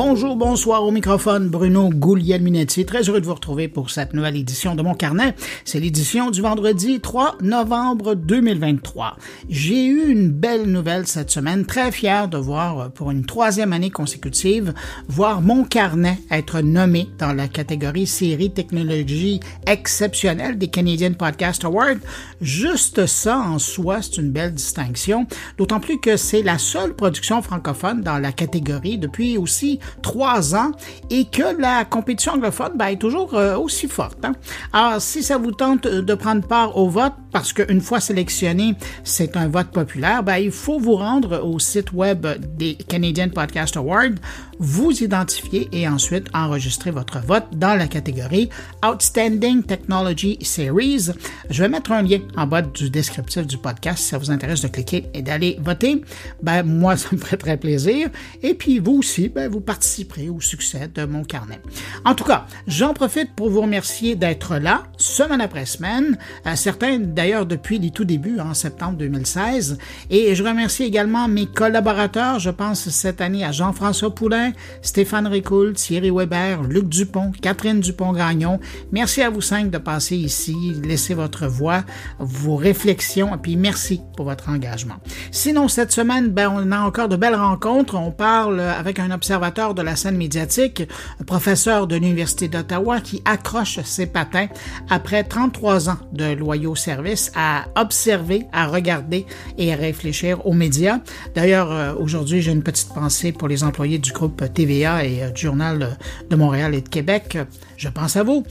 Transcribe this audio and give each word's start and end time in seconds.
Bonjour, 0.00 0.36
bonsoir 0.36 0.84
au 0.84 0.92
microphone, 0.92 1.48
Bruno 1.48 1.90
Gouliel-Minetti. 1.90 2.86
Très 2.86 3.08
heureux 3.08 3.20
de 3.20 3.26
vous 3.26 3.34
retrouver 3.34 3.66
pour 3.66 3.90
cette 3.90 4.14
nouvelle 4.14 4.36
édition 4.36 4.76
de 4.76 4.82
mon 4.82 4.94
carnet. 4.94 5.34
C'est 5.64 5.80
l'édition 5.80 6.30
du 6.30 6.40
vendredi 6.40 7.00
3 7.00 7.38
novembre 7.42 8.14
2023. 8.14 9.16
J'ai 9.48 9.86
eu 9.86 10.08
une 10.08 10.30
belle 10.30 10.66
nouvelle 10.66 11.08
cette 11.08 11.32
semaine, 11.32 11.66
très 11.66 11.90
fier 11.90 12.28
de 12.28 12.38
voir 12.38 12.78
euh, 12.78 12.88
pour 12.90 13.10
une 13.10 13.26
troisième 13.26 13.72
année 13.72 13.90
consécutive, 13.90 14.72
voir 15.08 15.40
mon 15.40 15.64
carnet 15.64 16.20
être 16.30 16.60
nommé 16.60 17.10
dans 17.18 17.32
la 17.32 17.48
catégorie 17.48 18.06
série 18.06 18.52
technologie 18.52 19.40
exceptionnelle 19.66 20.58
des 20.58 20.68
Canadian 20.68 21.14
Podcast 21.14 21.64
Awards. 21.64 21.98
Juste 22.40 23.06
ça 23.06 23.36
en 23.36 23.58
soi, 23.58 24.00
c'est 24.00 24.18
une 24.18 24.30
belle 24.30 24.54
distinction, 24.54 25.26
d'autant 25.56 25.80
plus 25.80 25.98
que 25.98 26.16
c'est 26.16 26.42
la 26.42 26.58
seule 26.58 26.94
production 26.94 27.42
francophone 27.42 28.02
dans 28.02 28.18
la 28.18 28.30
catégorie 28.30 28.96
depuis 28.96 29.36
aussi 29.36 29.80
trois 30.02 30.54
ans 30.54 30.72
et 31.10 31.24
que 31.24 31.60
la 31.60 31.84
compétition 31.84 32.32
anglophone 32.32 32.72
ben, 32.76 32.86
est 32.86 32.96
toujours 32.96 33.34
euh, 33.34 33.56
aussi 33.56 33.88
forte. 33.88 34.24
Hein. 34.24 34.32
Alors, 34.72 35.00
si 35.00 35.22
ça 35.22 35.38
vous 35.38 35.52
tente 35.52 35.86
de 35.86 36.14
prendre 36.14 36.46
part 36.46 36.76
au 36.76 36.88
vote, 36.88 37.12
parce 37.32 37.52
qu'une 37.52 37.80
fois 37.80 38.00
sélectionné, 38.00 38.74
c'est 39.04 39.36
un 39.36 39.48
vote 39.48 39.68
populaire, 39.68 40.22
ben, 40.22 40.36
il 40.36 40.50
faut 40.50 40.78
vous 40.78 40.96
rendre 40.96 41.42
au 41.44 41.58
site 41.58 41.92
web 41.92 42.26
des 42.56 42.74
Canadian 42.74 43.28
Podcast 43.28 43.76
Awards, 43.76 44.16
vous 44.58 44.90
identifier 45.02 45.68
et 45.72 45.88
ensuite 45.88 46.28
enregistrer 46.34 46.90
votre 46.90 47.20
vote 47.20 47.46
dans 47.52 47.74
la 47.74 47.86
catégorie 47.86 48.48
Outstanding 48.84 49.62
Technology 49.62 50.38
Series. 50.42 51.10
Je 51.50 51.62
vais 51.62 51.68
mettre 51.68 51.92
un 51.92 52.02
lien 52.02 52.20
en 52.36 52.46
bas 52.46 52.62
du 52.62 52.90
descriptif 52.90 53.46
du 53.46 53.58
podcast 53.58 53.98
si 53.98 54.08
ça 54.08 54.18
vous 54.18 54.30
intéresse 54.30 54.62
de 54.62 54.68
cliquer 54.68 55.06
et 55.14 55.22
d'aller 55.22 55.58
voter. 55.60 56.02
Ben, 56.42 56.62
moi, 56.62 56.96
ça 56.98 57.08
me 57.12 57.18
ferait 57.18 57.36
très 57.36 57.56
plaisir. 57.56 58.08
Et 58.42 58.54
puis, 58.54 58.78
vous 58.78 58.98
aussi, 58.98 59.28
ben, 59.28 59.50
vous 59.50 59.60
participerez 59.60 60.28
au 60.28 60.40
succès 60.40 60.88
de 60.92 61.04
mon 61.04 61.24
carnet. 61.24 61.60
En 62.04 62.14
tout 62.14 62.24
cas, 62.24 62.46
j'en 62.66 62.94
profite 62.94 63.34
pour 63.34 63.50
vous 63.50 63.60
remercier 63.60 64.16
d'être 64.16 64.56
là, 64.56 64.84
semaine 64.96 65.40
après 65.40 65.66
semaine. 65.66 66.18
Euh, 66.46 66.56
certains, 66.56 66.98
d'ailleurs, 66.98 67.46
depuis 67.46 67.78
les 67.78 67.90
tout 67.90 68.04
débuts, 68.04 68.40
en 68.40 68.54
septembre 68.54 68.98
2016. 68.98 69.78
Et 70.10 70.34
je 70.34 70.42
remercie 70.42 70.84
également 70.84 71.28
mes 71.28 71.46
collaborateurs. 71.46 72.38
Je 72.38 72.50
pense 72.50 72.88
cette 72.88 73.20
année 73.20 73.44
à 73.44 73.52
Jean-François 73.52 74.14
Poulain, 74.14 74.47
Stéphane 74.82 75.26
Ricoul, 75.26 75.74
Thierry 75.74 76.10
Weber, 76.10 76.62
Luc 76.62 76.88
Dupont, 76.88 77.32
Catherine 77.40 77.80
Dupont-Gagnon. 77.80 78.60
Merci 78.92 79.22
à 79.22 79.30
vous 79.30 79.40
cinq 79.40 79.70
de 79.70 79.78
passer 79.78 80.16
ici, 80.16 80.54
laisser 80.82 81.14
votre 81.14 81.46
voix, 81.46 81.84
vos 82.18 82.56
réflexions, 82.56 83.34
et 83.34 83.38
puis 83.38 83.56
merci 83.56 84.00
pour 84.16 84.26
votre 84.26 84.48
engagement. 84.48 84.96
Sinon, 85.30 85.68
cette 85.68 85.92
semaine, 85.92 86.28
ben, 86.28 86.52
on 86.54 86.72
a 86.72 86.80
encore 86.80 87.08
de 87.08 87.16
belles 87.16 87.34
rencontres. 87.34 87.94
On 87.94 88.10
parle 88.10 88.60
avec 88.60 88.98
un 88.98 89.10
observateur 89.10 89.74
de 89.74 89.82
la 89.82 89.96
scène 89.96 90.16
médiatique, 90.16 90.82
professeur 91.26 91.86
de 91.86 91.96
l'Université 91.96 92.48
d'Ottawa 92.48 93.00
qui 93.00 93.22
accroche 93.24 93.80
ses 93.84 94.06
patins 94.06 94.48
après 94.88 95.24
33 95.24 95.90
ans 95.90 95.98
de 96.12 96.32
loyaux 96.32 96.74
services 96.74 97.32
à 97.34 97.66
observer, 97.76 98.46
à 98.52 98.66
regarder 98.66 99.26
et 99.56 99.72
à 99.72 99.76
réfléchir 99.76 100.46
aux 100.46 100.52
médias. 100.52 101.00
D'ailleurs, 101.34 101.72
euh, 101.72 101.94
aujourd'hui, 101.94 102.42
j'ai 102.42 102.52
une 102.52 102.62
petite 102.62 102.92
pensée 102.92 103.32
pour 103.32 103.48
les 103.48 103.64
employés 103.64 103.98
du 103.98 104.12
groupe 104.12 104.37
TVA 104.46 105.04
et 105.04 105.22
euh, 105.22 105.34
Journal 105.34 105.98
de 106.30 106.36
Montréal 106.36 106.74
et 106.74 106.80
de 106.80 106.88
Québec. 106.88 107.38
Je 107.76 107.88
pense 107.88 108.16
à 108.16 108.22
vous. 108.22 108.44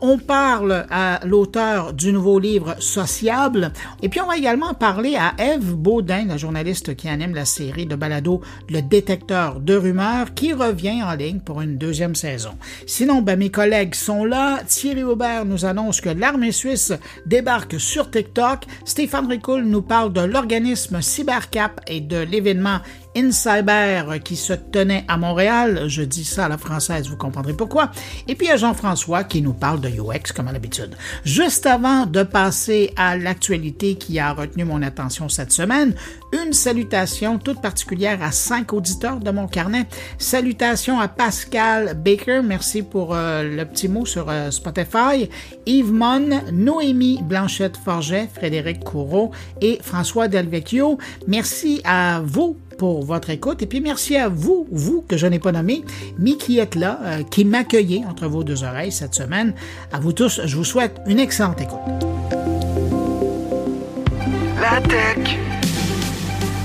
On 0.00 0.18
parle 0.18 0.86
à 0.90 1.20
l'auteur 1.24 1.92
du 1.92 2.12
nouveau 2.12 2.38
livre 2.38 2.76
Sociable 2.80 3.72
et 4.02 4.08
puis 4.08 4.20
on 4.20 4.26
va 4.26 4.36
également 4.36 4.74
parler 4.74 5.16
à 5.16 5.34
Eve 5.38 5.74
Baudin, 5.74 6.26
la 6.26 6.36
journaliste 6.36 6.96
qui 6.96 7.08
anime 7.08 7.34
la 7.34 7.44
série 7.44 7.86
de 7.86 7.94
balado 7.94 8.40
Le 8.68 8.82
détecteur 8.82 9.60
de 9.60 9.74
rumeurs 9.74 10.34
qui 10.34 10.52
revient 10.52 11.02
en 11.02 11.14
ligne 11.14 11.40
pour 11.40 11.60
une 11.60 11.78
deuxième 11.78 12.14
saison. 12.14 12.52
Sinon, 12.86 13.22
ben, 13.22 13.38
mes 13.38 13.50
collègues 13.50 13.94
sont 13.94 14.24
là. 14.24 14.60
Thierry 14.66 15.02
Aubert 15.02 15.44
nous 15.44 15.64
annonce 15.64 16.00
que 16.00 16.10
l'armée 16.10 16.52
suisse 16.52 16.92
débarque 17.26 17.80
sur 17.80 18.10
TikTok. 18.10 18.64
Stéphane 18.84 19.28
Ricoul 19.28 19.64
nous 19.64 19.82
parle 19.82 20.12
de 20.12 20.20
l'organisme 20.20 21.00
Cybercap 21.00 21.80
et 21.86 22.00
de 22.00 22.18
l'événement 22.18 22.80
InCyber 23.16 24.20
qui 24.24 24.36
se 24.36 24.52
tenait 24.52 25.04
à 25.08 25.16
Montréal. 25.16 25.84
Je 25.86 26.02
dis 26.02 26.24
ça 26.24 26.46
à 26.46 26.48
la 26.48 26.58
française, 26.58 27.08
vous 27.08 27.16
comprendrez 27.16 27.54
pourquoi. 27.54 27.90
Et 28.28 28.34
puis 28.34 28.50
a 28.50 28.56
Jean-François 28.56 29.24
qui 29.24 29.42
nous 29.42 29.52
parle 29.52 29.80
de 29.80 29.88
UX 29.88 30.32
comme 30.34 30.48
à 30.48 30.52
l'habitude. 30.52 30.96
Juste 31.24 31.66
avant 31.66 32.06
de 32.06 32.22
passer 32.22 32.92
à 32.96 33.16
l'actualité 33.16 33.94
qui 33.94 34.18
a 34.18 34.32
retenu 34.32 34.64
mon 34.64 34.82
attention 34.82 35.28
cette 35.28 35.52
semaine, 35.52 35.94
une 36.32 36.52
salutation 36.52 37.38
toute 37.38 37.60
particulière 37.60 38.22
à 38.22 38.32
cinq 38.32 38.72
auditeurs 38.72 39.20
de 39.20 39.30
mon 39.30 39.46
carnet. 39.46 39.86
Salutations 40.18 41.00
à 41.00 41.08
Pascal 41.08 41.94
Baker, 41.94 42.40
merci 42.44 42.82
pour 42.82 43.14
euh, 43.14 43.42
le 43.42 43.64
petit 43.64 43.88
mot 43.88 44.06
sur 44.06 44.28
euh, 44.28 44.50
Spotify. 44.50 45.28
Yves 45.66 45.92
Mon, 45.92 46.42
Noémie 46.52 47.20
Blanchette-Forget, 47.22 48.28
Frédéric 48.34 48.84
Courreau 48.84 49.30
et 49.60 49.78
François 49.82 50.28
Delvecchio. 50.28 50.98
Merci 51.26 51.80
à 51.84 52.20
vous 52.24 52.56
pour 52.82 53.04
votre 53.04 53.30
écoute. 53.30 53.62
Et 53.62 53.66
puis 53.66 53.80
merci 53.80 54.16
à 54.16 54.28
vous, 54.28 54.66
vous 54.72 55.04
que 55.06 55.16
je 55.16 55.28
n'ai 55.28 55.38
pas 55.38 55.52
nommé, 55.52 55.84
mais 56.18 56.32
qui 56.32 56.58
êtes 56.58 56.74
là, 56.74 56.98
euh, 57.04 57.22
qui 57.22 57.44
m'accueillez 57.44 58.02
entre 58.10 58.26
vos 58.26 58.42
deux 58.42 58.64
oreilles 58.64 58.90
cette 58.90 59.14
semaine. 59.14 59.54
À 59.92 60.00
vous 60.00 60.12
tous, 60.12 60.40
je 60.44 60.56
vous 60.56 60.64
souhaite 60.64 61.00
une 61.06 61.20
excellente 61.20 61.60
écoute. 61.60 61.78
La 64.60 64.80
tech 64.80 65.38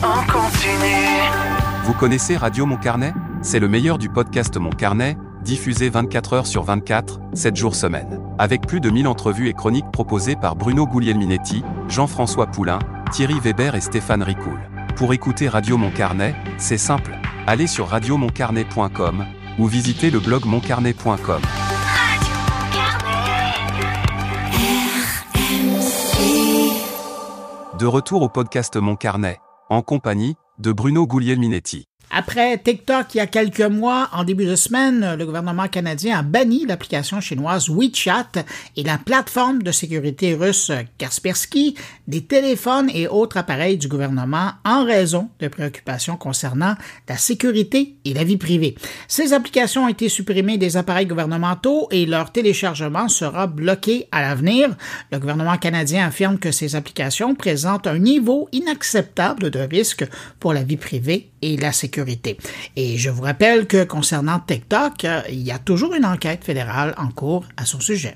en 0.01 0.23
continue. 0.25 1.29
Vous 1.83 1.94
connaissez 1.94 2.35
Radio 2.35 2.66
Mon 2.66 2.77
Carnet 2.77 3.13
C'est 3.44 3.59
le 3.59 3.67
meilleur 3.67 4.00
du 4.00 4.09
podcast 4.09 4.57
Mon 4.57 4.72
Carnet, 4.72 5.17
diffusé 5.44 5.88
24 5.89 6.33
heures 6.33 6.47
sur 6.47 6.63
24, 6.63 7.19
7 7.35 7.56
jours 7.56 7.75
semaine. 7.75 8.19
Avec 8.39 8.66
plus 8.66 8.79
de 8.79 8.89
1000 8.89 9.06
entrevues 9.06 9.50
et 9.50 9.53
chroniques 9.53 9.91
proposées 9.94 10.35
par 10.35 10.56
Bruno 10.56 10.88
Guglielminetti, 10.88 11.63
Jean-François 11.89 12.47
Poulain, 12.47 12.79
Thierry 13.11 13.39
Weber 13.39 13.75
et 13.75 13.81
Stéphane 13.81 14.23
Ricoul. 14.23 14.57
Pour 14.97 15.13
écouter 15.13 15.47
Radio 15.47 15.77
Mon 15.77 15.91
Carnet, 15.91 16.33
c'est 16.57 16.79
simple. 16.79 17.19
Allez 17.45 17.67
sur 17.67 17.87
radiomoncarnet.com 17.87 19.25
ou 19.59 19.67
visitez 19.67 20.09
le 20.09 20.19
blog 20.19 20.45
moncarnet.com. 20.45 21.41
De 27.77 27.85
retour 27.85 28.23
au 28.23 28.29
podcast 28.29 28.75
Mon 28.77 28.95
Carnet, 28.95 29.39
en 29.69 29.83
compagnie 29.83 30.35
de 30.57 30.71
Bruno 30.71 31.05
Guglielminetti. 31.05 31.87
Après 32.09 32.57
TikTok, 32.57 33.07
il 33.13 33.18
y 33.18 33.19
a 33.19 33.28
quelques 33.28 33.59
mois, 33.59 34.09
en 34.13 34.23
début 34.23 34.45
de 34.45 34.56
semaine, 34.56 35.16
le 35.19 35.25
gouvernement 35.25 35.68
canadien 35.68 36.19
a 36.19 36.22
banni 36.22 36.66
l'application 36.66 37.19
chinoise 37.19 37.69
WeChat 37.69 38.45
et 38.78 38.84
la 38.84 38.97
plateforme 38.97 39.62
de 39.62 39.73
sécurité 39.73 40.34
russe 40.34 40.72
Kaspersky 40.97 41.75
des 42.07 42.23
téléphones 42.23 42.90
et 42.94 43.09
autres 43.09 43.35
appareils 43.35 43.78
du 43.78 43.90
gouvernement 43.90 44.51
en 44.63 44.85
raison 44.85 45.28
de 45.41 45.50
préoccupations 45.50 46.16
concernant 46.16 46.75
la 47.09 47.18
sécurité 47.18 47.95
et 48.06 48.13
la 48.13 48.24
vie 48.24 48.38
privée. 48.38 48.75
Ces 49.09 49.34
applications 49.34 49.84
ont 49.84 49.89
été 49.89 50.07
supprimées 50.07 50.57
des 50.57 50.78
appareils 50.78 51.07
gouvernementaux 51.07 51.89
et 51.91 52.06
leur 52.06 52.31
téléchargement 52.31 53.09
sera 53.09 53.47
bloqué 53.47 54.07
à 54.13 54.22
l'avenir. 54.22 54.69
Le 55.12 55.19
gouvernement 55.19 55.57
canadien 55.57 56.07
affirme 56.07 56.39
que 56.39 56.51
ces 56.51 56.78
applications 56.78 57.35
présentent 57.35 57.88
un 57.88 58.00
niveau 58.00 58.47
inacceptable 58.53 59.50
de 59.50 59.59
risque 59.59 60.06
pour 60.39 60.53
la 60.53 60.63
vie 60.63 60.78
privée 60.78 61.31
et 61.41 61.57
la 61.57 61.74
sécurité. 61.74 61.96
Et 62.75 62.97
je 62.97 63.09
vous 63.09 63.23
rappelle 63.23 63.67
que 63.67 63.83
concernant 63.83 64.39
TikTok, 64.39 65.05
il 65.29 65.41
y 65.41 65.51
a 65.51 65.59
toujours 65.59 65.93
une 65.93 66.05
enquête 66.05 66.43
fédérale 66.43 66.93
en 66.97 67.09
cours 67.09 67.45
à 67.57 67.65
son 67.65 67.79
sujet. 67.79 68.15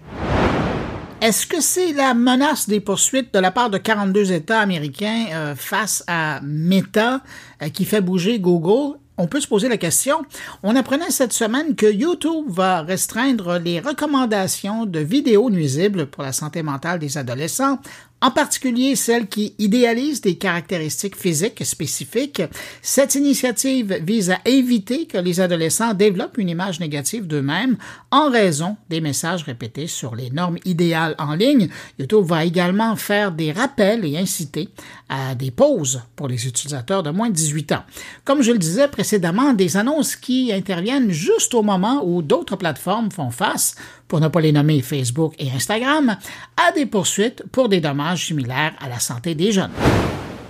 Est-ce 1.21 1.45
que 1.45 1.61
c'est 1.61 1.93
la 1.93 2.15
menace 2.15 2.67
des 2.67 2.79
poursuites 2.79 3.31
de 3.31 3.39
la 3.39 3.51
part 3.51 3.69
de 3.69 3.77
42 3.77 4.31
États 4.31 4.59
américains 4.59 5.27
euh, 5.31 5.55
face 5.55 6.03
à 6.07 6.41
Meta 6.41 7.22
euh, 7.61 7.69
qui 7.69 7.85
fait 7.85 8.01
bouger 8.01 8.39
Google? 8.39 8.97
On 9.17 9.28
peut 9.28 9.39
se 9.39 9.47
poser 9.47 9.69
la 9.69 9.78
question. 9.78 10.25
On 10.63 10.75
apprenait 10.75 11.11
cette 11.11 11.31
semaine 11.31 11.75
que 11.75 11.85
YouTube 11.85 12.45
va 12.47 12.81
restreindre 12.81 13.59
les 13.59 13.79
recommandations 13.79 14.87
de 14.87 14.97
vidéos 14.97 15.51
nuisibles 15.51 16.07
pour 16.07 16.23
la 16.23 16.31
santé 16.31 16.63
mentale 16.63 16.97
des 16.97 17.19
adolescents 17.19 17.77
en 18.22 18.32
particulier 18.32 18.96
celles 18.96 19.28
qui 19.28 19.56
idéalisent 19.58 20.22
des 20.22 20.35
caractéristiques 20.35 21.16
physiques 21.16 21.66
spécifiques. 21.66 22.44
Cette 22.82 23.16
initiative 23.16 24.00
vise 24.03 24.29
à 24.29 24.40
éviter 24.46 25.08
que 25.08 25.18
les 25.18 25.40
adolescents 25.40 25.94
développent 25.94 26.38
une 26.38 26.50
image 26.50 26.79
négative 26.79 27.28
d'eux-mêmes 27.28 27.78
en 28.12 28.29
raison 28.29 28.78
des 28.90 29.02
messages 29.02 29.44
répétés 29.44 29.88
sur 29.88 30.16
les 30.16 30.29
normes 30.29 30.59
idéales 30.66 31.16
en 31.18 31.34
ligne. 31.34 31.70
YouTube 31.97 32.26
va 32.26 32.46
également 32.46 32.96
faire 32.96 33.32
des 33.32 33.52
rappels 33.52 34.06
et 34.06 34.18
inciter 34.18 34.70
à 35.09 35.35
des 35.35 35.52
pauses 35.52 36.02
pour 36.16 36.28
les 36.28 36.47
utilisateurs 36.47 37.03
de 37.03 37.09
moins 37.09 37.29
de 37.29 37.35
18 37.35 37.72
ans. 37.73 37.84
Comme 38.23 38.41
je 38.41 38.52
le 38.52 38.58
disais 38.58 38.88
précédemment, 38.88 39.53
des 39.53 39.78
annonces 39.78 40.16
qui 40.16 40.53
interviennent 40.53 41.12
juste 41.12 41.53
au 41.53 41.64
moment 41.64 42.03
où 42.06 42.22
d'autres 42.22 42.56
plateformes 42.56 43.12
font 43.12 43.32
face 43.32 43.76
pour 44.11 44.19
ne 44.19 44.28
pas 44.28 44.41
les 44.41 44.52
nommer 44.52 44.81
Facebook 44.81 45.35
et 45.40 45.49
Instagram, 45.52 46.17
à 46.58 46.73
des 46.73 46.85
poursuites 46.85 47.46
pour 47.49 47.69
des 47.69 47.79
dommages 47.79 48.25
similaires 48.25 48.73
à 48.81 48.90
la 48.90 48.99
santé 48.99 49.35
des 49.35 49.53
jeunes. 49.53 49.72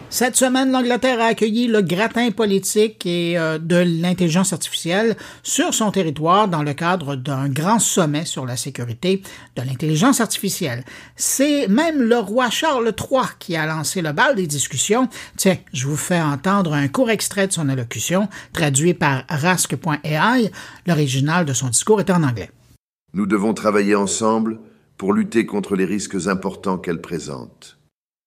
Cette 0.10 0.36
semaine, 0.36 0.72
l'Angleterre 0.72 1.22
a 1.22 1.26
accueilli 1.26 1.68
le 1.68 1.84
gratin 1.84 2.32
politique 2.32 3.06
et 3.06 3.38
euh, 3.38 3.60
de 3.60 3.76
l'intelligence 3.76 4.52
artificielle 4.52 5.16
sur 5.44 5.76
son 5.76 5.92
territoire 5.92 6.48
dans 6.48 6.64
le 6.64 6.74
cadre 6.74 7.16
d'un 7.16 7.50
grand 7.50 7.78
sommet 7.78 8.26
sur 8.26 8.48
la 8.48 8.58
sécurité 8.58 9.22
de 9.56 9.62
l'intelligence 9.62 10.22
artificielle. 10.22 10.84
C'est 11.16 11.68
même 11.68 12.02
le 12.02 12.18
roi 12.18 12.50
Charles 12.50 12.92
III 13.00 13.28
qui 13.38 13.56
a 13.56 13.68
lancé 13.68 14.02
le 14.02 14.12
bal 14.12 14.36
des 14.36 14.48
discussions. 14.48 15.08
Tiens, 15.38 15.58
je 15.72 15.86
vous 15.86 15.98
fais 15.98 16.20
entendre 16.20 16.74
un 16.74 16.88
court 16.88 17.12
extrait 17.12 17.46
de 17.46 17.54
son 17.54 17.70
allocution, 17.70 18.28
traduit 18.54 18.96
par 18.96 19.24
Rask.ai. 19.30 20.52
L'original 20.88 21.46
de 21.46 21.54
son 21.54 21.68
discours 21.68 22.00
est 22.00 22.10
en 22.10 22.24
anglais. 22.24 22.50
Nous 23.14 23.26
devons 23.26 23.54
travailler 23.54 23.96
ensemble 23.96 24.60
pour 24.98 25.14
lutter 25.14 25.46
contre 25.46 25.76
les 25.76 25.86
risques 25.86 26.28
importants 26.28 26.78
qu'elle 26.78 27.02
présente. 27.02 27.78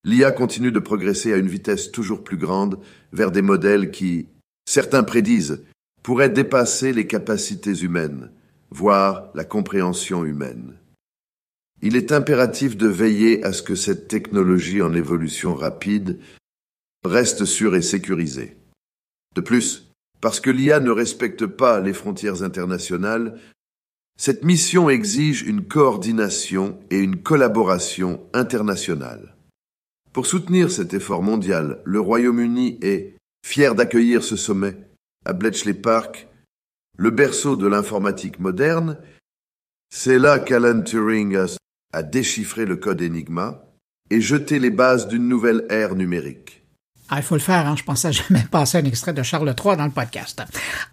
L'IA 0.04 0.32
continue 0.32 0.72
de 0.72 0.78
progresser 0.78 1.32
à 1.32 1.38
une 1.38 1.48
vitesse 1.48 1.90
toujours 1.90 2.22
plus 2.22 2.36
grande 2.36 2.78
vers 3.12 3.30
des 3.30 3.42
modèles 3.42 3.90
qui, 3.90 4.28
certains 4.66 5.02
prédisent, 5.02 5.62
pourraient 6.02 6.28
dépasser 6.28 6.92
les 6.92 7.06
capacités 7.06 7.72
humaines, 7.72 8.30
voire 8.70 9.30
la 9.34 9.44
compréhension 9.44 10.24
humaine. 10.24 10.74
Il 11.80 11.96
est 11.96 12.12
impératif 12.12 12.76
de 12.76 12.86
veiller 12.86 13.42
à 13.44 13.52
ce 13.52 13.62
que 13.62 13.74
cette 13.74 14.08
technologie 14.08 14.82
en 14.82 14.92
évolution 14.94 15.54
rapide 15.54 16.18
reste 17.04 17.46
sûre 17.46 17.74
et 17.74 17.82
sécurisée. 17.82 18.56
De 19.34 19.40
plus, 19.40 19.90
parce 20.20 20.40
que 20.40 20.50
l'IA 20.50 20.80
ne 20.80 20.90
respecte 20.90 21.46
pas 21.46 21.80
les 21.80 21.92
frontières 21.92 22.42
internationales, 22.42 23.38
cette 24.16 24.44
mission 24.44 24.88
exige 24.88 25.42
une 25.42 25.64
coordination 25.66 26.78
et 26.90 26.98
une 26.98 27.20
collaboration 27.20 28.24
internationales. 28.32 29.34
Pour 30.12 30.26
soutenir 30.26 30.70
cet 30.70 30.94
effort 30.94 31.22
mondial, 31.22 31.82
le 31.84 32.00
Royaume-Uni 32.00 32.78
est 32.82 33.16
fier 33.44 33.74
d'accueillir 33.74 34.22
ce 34.22 34.36
sommet 34.36 34.76
à 35.24 35.32
Bletchley 35.32 35.74
Park, 35.74 36.28
le 36.96 37.10
berceau 37.10 37.56
de 37.56 37.66
l'informatique 37.66 38.38
moderne. 38.38 38.98
C'est 39.90 40.18
là 40.18 40.38
qu'Alan 40.38 40.82
Turing 40.82 41.36
a 41.92 42.02
déchiffré 42.02 42.66
le 42.66 42.76
code 42.76 43.02
Enigma 43.02 43.64
et 44.10 44.20
jeté 44.20 44.60
les 44.60 44.70
bases 44.70 45.08
d'une 45.08 45.28
nouvelle 45.28 45.66
ère 45.70 45.96
numérique. 45.96 46.63
Ah, 47.10 47.18
il 47.18 47.22
faut 47.22 47.34
le 47.34 47.40
faire, 47.40 47.66
hein? 47.66 47.74
je 47.76 47.82
pensais 47.82 48.12
jamais 48.12 48.44
passer 48.50 48.78
un 48.78 48.84
extrait 48.84 49.12
de 49.12 49.22
Charles 49.22 49.54
III 49.62 49.76
dans 49.76 49.84
le 49.84 49.90
podcast. 49.90 50.42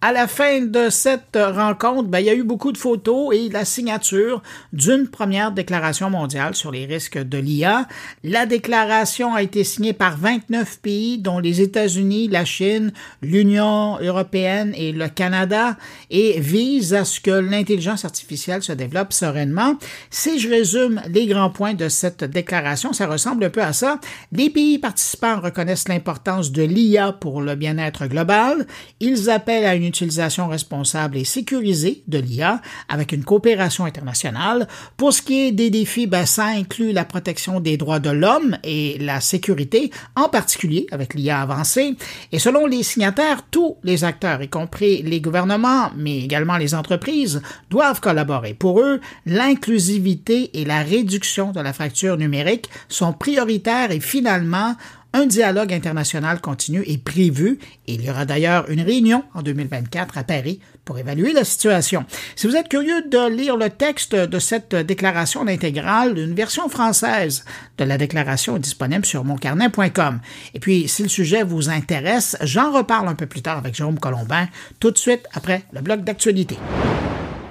À 0.01 0.11
la 0.11 0.27
fin 0.27 0.59
de 0.59 0.89
cette 0.89 1.37
rencontre, 1.39 2.09
ben, 2.09 2.19
il 2.19 2.25
y 2.25 2.29
a 2.29 2.33
eu 2.33 2.43
beaucoup 2.43 2.73
de 2.73 2.77
photos 2.77 3.33
et 3.33 3.47
la 3.47 3.63
signature 3.63 4.43
d'une 4.73 5.07
première 5.07 5.53
déclaration 5.53 6.09
mondiale 6.09 6.53
sur 6.53 6.69
les 6.69 6.85
risques 6.85 7.17
de 7.17 7.37
l'IA. 7.37 7.87
La 8.25 8.45
déclaration 8.45 9.33
a 9.33 9.41
été 9.41 9.63
signée 9.63 9.93
par 9.93 10.17
29 10.17 10.81
pays, 10.81 11.17
dont 11.17 11.39
les 11.39 11.61
États-Unis, 11.61 12.27
la 12.27 12.43
Chine, 12.43 12.91
l'Union 13.21 13.97
européenne 14.01 14.73
et 14.75 14.91
le 14.91 15.07
Canada, 15.07 15.77
et 16.09 16.41
vise 16.41 16.93
à 16.93 17.05
ce 17.05 17.21
que 17.21 17.31
l'intelligence 17.31 18.03
artificielle 18.03 18.63
se 18.63 18.73
développe 18.73 19.13
sereinement. 19.13 19.75
Si 20.09 20.39
je 20.39 20.49
résume 20.49 21.01
les 21.07 21.25
grands 21.25 21.51
points 21.51 21.73
de 21.73 21.87
cette 21.87 22.25
déclaration, 22.25 22.91
ça 22.91 23.07
ressemble 23.07 23.45
un 23.45 23.49
peu 23.49 23.63
à 23.63 23.71
ça. 23.71 23.97
Les 24.33 24.49
pays 24.49 24.77
participants 24.77 25.39
reconnaissent 25.39 25.87
l'importance 25.87 26.00
de 26.01 26.63
l'IA 26.63 27.11
pour 27.13 27.41
le 27.41 27.55
bien-être 27.55 28.07
global. 28.07 28.65
Ils 28.99 29.29
appellent 29.29 29.65
à 29.65 29.75
une 29.75 29.85
utilisation 29.85 30.47
responsable 30.47 31.17
et 31.17 31.23
sécurisée 31.23 32.03
de 32.07 32.17
l'IA 32.17 32.61
avec 32.89 33.11
une 33.11 33.23
coopération 33.23 33.85
internationale. 33.85 34.67
Pour 34.97 35.13
ce 35.13 35.21
qui 35.21 35.47
est 35.47 35.51
des 35.51 35.69
défis, 35.69 36.07
ben, 36.07 36.25
ça 36.25 36.45
inclut 36.45 36.91
la 36.91 37.05
protection 37.05 37.59
des 37.59 37.77
droits 37.77 37.99
de 37.99 38.09
l'homme 38.09 38.57
et 38.63 38.97
la 38.99 39.21
sécurité, 39.21 39.91
en 40.15 40.27
particulier 40.29 40.87
avec 40.91 41.13
l'IA 41.13 41.41
avancée. 41.41 41.95
Et 42.31 42.39
selon 42.39 42.65
les 42.65 42.83
signataires, 42.83 43.43
tous 43.49 43.77
les 43.83 44.03
acteurs, 44.03 44.41
y 44.41 44.49
compris 44.49 45.03
les 45.03 45.21
gouvernements, 45.21 45.91
mais 45.95 46.19
également 46.19 46.57
les 46.57 46.73
entreprises, 46.75 47.41
doivent 47.69 48.01
collaborer. 48.01 48.53
Pour 48.53 48.81
eux, 48.81 48.99
l'inclusivité 49.25 50.59
et 50.59 50.65
la 50.65 50.81
réduction 50.81 51.51
de 51.51 51.61
la 51.61 51.73
fracture 51.73 52.17
numérique 52.17 52.69
sont 52.89 53.13
prioritaires 53.13 53.91
et 53.91 53.99
finalement, 53.99 54.75
un 55.13 55.25
dialogue 55.25 55.73
international 55.73 56.39
continu 56.39 56.83
est 56.87 57.03
prévu 57.03 57.59
et 57.87 57.93
il 57.95 58.03
y 58.03 58.09
aura 58.09 58.25
d'ailleurs 58.25 58.69
une 58.69 58.81
réunion 58.81 59.23
en 59.33 59.41
2024 59.41 60.17
à 60.17 60.23
Paris 60.23 60.59
pour 60.85 60.97
évaluer 60.97 61.33
la 61.33 61.43
situation. 61.43 62.05
Si 62.35 62.47
vous 62.47 62.55
êtes 62.55 62.69
curieux 62.69 63.03
de 63.09 63.29
lire 63.29 63.57
le 63.57 63.69
texte 63.69 64.15
de 64.15 64.39
cette 64.39 64.75
déclaration 64.75 65.45
intégrale, 65.47 66.17
une 66.17 66.33
version 66.33 66.69
française 66.69 67.45
de 67.77 67.83
la 67.83 67.97
déclaration 67.97 68.55
est 68.55 68.59
disponible 68.59 69.05
sur 69.05 69.23
moncarnet.com. 69.23 70.19
Et 70.53 70.59
puis, 70.59 70.87
si 70.87 71.03
le 71.03 71.09
sujet 71.09 71.43
vous 71.43 71.69
intéresse, 71.69 72.37
j'en 72.41 72.71
reparle 72.71 73.07
un 73.07 73.15
peu 73.15 73.25
plus 73.25 73.41
tard 73.41 73.57
avec 73.57 73.75
Jérôme 73.75 73.99
Colombin, 73.99 74.47
tout 74.79 74.91
de 74.91 74.97
suite 74.97 75.27
après 75.33 75.63
le 75.73 75.81
bloc 75.81 76.03
d'actualité. 76.03 76.57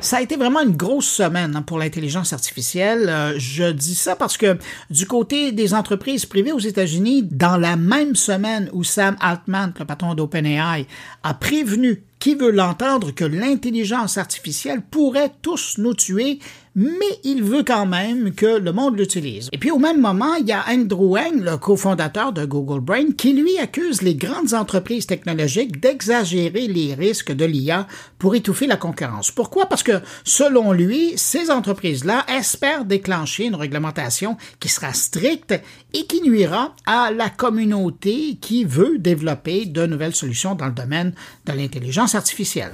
Ça 0.02 0.16
a 0.16 0.22
été 0.22 0.36
vraiment 0.36 0.60
une 0.62 0.76
grosse 0.76 1.08
semaine 1.08 1.54
hein, 1.54 1.62
pour 1.62 1.78
l'intelligence 1.78 2.32
artificielle. 2.32 3.08
Euh, 3.10 3.34
je 3.36 3.70
dis 3.70 3.94
ça 3.94 4.16
parce 4.16 4.38
que 4.38 4.56
du 4.88 5.06
côté 5.06 5.52
des 5.52 5.74
entreprises 5.74 6.24
privées 6.24 6.52
aux 6.52 6.58
États-Unis, 6.58 7.24
dans 7.30 7.58
la 7.58 7.76
même 7.76 8.16
semaine 8.16 8.70
où 8.72 8.82
Sam 8.82 9.16
Altman, 9.20 9.74
le 9.78 9.84
patron 9.84 10.14
d'OpenAI, 10.14 10.86
a 11.22 11.34
prévenu 11.34 12.02
qui 12.20 12.34
veut 12.34 12.52
l'entendre 12.52 13.10
que 13.10 13.24
l'intelligence 13.24 14.18
artificielle 14.18 14.82
pourrait 14.82 15.32
tous 15.42 15.78
nous 15.78 15.94
tuer 15.94 16.38
mais 16.74 17.18
il 17.24 17.42
veut 17.42 17.64
quand 17.64 17.86
même 17.86 18.32
que 18.32 18.58
le 18.58 18.72
monde 18.72 18.98
l'utilise. 18.98 19.48
Et 19.52 19.58
puis 19.58 19.70
au 19.70 19.78
même 19.78 20.00
moment, 20.00 20.34
il 20.36 20.46
y 20.46 20.52
a 20.52 20.64
Andrew 20.68 21.14
Wang, 21.14 21.40
le 21.40 21.56
cofondateur 21.56 22.32
de 22.32 22.44
Google 22.44 22.80
Brain, 22.80 23.12
qui 23.16 23.32
lui 23.32 23.58
accuse 23.58 24.02
les 24.02 24.14
grandes 24.14 24.54
entreprises 24.54 25.06
technologiques 25.06 25.80
d'exagérer 25.80 26.68
les 26.68 26.94
risques 26.94 27.32
de 27.32 27.44
l'IA 27.44 27.86
pour 28.18 28.34
étouffer 28.34 28.66
la 28.66 28.76
concurrence. 28.76 29.30
Pourquoi? 29.30 29.66
Parce 29.66 29.82
que 29.82 30.00
selon 30.24 30.72
lui, 30.72 31.14
ces 31.16 31.50
entreprises-là 31.50 32.24
espèrent 32.28 32.84
déclencher 32.84 33.46
une 33.46 33.56
réglementation 33.56 34.36
qui 34.60 34.68
sera 34.68 34.92
stricte 34.92 35.54
et 35.92 36.06
qui 36.06 36.22
nuira 36.22 36.74
à 36.86 37.10
la 37.10 37.30
communauté 37.30 38.38
qui 38.40 38.64
veut 38.64 38.98
développer 38.98 39.66
de 39.66 39.86
nouvelles 39.86 40.14
solutions 40.14 40.54
dans 40.54 40.66
le 40.66 40.72
domaine 40.72 41.14
de 41.46 41.52
l'intelligence 41.52 42.09
artificielle. 42.14 42.72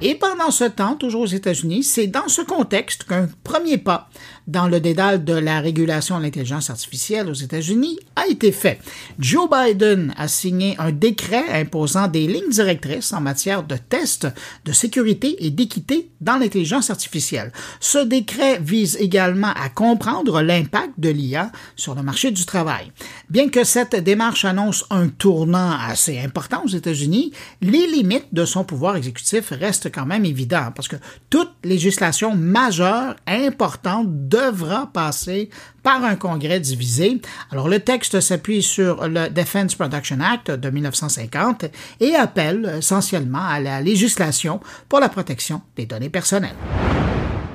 Et 0.00 0.16
pendant 0.16 0.50
ce 0.50 0.64
temps, 0.64 0.96
toujours 0.96 1.22
aux 1.22 1.26
États-Unis, 1.26 1.82
c'est 1.82 2.08
dans 2.08 2.28
ce 2.28 2.42
contexte 2.42 3.04
qu'un 3.04 3.28
premier 3.42 3.78
pas 3.78 4.10
dans 4.46 4.68
le 4.68 4.80
dédale 4.80 5.24
de 5.24 5.32
la 5.34 5.60
régulation 5.60 6.18
de 6.18 6.24
l'intelligence 6.24 6.70
artificielle 6.70 7.28
aux 7.28 7.34
États-Unis 7.34 7.98
a 8.16 8.26
été 8.26 8.52
fait. 8.52 8.78
Joe 9.18 9.48
Biden 9.50 10.12
a 10.16 10.28
signé 10.28 10.74
un 10.78 10.92
décret 10.92 11.44
imposant 11.50 12.08
des 12.08 12.26
lignes 12.26 12.50
directrices 12.50 13.12
en 13.12 13.20
matière 13.20 13.62
de 13.62 13.76
tests 13.76 14.28
de 14.64 14.72
sécurité 14.72 15.44
et 15.44 15.50
d'équité 15.50 16.10
dans 16.20 16.36
l'intelligence 16.36 16.90
artificielle. 16.90 17.52
Ce 17.80 17.98
décret 17.98 18.58
vise 18.60 18.96
également 19.00 19.52
à 19.54 19.68
comprendre 19.68 20.42
l'impact 20.42 20.92
de 20.98 21.10
l'IA 21.10 21.50
sur 21.76 21.94
le 21.94 22.02
marché 22.02 22.30
du 22.30 22.44
travail. 22.44 22.92
Bien 23.30 23.48
que 23.48 23.64
cette 23.64 23.96
démarche 23.96 24.44
annonce 24.44 24.84
un 24.90 25.08
tournant 25.08 25.76
assez 25.78 26.18
important 26.18 26.62
aux 26.64 26.68
États-Unis, 26.68 27.32
les 27.60 27.86
limites 27.86 28.28
de 28.32 28.44
son 28.44 28.64
pouvoir 28.64 28.96
exécutif 28.96 29.50
restent 29.50 29.92
quand 29.92 30.06
même 30.06 30.24
évident 30.24 30.72
parce 30.74 30.88
que 30.88 30.96
toute 31.30 31.52
législation 31.62 32.34
majeure, 32.36 33.16
importante, 33.26 34.28
devra 34.34 34.90
passer 34.92 35.48
par 35.82 36.02
un 36.04 36.16
congrès 36.16 36.58
divisé. 36.58 37.20
Alors 37.50 37.68
le 37.68 37.80
texte 37.80 38.20
s'appuie 38.20 38.62
sur 38.62 39.06
le 39.06 39.28
Defense 39.28 39.74
Production 39.74 40.18
Act 40.20 40.50
de 40.50 40.70
1950 40.70 41.66
et 42.00 42.14
appelle 42.14 42.76
essentiellement 42.78 43.46
à 43.46 43.60
la 43.60 43.80
législation 43.80 44.60
pour 44.88 45.00
la 45.00 45.08
protection 45.08 45.62
des 45.76 45.86
données 45.86 46.10
personnelles. 46.10 46.56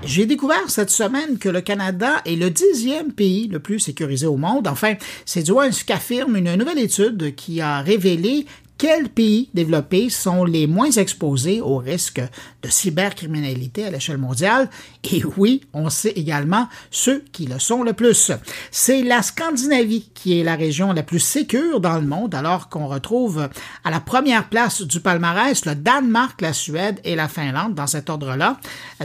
J'ai 0.06 0.26
découvert 0.26 0.70
cette 0.70 0.90
semaine 0.90 1.38
que 1.38 1.50
le 1.50 1.60
Canada 1.60 2.22
est 2.26 2.38
le 2.38 2.50
dixième 2.50 3.12
pays 3.12 3.48
le 3.48 3.60
plus 3.60 3.80
sécurisé 3.80 4.26
au 4.26 4.38
monde. 4.38 4.68
Enfin, 4.68 4.94
c'est 5.26 5.44
du 5.44 5.52
moins 5.52 5.72
ce 5.72 5.84
qu'affirme 5.84 6.38
une 6.38 6.56
nouvelle 6.56 6.80
étude 6.80 7.36
qui 7.36 7.60
a 7.60 7.82
révélé 7.82 8.46
quels 8.80 9.10
pays 9.10 9.50
développés 9.54 10.10
sont 10.10 10.46
les 10.46 10.66
moins 10.66 10.90
exposés 10.90 11.60
au 11.60 11.78
risque 11.78 12.22
de 12.64 12.70
cybercriminalité 12.70 13.84
à 13.84 13.92
l'échelle 13.92 14.18
mondiale? 14.18 14.70
Et 15.04 15.22
oui, 15.38 15.62
on 15.74 15.90
sait 15.90 16.14
également 16.16 16.68
ceux 16.90 17.26
qui 17.34 17.46
le 17.46 17.60
sont 17.60 17.84
le 17.84 17.92
plus. 17.92 18.32
C'est 18.72 19.04
la 19.04 19.22
Scandinavie 19.22 20.10
qui 20.14 20.40
est 20.40 20.44
la 20.44 20.56
région 20.56 20.94
la 20.94 21.04
plus 21.04 21.20
sécure 21.20 21.82
dans 21.82 21.98
le 21.98 22.08
monde, 22.08 22.34
alors 22.34 22.70
qu'on 22.70 22.88
retrouve 22.88 23.50
à 23.84 23.92
la 23.92 24.00
première 24.00 24.48
place 24.48 24.82
du 24.82 25.02
palmarès 25.02 25.66
le 25.66 25.76
Danemark, 25.76 26.40
la 26.40 26.54
Suède 26.54 27.02
et 27.04 27.16
la 27.16 27.28
Finlande 27.28 27.76
dans 27.76 27.88
cet 27.88 28.10
ordre-là. 28.10 28.62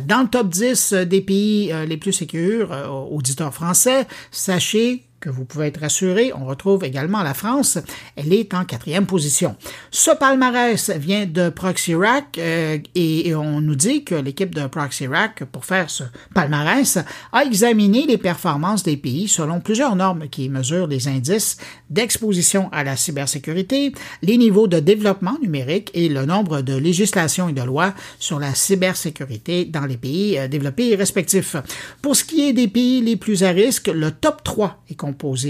Dans 0.06 0.22
le 0.22 0.28
top 0.28 0.50
10 0.50 0.92
des 0.92 1.20
pays 1.20 1.72
euh, 1.72 1.84
les 1.84 1.96
plus 1.96 2.12
sécures, 2.12 2.72
euh, 2.72 2.86
auditeurs 2.86 3.52
français, 3.52 4.06
sachez 4.30 5.04
que 5.24 5.30
vous 5.30 5.46
pouvez 5.46 5.68
être 5.68 5.82
assuré. 5.82 6.32
On 6.34 6.44
retrouve 6.44 6.84
également 6.84 7.22
la 7.22 7.32
France. 7.32 7.78
Elle 8.14 8.34
est 8.34 8.52
en 8.52 8.66
quatrième 8.66 9.06
position. 9.06 9.56
Ce 9.90 10.10
palmarès 10.10 10.90
vient 10.90 11.24
de 11.24 11.48
ProxyRack 11.48 12.36
euh, 12.36 12.78
et, 12.94 13.34
on 13.34 13.62
nous 13.62 13.74
dit 13.74 14.04
que 14.04 14.14
l'équipe 14.14 14.54
de 14.54 14.66
ProxyRack, 14.66 15.44
pour 15.44 15.64
faire 15.64 15.88
ce 15.88 16.04
palmarès, 16.34 16.98
a 17.32 17.42
examiné 17.42 18.04
les 18.06 18.18
performances 18.18 18.82
des 18.82 18.98
pays 18.98 19.26
selon 19.26 19.60
plusieurs 19.60 19.96
normes 19.96 20.28
qui 20.28 20.50
mesurent 20.50 20.88
les 20.88 21.08
indices 21.08 21.56
d'exposition 21.88 22.68
à 22.70 22.84
la 22.84 22.96
cybersécurité, 22.96 23.94
les 24.20 24.36
niveaux 24.36 24.68
de 24.68 24.78
développement 24.78 25.38
numérique 25.40 25.90
et 25.94 26.10
le 26.10 26.26
nombre 26.26 26.60
de 26.60 26.76
législations 26.76 27.48
et 27.48 27.54
de 27.54 27.62
lois 27.62 27.94
sur 28.18 28.38
la 28.38 28.54
cybersécurité 28.54 29.64
dans 29.64 29.86
les 29.86 29.96
pays 29.96 30.38
euh, 30.38 30.48
développés 30.48 30.94
respectifs. 30.96 31.56
Pour 32.02 32.14
ce 32.14 32.24
qui 32.24 32.46
est 32.46 32.52
des 32.52 32.68
pays 32.68 33.00
les 33.00 33.16
plus 33.16 33.42
à 33.42 33.50
risque, 33.50 33.88
le 33.88 34.10
top 34.10 34.44
3 34.44 34.82
est 34.90 34.94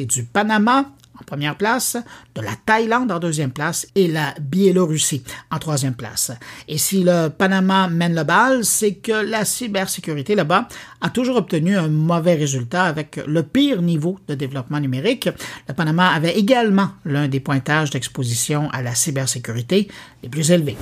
du 0.07 0.25
Panama, 0.25 0.87
en 1.21 1.25
première 1.25 1.57
place, 1.57 1.97
de 2.35 2.41
la 2.41 2.53
Thaïlande 2.67 3.11
en 3.13 3.19
deuxième 3.19 3.53
place 3.53 3.87
et 3.95 4.09
la 4.09 4.35
Biélorussie 4.41 5.23
en 5.51 5.59
troisième 5.59 5.95
place. 5.95 6.33
Et 6.69 6.79
si 6.79 7.05
le 7.05 7.29
Panama 7.29 7.89
mène 7.89 8.15
le 8.15 8.25
bal, 8.25 8.65
c'est 8.65 8.95
que 8.95 9.13
la 9.13 9.45
cybersécurité 9.45 10.35
là-bas 10.35 10.69
a 11.01 11.11
toujours 11.11 11.37
obtenu 11.37 11.77
un 11.77 11.89
mauvais 11.89 12.35
résultat 12.35 12.85
avec 12.85 13.21
le 13.27 13.43
pire 13.43 13.83
niveau 13.83 14.19
de 14.29 14.35
développement 14.35 14.81
numérique. 14.81 15.29
Le 15.69 15.75
Panama 15.75 16.09
avait 16.09 16.37
également 16.37 16.91
l'un 17.05 17.29
des 17.29 17.41
pointages 17.41 17.91
d'exposition 17.91 18.71
à 18.71 18.83
la 18.83 18.95
cybersécurité 18.95 19.89
les 20.23 20.29
plus 20.29 20.51
élevés. 20.51 20.77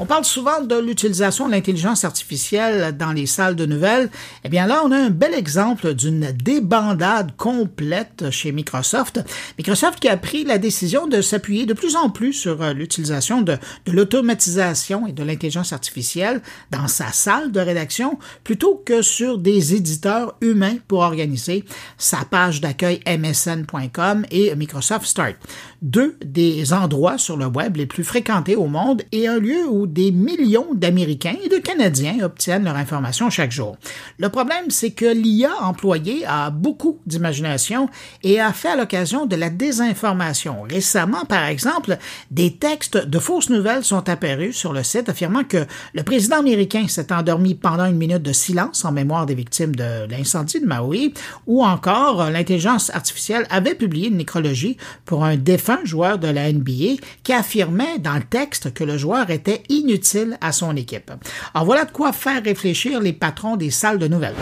On 0.00 0.06
parle 0.06 0.24
souvent 0.24 0.60
de 0.62 0.78
l'utilisation 0.78 1.48
de 1.48 1.52
l'intelligence 1.52 2.04
artificielle 2.04 2.96
dans 2.96 3.10
les 3.10 3.26
salles 3.26 3.56
de 3.56 3.66
nouvelles. 3.66 4.10
Eh 4.44 4.48
bien 4.48 4.68
là, 4.68 4.82
on 4.84 4.92
a 4.92 4.96
un 4.96 5.10
bel 5.10 5.34
exemple 5.34 5.92
d'une 5.92 6.30
débandade 6.30 7.34
complète 7.36 8.30
chez 8.30 8.52
Microsoft. 8.52 9.20
Microsoft 9.58 9.98
qui 9.98 10.08
a 10.08 10.16
pris 10.16 10.44
la 10.44 10.58
décision 10.58 11.08
de 11.08 11.20
s'appuyer 11.20 11.66
de 11.66 11.72
plus 11.72 11.96
en 11.96 12.10
plus 12.10 12.32
sur 12.32 12.62
euh, 12.62 12.72
l'utilisation 12.72 13.42
de, 13.42 13.56
de 13.86 13.92
l'automatisation 13.92 15.08
et 15.08 15.12
de 15.12 15.24
l'intelligence 15.24 15.72
artificielle 15.72 16.42
dans 16.70 16.86
sa 16.86 17.10
salle 17.10 17.50
de 17.50 17.58
rédaction 17.58 18.20
plutôt 18.44 18.80
que 18.86 19.02
sur 19.02 19.36
des 19.36 19.74
éditeurs 19.74 20.36
humains 20.40 20.76
pour 20.86 21.00
organiser 21.00 21.64
sa 21.96 22.18
page 22.18 22.60
d'accueil 22.60 23.00
msn.com 23.04 24.26
et 24.30 24.54
Microsoft 24.54 25.06
Start. 25.06 25.34
Deux 25.80 26.16
des 26.24 26.72
endroits 26.72 27.18
sur 27.18 27.36
le 27.36 27.46
web 27.46 27.76
les 27.76 27.86
plus 27.86 28.02
fréquentés 28.02 28.56
au 28.56 28.66
monde 28.66 29.02
et 29.12 29.28
un 29.28 29.38
lieu 29.38 29.64
où 29.68 29.86
des 29.86 30.10
millions 30.10 30.74
d'Américains 30.74 31.36
et 31.44 31.48
de 31.48 31.58
Canadiens 31.58 32.16
obtiennent 32.24 32.64
leur 32.64 32.74
information 32.74 33.30
chaque 33.30 33.52
jour. 33.52 33.76
Le 34.18 34.28
problème, 34.28 34.70
c'est 34.70 34.90
que 34.90 35.06
l'IA 35.06 35.52
employée 35.60 36.24
a 36.26 36.50
beaucoup 36.50 36.98
d'imagination 37.06 37.88
et 38.24 38.40
a 38.40 38.52
fait 38.52 38.70
à 38.70 38.76
l'occasion 38.76 39.26
de 39.26 39.36
la 39.36 39.50
désinformation. 39.50 40.62
Récemment, 40.68 41.24
par 41.24 41.44
exemple, 41.44 41.96
des 42.32 42.56
textes 42.56 42.96
de 42.96 43.18
fausses 43.20 43.48
nouvelles 43.48 43.84
sont 43.84 44.08
apparus 44.08 44.56
sur 44.56 44.72
le 44.72 44.82
site 44.82 45.08
affirmant 45.08 45.44
que 45.44 45.64
le 45.94 46.02
président 46.02 46.38
américain 46.38 46.88
s'est 46.88 47.12
endormi 47.12 47.54
pendant 47.54 47.86
une 47.86 47.96
minute 47.96 48.22
de 48.22 48.32
silence 48.32 48.84
en 48.84 48.90
mémoire 48.90 49.26
des 49.26 49.36
victimes 49.36 49.76
de 49.76 50.08
l'incendie 50.10 50.58
de 50.58 50.66
Maui, 50.66 51.14
ou 51.46 51.64
encore 51.64 52.30
l'intelligence 52.30 52.90
artificielle 52.90 53.46
avait 53.48 53.76
publié 53.76 54.08
une 54.08 54.16
nécrologie 54.16 54.76
pour 55.04 55.24
un 55.24 55.36
défunt 55.36 55.67
joueur 55.84 56.18
de 56.18 56.28
la 56.28 56.52
NBA 56.52 57.00
qui 57.22 57.32
affirmait 57.32 57.98
dans 57.98 58.14
le 58.14 58.22
texte 58.22 58.72
que 58.74 58.84
le 58.84 58.98
joueur 58.98 59.30
était 59.30 59.62
inutile 59.68 60.38
à 60.40 60.52
son 60.52 60.76
équipe. 60.76 61.10
Alors 61.54 61.66
voilà 61.66 61.84
de 61.84 61.92
quoi 61.92 62.12
faire 62.12 62.42
réfléchir 62.42 63.00
les 63.00 63.12
patrons 63.12 63.56
des 63.56 63.70
salles 63.70 63.98
de 63.98 64.08
nouvelles. 64.08 64.34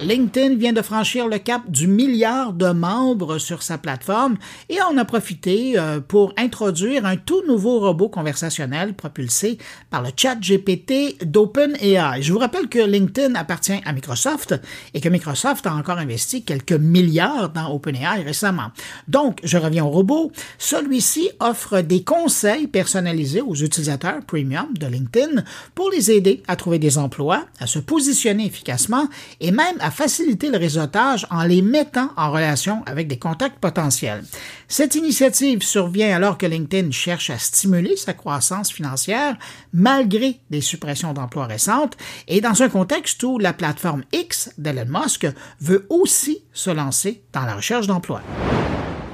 LinkedIn 0.00 0.56
vient 0.56 0.72
de 0.72 0.82
franchir 0.82 1.28
le 1.28 1.38
cap 1.38 1.62
du 1.70 1.86
milliard 1.86 2.52
de 2.52 2.70
membres 2.70 3.38
sur 3.38 3.62
sa 3.62 3.78
plateforme 3.78 4.36
et 4.68 4.78
on 4.90 4.98
a 4.98 5.04
profité 5.04 5.78
euh, 5.78 6.00
pour 6.00 6.34
introduire 6.36 7.06
un 7.06 7.16
tout 7.16 7.42
nouveau 7.46 7.78
robot 7.78 8.08
conversationnel 8.08 8.94
propulsé 8.94 9.56
par 9.90 10.02
le 10.02 10.10
chat 10.16 10.34
GPT 10.34 11.24
d'OpenAI. 11.24 12.20
Je 12.20 12.32
vous 12.32 12.40
rappelle 12.40 12.68
que 12.68 12.80
LinkedIn 12.80 13.36
appartient 13.36 13.80
à 13.84 13.92
Microsoft 13.92 14.54
et 14.94 15.00
que 15.00 15.08
Microsoft 15.08 15.64
a 15.66 15.74
encore 15.74 15.98
investi 15.98 16.42
quelques 16.42 16.72
milliards 16.72 17.50
dans 17.50 17.72
OpenAI 17.72 18.22
récemment. 18.24 18.72
Donc, 19.06 19.38
je 19.44 19.58
reviens 19.58 19.84
au 19.84 19.90
robot. 19.90 20.32
Celui-ci 20.58 21.30
offre 21.38 21.82
des 21.82 22.02
conseils 22.02 22.66
personnalisés 22.66 23.42
aux 23.42 23.54
utilisateurs 23.54 24.22
premium 24.26 24.74
de 24.74 24.86
LinkedIn 24.86 25.44
pour 25.76 25.88
les 25.90 26.10
aider 26.10 26.42
à 26.48 26.56
trouver 26.56 26.80
des 26.80 26.98
emplois, 26.98 27.46
à 27.60 27.68
se 27.68 27.78
positionner 27.78 28.46
efficacement 28.46 29.08
et 29.40 29.52
même 29.52 29.78
à 29.84 29.90
faciliter 29.90 30.50
le 30.50 30.56
réseautage 30.56 31.26
en 31.30 31.44
les 31.44 31.60
mettant 31.60 32.08
en 32.16 32.30
relation 32.30 32.82
avec 32.86 33.06
des 33.06 33.18
contacts 33.18 33.58
potentiels. 33.58 34.24
Cette 34.66 34.94
initiative 34.94 35.62
survient 35.62 36.16
alors 36.16 36.38
que 36.38 36.46
LinkedIn 36.46 36.90
cherche 36.90 37.28
à 37.28 37.36
stimuler 37.36 37.94
sa 37.96 38.14
croissance 38.14 38.72
financière 38.72 39.36
malgré 39.74 40.40
des 40.48 40.62
suppressions 40.62 41.12
d'emplois 41.12 41.46
récentes 41.46 41.98
et 42.28 42.40
dans 42.40 42.62
un 42.62 42.70
contexte 42.70 43.22
où 43.24 43.38
la 43.38 43.52
plateforme 43.52 44.04
X 44.12 44.52
d'Elon 44.56 44.86
Musk 44.88 45.26
veut 45.60 45.86
aussi 45.90 46.42
se 46.54 46.70
lancer 46.70 47.22
dans 47.34 47.44
la 47.44 47.56
recherche 47.56 47.86
d'emplois. 47.86 48.22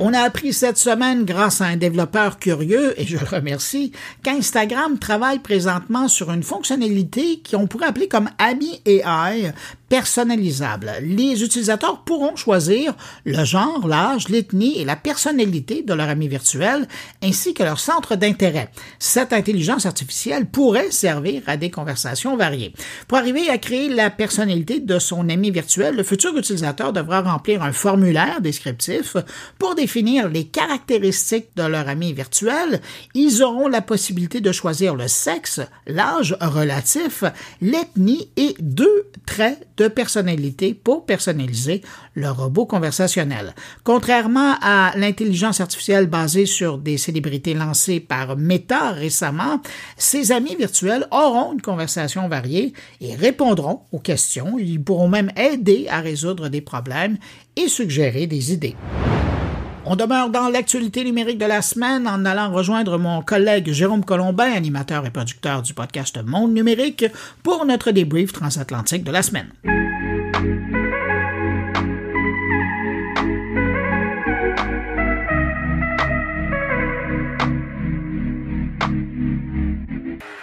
On 0.03 0.15
a 0.15 0.21
appris 0.21 0.55
cette 0.55 0.79
semaine, 0.79 1.27
grâce 1.27 1.61
à 1.61 1.67
un 1.67 1.77
développeur 1.77 2.39
curieux, 2.39 2.99
et 2.99 3.05
je 3.05 3.19
le 3.19 3.27
remercie, 3.27 3.93
qu'Instagram 4.23 4.99
travaille 4.99 5.41
présentement 5.41 6.09
sur 6.09 6.31
une 6.31 6.43
fonctionnalité 6.43 7.43
qu'on 7.49 7.67
pourrait 7.67 7.89
appeler 7.89 8.09
comme 8.09 8.31
Ami 8.39 8.81
AI, 8.87 9.53
personnalisable. 9.91 10.93
Les 11.03 11.43
utilisateurs 11.43 12.05
pourront 12.05 12.37
choisir 12.37 12.95
le 13.27 13.45
genre, 13.45 13.87
l'âge, 13.89 14.29
l'ethnie 14.29 14.79
et 14.79 14.85
la 14.85 14.95
personnalité 14.95 15.83
de 15.83 15.93
leur 15.93 16.09
ami 16.09 16.29
virtuel, 16.29 16.87
ainsi 17.23 17.55
que 17.55 17.65
leur 17.65 17.81
centre 17.81 18.15
d'intérêt. 18.15 18.71
Cette 19.01 19.33
intelligence 19.33 19.87
artificielle 19.87 20.47
pourrait 20.47 20.93
servir 20.93 21.43
à 21.49 21.57
des 21.57 21.71
conversations 21.71 22.37
variées. 22.37 22.73
Pour 23.09 23.19
arriver 23.19 23.51
à 23.51 23.59
créer 23.59 23.89
la 23.89 24.11
personnalité 24.11 24.79
de 24.79 25.01
son 25.01 25.29
ami 25.29 25.51
virtuel, 25.51 25.97
le 25.97 26.05
futur 26.05 26.37
utilisateur 26.37 26.93
devra 26.93 27.23
remplir 27.23 27.65
un 27.65 27.73
formulaire 27.73 28.41
descriptif 28.41 29.17
pour 29.59 29.75
définir 29.75 30.29
les 30.29 30.47
caractéristiques 30.47 31.49
de 31.57 31.65
leur 31.65 31.89
ami 31.89 32.13
virtuel. 32.13 32.81
Ils 33.15 33.43
auront 33.43 33.67
la 33.67 33.83
possibilité 33.83 34.41
de 34.41 34.53
choisir 34.53 34.95
le 34.95 35.09
sexe, 35.09 35.61
l'âge 35.89 36.37
relatif, 36.41 37.25
l'ethnie 37.61 38.31
et 38.37 38.55
deux 38.61 39.11
traits 39.27 39.67
de 39.81 39.89
personnalité 39.89 40.75
pour 40.75 41.07
personnaliser 41.07 41.81
le 42.13 42.31
robot 42.31 42.67
conversationnel. 42.67 43.55
Contrairement 43.83 44.57
à 44.61 44.93
l'intelligence 44.95 45.63
artificielle 45.63 46.07
basée 46.07 46.45
sur 46.45 46.77
des 46.77 46.99
célébrités 46.99 47.55
lancées 47.55 47.99
par 47.99 48.37
Meta 48.37 48.91
récemment, 48.91 49.63
ces 49.97 50.33
amis 50.33 50.55
virtuels 50.55 51.07
auront 51.11 51.55
une 51.55 51.63
conversation 51.63 52.29
variée 52.29 52.75
et 53.01 53.15
répondront 53.15 53.81
aux 53.91 54.01
questions. 54.01 54.59
Ils 54.59 54.85
pourront 54.85 55.09
même 55.09 55.33
aider 55.35 55.87
à 55.89 56.01
résoudre 56.01 56.51
des 56.51 56.61
problèmes 56.61 57.17
et 57.57 57.69
suggérer 57.69 58.27
des 58.27 58.53
idées. 58.53 58.77
On 59.87 59.97
demeure 59.97 60.29
dans 60.29 60.51
l'actualité 60.51 61.05
numérique 61.05 61.39
de 61.39 61.47
la 61.47 61.63
semaine 61.63 62.07
en 62.07 62.27
allant 62.27 62.53
rejoindre 62.53 62.99
mon 62.99 63.23
collègue 63.23 63.73
Jérôme 63.73 64.05
Colombin, 64.05 64.53
animateur 64.53 65.07
et 65.07 65.11
producteur 65.11 65.63
du 65.63 65.73
podcast 65.73 66.19
Monde 66.23 66.53
numérique, 66.53 67.07
pour 67.43 67.65
notre 67.65 67.91
débrief 67.91 68.33
transatlantique 68.33 69.05
de 69.05 69.11
la 69.11 69.23
semaine. 69.23 69.49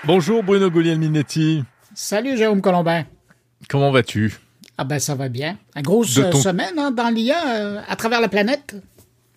Bonjour 0.03 0.41
Bruno 0.41 0.72
Guglielminetti. 0.72 1.63
Salut 1.94 2.38
Jérôme 2.38 2.62
Colombin. 2.62 3.03
Comment 3.70 3.91
vas-tu? 3.91 4.39
Ah 4.79 4.84
ben 4.84 4.98
ça 4.98 5.13
va 5.13 5.29
bien. 5.29 5.58
Une 5.75 5.84
grosse 5.84 6.15
ton... 6.15 6.32
semaine 6.41 6.79
hein, 6.79 6.89
dans 6.89 7.10
l'IA 7.10 7.36
euh, 7.48 7.82
à 7.88 7.96
travers 7.96 8.20
la 8.20 8.29
planète. 8.29 8.75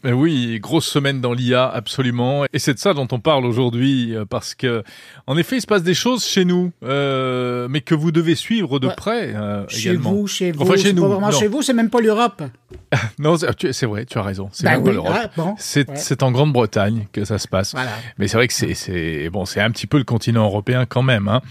Ben 0.02 0.14
oui, 0.14 0.59
grosse 0.61 0.87
semaine 0.87 1.21
dans 1.21 1.35
l'IA, 1.35 1.69
absolument. 1.69 2.45
Et 2.54 2.59
c'est 2.59 2.73
de 2.73 2.78
ça 2.78 2.95
dont 2.95 3.09
on 3.12 3.21
parle 3.21 3.45
aujourd'hui, 3.45 4.16
euh, 4.16 4.25
parce 4.25 4.54
que, 4.54 4.83
en 5.26 5.37
effet, 5.37 5.59
il 5.59 5.61
se 5.61 5.66
passe 5.66 5.83
des 5.83 5.92
choses 5.92 6.25
chez 6.25 6.47
nous, 6.47 6.73
euh, 6.83 7.69
mais 7.69 7.83
que 7.83 7.95
vous 7.95 8.11
devez 8.11 8.35
suivre 8.35 8.78
de 8.78 8.87
ouais. 8.87 8.95
près 8.97 9.35
euh, 9.35 9.69
chez 9.69 9.90
également. 9.90 10.12
Vous, 10.12 10.26
chez 10.26 10.52
vous, 10.52 10.62
enfin, 10.62 10.76
chez 10.76 10.95
nous. 10.95 11.02
Pas 11.02 11.09
vraiment 11.09 11.30
non. 11.30 11.38
chez 11.38 11.49
vous, 11.49 11.61
c'est 11.61 11.75
même 11.75 11.90
pas 11.90 12.00
l'Europe. 12.00 12.42
non, 13.19 13.37
c'est 13.37 13.87
vrai, 13.87 14.07
tu 14.07 14.16
as 14.16 14.23
raison. 14.23 14.49
C'est 14.52 14.64
ben 14.64 14.71
même 14.71 14.80
oui, 14.80 14.87
pas 14.87 14.92
l'Europe. 14.92 15.12
ah, 15.14 15.30
bon, 15.37 15.54
c'est 15.59 15.90
ouais. 15.90 16.23
en 16.23 16.33
Grande-Bretagne 16.33 17.07
que 17.12 17.26
ça 17.26 17.38
se 17.38 17.47
passe. 17.47 17.73
Voilà. 17.73 17.90
Mais 18.16 18.26
c'est 18.26 18.38
vrai 18.38 18.49
que 18.49 18.54
c'est 18.54 19.28
bon, 19.28 19.45
c'est 19.45 19.61
un 19.61 19.71
petit 19.71 19.87
peu 19.87 19.99
le 19.99 20.04
continent 20.04 20.45
européen 20.45 20.87
quand 20.87 21.02
même. 21.02 21.28
Hein. 21.28 21.42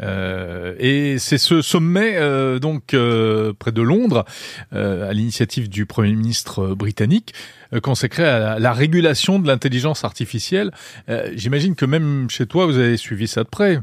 Euh, 0.00 0.74
et 0.78 1.18
c'est 1.18 1.38
ce 1.38 1.60
sommet 1.60 2.16
euh, 2.16 2.58
donc 2.58 2.94
euh, 2.94 3.52
près 3.58 3.72
de 3.72 3.82
Londres, 3.82 4.24
à 4.72 5.12
l'initiative 5.12 5.68
du 5.68 5.86
Premier 5.86 6.14
ministre 6.14 6.74
britannique, 6.74 7.34
consacré 7.82 8.24
à 8.24 8.38
la, 8.38 8.58
la, 8.58 8.72
régulation 8.72 9.38
de 9.38 9.46
l'intelligence 9.46 10.04
artificielle. 10.04 10.72
J'imagine 11.34 11.74
que 11.74 11.84
même 11.84 12.28
chez 12.30 12.46
toi, 12.46 12.66
vous 12.66 12.78
avez 12.78 12.96
suivi 12.96 13.26
ça 13.26 13.44
de 13.44 13.48
près. 13.48 13.80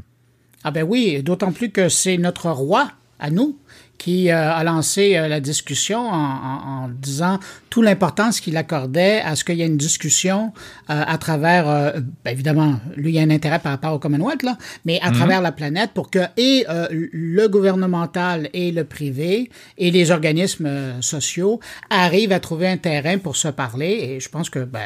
Ah 0.64 0.70
ben 0.70 0.82
oui, 0.82 1.22
d'autant 1.22 1.52
plus 1.52 1.70
que 1.70 1.88
c'est 1.88 2.16
notre 2.16 2.50
roi 2.50 2.90
à 3.18 3.30
nous 3.30 3.56
qui 3.98 4.30
euh, 4.30 4.52
a 4.52 4.62
lancé 4.64 5.16
euh, 5.16 5.28
la 5.28 5.40
discussion 5.40 6.00
en, 6.08 6.14
en, 6.14 6.84
en 6.84 6.88
disant 6.88 7.38
tout 7.70 7.82
l'importance 7.82 8.40
qu'il 8.40 8.56
accordait 8.56 9.20
à 9.20 9.36
ce 9.36 9.44
qu'il 9.44 9.56
y 9.56 9.62
ait 9.62 9.66
une 9.66 9.76
discussion 9.76 10.52
euh, 10.90 11.02
à 11.06 11.18
travers, 11.18 11.68
euh, 11.68 11.92
ben, 12.24 12.30
évidemment, 12.30 12.78
lui, 12.96 13.10
il 13.10 13.14
y 13.14 13.18
a 13.18 13.22
un 13.22 13.30
intérêt 13.30 13.58
par 13.58 13.72
rapport 13.72 13.92
au 13.92 13.98
Commonwealth, 13.98 14.42
là, 14.42 14.56
mais 14.84 15.00
à 15.00 15.08
Mhm. 15.10 15.16
travers 15.16 15.40
la 15.42 15.52
planète 15.52 15.90
pour 15.94 16.10
que 16.10 16.20
et 16.36 16.64
euh, 16.68 16.86
le 17.12 17.48
gouvernemental 17.48 18.48
et 18.52 18.72
le 18.72 18.84
privé 18.84 19.50
et 19.78 19.90
les 19.90 20.10
organismes 20.10 20.66
euh, 20.66 21.00
sociaux 21.02 21.60
arrivent 21.90 22.32
à 22.32 22.40
trouver 22.40 22.68
un 22.68 22.76
terrain 22.76 23.18
pour 23.18 23.36
se 23.36 23.48
parler. 23.48 23.92
Et 24.02 24.20
je 24.20 24.28
pense 24.28 24.50
que 24.50 24.60
ben, 24.60 24.80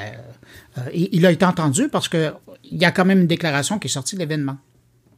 euh, 0.78 0.82
il, 0.94 1.08
il 1.12 1.26
a 1.26 1.30
été 1.30 1.44
entendu 1.44 1.88
parce 1.88 2.08
que 2.08 2.32
il 2.64 2.78
y 2.80 2.84
a 2.84 2.90
quand 2.90 3.04
même 3.04 3.20
une 3.20 3.26
déclaration 3.26 3.78
qui 3.78 3.88
est 3.88 3.90
sortie 3.90 4.14
de 4.14 4.20
l'événement. 4.20 4.56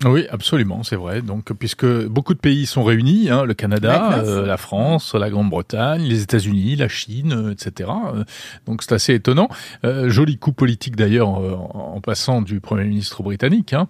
Oui, 0.05 0.27
absolument, 0.31 0.83
c'est 0.83 0.97
vrai. 0.97 1.23
Donc, 1.23 1.53
puisque 1.53 1.87
beaucoup 2.07 2.35
de 2.35 2.39
pays 2.39 2.67
sont 2.67 2.83
réunis, 2.83 3.31
hein, 3.31 3.45
le 3.45 3.55
Canada, 3.55 4.09
29. 4.17 4.27
euh, 4.29 4.47
la 4.47 4.57
France, 4.57 5.15
la 5.15 5.31
Grande-Bretagne, 5.31 6.03
les 6.03 6.23
États-Unis, 6.23 6.77
la 6.77 6.89
Chine, 6.89 7.33
euh, 7.33 7.53
etc. 7.53 7.91
Euh, 8.15 8.25
Donc, 8.67 8.83
c'est 8.83 8.93
assez 8.93 9.15
étonnant. 9.15 9.49
Euh, 9.85 10.09
joli 10.11 10.39
coup 10.39 10.53
politique 10.53 10.97
d'ailleurs 10.97 11.41
euh, 11.41 11.55
en 11.55 11.93
en 11.95 12.01
passant 12.01 12.43
du 12.43 12.61
Premier 12.61 12.85
ministre 12.85 13.23
britannique. 13.23 13.75
Hein. 13.75 13.87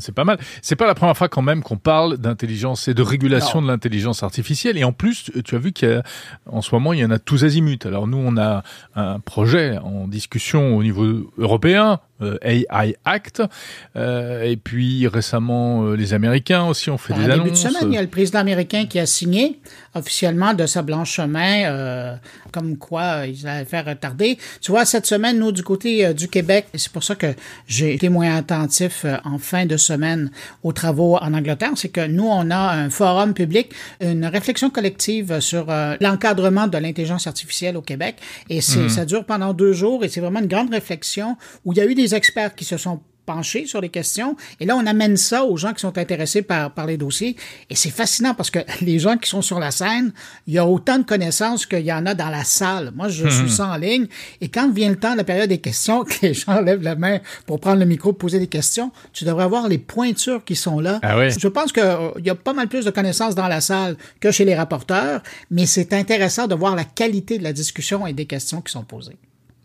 C'est 0.00 0.14
pas 0.14 0.24
mal. 0.24 0.38
C'est 0.60 0.76
pas 0.76 0.86
la 0.86 0.94
première 0.94 1.16
fois 1.16 1.30
quand 1.30 1.40
même 1.40 1.62
qu'on 1.62 1.78
parle 1.78 2.18
d'intelligence 2.18 2.88
et 2.88 2.94
de 2.94 3.00
régulation 3.02 3.62
Non. 3.62 3.68
de 3.68 3.72
l'intelligence 3.72 4.22
artificielle. 4.22 4.76
Et 4.76 4.84
en 4.84 4.92
plus, 4.92 5.30
tu 5.46 5.54
as 5.54 5.58
vu 5.58 5.72
qu'en 5.72 6.60
ce 6.60 6.74
moment, 6.74 6.92
il 6.92 6.98
y 6.98 7.04
en 7.06 7.10
a 7.10 7.18
tous 7.18 7.44
azimuts. 7.44 7.78
Alors 7.86 8.06
nous, 8.06 8.18
on 8.18 8.36
a 8.36 8.62
un 8.96 9.18
projet 9.18 9.78
en 9.78 10.06
discussion 10.06 10.76
au 10.76 10.82
niveau 10.82 11.32
européen, 11.38 12.00
AI 12.42 12.96
Act. 13.04 13.42
Euh, 13.96 14.42
et 14.42 14.56
puis 14.56 15.06
récemment, 15.06 15.84
euh, 15.84 15.96
les 15.96 16.14
Américains 16.14 16.64
aussi 16.64 16.90
ont 16.90 16.98
fait 16.98 17.14
En 17.14 17.16
des 17.18 17.22
début 17.24 17.36
de 17.36 17.42
annonces. 17.44 17.60
semaine, 17.60 17.92
il 17.92 17.94
y 17.94 17.98
a 17.98 18.02
le 18.02 18.08
président 18.08 18.38
américain 18.40 18.86
qui 18.86 18.98
a 18.98 19.06
signé 19.06 19.60
officiellement 19.94 20.54
de 20.54 20.66
sa 20.66 20.82
blanche 20.82 21.20
euh, 21.20 22.14
comme 22.52 22.76
quoi 22.76 23.02
euh, 23.02 23.26
ils 23.26 23.46
allaient 23.46 23.64
faire 23.64 23.84
retarder. 23.84 24.38
Tu 24.60 24.70
vois, 24.70 24.84
cette 24.84 25.06
semaine, 25.06 25.38
nous, 25.38 25.52
du 25.52 25.62
côté 25.62 26.06
euh, 26.06 26.12
du 26.12 26.28
Québec, 26.28 26.66
et 26.74 26.78
c'est 26.78 26.92
pour 26.92 27.04
ça 27.04 27.14
que 27.14 27.26
j'ai 27.66 27.94
été 27.94 28.08
moins 28.08 28.36
attentif 28.36 29.04
euh, 29.04 29.16
en 29.24 29.38
fin 29.38 29.66
de 29.66 29.76
semaine 29.76 30.30
aux 30.62 30.72
travaux 30.72 31.16
en 31.16 31.34
Angleterre, 31.34 31.72
c'est 31.76 31.88
que 31.88 32.06
nous, 32.06 32.26
on 32.26 32.50
a 32.50 32.72
un 32.74 32.90
forum 32.90 33.34
public, 33.34 33.72
une 34.00 34.24
réflexion 34.26 34.70
collective 34.70 35.40
sur 35.40 35.66
euh, 35.68 35.96
l'encadrement 36.00 36.66
de 36.66 36.78
l'intelligence 36.78 37.26
artificielle 37.26 37.76
au 37.76 37.82
Québec. 37.82 38.16
Et 38.48 38.60
c'est, 38.60 38.88
ça 38.88 39.04
dure 39.04 39.24
pendant 39.24 39.52
deux 39.52 39.72
jours 39.72 40.04
et 40.04 40.08
c'est 40.08 40.20
vraiment 40.20 40.40
une 40.40 40.46
grande 40.46 40.70
réflexion 40.70 41.36
où 41.64 41.72
il 41.72 41.78
y 41.78 41.80
a 41.80 41.86
eu 41.86 41.94
des 41.94 42.07
experts 42.14 42.54
qui 42.54 42.64
se 42.64 42.76
sont 42.76 43.00
penchés 43.28 43.66
sur 43.66 43.82
les 43.82 43.90
questions. 43.90 44.36
Et 44.58 44.64
là, 44.64 44.74
on 44.74 44.86
amène 44.86 45.18
ça 45.18 45.44
aux 45.44 45.58
gens 45.58 45.74
qui 45.74 45.80
sont 45.80 45.98
intéressés 45.98 46.40
par, 46.40 46.72
par 46.72 46.86
les 46.86 46.96
dossiers. 46.96 47.36
Et 47.68 47.74
c'est 47.74 47.90
fascinant 47.90 48.32
parce 48.32 48.50
que 48.50 48.60
les 48.80 48.98
gens 48.98 49.18
qui 49.18 49.28
sont 49.28 49.42
sur 49.42 49.60
la 49.60 49.70
scène, 49.70 50.12
il 50.46 50.54
y 50.54 50.58
a 50.58 50.66
autant 50.66 50.98
de 50.98 51.04
connaissances 51.04 51.66
qu'il 51.66 51.84
y 51.84 51.92
en 51.92 52.06
a 52.06 52.14
dans 52.14 52.30
la 52.30 52.44
salle. 52.44 52.90
Moi, 52.96 53.10
je 53.10 53.28
suis 53.28 53.50
ça 53.50 53.68
en 53.68 53.76
ligne. 53.76 54.06
Et 54.40 54.48
quand 54.48 54.72
vient 54.72 54.88
le 54.88 54.96
temps 54.96 55.12
de 55.12 55.18
la 55.18 55.24
période 55.24 55.50
des 55.50 55.58
questions, 55.58 56.04
que 56.08 56.14
les 56.22 56.32
gens 56.32 56.62
lèvent 56.62 56.82
la 56.82 56.96
main 56.96 57.18
pour 57.44 57.60
prendre 57.60 57.80
le 57.80 57.84
micro, 57.84 58.14
poser 58.14 58.38
des 58.38 58.46
questions, 58.46 58.92
tu 59.12 59.26
devrais 59.26 59.46
voir 59.46 59.68
les 59.68 59.78
pointures 59.78 60.42
qui 60.42 60.56
sont 60.56 60.80
là. 60.80 60.98
Ah. 61.02 61.28
Je 61.28 61.48
pense 61.48 61.70
qu'il 61.70 62.24
y 62.24 62.30
a 62.30 62.34
pas 62.34 62.54
mal 62.54 62.68
plus 62.68 62.86
de 62.86 62.90
connaissances 62.90 63.34
dans 63.34 63.48
la 63.48 63.60
salle 63.60 63.98
que 64.20 64.30
chez 64.30 64.46
les 64.46 64.54
rapporteurs, 64.54 65.22
mais 65.50 65.66
c'est 65.66 65.92
intéressant 65.92 66.46
de 66.46 66.54
voir 66.54 66.74
la 66.74 66.84
qualité 66.84 67.36
de 67.36 67.44
la 67.44 67.52
discussion 67.52 68.06
et 68.06 68.14
des 68.14 68.24
questions 68.24 68.62
qui 68.62 68.72
sont 68.72 68.84
posées. 68.84 69.18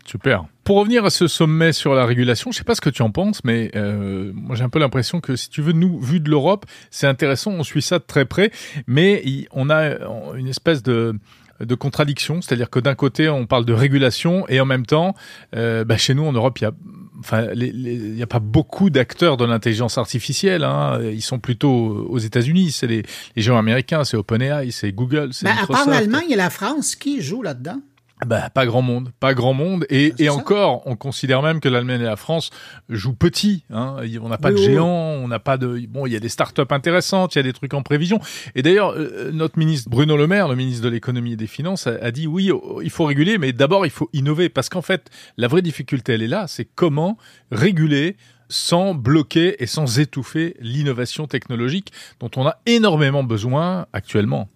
Super. 0.04 0.44
Pour 0.64 0.76
revenir 0.78 1.04
à 1.04 1.10
ce 1.10 1.26
sommet 1.26 1.72
sur 1.72 1.94
la 1.94 2.06
régulation, 2.06 2.52
je 2.52 2.58
sais 2.58 2.64
pas 2.64 2.74
ce 2.74 2.80
que 2.80 2.90
tu 2.90 3.02
en 3.02 3.10
penses, 3.10 3.42
mais 3.44 3.70
euh, 3.74 4.32
moi 4.34 4.54
j'ai 4.56 4.64
un 4.64 4.68
peu 4.68 4.78
l'impression 4.78 5.20
que 5.20 5.36
si 5.36 5.48
tu 5.48 5.62
veux, 5.62 5.72
nous, 5.72 5.98
vu 5.98 6.20
de 6.20 6.30
l'Europe, 6.30 6.66
c'est 6.90 7.06
intéressant, 7.06 7.52
on 7.52 7.62
suit 7.62 7.82
ça 7.82 7.98
de 7.98 8.04
très 8.04 8.24
près, 8.24 8.50
mais 8.86 9.22
on 9.52 9.70
a 9.70 9.96
une 10.36 10.48
espèce 10.48 10.82
de 10.82 11.18
de 11.60 11.74
contradiction, 11.76 12.42
c'est-à-dire 12.42 12.68
que 12.68 12.80
d'un 12.80 12.96
côté 12.96 13.28
on 13.28 13.46
parle 13.46 13.64
de 13.64 13.72
régulation 13.72 14.44
et 14.48 14.60
en 14.60 14.64
même 14.64 14.84
temps, 14.84 15.14
euh, 15.54 15.84
bah, 15.84 15.96
chez 15.96 16.12
nous 16.12 16.24
en 16.24 16.32
Europe, 16.32 16.58
il 16.58 16.64
y 16.64 16.66
a, 16.66 16.72
enfin, 17.20 17.46
il 17.54 18.14
n'y 18.14 18.22
a 18.22 18.26
pas 18.26 18.40
beaucoup 18.40 18.90
d'acteurs 18.90 19.36
de 19.36 19.44
l'intelligence 19.44 19.96
artificielle. 19.96 20.64
Hein. 20.64 21.00
Ils 21.02 21.22
sont 21.22 21.38
plutôt 21.38 21.70
aux 21.70 22.18
États-Unis, 22.18 22.72
c'est 22.72 22.88
les, 22.88 23.04
les 23.36 23.42
géants 23.42 23.56
américains, 23.56 24.04
c'est 24.04 24.16
OpenAI, 24.16 24.72
c'est 24.72 24.92
Google, 24.92 25.28
c'est 25.32 25.46
Ben, 25.46 25.56
à 25.62 25.66
part 25.66 25.88
l'Allemagne 25.88 26.30
et 26.30 26.36
la 26.36 26.50
France, 26.50 26.96
qui 26.96 27.22
joue 27.22 27.42
là-dedans? 27.42 27.80
Bah, 28.24 28.48
pas 28.48 28.64
grand 28.64 28.80
monde, 28.80 29.10
pas 29.20 29.34
grand 29.34 29.54
monde. 29.54 29.86
Et, 29.90 30.14
c'est 30.16 30.24
et 30.24 30.28
encore, 30.30 30.82
on 30.86 30.96
considère 30.96 31.42
même 31.42 31.60
que 31.60 31.68
l'Allemagne 31.68 32.00
et 32.00 32.04
la 32.04 32.16
France 32.16 32.50
jouent 32.88 33.14
petit. 33.14 33.64
Hein. 33.70 33.96
On 34.22 34.28
n'a 34.28 34.38
pas 34.38 34.48
Oui, 34.48 34.54
de 34.54 34.60
oui. 34.60 34.64
géants, 34.66 34.86
on 34.88 35.28
n'a 35.28 35.40
pas 35.40 35.58
de. 35.58 35.84
Bon, 35.88 36.06
il 36.06 36.12
y 36.12 36.16
a 36.16 36.20
des 36.20 36.28
startups 36.28 36.62
intéressantes, 36.70 37.34
il 37.34 37.38
y 37.38 37.40
a 37.40 37.42
des 37.42 37.52
trucs 37.52 37.74
en 37.74 37.82
prévision. 37.82 38.20
Et 38.54 38.62
d'ailleurs, 38.62 38.92
euh, 38.92 39.30
notre 39.32 39.58
ministre 39.58 39.90
Bruno 39.90 40.16
Le 40.16 40.26
Maire, 40.26 40.48
le 40.48 40.54
ministre 40.54 40.84
de 40.84 40.88
l'économie 40.88 41.32
et 41.32 41.36
des 41.36 41.48
finances, 41.48 41.86
a, 41.86 41.96
a 42.00 42.10
dit 42.12 42.26
oui, 42.26 42.50
oh, 42.50 42.80
il 42.82 42.90
faut 42.90 43.04
réguler, 43.04 43.36
mais 43.36 43.52
d'abord 43.52 43.84
il 43.84 43.90
faut 43.90 44.08
innover, 44.12 44.48
parce 44.48 44.68
qu'en 44.68 44.82
fait, 44.82 45.10
la 45.36 45.48
vraie 45.48 45.62
difficulté, 45.62 46.14
elle 46.14 46.22
est 46.22 46.28
là, 46.28 46.46
c'est 46.46 46.68
comment 46.74 47.18
réguler 47.50 48.16
sans 48.48 48.94
bloquer 48.94 49.62
et 49.62 49.66
sans 49.66 49.98
étouffer 49.98 50.54
l'innovation 50.60 51.26
technologique 51.26 51.92
dont 52.20 52.30
on 52.36 52.46
a 52.46 52.58
énormément 52.66 53.24
besoin 53.24 53.86
actuellement. 53.92 54.48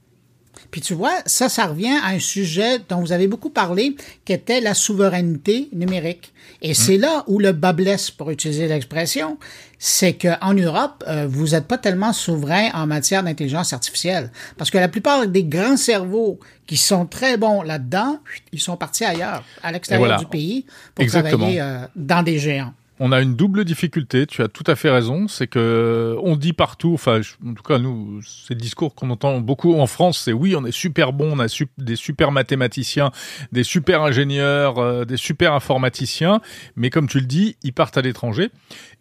Puis 0.71 0.81
tu 0.81 0.95
vois, 0.95 1.15
ça, 1.25 1.49
ça 1.49 1.67
revient 1.67 1.97
à 2.03 2.09
un 2.09 2.19
sujet 2.19 2.79
dont 2.89 3.01
vous 3.01 3.13
avez 3.13 3.27
beaucoup 3.27 3.51
parlé, 3.51 3.97
qui 4.25 4.33
était 4.33 4.61
la 4.61 4.75
souveraineté 4.75 5.69
numérique. 5.73 6.33
Et 6.61 6.75
c'est 6.75 6.97
là 6.97 7.25
où 7.27 7.39
le 7.39 7.53
bas 7.53 7.73
blesse, 7.73 8.11
pour 8.11 8.31
utiliser 8.31 8.69
l'expression, 8.69 9.39
c'est 9.79 10.15
qu'en 10.15 10.55
Europe, 10.55 11.05
euh, 11.07 11.27
vous 11.29 11.49
n'êtes 11.49 11.67
pas 11.67 11.79
tellement 11.79 12.13
souverain 12.13 12.71
en 12.75 12.87
matière 12.87 13.23
d'intelligence 13.23 13.73
artificielle. 13.73 14.31
Parce 14.57 14.71
que 14.71 14.79
la 14.79 14.89
plupart 14.89 15.27
des 15.27 15.45
grands 15.45 15.77
cerveaux 15.77 16.39
qui 16.67 16.77
sont 16.77 17.07
très 17.07 17.37
bons 17.37 17.63
là-dedans, 17.63 18.19
ils 18.53 18.61
sont 18.61 18.77
partis 18.77 19.05
ailleurs, 19.05 19.45
à 19.63 19.73
l'extérieur 19.73 20.07
voilà. 20.07 20.19
du 20.19 20.27
pays, 20.27 20.67
pour 20.95 21.05
Exactement. 21.05 21.39
travailler 21.39 21.61
euh, 21.61 21.87
dans 21.95 22.23
des 22.23 22.39
géants. 22.39 22.75
On 23.01 23.13
a 23.13 23.21
une 23.21 23.35
double 23.35 23.65
difficulté. 23.65 24.27
Tu 24.27 24.43
as 24.43 24.49
tout 24.49 24.65
à 24.67 24.77
fait 24.77 24.91
raison. 24.91 25.29
C'est 25.29 25.47
que 25.47 26.17
on 26.23 26.37
dit 26.37 26.53
partout, 26.53 26.93
enfin, 26.95 27.21
en 27.47 27.55
tout 27.55 27.63
cas, 27.63 27.79
nous, 27.79 28.21
c'est 28.23 28.55
le 28.55 28.61
discours 28.61 28.95
qu'on 28.95 29.11
entend 29.11 29.41
beaucoup 29.41 29.75
en 29.79 29.87
France. 29.87 30.23
C'est 30.25 30.33
oui, 30.33 30.55
on 30.57 30.65
est 30.65 30.73
super 30.73 31.13
bon, 31.13 31.37
on 31.37 31.41
a 31.41 31.47
des 31.79 31.97
super 31.97 32.33
mathématiciens, 32.33 33.11
des 33.53 33.65
super 33.65 34.03
ingénieurs, 34.03 34.79
euh, 34.79 35.05
des 35.05 35.17
super 35.17 35.53
informaticiens. 35.53 36.41
Mais 36.77 36.91
comme 36.91 37.09
tu 37.09 37.21
le 37.21 37.27
dis, 37.27 37.57
ils 37.63 37.73
partent 37.73 37.97
à 37.97 38.03
l'étranger. 38.03 38.51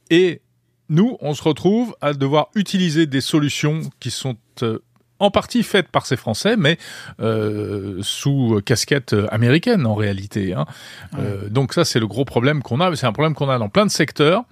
Et 0.09 0.41
nous, 0.89 1.17
on 1.19 1.33
se 1.33 1.43
retrouve 1.43 1.95
à 2.01 2.13
devoir 2.13 2.49
utiliser 2.55 3.07
des 3.07 3.21
solutions 3.21 3.81
qui 3.99 4.09
sont 4.09 4.37
euh, 4.63 4.79
en 5.19 5.31
partie 5.31 5.63
faites 5.63 5.89
par 5.89 6.05
ces 6.05 6.17
Français, 6.17 6.55
mais 6.57 6.77
euh, 7.19 7.99
sous 8.01 8.61
casquette 8.65 9.13
euh, 9.13 9.27
américaine 9.31 9.85
en 9.85 9.95
réalité. 9.95 10.53
Hein. 10.53 10.65
Euh, 11.17 11.49
donc 11.49 11.73
ça, 11.73 11.85
c'est 11.85 11.99
le 11.99 12.07
gros 12.07 12.25
problème 12.25 12.61
qu'on 12.61 12.79
a. 12.79 12.95
C'est 12.95 13.07
un 13.07 13.13
problème 13.13 13.33
qu'on 13.33 13.49
a 13.49 13.57
dans 13.57 13.69
plein 13.69 13.85
de 13.85 13.91
secteurs, 13.91 14.43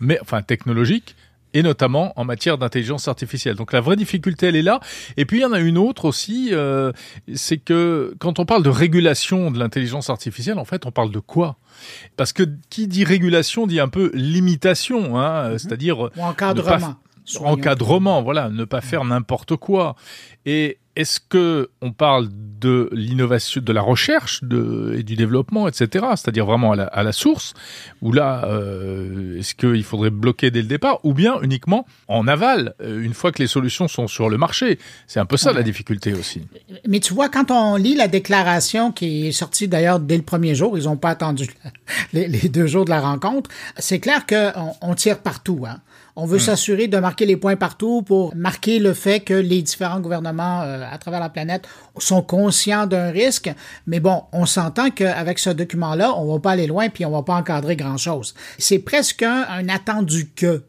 mais 0.00 0.18
enfin 0.20 0.42
technologiques. 0.42 1.16
Et 1.54 1.62
notamment 1.62 2.12
en 2.16 2.24
matière 2.24 2.58
d'intelligence 2.58 3.08
artificielle. 3.08 3.56
Donc 3.56 3.72
la 3.72 3.80
vraie 3.80 3.96
difficulté, 3.96 4.48
elle 4.48 4.56
est 4.56 4.62
là. 4.62 4.80
Et 5.16 5.24
puis 5.24 5.38
il 5.38 5.40
y 5.40 5.44
en 5.46 5.54
a 5.54 5.60
une 5.60 5.78
autre 5.78 6.04
aussi, 6.04 6.50
euh, 6.52 6.92
c'est 7.34 7.56
que 7.56 8.14
quand 8.18 8.38
on 8.38 8.44
parle 8.44 8.62
de 8.62 8.68
régulation 8.68 9.50
de 9.50 9.58
l'intelligence 9.58 10.10
artificielle, 10.10 10.58
en 10.58 10.66
fait, 10.66 10.84
on 10.84 10.90
parle 10.90 11.10
de 11.10 11.20
quoi? 11.20 11.56
Parce 12.18 12.34
que 12.34 12.42
qui 12.68 12.86
dit 12.86 13.02
régulation 13.02 13.66
dit 13.66 13.80
un 13.80 13.88
peu 13.88 14.10
limitation, 14.12 15.18
hein, 15.18 15.56
c'est-à-dire 15.56 16.10
Ou 16.18 16.22
encadrement. 16.22 16.96
Soyons. 17.28 17.52
encadrement, 17.52 18.22
voilà, 18.22 18.48
ne 18.50 18.64
pas 18.64 18.80
faire 18.80 19.04
n'importe 19.04 19.56
quoi. 19.56 19.96
Et 20.46 20.78
est-ce 20.96 21.20
que 21.20 21.70
on 21.80 21.92
parle 21.92 22.28
de 22.60 22.88
l'innovation, 22.92 23.60
de 23.60 23.72
la 23.72 23.82
recherche, 23.82 24.42
de, 24.42 24.96
et 24.98 25.04
du 25.04 25.14
développement, 25.14 25.68
etc. 25.68 26.06
C'est-à-dire 26.16 26.44
vraiment 26.44 26.72
à 26.72 26.76
la, 26.76 26.84
à 26.86 27.04
la 27.04 27.12
source, 27.12 27.54
ou 28.02 28.10
là, 28.12 28.44
euh, 28.46 29.38
est-ce 29.38 29.54
qu'il 29.54 29.84
faudrait 29.84 30.10
bloquer 30.10 30.50
dès 30.50 30.60
le 30.62 30.66
départ, 30.66 30.98
ou 31.04 31.14
bien 31.14 31.40
uniquement 31.42 31.86
en 32.08 32.26
aval, 32.26 32.74
euh, 32.80 33.00
une 33.00 33.14
fois 33.14 33.30
que 33.30 33.40
les 33.40 33.46
solutions 33.46 33.86
sont 33.86 34.08
sur 34.08 34.28
le 34.28 34.38
marché? 34.38 34.80
C'est 35.06 35.20
un 35.20 35.26
peu 35.26 35.36
ça 35.36 35.50
Ouais. 35.50 35.56
la 35.58 35.62
difficulté 35.62 36.14
aussi. 36.14 36.42
Mais 36.88 36.98
tu 36.98 37.14
vois, 37.14 37.28
quand 37.28 37.52
on 37.52 37.76
lit 37.76 37.94
la 37.94 38.08
déclaration 38.08 38.90
qui 38.90 39.28
est 39.28 39.32
sortie 39.32 39.68
d'ailleurs 39.68 40.00
dès 40.00 40.16
le 40.16 40.24
premier 40.24 40.56
jour, 40.56 40.76
ils 40.76 40.84
n'ont 40.84 40.96
pas 40.96 41.10
attendu 41.10 41.46
les, 42.12 42.26
les 42.26 42.48
deux 42.48 42.66
jours 42.66 42.84
de 42.86 42.90
la 42.90 43.00
rencontre, 43.00 43.48
c'est 43.76 44.00
clair 44.00 44.26
qu'on 44.26 44.72
on 44.82 44.94
tire 44.96 45.18
partout. 45.20 45.64
Hein. 45.68 45.78
On 46.20 46.26
veut 46.26 46.40
s'assurer 46.40 46.88
de 46.88 46.98
marquer 46.98 47.26
les 47.26 47.36
points 47.36 47.54
partout 47.54 48.02
pour 48.02 48.34
marquer 48.34 48.80
le 48.80 48.92
fait 48.92 49.20
que 49.20 49.34
les 49.34 49.62
différents 49.62 50.00
gouvernements 50.00 50.62
euh, 50.62 50.82
à 50.90 50.98
travers 50.98 51.20
la 51.20 51.28
planète 51.28 51.68
sont 51.96 52.22
conscients 52.22 52.88
d'un 52.88 53.12
risque. 53.12 53.48
Mais 53.86 54.00
bon, 54.00 54.24
on 54.32 54.44
s'entend 54.44 54.90
qu'avec 54.90 55.38
ce 55.38 55.50
document-là, 55.50 56.12
on 56.16 56.32
va 56.32 56.40
pas 56.40 56.50
aller 56.50 56.66
loin 56.66 56.88
puis 56.88 57.04
on 57.04 57.12
va 57.12 57.22
pas 57.22 57.34
encadrer 57.34 57.76
grand-chose. 57.76 58.34
C'est 58.58 58.80
presque 58.80 59.22
un, 59.22 59.46
un 59.48 59.68
attendu 59.68 60.28
que. 60.34 60.64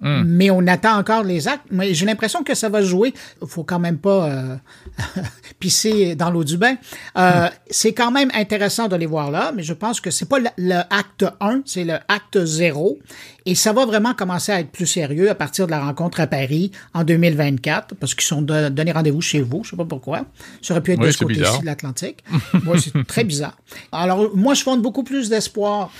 Hmm. 0.00 0.22
mais 0.26 0.48
on 0.50 0.64
attend 0.68 0.96
encore 0.96 1.24
les 1.24 1.48
actes. 1.48 1.64
Mais 1.70 1.92
j'ai 1.92 2.06
l'impression 2.06 2.44
que 2.44 2.54
ça 2.54 2.68
va 2.68 2.82
jouer. 2.82 3.12
faut 3.46 3.64
quand 3.64 3.80
même 3.80 3.98
pas 3.98 4.28
euh, 4.30 4.56
pisser 5.58 6.14
dans 6.14 6.30
l'eau 6.30 6.44
du 6.44 6.56
bain. 6.56 6.76
Euh, 7.16 7.28
Hmm. 7.28 7.50
C'est 7.70 7.92
quand 7.92 8.10
même 8.10 8.30
intéressant 8.34 8.88
de 8.88 8.96
les 8.96 9.06
voir 9.06 9.30
là, 9.30 9.52
mais 9.54 9.62
je 9.62 9.72
pense 9.74 10.00
que 10.00 10.10
c'est 10.10 10.28
pas 10.28 10.38
le, 10.38 10.48
le 10.56 10.76
acte 10.90 11.24
1, 11.40 11.62
c'est 11.66 11.84
le 11.84 11.94
acte 12.08 12.42
0. 12.44 12.98
Et 13.46 13.54
ça 13.54 13.72
va 13.72 13.84
vraiment 13.86 14.14
commencer 14.14 14.52
à 14.52 14.60
être 14.60 14.70
plus 14.70 14.86
sérieux 14.86 15.30
à 15.30 15.34
partir 15.34 15.66
de 15.66 15.70
la 15.70 15.80
rencontre 15.80 16.20
à 16.20 16.26
Paris 16.26 16.70
en 16.94 17.04
2024, 17.04 17.94
parce 17.96 18.14
qu'ils 18.14 18.24
sont 18.26 18.42
de- 18.42 18.68
donné 18.68 18.92
rendez-vous 18.92 19.20
chez 19.20 19.40
vous. 19.40 19.62
Je 19.64 19.70
sais 19.70 19.76
pas 19.76 19.84
pourquoi. 19.84 20.26
Ça 20.62 20.74
aurait 20.74 20.82
pu 20.82 20.92
être 20.92 21.00
Oui, 21.00 21.06
de 21.06 21.10
ce 21.12 21.18
côté-ci 21.18 21.60
de 21.60 21.66
l'Atlantique. 21.66 22.22
moi, 22.64 22.76
c'est 22.78 23.06
très 23.06 23.24
bizarre. 23.24 23.56
Alors, 23.92 24.30
moi, 24.36 24.54
je 24.54 24.62
fonde 24.62 24.82
beaucoup 24.82 25.02
plus 25.02 25.28
d'espoir 25.28 25.90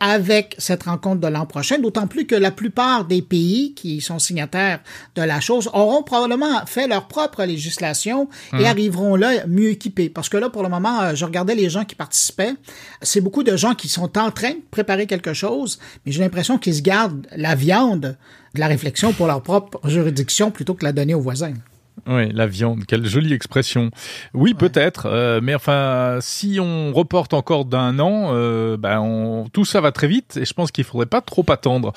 avec 0.00 0.54
cette 0.58 0.84
rencontre 0.84 1.20
de 1.20 1.28
l'an 1.28 1.46
prochain, 1.46 1.78
d'autant 1.78 2.06
plus 2.06 2.26
que 2.26 2.34
la 2.34 2.50
plupart 2.50 3.04
des 3.04 3.22
pays 3.22 3.74
qui 3.74 4.00
sont 4.00 4.18
signataires 4.18 4.80
de 5.14 5.22
la 5.22 5.40
chose 5.40 5.68
auront 5.72 6.02
probablement 6.02 6.64
fait 6.66 6.86
leur 6.86 7.08
propre 7.08 7.44
législation 7.44 8.28
et 8.58 8.66
arriveront 8.66 9.16
là 9.16 9.46
mieux 9.46 9.70
équipés. 9.70 10.08
Parce 10.08 10.28
que 10.28 10.36
là, 10.36 10.50
pour 10.50 10.62
le 10.62 10.68
moment, 10.68 11.00
euh, 11.00 11.14
je 11.14 11.24
regardais 11.24 11.54
les 11.54 11.68
gens 11.68 11.84
qui 11.84 11.94
participaient. 11.94 12.54
C'est 13.02 13.20
beaucoup 13.20 13.42
de 13.42 13.56
gens 13.56 13.74
qui 13.74 13.88
sont 13.88 14.16
en 14.18 14.30
train 14.30 14.50
de 14.50 14.62
préparer 14.70 15.06
quelque 15.06 15.32
chose, 15.32 15.78
mais 16.04 16.12
j'ai 16.12 16.20
l'impression 16.20 16.58
qu'ils 16.58 16.76
se 16.76 16.82
gardent 16.82 17.26
la 17.34 17.54
viande 17.54 18.16
de 18.54 18.60
la 18.60 18.66
réflexion 18.66 19.12
pour 19.12 19.26
leur 19.26 19.42
propre 19.42 19.80
juridiction 19.88 20.50
plutôt 20.50 20.74
que 20.74 20.84
la 20.84 20.92
donner 20.92 21.14
aux 21.14 21.20
voisins. 21.20 21.54
Oui, 22.06 22.30
la 22.32 22.46
viande, 22.46 22.84
quelle 22.86 23.06
jolie 23.06 23.32
expression. 23.32 23.90
Oui, 24.34 24.54
peut-être, 24.54 25.06
euh, 25.06 25.40
mais 25.42 25.54
enfin, 25.54 26.18
si 26.20 26.58
on 26.60 26.92
reporte 26.92 27.34
encore 27.34 27.64
d'un 27.64 27.98
an, 27.98 28.30
euh, 28.32 28.76
ben 28.76 29.00
on, 29.00 29.48
tout 29.52 29.64
ça 29.64 29.80
va 29.80 29.92
très 29.92 30.08
vite 30.08 30.36
et 30.36 30.44
je 30.44 30.52
pense 30.52 30.70
qu'il 30.70 30.84
faudrait 30.84 31.06
pas 31.06 31.20
trop 31.20 31.44
attendre. 31.48 31.92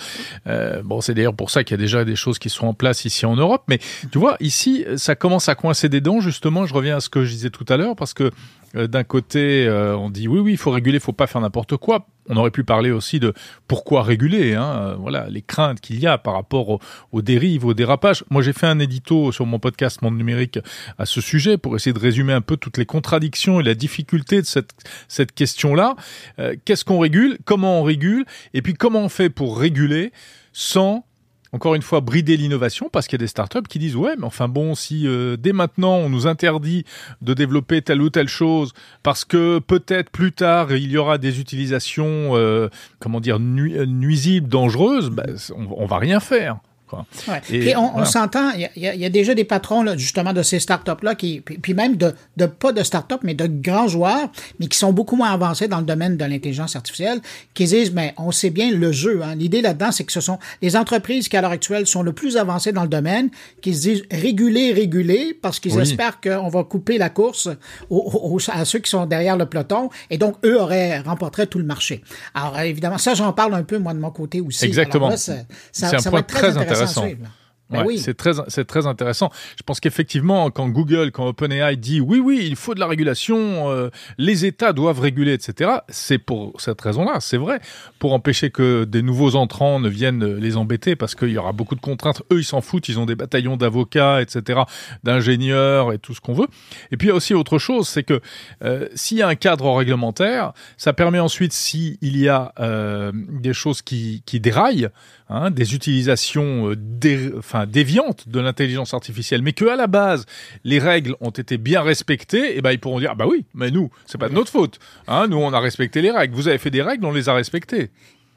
Euh, 0.47 0.81
bon, 0.83 1.01
c'est 1.01 1.13
d'ailleurs 1.13 1.35
pour 1.35 1.49
ça 1.49 1.63
qu'il 1.63 1.75
y 1.75 1.79
a 1.79 1.83
déjà 1.83 2.05
des 2.05 2.15
choses 2.15 2.39
qui 2.39 2.49
sont 2.49 2.67
en 2.67 2.73
place 2.73 3.05
ici 3.05 3.25
en 3.25 3.35
Europe, 3.35 3.63
mais 3.67 3.79
tu 4.11 4.17
vois, 4.17 4.37
ici, 4.39 4.85
ça 4.97 5.15
commence 5.15 5.49
à 5.49 5.55
coincer 5.55 5.89
des 5.89 6.01
dents. 6.01 6.19
Justement, 6.19 6.65
je 6.65 6.73
reviens 6.73 6.97
à 6.97 6.99
ce 6.99 7.09
que 7.09 7.23
je 7.23 7.31
disais 7.31 7.49
tout 7.49 7.65
à 7.69 7.77
l'heure 7.77 7.95
parce 7.95 8.13
que 8.13 8.31
d'un 8.73 9.03
côté, 9.03 9.65
euh, 9.67 9.97
on 9.97 10.09
dit 10.09 10.27
oui, 10.27 10.39
oui, 10.39 10.51
il 10.53 10.57
faut 10.57 10.71
réguler, 10.71 10.97
il 10.97 11.01
faut 11.01 11.11
pas 11.13 11.27
faire 11.27 11.41
n'importe 11.41 11.75
quoi. 11.77 12.07
On 12.29 12.37
aurait 12.37 12.51
pu 12.51 12.63
parler 12.63 12.91
aussi 12.91 13.19
de 13.19 13.33
pourquoi 13.67 14.03
réguler, 14.03 14.53
hein, 14.53 14.63
euh, 14.91 14.95
voilà, 14.95 15.27
les 15.29 15.41
craintes 15.41 15.81
qu'il 15.81 15.99
y 15.99 16.07
a 16.07 16.17
par 16.17 16.35
rapport 16.35 16.69
au- 16.69 16.79
aux 17.11 17.21
dérives, 17.21 17.65
aux 17.65 17.73
dérapages. 17.73 18.23
Moi, 18.29 18.41
j'ai 18.41 18.53
fait 18.53 18.67
un 18.67 18.79
édito 18.79 19.31
sur 19.31 19.45
mon 19.45 19.59
podcast 19.59 20.01
Monde 20.01 20.17
Numérique 20.17 20.59
à 20.97 21.05
ce 21.05 21.19
sujet 21.19 21.57
pour 21.57 21.75
essayer 21.75 21.93
de 21.93 21.99
résumer 21.99 22.31
un 22.33 22.41
peu 22.41 22.55
toutes 22.57 22.77
les 22.77 22.85
contradictions 22.85 23.59
et 23.59 23.63
la 23.63 23.73
difficulté 23.73 24.39
de 24.41 24.45
cette, 24.45 24.71
cette 25.07 25.33
question-là. 25.33 25.95
Euh, 26.39 26.55
Qu'est-ce 26.63 26.85
qu'on 26.85 26.99
régule? 26.99 27.39
Comment 27.43 27.81
on 27.81 27.83
régule? 27.83 28.25
Et 28.53 28.61
puis, 28.61 28.73
comment 28.73 29.01
on 29.01 29.09
fait 29.09 29.29
pour 29.29 29.57
réguler 29.59 30.11
sans 30.53 31.05
encore 31.53 31.75
une 31.75 31.81
fois, 31.81 31.99
brider 31.99 32.37
l'innovation 32.37 32.89
parce 32.91 33.07
qu'il 33.07 33.19
y 33.19 33.21
a 33.21 33.25
des 33.25 33.27
startups 33.27 33.67
qui 33.67 33.79
disent 33.79 33.95
ouais, 33.95 34.15
mais 34.17 34.25
enfin 34.25 34.47
bon, 34.47 34.75
si 34.75 35.07
euh, 35.07 35.35
dès 35.37 35.53
maintenant 35.53 35.95
on 35.97 36.09
nous 36.09 36.27
interdit 36.27 36.85
de 37.21 37.33
développer 37.33 37.81
telle 37.81 38.01
ou 38.01 38.09
telle 38.09 38.29
chose 38.29 38.73
parce 39.03 39.25
que 39.25 39.59
peut-être 39.59 40.09
plus 40.09 40.31
tard 40.31 40.71
il 40.71 40.91
y 40.91 40.97
aura 40.97 41.17
des 41.17 41.39
utilisations, 41.39 42.35
euh, 42.35 42.69
comment 42.99 43.19
dire, 43.19 43.37
euh, 43.37 43.85
nuisibles, 43.85 44.47
dangereuses, 44.47 45.09
bah, 45.09 45.25
on, 45.55 45.67
on 45.75 45.85
va 45.85 45.97
rien 45.97 46.19
faire. 46.19 46.59
Quoi. 46.91 47.05
Ouais. 47.29 47.41
Et 47.49 47.59
Puis 47.59 47.75
on, 47.77 48.03
s'entend, 48.05 48.51
il 48.51 48.69
y 48.75 48.87
a- 48.87 48.93
y, 48.95 49.09
déjà 49.09 49.33
des 49.33 49.45
patrons 49.45 49.81
là, 49.81 49.95
justement 49.97 50.33
de 50.33 50.43
ces 50.43 50.59
startups-là, 50.59 51.15
qui, 51.15 51.39
puis, 51.39 51.57
puis 51.57 51.73
même 51.73 51.95
de, 51.95 52.13
de 52.37 52.45
pas 52.45 52.73
de 52.73 52.83
startups, 52.83 53.15
mais 53.23 53.33
de 53.33 53.47
grands 53.47 53.87
joueurs, 53.87 54.29
mais 54.59 54.67
qui 54.67 54.77
sont 54.77 54.91
beaucoup 54.91 55.15
moins 55.15 55.31
avancés 55.31 55.67
dans 55.69 55.79
le 55.79 55.85
domaine 55.85 56.17
de 56.17 56.25
l'intelligence 56.25 56.75
artificielle, 56.75 57.19
qui 57.53 57.63
disent, 57.65 57.91
mais 57.93 58.13
on 58.17 58.31
sait 58.31 58.49
bien 58.49 58.71
le 58.71 58.91
jeu. 58.91 59.21
Hein. 59.23 59.35
L'idée 59.35 59.61
là-dedans, 59.61 59.91
c'est 59.93 60.03
que 60.03 60.11
ce 60.11 60.19
sont 60.21 60.37
les 60.61 60.75
entreprises 60.75 61.29
qui 61.29 61.37
à 61.37 61.41
l'heure 61.41 61.51
actuelle 61.51 61.87
sont 61.87 62.03
le 62.03 62.11
plus 62.11 62.35
avancées 62.35 62.73
dans 62.73 62.83
le 62.83 62.89
domaine, 62.89 63.29
qui 63.61 63.73
se 63.73 63.81
disent 63.81 64.03
réguler, 64.11 64.73
réguler, 64.73 65.33
parce 65.41 65.59
qu'ils 65.61 65.73
Oui. 65.75 65.81
espèrent 65.83 66.19
qu'on 66.19 66.49
va 66.49 66.63
couper 66.65 66.97
la 66.97 67.09
course 67.09 67.47
aux- 67.89 68.35
aux- 68.35 68.51
à 68.51 68.65
ceux 68.65 68.79
qui 68.79 68.89
sont 68.89 69.05
derrière 69.05 69.37
le 69.37 69.45
peloton, 69.45 69.89
et 70.09 70.17
donc 70.17 70.35
eux 70.45 70.59
auraient 70.59 70.99
remporté 70.99 71.47
tout 71.47 71.57
le 71.59 71.63
marché. 71.65 72.03
Alors 72.33 72.59
évidemment, 72.59 72.97
ça 72.97 73.13
j'en 73.13 73.31
parle 73.31 73.53
un 73.55 73.63
peu 73.63 73.77
moi 73.77 73.93
de 73.93 73.99
mon 73.99 74.11
côté 74.11 74.41
aussi. 74.41 74.65
Exactement. 74.65 75.11
Ça, 75.11 75.17
ça- 75.17 75.33
C'est 75.71 75.85
un 75.95 75.99
ça 75.99 76.09
point 76.09 76.19
va 76.19 76.19
être 76.19 76.27
très, 76.27 76.39
très 76.51 76.57
intéressant. 76.57 76.80
Intéressant. 76.81 77.03
Ben 77.03 77.29
Ouais, 77.71 77.83
oui. 77.85 77.97
C'est 77.97 78.15
très, 78.15 78.31
c'est 78.47 78.65
très 78.65 78.85
intéressant. 78.85 79.31
Je 79.57 79.63
pense 79.63 79.79
qu'effectivement, 79.79 80.49
quand 80.51 80.67
Google, 80.69 81.11
quand 81.11 81.27
OpenAI 81.27 81.77
dit 81.77 82.01
oui, 82.01 82.19
oui, 82.19 82.45
il 82.45 82.55
faut 82.55 82.75
de 82.75 82.79
la 82.79 82.87
régulation, 82.87 83.69
euh, 83.71 83.89
les 84.17 84.45
États 84.45 84.73
doivent 84.73 84.99
réguler, 84.99 85.33
etc. 85.33 85.71
C'est 85.87 86.17
pour 86.17 86.59
cette 86.59 86.81
raison-là, 86.81 87.19
c'est 87.19 87.37
vrai, 87.37 87.61
pour 87.99 88.13
empêcher 88.13 88.49
que 88.49 88.83
des 88.83 89.01
nouveaux 89.01 89.35
entrants 89.35 89.79
ne 89.79 89.89
viennent 89.89 90.35
les 90.35 90.57
embêter, 90.57 90.95
parce 90.95 91.15
qu'il 91.15 91.29
y 91.29 91.37
aura 91.37 91.53
beaucoup 91.53 91.75
de 91.75 91.81
contraintes. 91.81 92.21
Eux, 92.31 92.39
ils 92.39 92.45
s'en 92.45 92.61
foutent, 92.61 92.89
ils 92.89 92.99
ont 92.99 93.05
des 93.05 93.15
bataillons 93.15 93.57
d'avocats, 93.57 94.21
etc., 94.21 94.61
d'ingénieurs 95.03 95.93
et 95.93 95.99
tout 95.99 96.13
ce 96.13 96.21
qu'on 96.21 96.33
veut. 96.33 96.47
Et 96.91 96.97
puis 96.97 97.07
il 97.07 97.11
y 97.11 97.13
a 97.13 97.15
aussi 97.15 97.33
autre 97.33 97.57
chose, 97.57 97.87
c'est 97.87 98.03
que 98.03 98.19
euh, 98.63 98.87
s'il 98.95 99.17
y 99.17 99.21
a 99.21 99.27
un 99.27 99.35
cadre 99.35 99.71
réglementaire, 99.73 100.53
ça 100.77 100.93
permet 100.93 101.19
ensuite, 101.19 101.53
s'il 101.53 101.97
y 102.01 102.27
a 102.27 102.51
euh, 102.59 103.11
des 103.13 103.53
choses 103.53 103.81
qui, 103.81 104.23
qui 104.25 104.39
déraillent, 104.39 104.89
hein, 105.31 105.49
des 105.49 105.73
utilisations 105.73 106.69
euh, 106.69 106.75
dé- 106.77 107.31
enfin, 107.37 107.65
déviantes 107.65 108.29
de 108.29 108.39
l'intelligence 108.39 108.93
artificielle, 108.93 109.41
mais 109.41 109.53
que 109.53 109.65
à 109.65 109.75
la 109.75 109.87
base 109.87 110.25
les 110.63 110.79
règles 110.79 111.15
ont 111.21 111.29
été 111.31 111.57
bien 111.57 111.81
respectées, 111.81 112.57
et 112.57 112.61
ben 112.61 112.71
ils 112.71 112.79
pourront 112.79 112.99
dire 112.99 113.11
ah 113.13 113.15
bah 113.15 113.25
oui, 113.27 113.45
mais 113.53 113.71
nous 113.71 113.89
c'est 114.05 114.19
pas 114.19 114.29
de 114.29 114.33
notre 114.35 114.51
faute, 114.51 114.77
hein, 115.07 115.27
nous 115.27 115.37
on 115.37 115.51
a 115.53 115.59
respecté 115.59 116.01
les 116.01 116.11
règles, 116.11 116.35
vous 116.35 116.47
avez 116.47 116.57
fait 116.59 116.69
des 116.69 116.81
règles, 116.81 117.05
on 117.05 117.11
les 117.11 117.29
a 117.29 117.33
respectées. 117.33 117.89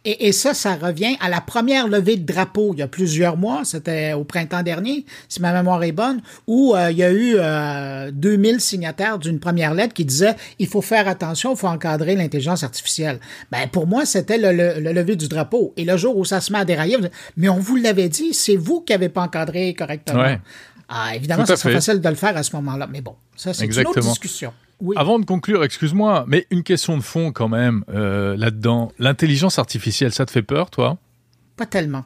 Et, 0.04 0.28
et 0.28 0.32
ça, 0.32 0.54
ça 0.54 0.74
revient 0.74 1.16
à 1.20 1.28
la 1.28 1.40
première 1.40 1.88
levée 1.88 2.16
de 2.16 2.24
drapeau 2.30 2.74
il 2.74 2.80
y 2.80 2.82
a 2.82 2.88
plusieurs 2.88 3.36
mois, 3.36 3.64
c'était 3.64 4.12
au 4.12 4.24
printemps 4.24 4.62
dernier, 4.62 5.04
si 5.28 5.40
ma 5.40 5.52
mémoire 5.52 5.82
est 5.82 5.92
bonne, 5.92 6.20
où 6.46 6.74
euh, 6.74 6.90
il 6.90 6.98
y 6.98 7.02
a 7.02 7.10
eu 7.10 7.36
euh, 7.36 8.10
2000 8.12 8.60
signataires 8.60 9.18
d'une 9.18 9.40
première 9.40 9.74
lettre 9.74 9.94
qui 9.94 10.04
disait 10.04 10.34
il 10.58 10.66
faut 10.66 10.82
faire 10.82 11.08
attention, 11.08 11.54
il 11.54 11.58
faut 11.58 11.68
encadrer 11.68 12.16
l'intelligence 12.16 12.62
artificielle. 12.62 13.18
Ben 13.50 13.68
pour 13.68 13.86
moi, 13.86 14.04
c'était 14.04 14.38
le, 14.38 14.52
le, 14.52 14.80
le 14.80 14.92
lever 14.92 15.16
du 15.16 15.28
drapeau. 15.28 15.72
Et 15.76 15.84
le 15.84 15.96
jour 15.96 16.16
où 16.16 16.24
ça 16.24 16.40
se 16.40 16.52
met 16.52 16.58
à 16.58 16.64
dérailler, 16.64 16.96
vous 16.96 17.02
dites, 17.02 17.12
mais 17.36 17.48
on 17.48 17.58
vous 17.58 17.76
l'avait 17.76 18.08
dit, 18.08 18.34
c'est 18.34 18.56
vous 18.56 18.80
qui 18.80 18.92
n'avez 18.92 19.08
pas 19.08 19.22
encadré 19.22 19.74
correctement. 19.74 20.20
Ouais. 20.22 20.40
Ah, 20.88 21.16
évidemment, 21.16 21.46
fait. 21.46 21.56
facile 21.56 22.00
de 22.00 22.08
le 22.08 22.14
faire 22.14 22.36
à 22.36 22.42
ce 22.42 22.54
moment-là. 22.56 22.86
Mais 22.90 23.00
bon, 23.00 23.16
ça, 23.36 23.54
c'est 23.54 23.64
une 23.64 23.86
autre 23.86 24.00
discussion. 24.00 24.52
Oui. 24.80 24.96
Avant 24.98 25.18
de 25.18 25.24
conclure, 25.24 25.62
excuse-moi, 25.64 26.24
mais 26.28 26.46
une 26.50 26.62
question 26.62 26.96
de 26.96 27.02
fond 27.02 27.32
quand 27.32 27.48
même 27.48 27.84
euh, 27.88 28.36
là-dedans. 28.36 28.92
L'intelligence 28.98 29.58
artificielle, 29.58 30.12
ça 30.12 30.26
te 30.26 30.30
fait 30.30 30.42
peur, 30.42 30.70
toi? 30.70 30.98
Pas 31.56 31.66
tellement. 31.66 32.04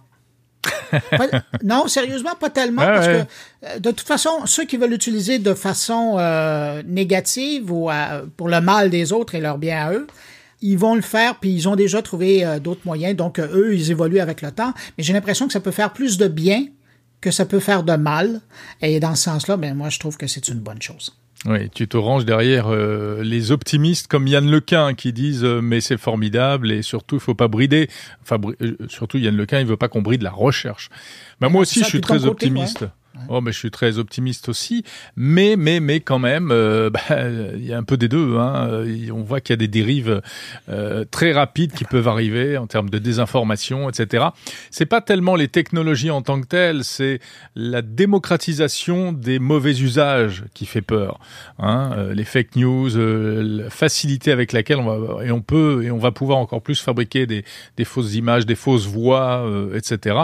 Pas- 0.91 1.29
non, 1.65 1.87
sérieusement, 1.89 2.35
pas 2.39 2.51
tellement. 2.51 2.83
Parce 2.83 3.07
ouais. 3.07 3.27
que, 3.63 3.67
euh, 3.67 3.79
de 3.79 3.91
toute 3.91 4.07
façon, 4.07 4.31
ceux 4.47 4.65
qui 4.65 4.77
veulent 4.77 4.91
l'utiliser 4.91 5.39
de 5.39 5.55
façon 5.55 6.17
euh, 6.19 6.83
négative 6.87 7.71
ou 7.73 7.89
à- 7.91 8.23
pour 8.37 8.49
le 8.49 8.61
mal 8.61 8.91
des 8.91 9.13
autres 9.13 9.35
et 9.35 9.41
leur 9.41 9.59
bien 9.59 9.87
à 9.87 9.93
eux, 9.93 10.07
ils 10.61 10.77
vont 10.77 10.95
le 10.95 11.03
faire, 11.03 11.39
puis 11.39 11.53
ils 11.55 11.69
ont 11.69 11.77
déjà 11.77 12.03
trouvé 12.03 12.45
euh, 12.45 12.59
d'autres 12.59 12.81
moyens. 12.85 13.15
Donc, 13.17 13.39
eux, 13.39 13.75
ils 13.75 13.91
évoluent 13.91 14.19
avec 14.21 14.43
le 14.43 14.51
temps. 14.51 14.73
Mais 14.97 15.05
j'ai 15.05 15.13
l'impression 15.13 15.47
que 15.47 15.53
ça 15.53 15.61
peut 15.61 15.71
faire 15.71 15.93
plus 15.93 16.19
de 16.19 16.27
bien 16.29 16.67
que 17.21 17.31
ça 17.31 17.45
peut 17.47 17.61
faire 17.61 17.83
de 17.83 17.95
mal. 17.97 18.41
Et 18.83 19.01
dans 19.01 19.15
ce 19.15 19.25
sens-là, 19.25 19.57
ben, 19.57 19.75
moi, 19.75 19.89
je 19.89 19.99
trouve 19.99 20.17
que 20.17 20.27
c'est 20.27 20.49
une 20.49 20.59
bonne 20.61 20.83
chose. 20.83 21.17
Oui, 21.47 21.71
tu 21.71 21.87
te 21.87 21.97
ranges 21.97 22.25
derrière 22.25 22.67
euh, 22.69 23.23
les 23.23 23.53
optimistes 23.53 24.09
comme 24.09 24.27
Yann 24.27 24.51
Lequin 24.51 24.95
qui 24.95 25.13
disent 25.13 25.45
euh, 25.45 25.61
mais 25.63 25.81
c'est 25.81 25.97
formidable 25.97 26.73
et 26.73 26.83
surtout 26.83 27.15
il 27.17 27.21
faut 27.21 27.37
pas 27.37 27.47
brider. 27.47 27.89
Enfin 28.23 28.37
bri- 28.39 28.57
euh, 28.61 28.77
surtout 28.89 29.19
Yann 29.19 29.37
Lequin 29.37 29.61
il 29.61 29.67
veut 29.67 29.77
pas 29.77 29.87
qu'on 29.89 30.03
bride 30.03 30.23
la 30.23 30.33
recherche. 30.33 30.89
Ben, 31.41 31.49
moi 31.49 31.63
aussi 31.63 31.79
ça, 31.79 31.85
je 31.85 31.91
suis 31.91 32.01
très 32.01 32.15
côté, 32.19 32.29
optimiste. 32.29 32.87
Oh 33.29 33.41
mais 33.41 33.53
je 33.53 33.59
suis 33.59 33.71
très 33.71 33.99
optimiste 33.99 34.49
aussi, 34.49 34.85
mais 35.17 35.57
mais 35.57 35.81
mais 35.81 36.01
quand 36.01 36.19
même 36.19 36.51
euh, 36.51 36.91
bah, 36.91 37.01
il 37.55 37.67
y 37.67 37.73
a 37.73 37.79
un 37.79 37.83
peu 37.83 37.97
des 37.97 38.09
deux. 38.09 38.37
Hein. 38.39 38.69
Euh, 38.71 39.11
On 39.13 39.23
voit 39.23 39.41
qu'il 39.41 39.53
y 39.53 39.55
a 39.55 39.57
des 39.57 39.69
dérives 39.69 40.23
euh, 40.69 41.05
très 41.11 41.33
rapides 41.33 41.73
qui 41.73 41.85
peuvent 41.85 42.09
arriver 42.09 42.57
en 42.57 42.67
termes 42.67 42.91
de 42.91 42.99
désinformation, 42.99 43.89
etc. 43.89 44.27
C'est 44.71 44.87
pas 44.87 45.01
tellement 45.01 45.37
les 45.37 45.49
technologies 45.49 46.11
en 46.11 46.23
tant 46.23 46.41
que 46.41 46.47
telles, 46.47 46.85
c'est 46.85 47.21
la 47.55 47.83
démocratisation 47.83 49.13
des 49.13 49.39
mauvais 49.39 49.81
usages 49.81 50.45
qui 50.55 50.67
fait 50.67 50.83
peur. 50.83 51.19
Hein. 51.59 51.93
Euh, 51.97 52.15
les 52.15 52.25
fake 52.25 52.57
news, 52.57 52.97
euh, 52.97 53.63
la 53.63 53.71
facilité 53.71 54.33
avec 54.33 54.53
laquelle 54.53 54.79
on 54.79 54.99
va 54.99 55.25
et 55.25 55.31
on 55.31 55.41
peut 55.41 55.85
et 55.85 55.91
on 55.91 55.99
va 55.99 56.13
pouvoir 56.13 56.39
encore 56.39 56.63
plus 56.63 56.81
fabriquer 56.81 57.27
des, 57.27 57.45
des 57.77 57.85
fausses 57.85 58.15
images, 58.15 58.47
des 58.47 58.55
fausses 58.55 58.87
voix, 58.87 59.45
etc. 59.75 60.17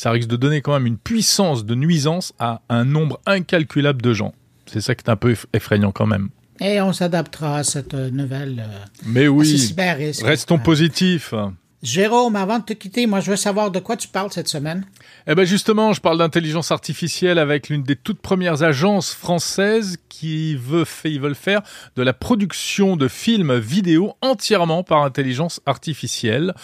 Ça 0.00 0.12
risque 0.12 0.28
de 0.28 0.36
donner 0.36 0.60
quand 0.62 0.74
même 0.74 0.86
une 0.86 0.96
puissance 0.96 1.64
de 1.64 1.74
nuisance 1.74 2.32
à 2.38 2.60
un 2.68 2.84
nombre 2.84 3.18
incalculable 3.26 4.00
de 4.00 4.12
gens. 4.14 4.32
C'est 4.66 4.80
ça 4.80 4.94
qui 4.94 5.02
est 5.04 5.10
un 5.10 5.16
peu 5.16 5.32
eff- 5.32 5.46
effrayant 5.52 5.90
quand 5.90 6.06
même. 6.06 6.28
Et 6.60 6.80
on 6.80 6.92
s'adaptera 6.92 7.56
à 7.58 7.64
cette 7.64 7.94
euh, 7.94 8.08
nouvelle. 8.08 8.64
euh, 8.64 8.78
Mais 9.06 9.26
oui, 9.26 9.74
restons 10.22 10.58
positifs. 10.60 11.34
Jérôme, 11.82 12.36
avant 12.36 12.60
de 12.60 12.64
te 12.64 12.72
quitter, 12.74 13.06
moi 13.08 13.18
je 13.18 13.30
veux 13.32 13.36
savoir 13.36 13.72
de 13.72 13.80
quoi 13.80 13.96
tu 13.96 14.06
parles 14.06 14.30
cette 14.32 14.46
semaine. 14.48 14.84
Eh 15.30 15.34
ben 15.34 15.44
justement, 15.44 15.92
je 15.92 16.00
parle 16.00 16.16
d'intelligence 16.16 16.72
artificielle 16.72 17.38
avec 17.38 17.68
l'une 17.68 17.82
des 17.82 17.96
toutes 17.96 18.22
premières 18.22 18.62
agences 18.62 19.12
françaises 19.12 19.98
qui 20.08 20.56
veut 20.56 20.86
fait, 20.86 21.12
ils 21.12 21.20
veulent 21.20 21.34
faire 21.34 21.60
de 21.96 22.02
la 22.02 22.14
production 22.14 22.96
de 22.96 23.08
films 23.08 23.54
vidéo 23.58 24.14
entièrement 24.22 24.82
par 24.82 25.02
intelligence 25.02 25.60
artificielle. 25.66 26.54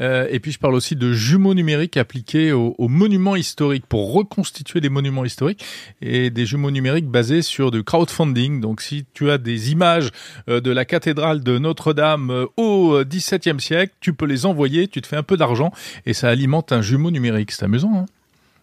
Euh, 0.00 0.28
et 0.30 0.38
puis 0.38 0.52
je 0.52 0.60
parle 0.60 0.74
aussi 0.74 0.94
de 0.94 1.12
jumeaux 1.12 1.54
numériques 1.54 1.96
appliqués 1.96 2.52
aux, 2.52 2.76
aux, 2.78 2.86
monuments 2.86 3.34
historiques 3.34 3.86
pour 3.88 4.12
reconstituer 4.12 4.80
des 4.80 4.90
monuments 4.90 5.24
historiques 5.24 5.64
et 6.00 6.30
des 6.30 6.46
jumeaux 6.46 6.70
numériques 6.70 7.08
basés 7.08 7.42
sur 7.42 7.72
du 7.72 7.82
crowdfunding. 7.82 8.60
Donc 8.60 8.80
si 8.80 9.06
tu 9.12 9.32
as 9.32 9.38
des 9.38 9.72
images 9.72 10.10
euh, 10.48 10.60
de 10.60 10.70
la 10.70 10.84
cathédrale 10.84 11.42
de 11.42 11.58
Notre-Dame 11.58 12.30
euh, 12.30 12.46
au 12.56 13.02
XVIIe 13.04 13.60
siècle, 13.60 13.92
tu 13.98 14.12
peux 14.12 14.26
les 14.26 14.46
envoyer, 14.46 14.86
tu 14.86 15.02
te 15.02 15.08
fais 15.08 15.16
un 15.16 15.24
peu 15.24 15.36
d'argent 15.36 15.72
et 16.06 16.12
ça 16.12 16.28
alimente 16.28 16.70
un 16.70 16.80
jumeau 16.80 17.10
numérique. 17.10 17.50
C'est 17.50 17.64
amusant. 17.64 17.90
Hein? 17.92 18.03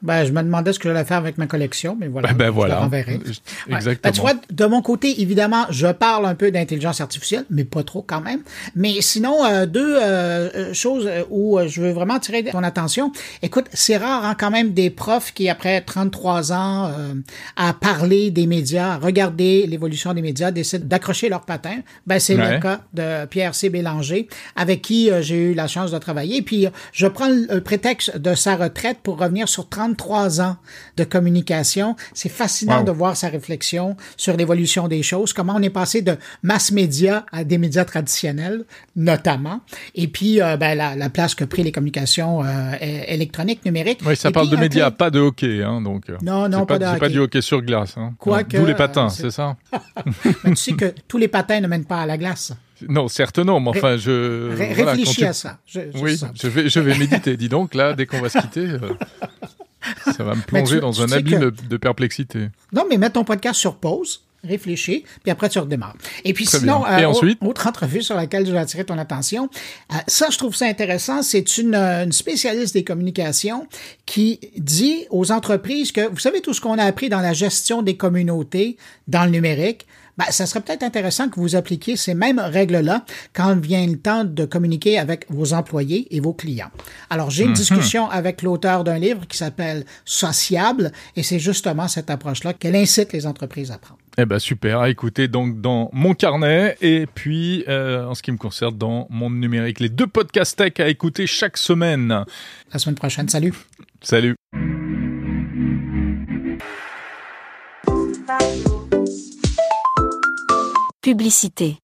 Ben, 0.02 0.26
je 0.26 0.32
me 0.32 0.42
demandais 0.42 0.74
ce 0.74 0.80
que 0.80 0.90
j'allais 0.90 1.06
faire 1.06 1.18
avec 1.18 1.38
ma 1.38 1.46
collection, 1.46 1.96
mais 2.00 2.08
voilà. 2.08 2.30
Ben, 2.30 2.38
ben 2.46 2.50
voilà. 2.50 2.90
Je 2.92 3.74
Exactement. 3.74 4.00
Ben, 4.04 4.12
tu 4.12 4.22
vois, 4.22 4.34
de 4.50 4.66
mon 4.66 4.82
côté, 4.82 5.22
évidemment, 5.22 5.66
je 5.70 5.88
parle 5.88 6.26
un 6.26 6.34
peu 6.34 6.50
d'intelligence 6.50 7.02
artificielle, 7.02 7.46
mais 7.50 7.66
pas 7.66 7.84
trop 7.84 8.02
quand 8.02 8.22
même. 8.22 8.42
Mais 8.76 9.02
sinon, 9.02 9.46
euh, 9.46 9.66
deux 9.66 9.98
euh, 9.98 10.50
euh 10.56 10.74
choses 10.74 11.08
où 11.30 11.60
euh, 11.60 11.68
je 11.68 11.82
veux 11.82 11.92
vraiment 11.92 12.18
tirer 12.20 12.44
ton 12.44 12.64
attention. 12.64 13.12
Écoute, 13.44 13.66
c'est 13.74 13.98
rare 13.98 14.26
hein, 14.26 14.36
quand 14.38 14.50
même 14.50 14.74
des 14.74 14.90
profs 14.90 15.34
qui, 15.34 15.50
après 15.50 15.82
33 15.82 16.52
ans 16.52 16.88
euh, 16.88 17.14
à 17.56 17.74
parler 17.74 18.32
des 18.32 18.48
médias, 18.48 18.94
à 18.94 18.98
regarder 18.98 19.68
l'évolution 19.68 20.14
des 20.14 20.22
médias, 20.22 20.50
décident 20.52 20.86
d'accrocher 20.86 21.30
leur 21.30 21.42
patin. 21.42 21.80
Ben, 22.08 22.20
c'est 22.20 22.36
le 22.36 22.60
cas 22.60 22.82
de 22.94 23.26
Pierre 23.26 23.54
C. 23.54 23.70
Bélanger, 23.70 24.28
avec 24.56 24.82
qui 24.82 25.10
j'ai 25.22 25.52
eu 25.52 25.54
la 25.54 25.68
chance 25.68 25.92
de 25.92 25.98
travailler. 26.00 26.42
Puis, 26.42 26.68
je 26.92 27.08
prends 27.08 27.30
le 27.30 27.60
prétexte 27.60 28.18
de 28.18 28.34
sa 28.34 28.56
retraite 28.56 28.98
pour 29.04 29.20
revenir 29.20 29.48
sur 29.48 29.70
30 29.70 29.91
33 29.96 30.42
ans 30.42 30.58
de 30.98 31.04
communication. 31.04 31.96
C'est 32.14 32.30
fascinant 32.30 32.84
de 32.84 32.92
voir 32.92 33.18
sa 33.18 33.30
réflexion 33.30 33.96
sur 34.18 34.38
l'évolution 34.38 34.88
des 34.88 35.04
choses, 35.04 35.34
comment 35.34 35.54
on 35.56 35.62
est 35.62 35.70
passé 35.70 36.02
de 36.02 36.18
mass 36.44 36.72
média 36.72 37.26
à 37.32 37.44
des 37.44 37.58
médias 37.58 37.86
traditionnels, 37.86 38.64
notamment, 38.96 39.62
et 39.96 40.08
puis 40.08 40.42
euh, 40.42 40.58
ben, 40.58 40.76
la, 40.76 40.96
la, 40.96 41.10
place 41.10 41.36
que 41.36 41.44
pris 41.44 41.64
les 41.64 41.72
communications 41.72 42.44
euh, 42.44 42.74
électroniques, 42.80 43.66
numériques. 43.66 44.02
Oui, 44.06 44.16
ça 44.16 44.32
parle 44.32 44.50
de 44.50 44.58
médias, 44.58 44.92
pas 44.92 45.10
de 45.10 45.20
hockey, 45.20 45.64
hein, 45.64 45.82
donc. 45.82 46.10
Euh, 46.10 46.18
non, 46.22 46.48
non, 46.48 46.66
pas, 46.66 46.78
pas, 46.78 46.80
de 46.80 46.86
hockey. 46.86 47.00
pas 47.00 47.10
du 47.10 47.20
hockey 47.20 47.42
sur 47.42 47.62
glace. 47.62 47.96
Hein. 47.98 48.14
Quoique. 48.18 48.58
Tous 48.58 48.66
les 48.66 48.76
patins, 48.76 49.10
c'est 49.10 49.32
ça? 49.32 49.56
Mais 50.44 50.52
tu 50.52 50.56
sais 50.56 50.74
que 50.74 50.94
tous 51.08 51.18
les 51.18 51.28
patins 51.28 51.60
ne 51.60 51.68
mènent 51.68 51.86
pas 51.86 52.02
à 52.02 52.06
la 52.06 52.18
glace. 52.18 52.54
Non, 52.90 53.08
certes 53.08 53.40
non, 53.40 53.60
mais 53.60 53.70
enfin, 53.70 53.98
je... 53.98 54.56
Ré 54.56 54.74
réfléchis 54.74 55.26
à 55.26 55.34
ça. 55.34 55.60
Je, 55.68 55.82
oui, 56.02 56.20
je 56.34 56.48
vais, 56.48 56.68
je 56.68 56.80
vais 56.80 56.98
méditer. 56.98 57.38
Dis 57.38 57.50
donc, 57.50 57.76
là, 57.76 57.94
dès 57.94 58.06
qu'on 58.06 58.20
va 58.20 58.30
se 58.30 58.40
quitter... 58.40 58.68
Ça 60.16 60.24
va 60.24 60.36
me 60.36 60.42
plonger 60.42 60.76
tu, 60.76 60.82
dans 60.82 60.92
tu 60.92 61.02
un 61.02 61.12
abîme 61.12 61.52
que... 61.52 61.68
de 61.68 61.78
perplexité. 61.78 62.50
Non, 62.74 62.86
mais 62.90 62.98
mets 62.98 63.10
ton 63.10 63.24
podcast 63.24 63.60
sur 63.60 63.76
pause, 63.76 64.24
réfléchis, 64.44 65.06
puis 65.24 65.32
après 65.32 65.50
tu 65.50 65.60
redémarres. 65.60 65.96
Et 66.24 66.34
puis 66.34 66.46
Très 66.46 66.60
sinon, 66.60 66.86
Et 66.86 67.04
euh, 67.04 67.10
ensuite? 67.10 67.40
autre 67.42 67.68
entrevue 67.68 68.02
sur 68.02 68.16
laquelle 68.16 68.46
je 68.46 68.52
vais 68.52 68.58
attirer 68.58 68.84
ton 68.84 68.98
attention, 68.98 69.50
euh, 69.92 69.98
ça 70.08 70.28
je 70.32 70.38
trouve 70.38 70.56
ça 70.56 70.66
intéressant, 70.66 71.22
c'est 71.22 71.58
une, 71.58 71.76
une, 71.76 72.12
spécialiste 72.12 72.74
des 72.74 72.84
communications 72.84 73.68
qui 74.06 74.40
dit 74.58 75.06
aux 75.10 75.32
entreprises 75.32 75.92
que, 75.92 76.08
vous 76.10 76.20
savez 76.20 76.42
tout 76.42 76.54
ce 76.54 76.62
qu'on 76.62 76.78
a 76.78 76.84
appris 76.84 77.10
dans 77.10 77.22
la 77.22 77.34
gestion 77.34 77.82
des 77.82 77.98
communautés 77.98 78.78
dans 79.08 79.26
le 79.26 79.32
numérique, 79.32 79.86
ben, 80.22 80.32
ça 80.32 80.46
serait 80.46 80.62
peut-être 80.62 80.84
intéressant 80.84 81.30
que 81.30 81.40
vous 81.40 81.56
appliquiez 81.56 81.96
ces 81.96 82.14
mêmes 82.14 82.40
règles-là 82.40 83.04
quand 83.34 83.60
vient 83.60 83.86
le 83.88 83.98
temps 83.98 84.24
de 84.24 84.46
communiquer 84.46 85.00
avec 85.00 85.26
vos 85.30 85.54
employés 85.54 86.08
et 86.16 86.20
vos 86.20 86.34
clients. 86.34 86.70
Alors, 87.10 87.30
j'ai 87.32 87.44
une 87.44 87.50
mm 87.50 87.54
-hmm. 87.54 87.56
discussion 87.56 88.10
avec 88.10 88.42
l'auteur 88.44 88.84
d'un 88.84 89.00
livre 89.00 89.26
qui 89.28 89.38
s'appelle 89.38 89.86
Sociable, 90.06 90.92
et 91.16 91.24
c'est 91.24 91.40
justement 91.40 91.88
cette 91.88 92.10
approche-là 92.10 92.54
qu'elle 92.54 92.76
incite 92.76 93.14
les 93.14 93.26
entreprises 93.26 93.72
à 93.72 93.78
prendre. 93.78 94.00
Eh 94.18 94.26
ben 94.26 94.40
super, 94.40 94.82
à 94.82 94.90
écouter 94.90 95.30
donc 95.30 95.62
dans 95.62 95.90
mon 95.94 96.14
carnet 96.14 96.76
et 96.82 97.08
puis 97.08 97.64
euh, 97.70 98.06
en 98.10 98.14
ce 98.14 98.22
qui 98.22 98.32
me 98.34 98.38
concerne 98.38 98.78
dans 98.78 99.08
Monde 99.10 99.40
numérique, 99.40 99.80
les 99.80 99.90
deux 99.90 100.08
podcasts 100.08 100.58
tech 100.58 100.74
à 100.80 100.90
écouter 100.90 101.26
chaque 101.28 101.58
semaine. 101.58 102.26
La 102.74 102.80
semaine 102.80 102.96
prochaine, 102.96 103.30
salut. 103.30 103.54
Salut. 104.02 104.36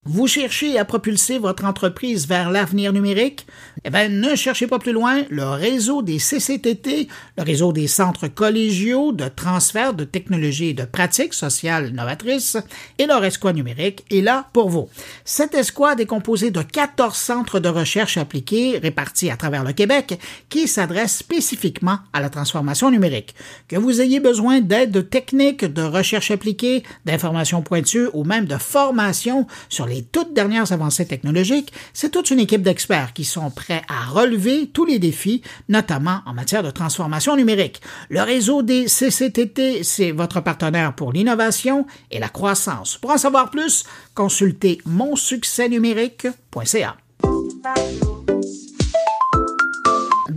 Vous 0.05 0.27
cherchez 0.27 0.77
à 0.77 0.85
propulser 0.85 1.39
votre 1.39 1.65
entreprise 1.65 2.27
vers 2.27 2.51
l'avenir 2.51 2.93
numérique? 2.93 3.47
Eh 3.83 3.89
bien, 3.89 4.09
ne 4.09 4.35
cherchez 4.35 4.67
pas 4.67 4.77
plus 4.77 4.91
loin. 4.91 5.23
Le 5.31 5.43
réseau 5.43 6.03
des 6.03 6.19
CCTT, 6.19 7.07
le 7.35 7.43
réseau 7.43 7.73
des 7.73 7.87
centres 7.87 8.27
collégiaux 8.27 9.13
de 9.13 9.27
transfert 9.27 9.95
de 9.95 10.03
technologies 10.03 10.67
et 10.67 10.73
de 10.75 10.85
pratiques 10.85 11.33
sociales 11.33 11.93
novatrices 11.93 12.57
et 12.99 13.07
leur 13.07 13.25
escouade 13.25 13.55
numérique 13.55 14.05
est 14.11 14.21
là 14.21 14.49
pour 14.53 14.69
vous. 14.69 14.87
Cette 15.25 15.55
escouade 15.55 15.99
est 15.99 16.05
composée 16.05 16.51
de 16.51 16.61
14 16.61 17.17
centres 17.17 17.59
de 17.59 17.69
recherche 17.69 18.17
appliqués 18.17 18.77
répartis 18.77 19.31
à 19.31 19.35
travers 19.35 19.63
le 19.63 19.73
Québec 19.73 20.19
qui 20.47 20.67
s'adressent 20.67 21.17
spécifiquement 21.17 21.97
à 22.13 22.21
la 22.21 22.29
transformation 22.29 22.91
numérique. 22.91 23.33
Que 23.67 23.77
vous 23.77 23.99
ayez 23.99 24.19
besoin 24.19 24.61
d'aide 24.61 25.09
technique, 25.09 25.65
de 25.65 25.81
recherche 25.81 26.29
appliquée, 26.29 26.83
d'informations 27.05 27.63
pointues 27.63 28.09
ou 28.13 28.23
même 28.23 28.45
de 28.45 28.57
formation 28.57 29.06
sur 29.13 29.85
les 29.85 30.03
toutes 30.03 30.33
dernières 30.33 30.71
avancées 30.71 31.05
technologiques, 31.05 31.73
c'est 31.93 32.11
toute 32.11 32.31
une 32.31 32.39
équipe 32.39 32.61
d'experts 32.61 33.13
qui 33.13 33.23
sont 33.23 33.49
prêts 33.49 33.81
à 33.87 34.05
relever 34.05 34.67
tous 34.67 34.85
les 34.85 34.99
défis, 34.99 35.41
notamment 35.69 36.21
en 36.25 36.33
matière 36.33 36.63
de 36.63 36.71
transformation 36.71 37.35
numérique. 37.35 37.81
Le 38.09 38.21
réseau 38.21 38.61
des 38.61 38.85
CCTT, 38.85 39.83
c'est 39.83 40.11
votre 40.11 40.41
partenaire 40.41 40.93
pour 40.93 41.11
l'innovation 41.11 41.85
et 42.11 42.19
la 42.19 42.29
croissance. 42.29 42.97
Pour 42.97 43.11
en 43.11 43.17
savoir 43.17 43.51
plus, 43.51 43.83
consultez 44.13 44.79
monsuccèsnumérique.ca. 44.85 46.97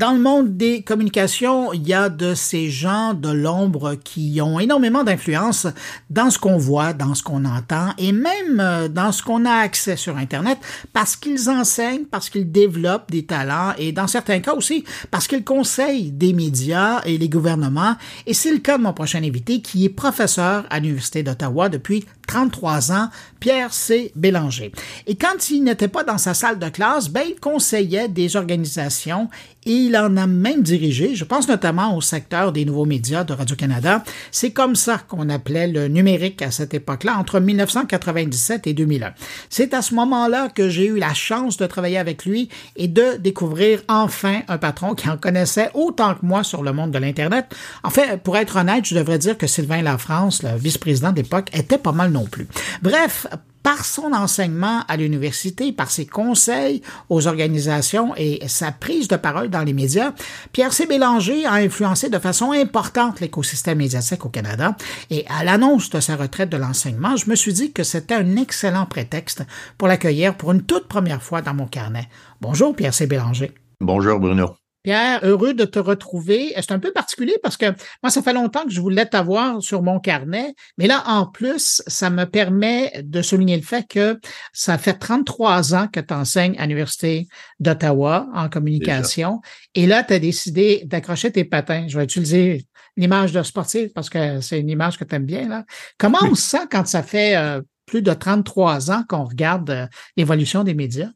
Dans 0.01 0.13
le 0.13 0.19
monde 0.19 0.57
des 0.57 0.81
communications, 0.81 1.75
il 1.75 1.87
y 1.87 1.93
a 1.93 2.09
de 2.09 2.35
ces 2.35 2.71
gens 2.71 3.13
de 3.13 3.29
l'ombre 3.29 3.97
qui 3.97 4.41
ont 4.41 4.59
énormément 4.59 5.05
d'influence 5.05 5.67
dans 6.09 6.31
ce 6.31 6.39
qu'on 6.39 6.57
voit, 6.57 6.95
dans 6.95 7.15
ce 7.15 7.23
qu'on 7.23 7.45
entend 7.45 7.91
et 7.99 8.13
même 8.13 8.61
euh, 8.61 8.89
dans 8.89 9.13
ce 9.13 9.23
qu'on 9.23 9.45
a 9.45 9.53
accès 9.53 9.97
sur 9.97 10.17
Internet 10.17 10.57
parce 10.95 11.17
qu'ils 11.17 11.51
enseignent, 11.51 12.07
parce 12.11 12.31
qu'ils 12.31 12.51
développent 12.51 13.11
des 13.11 13.27
talents 13.27 13.75
et 13.77 13.93
dans 13.93 14.07
certains 14.07 14.41
cas 14.41 14.55
aussi 14.55 14.87
parce 15.11 15.29
qu'ils 15.29 15.45
conseillent 15.45 16.13
des 16.13 16.33
médias 16.33 17.03
et 17.05 17.19
les 17.19 17.29
gouvernements. 17.29 17.97
Et 18.27 18.33
c'est 18.33 18.53
le 18.53 18.61
cas 18.61 18.79
de 18.79 18.83
mon 18.83 18.95
prochain 18.95 19.23
invité 19.23 19.61
qui 19.61 19.85
est 19.85 19.91
professeur 19.91 20.65
à 20.71 20.81
l'Université 20.81 21.23
d'Ottawa 21.23 21.69
depuis 21.69 22.07
33 22.31 22.93
ans, 22.93 23.09
Pierre 23.41 23.73
C. 23.73 24.13
Bélanger. 24.15 24.71
Et 25.09 25.17
quand 25.17 25.51
il 25.51 25.65
n'était 25.65 25.89
pas 25.89 26.05
dans 26.05 26.17
sa 26.17 26.33
salle 26.33 26.61
de 26.61 26.69
classe, 26.69 27.09
ben, 27.09 27.25
il 27.29 27.41
conseillait 27.41 28.07
des 28.07 28.37
organisations 28.37 29.29
et 29.67 29.73
il 29.73 29.97
en 29.97 30.17
a 30.17 30.27
même 30.27 30.63
dirigé, 30.63 31.15
je 31.15 31.25
pense 31.25 31.47
notamment 31.47 31.95
au 31.95 32.01
secteur 32.01 32.53
des 32.53 32.65
nouveaux 32.65 32.87
médias 32.87 33.25
de 33.25 33.35
Radio-Canada. 33.35 34.03
C'est 34.31 34.53
comme 34.53 34.75
ça 34.75 34.99
qu'on 34.99 35.29
appelait 35.29 35.67
le 35.67 35.89
numérique 35.89 36.41
à 36.41 36.51
cette 36.51 36.73
époque-là, 36.73 37.17
entre 37.19 37.41
1997 37.41 38.67
et 38.67 38.73
2001. 38.73 39.13
C'est 39.51 39.75
à 39.75 39.83
ce 39.83 39.95
moment-là 39.97 40.49
que 40.49 40.71
j'ai 40.71 40.87
eu 40.87 40.99
la 40.99 41.13
chance 41.13 41.59
de 41.59 41.67
travailler 41.67 41.99
avec 41.99 42.25
lui 42.25 42.49
et 42.77 42.89
de 42.89 43.19
découvrir 43.19 43.83
enfin 43.89 44.41
un 44.49 44.57
patron 44.57 44.95
qui 44.95 45.11
en 45.11 45.19
connaissait 45.19 45.71
autant 45.75 46.15
que 46.15 46.25
moi 46.25 46.43
sur 46.43 46.63
le 46.63 46.73
monde 46.73 46.93
de 46.93 46.99
l'Internet. 46.99 47.55
En 47.83 47.91
fait, 47.91 48.23
pour 48.23 48.39
être 48.39 48.57
honnête, 48.57 48.87
je 48.87 48.95
devrais 48.95 49.19
dire 49.19 49.37
que 49.37 49.47
Sylvain 49.47 49.83
Lafrance, 49.83 50.43
le 50.43 50.57
vice-président 50.57 51.13
d'époque, 51.13 51.51
était 51.53 51.77
pas 51.77 51.93
mal 51.93 52.13
plus. 52.25 52.47
Bref, 52.83 53.27
par 53.63 53.85
son 53.85 54.13
enseignement 54.13 54.85
à 54.89 54.97
l'université, 54.97 55.73
par 55.73 55.91
ses 55.91 56.07
conseils 56.07 56.83
aux 57.09 57.27
organisations 57.27 58.15
et 58.17 58.41
sa 58.49 58.73
prise 58.73 59.09
de 59.09 59.17
parole 59.17 59.51
dans 59.51 59.63
les 59.63 59.73
médias, 59.73 60.13
Pierre 60.53 60.73
C. 60.73 60.87
Bélanger 60.87 61.45
a 61.47 61.55
influencé 61.55 62.09
de 62.09 62.19
façon 62.19 62.53
importante 62.53 63.21
l'écosystème 63.21 63.79
médiatique 63.79 64.25
au 64.25 64.29
Canada 64.31 64.77
et 65.11 65.27
à 65.29 65.45
l'annonce 65.45 65.91
de 65.91 66.01
sa 66.01 66.17
retraite 66.17 66.51
de 66.51 66.57
l'enseignement, 66.57 67.17
je 67.17 67.29
me 67.29 67.35
suis 67.35 67.53
dit 67.53 67.73
que 67.73 67.83
c'était 67.83 68.15
un 68.15 68.37
excellent 68.37 68.87
prétexte 68.87 69.45
pour 69.77 69.89
l'accueillir 69.89 70.37
pour 70.37 70.53
une 70.53 70.63
toute 70.63 70.89
première 70.89 71.23
fois 71.23 71.43
dans 71.43 71.55
mon 71.55 71.67
carnet. 71.67 72.09
Bonjour 72.41 72.75
Pierre 72.75 72.95
C. 72.95 73.07
Bélanger. 73.07 73.53
Bonjour 73.81 74.19
Bruno. 74.19 74.60
Pierre, 74.83 75.21
heureux 75.23 75.55
de 75.55 75.65
te 75.65 75.79
retrouver. 75.79 76.53
C'est 76.57 76.73
un 76.73 76.79
peu 76.79 76.93
particulier 76.93 77.37
parce 77.43 77.57
que 77.57 77.67
moi, 78.03 78.11
ça 78.11 78.23
fait 78.23 78.33
longtemps 78.33 78.65
que 78.65 78.71
je 78.71 78.81
voulais 78.81 79.07
t'avoir 79.07 79.63
sur 79.63 79.83
mon 79.83 80.01
carnet, 80.01 80.55
mais 80.79 80.87
là, 80.87 81.03
en 81.07 81.27
plus, 81.27 81.83
ça 81.87 82.11
me 82.11 82.25
permet 82.25 82.93
de 83.03 83.23
souligner 83.23 83.57
le 83.57 83.63
fait 83.63 83.87
que 83.87 84.19
ça 84.53 84.79
fait 84.79 84.95
33 84.95 85.75
ans 85.75 85.89
que 85.89 86.01
tu 86.01 86.15
enseignes 86.15 86.57
à 86.59 86.63
l'Université 86.63 87.29
d'Ottawa 87.59 88.29
en 88.35 88.49
communication. 88.49 89.41
Déjà. 89.43 89.85
Et 89.85 89.87
là, 89.87 90.03
tu 90.03 90.15
as 90.15 90.19
décidé 90.19 90.83
d'accrocher 90.87 91.31
tes 91.31 91.45
patins. 91.45 91.87
Je 91.89 91.99
vais 91.99 92.05
utiliser 92.05 92.67
l'image 92.97 93.33
de 93.33 93.43
sportif 93.43 93.93
parce 93.95 94.11
que 94.11 94.41
c'est 94.41 94.61
une 94.61 94.69
image 94.69 94.99
que 94.99 95.05
tu 95.05 95.15
aimes 95.15 95.27
bien. 95.27 95.49
Là. 95.49 95.65
Comment 95.99 96.19
on 96.23 96.35
se 96.35 96.43
sent 96.43 96.67
quand 96.71 96.87
ça 96.87 97.03
fait 97.03 97.37
euh, 97.37 97.61
plus 97.87 98.03
de 98.03 98.13
33 98.13 98.91
ans 98.91 99.05
qu'on 99.09 99.25
regarde 99.25 99.71
euh, 99.71 99.87
l'évolution 100.17 100.65
des 100.65 100.75
médias? 100.75 101.11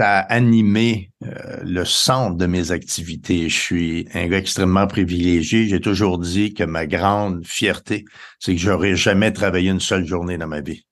Ça 0.00 0.20
a 0.20 0.32
animé 0.32 1.10
euh, 1.22 1.58
le 1.62 1.84
centre 1.84 2.38
de 2.38 2.46
mes 2.46 2.70
activités. 2.70 3.50
Je 3.50 3.60
suis 3.60 4.08
un 4.14 4.28
gars 4.28 4.38
extrêmement 4.38 4.86
privilégié. 4.86 5.68
J'ai 5.68 5.80
toujours 5.80 6.16
dit 6.18 6.54
que 6.54 6.64
ma 6.64 6.86
grande 6.86 7.46
fierté, 7.46 8.06
c'est 8.38 8.54
que 8.54 8.60
j'aurais 8.62 8.96
jamais 8.96 9.30
travaillé 9.30 9.70
une 9.70 9.78
seule 9.78 10.06
journée 10.06 10.38
dans 10.38 10.46
ma 10.46 10.62
vie. 10.62 10.86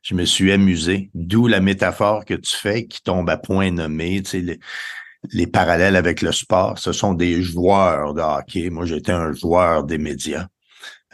Je 0.00 0.14
me 0.14 0.24
suis 0.24 0.52
amusé, 0.52 1.10
d'où 1.12 1.48
la 1.48 1.60
métaphore 1.60 2.24
que 2.24 2.32
tu 2.32 2.56
fais 2.56 2.86
qui 2.86 3.02
tombe 3.02 3.28
à 3.28 3.36
point 3.36 3.70
nommé. 3.70 4.22
Tu 4.22 4.30
sais, 4.30 4.40
les, 4.40 4.58
les 5.32 5.46
parallèles 5.46 5.96
avec 5.96 6.22
le 6.22 6.32
sport, 6.32 6.78
ce 6.78 6.92
sont 6.92 7.12
des 7.12 7.42
joueurs 7.42 8.14
de 8.14 8.22
hockey. 8.22 8.70
Moi, 8.70 8.86
j'étais 8.86 9.12
un 9.12 9.34
joueur 9.34 9.84
des 9.84 9.98
médias. 9.98 10.46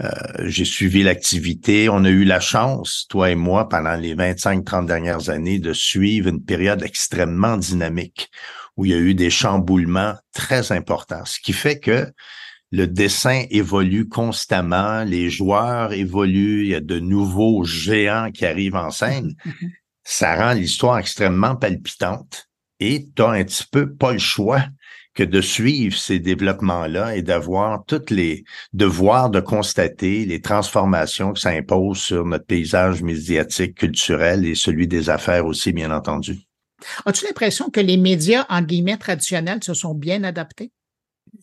Euh, 0.01 0.09
j'ai 0.47 0.65
suivi 0.65 1.03
l'activité. 1.03 1.89
On 1.89 2.05
a 2.05 2.09
eu 2.09 2.25
la 2.25 2.41
chance, 2.41 3.07
toi 3.09 3.31
et 3.31 3.35
moi, 3.35 3.69
pendant 3.69 3.95
les 3.95 4.15
25-30 4.15 4.87
dernières 4.87 5.29
années, 5.29 5.59
de 5.59 5.73
suivre 5.73 6.29
une 6.29 6.43
période 6.43 6.83
extrêmement 6.83 7.57
dynamique 7.57 8.31
où 8.77 8.87
il 8.87 8.93
y 8.93 8.95
a 8.95 8.99
eu 8.99 9.15
des 9.15 9.29
chamboulements 9.29 10.15
très 10.33 10.73
importants, 10.73 11.27
ce 11.27 11.39
qui 11.41 11.53
fait 11.53 11.79
que 11.79 12.11
le 12.71 12.87
dessin 12.87 13.45
évolue 13.51 14.09
constamment, 14.09 15.05
les 15.05 15.29
joueurs 15.29 15.93
évoluent, 15.93 16.63
il 16.63 16.71
y 16.71 16.75
a 16.75 16.81
de 16.81 16.99
nouveaux 16.99 17.65
géants 17.65 18.31
qui 18.33 18.47
arrivent 18.47 18.77
en 18.77 18.91
scène. 18.91 19.35
Mm-hmm. 19.45 19.71
Ça 20.05 20.35
rend 20.35 20.55
l'histoire 20.55 20.99
extrêmement 20.99 21.55
palpitante 21.55 22.49
et 22.81 23.07
tu 23.15 23.23
as 23.23 23.29
un 23.29 23.45
petit 23.45 23.67
peu 23.71 23.95
pas 23.95 24.13
le 24.13 24.19
choix 24.19 24.65
que 25.15 25.23
de 25.23 25.41
suivre 25.41 25.97
ces 25.97 26.19
développements-là 26.19 27.17
et 27.17 27.23
d'avoir 27.23 27.85
toutes 27.85 28.11
les 28.11 28.45
devoirs 28.73 29.31
de 29.31 29.41
constater 29.41 30.25
les 30.25 30.41
transformations 30.41 31.33
que 31.33 31.41
ça 31.41 31.51
impose 31.51 31.99
sur 31.99 32.25
notre 32.25 32.47
paysage 32.47 33.03
médiatique, 33.03 33.77
culturel 33.77 34.47
et 34.47 34.55
celui 34.55 34.89
des 34.89 35.11
affaires 35.11 35.47
aussi, 35.47 35.73
bien 35.73 35.91
entendu. 35.91 36.41
As-tu 37.05 37.27
l'impression 37.27 37.71
que 37.71 37.81
les 37.81 37.97
médias, 37.97 38.47
en 38.49 38.63
guillemets, 38.63 38.97
traditionnels 38.97 39.63
se 39.63 39.75
sont 39.75 39.95
bien 39.95 40.25
adaptés? 40.25 40.73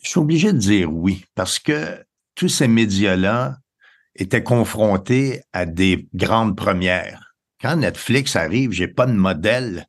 Je 0.03 0.09
suis 0.09 0.19
obligé 0.19 0.51
de 0.51 0.57
dire 0.57 0.91
oui, 0.91 1.23
parce 1.35 1.59
que 1.59 2.03
tous 2.35 2.49
ces 2.49 2.67
médias-là 2.67 3.57
étaient 4.15 4.43
confrontés 4.43 5.41
à 5.53 5.65
des 5.65 6.07
grandes 6.13 6.57
premières. 6.57 7.35
Quand 7.61 7.77
Netflix 7.77 8.35
arrive, 8.35 8.71
j'ai 8.71 8.87
pas 8.87 9.05
de 9.05 9.13
modèle 9.13 9.85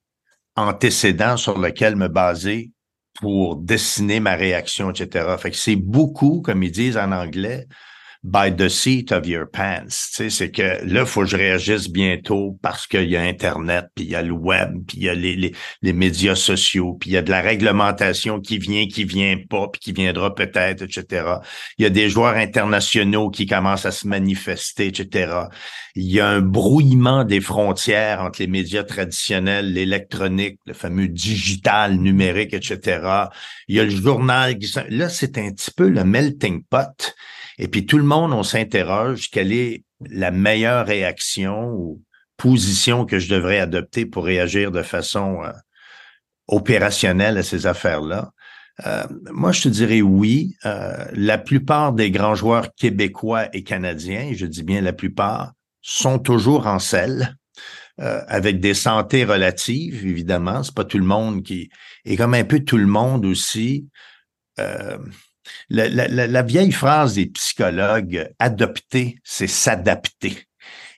antécédent 0.56 1.36
sur 1.36 1.58
lequel 1.58 1.96
me 1.96 2.08
baser 2.08 2.72
pour 3.20 3.56
dessiner 3.56 4.18
ma 4.18 4.34
réaction, 4.34 4.90
etc. 4.90 5.36
Fait 5.38 5.50
que 5.50 5.56
c'est 5.56 5.76
beaucoup, 5.76 6.40
comme 6.40 6.62
ils 6.62 6.72
disent 6.72 6.96
en 6.96 7.12
anglais, 7.12 7.66
by 8.22 8.50
the 8.50 8.68
seat 8.68 9.12
of 9.12 9.26
your 9.26 9.46
pants. 9.46 10.10
Tu 10.14 10.24
sais, 10.24 10.30
c'est 10.30 10.50
que 10.50 10.84
là, 10.84 11.06
faut 11.06 11.22
que 11.22 11.28
je 11.28 11.36
réagisse 11.36 11.88
bientôt 11.88 12.58
parce 12.60 12.86
qu'il 12.86 13.08
y 13.08 13.16
a 13.16 13.22
Internet, 13.22 13.86
puis 13.94 14.04
il 14.04 14.10
y 14.10 14.14
a 14.14 14.20
le 14.20 14.32
web, 14.32 14.74
puis 14.86 14.98
il 14.98 15.04
y 15.04 15.08
a 15.08 15.14
les, 15.14 15.36
les, 15.36 15.54
les, 15.80 15.92
médias 15.94 16.34
sociaux, 16.34 16.98
puis 17.00 17.10
il 17.10 17.12
y 17.14 17.16
a 17.16 17.22
de 17.22 17.30
la 17.30 17.40
réglementation 17.40 18.40
qui 18.40 18.58
vient, 18.58 18.86
qui 18.86 19.04
vient 19.04 19.36
pas, 19.48 19.68
puis 19.68 19.80
qui 19.80 19.92
viendra 19.92 20.34
peut-être, 20.34 20.82
etc. 20.82 21.36
Il 21.78 21.84
y 21.84 21.86
a 21.86 21.90
des 21.90 22.10
joueurs 22.10 22.36
internationaux 22.36 23.30
qui 23.30 23.46
commencent 23.46 23.86
à 23.86 23.90
se 23.90 24.06
manifester, 24.06 24.88
etc. 24.88 25.32
Il 25.94 26.10
y 26.10 26.20
a 26.20 26.28
un 26.28 26.42
brouillement 26.42 27.24
des 27.24 27.40
frontières 27.40 28.20
entre 28.20 28.40
les 28.40 28.48
médias 28.48 28.84
traditionnels, 28.84 29.72
l'électronique, 29.72 30.58
le 30.66 30.74
fameux 30.74 31.08
digital, 31.08 31.96
numérique, 31.96 32.52
etc. 32.52 33.00
Il 33.66 33.76
y 33.76 33.80
a 33.80 33.84
le 33.84 33.90
journal 33.90 34.58
qui... 34.58 34.70
Là, 34.90 35.08
c'est 35.08 35.38
un 35.38 35.50
petit 35.52 35.70
peu 35.70 35.88
le 35.88 36.04
melting 36.04 36.62
pot 36.64 37.14
et 37.60 37.68
puis 37.68 37.84
tout 37.84 37.98
le 37.98 38.04
monde, 38.04 38.32
on 38.32 38.42
s'interroge 38.42 39.28
quelle 39.30 39.52
est 39.52 39.84
la 40.08 40.30
meilleure 40.30 40.86
réaction 40.86 41.70
ou 41.74 42.02
position 42.38 43.04
que 43.04 43.18
je 43.18 43.28
devrais 43.28 43.60
adopter 43.60 44.06
pour 44.06 44.24
réagir 44.24 44.70
de 44.70 44.82
façon 44.82 45.42
euh, 45.44 45.52
opérationnelle 46.48 47.36
à 47.36 47.42
ces 47.42 47.66
affaires-là. 47.66 48.32
Euh, 48.86 49.04
moi, 49.30 49.52
je 49.52 49.60
te 49.60 49.68
dirais 49.68 50.00
oui. 50.00 50.56
Euh, 50.64 51.04
la 51.12 51.36
plupart 51.36 51.92
des 51.92 52.10
grands 52.10 52.34
joueurs 52.34 52.74
québécois 52.74 53.54
et 53.54 53.62
canadiens, 53.62 54.32
je 54.34 54.46
dis 54.46 54.62
bien 54.62 54.80
la 54.80 54.94
plupart, 54.94 55.52
sont 55.82 56.18
toujours 56.18 56.66
en 56.66 56.78
selle, 56.78 57.36
avec 57.98 58.60
des 58.60 58.72
santé 58.72 59.26
relatives, 59.26 60.06
évidemment. 60.06 60.62
C'est 60.62 60.74
pas 60.74 60.86
tout 60.86 60.96
le 60.96 61.04
monde 61.04 61.42
qui... 61.42 61.68
Et 62.06 62.16
comme 62.16 62.32
un 62.32 62.44
peu 62.44 62.60
tout 62.60 62.78
le 62.78 62.86
monde 62.86 63.26
aussi, 63.26 63.88
la, 65.68 66.42
vieille 66.42 66.72
phrase 66.72 67.14
des 67.14 67.26
psychologues, 67.26 68.28
adopter, 68.38 69.18
c'est 69.24 69.46
s'adapter. 69.46 70.46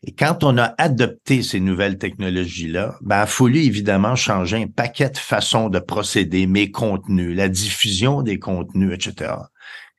Et 0.04 0.12
quand 0.12 0.42
on 0.42 0.58
a 0.58 0.74
adopté 0.78 1.42
ces 1.42 1.60
nouvelles 1.60 1.98
technologies-là, 1.98 2.96
ben, 3.02 3.18
il 3.18 3.22
a 3.22 3.26
fallu 3.26 3.60
évidemment 3.60 4.16
changer 4.16 4.56
un 4.56 4.66
paquet 4.66 5.10
de 5.10 5.18
façons 5.18 5.68
de 5.68 5.78
procéder, 5.78 6.46
mes 6.46 6.72
contenus, 6.72 7.36
la 7.36 7.48
diffusion 7.48 8.22
des 8.22 8.40
contenus, 8.40 8.92
etc. 8.92 9.34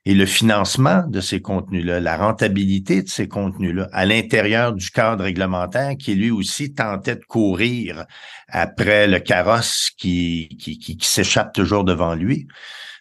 Et 0.06 0.12
le 0.12 0.26
financement 0.26 1.06
de 1.08 1.22
ces 1.22 1.40
contenus-là, 1.40 2.00
la 2.00 2.18
rentabilité 2.18 3.02
de 3.02 3.08
ces 3.08 3.26
contenus-là, 3.26 3.88
à 3.92 4.04
l'intérieur 4.04 4.74
du 4.74 4.90
cadre 4.90 5.24
réglementaire 5.24 5.96
qui 5.98 6.14
lui 6.14 6.30
aussi 6.30 6.74
tentait 6.74 7.16
de 7.16 7.24
courir 7.24 8.04
après 8.48 9.06
le 9.06 9.18
carrosse 9.20 9.90
qui, 9.96 10.58
qui, 10.60 10.78
qui 10.78 10.98
s'échappe 11.00 11.54
toujours 11.54 11.84
devant 11.84 12.14
lui. 12.14 12.46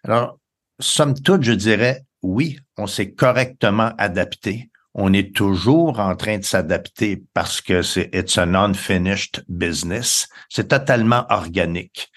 Alors, 0.05 0.39
somme 0.79 1.13
toute, 1.13 1.43
je 1.43 1.53
dirais, 1.53 2.03
oui, 2.21 2.59
on 2.77 2.87
s'est 2.87 3.11
correctement 3.11 3.91
adapté. 3.97 4.69
On 4.93 5.11
est 5.11 5.35
toujours 5.35 5.99
en 5.99 6.15
train 6.15 6.37
de 6.37 6.43
s'adapter 6.43 7.23
parce 7.33 7.61
que 7.61 7.81
c'est 7.81 8.09
it's 8.13 8.37
an 8.37 8.53
unfinished 8.53 9.43
business. 9.47 10.27
C'est 10.49 10.69
totalement 10.69 11.25
organique. 11.29 12.09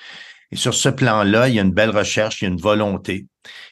Et 0.52 0.56
sur 0.56 0.74
ce 0.74 0.88
plan-là, 0.88 1.48
il 1.48 1.54
y 1.54 1.58
a 1.58 1.62
une 1.62 1.72
belle 1.72 1.90
recherche, 1.90 2.40
il 2.40 2.44
y 2.44 2.48
a 2.48 2.50
une 2.50 2.60
volonté. 2.60 3.26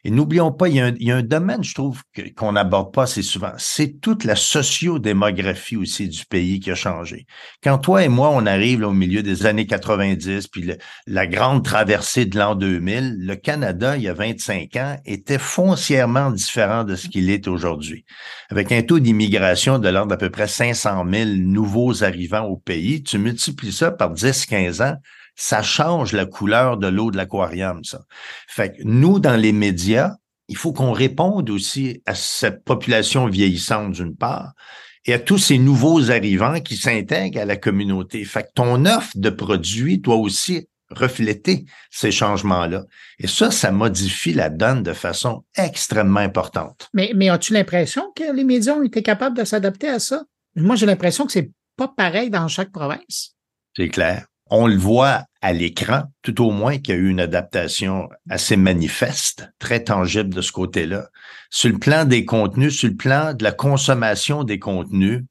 Et 0.04 0.10
n'oublions 0.10 0.52
pas, 0.52 0.68
il 0.68 0.76
y, 0.76 1.10
a 1.10 1.16
un, 1.16 1.22
domaine, 1.22 1.64
je 1.64 1.74
trouve, 1.74 2.02
qu'on 2.36 2.52
n'aborde 2.52 2.92
pas 2.92 3.04
assez 3.04 3.22
souvent. 3.22 3.52
C'est 3.58 4.00
toute 4.00 4.24
la 4.24 4.36
sociodémographie 4.36 5.76
aussi 5.76 6.08
du 6.08 6.24
pays 6.26 6.60
qui 6.60 6.70
a 6.70 6.74
changé. 6.74 7.26
Quand 7.62 7.78
toi 7.78 8.04
et 8.04 8.08
moi, 8.08 8.30
on 8.32 8.46
arrive 8.46 8.82
au 8.82 8.92
milieu 8.92 9.22
des 9.22 9.46
années 9.46 9.66
90, 9.66 10.48
puis 10.48 10.70
la 11.06 11.26
grande 11.26 11.64
traversée 11.64 12.26
de 12.26 12.38
l'an 12.38 12.54
2000, 12.54 13.16
le 13.18 13.36
Canada, 13.36 13.96
il 13.96 14.02
y 14.02 14.08
a 14.08 14.14
25 14.14 14.76
ans, 14.76 14.96
était 15.04 15.38
foncièrement 15.38 16.30
différent 16.30 16.84
de 16.84 16.96
ce 16.96 17.08
qu'il 17.08 17.30
est 17.30 17.48
aujourd'hui. 17.48 18.04
Avec 18.50 18.72
un 18.72 18.82
taux 18.82 18.98
d'immigration 18.98 19.78
de 19.78 19.88
l'ordre 19.88 20.10
d'à 20.10 20.16
peu 20.16 20.30
près 20.30 20.48
500 20.48 21.04
000 21.10 21.30
nouveaux 21.36 22.04
arrivants 22.04 22.44
au 22.44 22.56
pays, 22.56 23.02
tu 23.02 23.18
multiplies 23.18 23.72
ça 23.72 23.90
par 23.90 24.12
10-15 24.12 24.82
ans, 24.82 24.96
ça 25.36 25.62
change 25.62 26.12
la 26.12 26.26
couleur 26.26 26.76
de 26.76 26.86
l'eau 26.86 27.10
de 27.10 27.16
l'aquarium, 27.16 27.82
ça. 27.84 28.00
Fait 28.48 28.72
que 28.72 28.82
nous, 28.84 29.18
dans 29.18 29.36
les 29.36 29.52
médias, 29.52 30.14
il 30.48 30.56
faut 30.56 30.72
qu'on 30.72 30.92
réponde 30.92 31.50
aussi 31.50 32.02
à 32.06 32.14
cette 32.14 32.64
population 32.64 33.26
vieillissante 33.26 33.92
d'une 33.92 34.16
part 34.16 34.52
et 35.06 35.14
à 35.14 35.18
tous 35.18 35.38
ces 35.38 35.58
nouveaux 35.58 36.10
arrivants 36.10 36.60
qui 36.60 36.76
s'intègrent 36.76 37.40
à 37.40 37.44
la 37.44 37.56
communauté. 37.56 38.24
Fait 38.24 38.44
que 38.44 38.52
ton 38.54 38.84
offre 38.86 39.12
de 39.16 39.30
produits 39.30 39.98
doit 39.98 40.16
aussi 40.16 40.68
refléter 40.90 41.64
ces 41.90 42.10
changements-là. 42.10 42.84
Et 43.18 43.26
ça, 43.26 43.50
ça 43.50 43.72
modifie 43.72 44.32
la 44.32 44.50
donne 44.50 44.82
de 44.82 44.92
façon 44.92 45.44
extrêmement 45.56 46.20
importante. 46.20 46.88
Mais, 46.92 47.12
mais 47.14 47.30
as-tu 47.30 47.52
l'impression 47.52 48.12
que 48.14 48.32
les 48.34 48.44
médias 48.44 48.74
ont 48.74 48.82
été 48.82 49.02
capables 49.02 49.36
de 49.36 49.44
s'adapter 49.44 49.88
à 49.88 49.98
ça? 49.98 50.24
Moi, 50.56 50.76
j'ai 50.76 50.86
l'impression 50.86 51.26
que 51.26 51.32
c'est 51.32 51.50
pas 51.76 51.88
pareil 51.88 52.30
dans 52.30 52.48
chaque 52.48 52.70
province. 52.70 53.34
C'est 53.76 53.88
clair 53.88 54.26
on 54.50 54.66
le 54.66 54.76
voit 54.76 55.24
à 55.40 55.52
l'écran, 55.52 56.04
tout 56.22 56.42
au 56.42 56.50
moins 56.50 56.78
qu'il 56.78 56.94
y 56.94 56.98
a 56.98 57.00
eu 57.00 57.08
une 57.08 57.20
adaptation 57.20 58.08
assez 58.30 58.56
manifeste, 58.56 59.50
très 59.58 59.84
tangible 59.84 60.34
de 60.34 60.40
ce 60.40 60.52
côté-là. 60.52 61.08
Sur 61.50 61.70
le 61.70 61.78
plan 61.78 62.04
des 62.04 62.24
contenus, 62.24 62.78
sur 62.78 62.88
le 62.88 62.96
plan 62.96 63.34
de 63.34 63.44
la 63.44 63.52
consommation 63.52 64.44
des 64.44 64.58
contenus, 64.58 65.22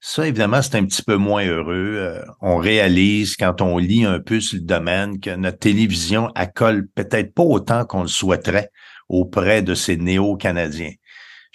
ça, 0.00 0.28
évidemment, 0.28 0.62
c'est 0.62 0.76
un 0.76 0.84
petit 0.84 1.02
peu 1.02 1.16
moins 1.16 1.44
heureux. 1.44 1.96
Euh, 1.96 2.24
on 2.40 2.56
réalise, 2.56 3.36
quand 3.36 3.60
on 3.60 3.78
lit 3.78 4.04
un 4.04 4.20
peu 4.20 4.40
sur 4.40 4.58
le 4.58 4.64
domaine, 4.64 5.18
que 5.18 5.34
notre 5.34 5.58
télévision 5.58 6.28
accole 6.36 6.86
peut-être 6.94 7.34
pas 7.34 7.42
autant 7.42 7.84
qu'on 7.84 8.02
le 8.02 8.08
souhaiterait 8.08 8.70
auprès 9.08 9.62
de 9.62 9.74
ces 9.74 9.96
néo-canadiens 9.96 10.92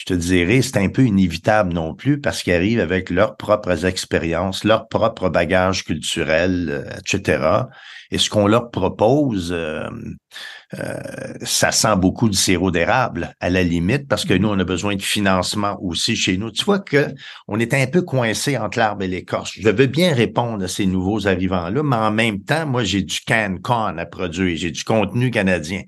je 0.05 0.13
te 0.13 0.19
dirais, 0.19 0.61
c'est 0.61 0.75
un 0.79 0.89
peu 0.89 1.05
inévitable 1.05 1.71
non 1.71 1.95
plus 1.95 2.19
parce 2.19 2.43
qu'ils 2.43 2.53
arrivent 2.53 2.81
avec 2.81 3.09
leurs 3.09 3.37
propres 3.37 3.85
expériences, 3.85 4.65
leur 4.65 4.89
propre 4.89 5.29
bagage 5.29 5.85
culturel, 5.85 6.67
euh, 6.69 6.99
etc. 6.99 7.67
Et 8.11 8.17
ce 8.17 8.29
qu'on 8.29 8.47
leur 8.47 8.69
propose, 8.69 9.53
euh, 9.53 9.87
euh, 10.73 10.99
ça 11.43 11.71
sent 11.71 11.95
beaucoup 11.95 12.27
du 12.27 12.35
sirop 12.35 12.69
d'érable 12.69 13.33
à 13.39 13.49
la 13.49 13.63
limite 13.63 14.09
parce 14.09 14.25
que 14.25 14.33
nous, 14.33 14.49
on 14.49 14.59
a 14.59 14.65
besoin 14.65 14.97
de 14.97 15.01
financement 15.01 15.77
aussi 15.81 16.17
chez 16.17 16.35
nous. 16.35 16.51
Tu 16.51 16.65
vois 16.65 16.79
que 16.79 17.07
on 17.47 17.57
est 17.61 17.73
un 17.73 17.87
peu 17.87 18.01
coincé 18.01 18.57
entre 18.57 18.79
l'arbre 18.79 19.03
et 19.03 19.07
l'écorce. 19.07 19.53
Je 19.57 19.69
veux 19.69 19.87
bien 19.87 20.13
répondre 20.13 20.65
à 20.65 20.67
ces 20.67 20.85
nouveaux 20.85 21.27
arrivants-là, 21.27 21.81
mais 21.81 21.95
en 21.95 22.11
même 22.11 22.43
temps, 22.43 22.65
moi, 22.65 22.83
j'ai 22.83 23.03
du 23.03 23.19
can-con 23.25 23.97
à 23.97 24.05
produire, 24.05 24.57
j'ai 24.57 24.71
du 24.71 24.83
contenu 24.83 25.31
canadien. 25.31 25.83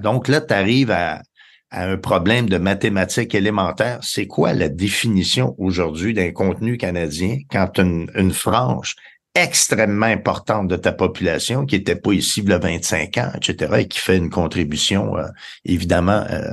Donc 0.00 0.28
là, 0.28 0.40
tu 0.40 0.54
arrives 0.54 0.92
à, 0.92 1.22
à 1.70 1.86
un 1.86 1.96
problème 1.98 2.48
de 2.48 2.56
mathématiques 2.56 3.34
élémentaires, 3.34 3.98
c'est 4.02 4.26
quoi 4.26 4.54
la 4.54 4.68
définition 4.68 5.54
aujourd'hui 5.58 6.14
d'un 6.14 6.32
contenu 6.32 6.78
canadien 6.78 7.38
quand 7.50 7.78
une, 7.78 8.10
une 8.14 8.32
frange 8.32 8.96
extrêmement 9.34 10.06
importante 10.06 10.68
de 10.68 10.76
ta 10.76 10.92
population 10.92 11.66
qui 11.66 11.76
était 11.76 11.96
pas 11.96 12.12
ici 12.12 12.40
il 12.40 12.48
y 12.48 12.52
a 12.52 12.58
25 12.58 13.16
ans, 13.18 13.30
etc., 13.34 13.72
et 13.78 13.88
qui 13.88 13.98
fait 13.98 14.16
une 14.16 14.30
contribution 14.30 15.16
euh, 15.16 15.28
évidemment 15.64 16.24
euh, 16.30 16.50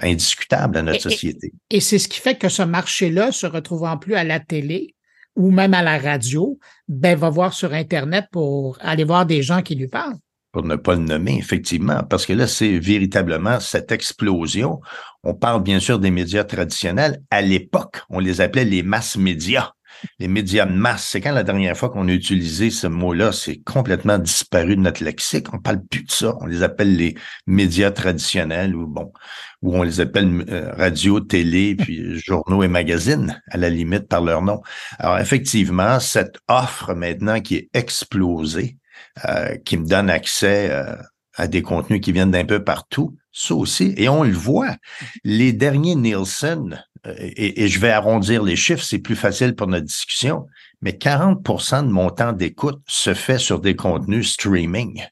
indiscutable 0.00 0.78
à 0.78 0.82
notre 0.82 1.02
société? 1.02 1.52
Et, 1.70 1.80
c'est 1.80 1.98
ce 1.98 2.08
qui 2.08 2.18
fait 2.18 2.36
que 2.36 2.48
ce 2.48 2.62
marché-là, 2.62 3.32
se 3.32 3.46
retrouvant 3.46 3.96
plus 3.96 4.14
à 4.14 4.24
la 4.24 4.40
télé 4.40 4.94
ou 5.36 5.50
même 5.50 5.74
à 5.74 5.82
la 5.82 5.98
radio, 5.98 6.58
ben 6.88 7.16
va 7.16 7.28
voir 7.28 7.52
sur 7.52 7.74
Internet 7.74 8.26
pour 8.32 8.78
aller 8.80 9.04
voir 9.04 9.26
des 9.26 9.42
gens 9.42 9.62
qui 9.62 9.74
lui 9.74 9.86
parlent 9.86 10.16
pour 10.56 10.64
ne 10.64 10.76
pas 10.76 10.94
le 10.94 11.02
nommer, 11.02 11.36
effectivement, 11.36 12.02
parce 12.08 12.24
que 12.24 12.32
là, 12.32 12.46
c'est 12.46 12.78
véritablement 12.78 13.60
cette 13.60 13.92
explosion. 13.92 14.80
On 15.22 15.34
parle 15.34 15.62
bien 15.62 15.80
sûr 15.80 15.98
des 15.98 16.10
médias 16.10 16.44
traditionnels. 16.44 17.20
À 17.30 17.42
l'époque, 17.42 18.00
on 18.08 18.20
les 18.20 18.40
appelait 18.40 18.64
les 18.64 18.82
masses 18.82 19.18
médias. 19.18 19.72
Les 20.18 20.28
médias 20.28 20.64
de 20.64 20.72
masse, 20.72 21.08
c'est 21.08 21.20
quand 21.20 21.32
la 21.32 21.42
dernière 21.42 21.76
fois 21.76 21.90
qu'on 21.90 22.08
a 22.08 22.10
utilisé 22.10 22.70
ce 22.70 22.86
mot-là, 22.86 23.32
c'est 23.32 23.58
complètement 23.66 24.16
disparu 24.16 24.76
de 24.76 24.80
notre 24.80 25.04
lexique. 25.04 25.52
On 25.52 25.58
parle 25.58 25.84
plus 25.84 26.04
de 26.04 26.10
ça. 26.10 26.34
On 26.40 26.46
les 26.46 26.62
appelle 26.62 26.96
les 26.96 27.16
médias 27.46 27.90
traditionnels 27.90 28.74
ou 28.74 28.86
bon, 28.86 29.12
ou 29.60 29.76
on 29.76 29.82
les 29.82 30.00
appelle 30.00 30.42
euh, 30.48 30.72
radio, 30.72 31.20
télé, 31.20 31.74
puis 31.74 32.18
journaux 32.18 32.62
et 32.62 32.68
magazines 32.68 33.42
à 33.50 33.58
la 33.58 33.68
limite 33.68 34.08
par 34.08 34.22
leur 34.22 34.40
nom. 34.40 34.62
Alors 34.98 35.18
effectivement, 35.18 36.00
cette 36.00 36.38
offre 36.48 36.94
maintenant 36.94 37.42
qui 37.42 37.56
est 37.56 37.68
explosée, 37.74 38.78
euh, 39.24 39.56
qui 39.64 39.78
me 39.78 39.86
donne 39.86 40.10
accès 40.10 40.68
euh, 40.70 40.94
à 41.36 41.48
des 41.48 41.62
contenus 41.62 42.02
qui 42.02 42.12
viennent 42.12 42.32
d'un 42.32 42.44
peu 42.44 42.62
partout. 42.62 43.16
Ça 43.32 43.54
aussi, 43.54 43.94
et 43.96 44.10
on 44.10 44.24
le 44.24 44.32
voit. 44.32 44.76
Les 45.24 45.54
derniers 45.54 45.94
Nielsen, 45.94 46.84
euh, 47.06 47.14
et, 47.18 47.66
je 47.68 47.80
vais 47.80 47.90
arrondir 47.90 48.42
les 48.42 48.56
chiffres, 48.56 48.82
c'est 48.82 48.98
plus 48.98 49.16
facile 49.16 49.54
pour 49.54 49.68
notre 49.68 49.86
discussion, 49.86 50.46
mais 50.82 50.92
40% 50.92 51.86
de 51.86 51.90
mon 51.90 52.10
temps 52.10 52.34
d'écoute 52.34 52.80
se 52.86 53.14
fait 53.14 53.38
sur 53.38 53.60
des 53.60 53.74
contenus 53.74 54.34
streaming. 54.34 55.02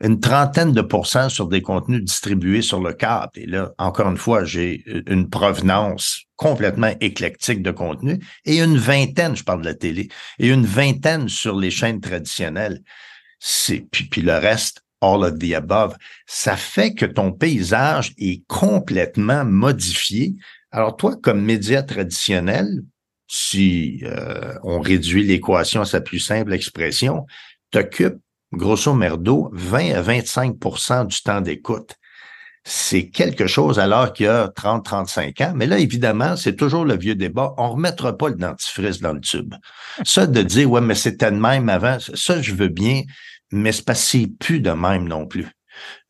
Une 0.00 0.20
trentaine 0.20 0.72
de 0.72 0.80
pourcents 0.80 1.28
sur 1.28 1.48
des 1.48 1.60
contenus 1.60 2.04
distribués 2.04 2.62
sur 2.62 2.80
le 2.80 2.92
câble. 2.92 3.32
Et 3.34 3.46
là, 3.46 3.72
encore 3.78 4.08
une 4.08 4.16
fois, 4.16 4.44
j'ai 4.44 4.84
une 5.08 5.28
provenance 5.28 6.22
complètement 6.36 6.92
éclectique 7.00 7.62
de 7.62 7.72
contenu 7.72 8.20
et 8.44 8.60
une 8.60 8.78
vingtaine, 8.78 9.34
je 9.34 9.42
parle 9.42 9.62
de 9.62 9.66
la 9.66 9.74
télé, 9.74 10.08
et 10.38 10.48
une 10.48 10.66
vingtaine 10.66 11.28
sur 11.28 11.56
les 11.56 11.70
chaînes 11.72 12.00
traditionnelles 12.00 12.80
c'est 13.40 13.86
puis, 13.90 14.20
le 14.20 14.34
reste, 14.34 14.84
all 15.00 15.24
of 15.24 15.38
the 15.38 15.54
above, 15.54 15.96
ça 16.26 16.56
fait 16.56 16.94
que 16.94 17.06
ton 17.06 17.32
paysage 17.32 18.12
est 18.18 18.46
complètement 18.46 19.44
modifié. 19.44 20.36
Alors 20.70 20.96
toi, 20.96 21.16
comme 21.20 21.42
média 21.42 21.82
traditionnel, 21.82 22.82
si 23.26 24.00
euh, 24.04 24.54
on 24.62 24.80
réduit 24.80 25.24
l'équation 25.24 25.80
à 25.80 25.84
sa 25.86 26.00
plus 26.00 26.20
simple 26.20 26.52
expression, 26.52 27.26
t'occupes 27.70 28.20
grosso 28.52 28.92
merdo 28.92 29.50
20 29.52 29.94
à 29.94 30.02
25% 30.02 31.06
du 31.06 31.22
temps 31.22 31.40
d'écoute. 31.40 31.94
C'est 32.64 33.08
quelque 33.08 33.46
chose 33.46 33.78
alors 33.78 34.12
qu'il 34.12 34.26
y 34.26 34.28
a 34.28 34.48
30, 34.48 34.84
35 34.84 35.40
ans. 35.40 35.52
Mais 35.56 35.66
là, 35.66 35.78
évidemment, 35.78 36.36
c'est 36.36 36.56
toujours 36.56 36.84
le 36.84 36.96
vieux 36.96 37.14
débat. 37.14 37.54
On 37.56 37.70
remettra 37.70 38.18
pas 38.18 38.28
le 38.28 38.34
dentifrice 38.34 39.00
dans 39.00 39.14
le 39.14 39.20
tube. 39.20 39.54
Ça, 40.04 40.26
de 40.26 40.42
dire, 40.42 40.70
ouais, 40.70 40.82
mais 40.82 40.94
c'était 40.94 41.30
de 41.30 41.38
même 41.38 41.70
avant, 41.70 41.96
ça, 42.00 42.42
je 42.42 42.52
veux 42.52 42.68
bien 42.68 43.02
mais 43.52 43.72
c'est 43.72 43.84
parce 43.84 44.16
plus 44.38 44.60
de 44.60 44.70
même 44.70 45.08
non 45.08 45.26
plus. 45.26 45.46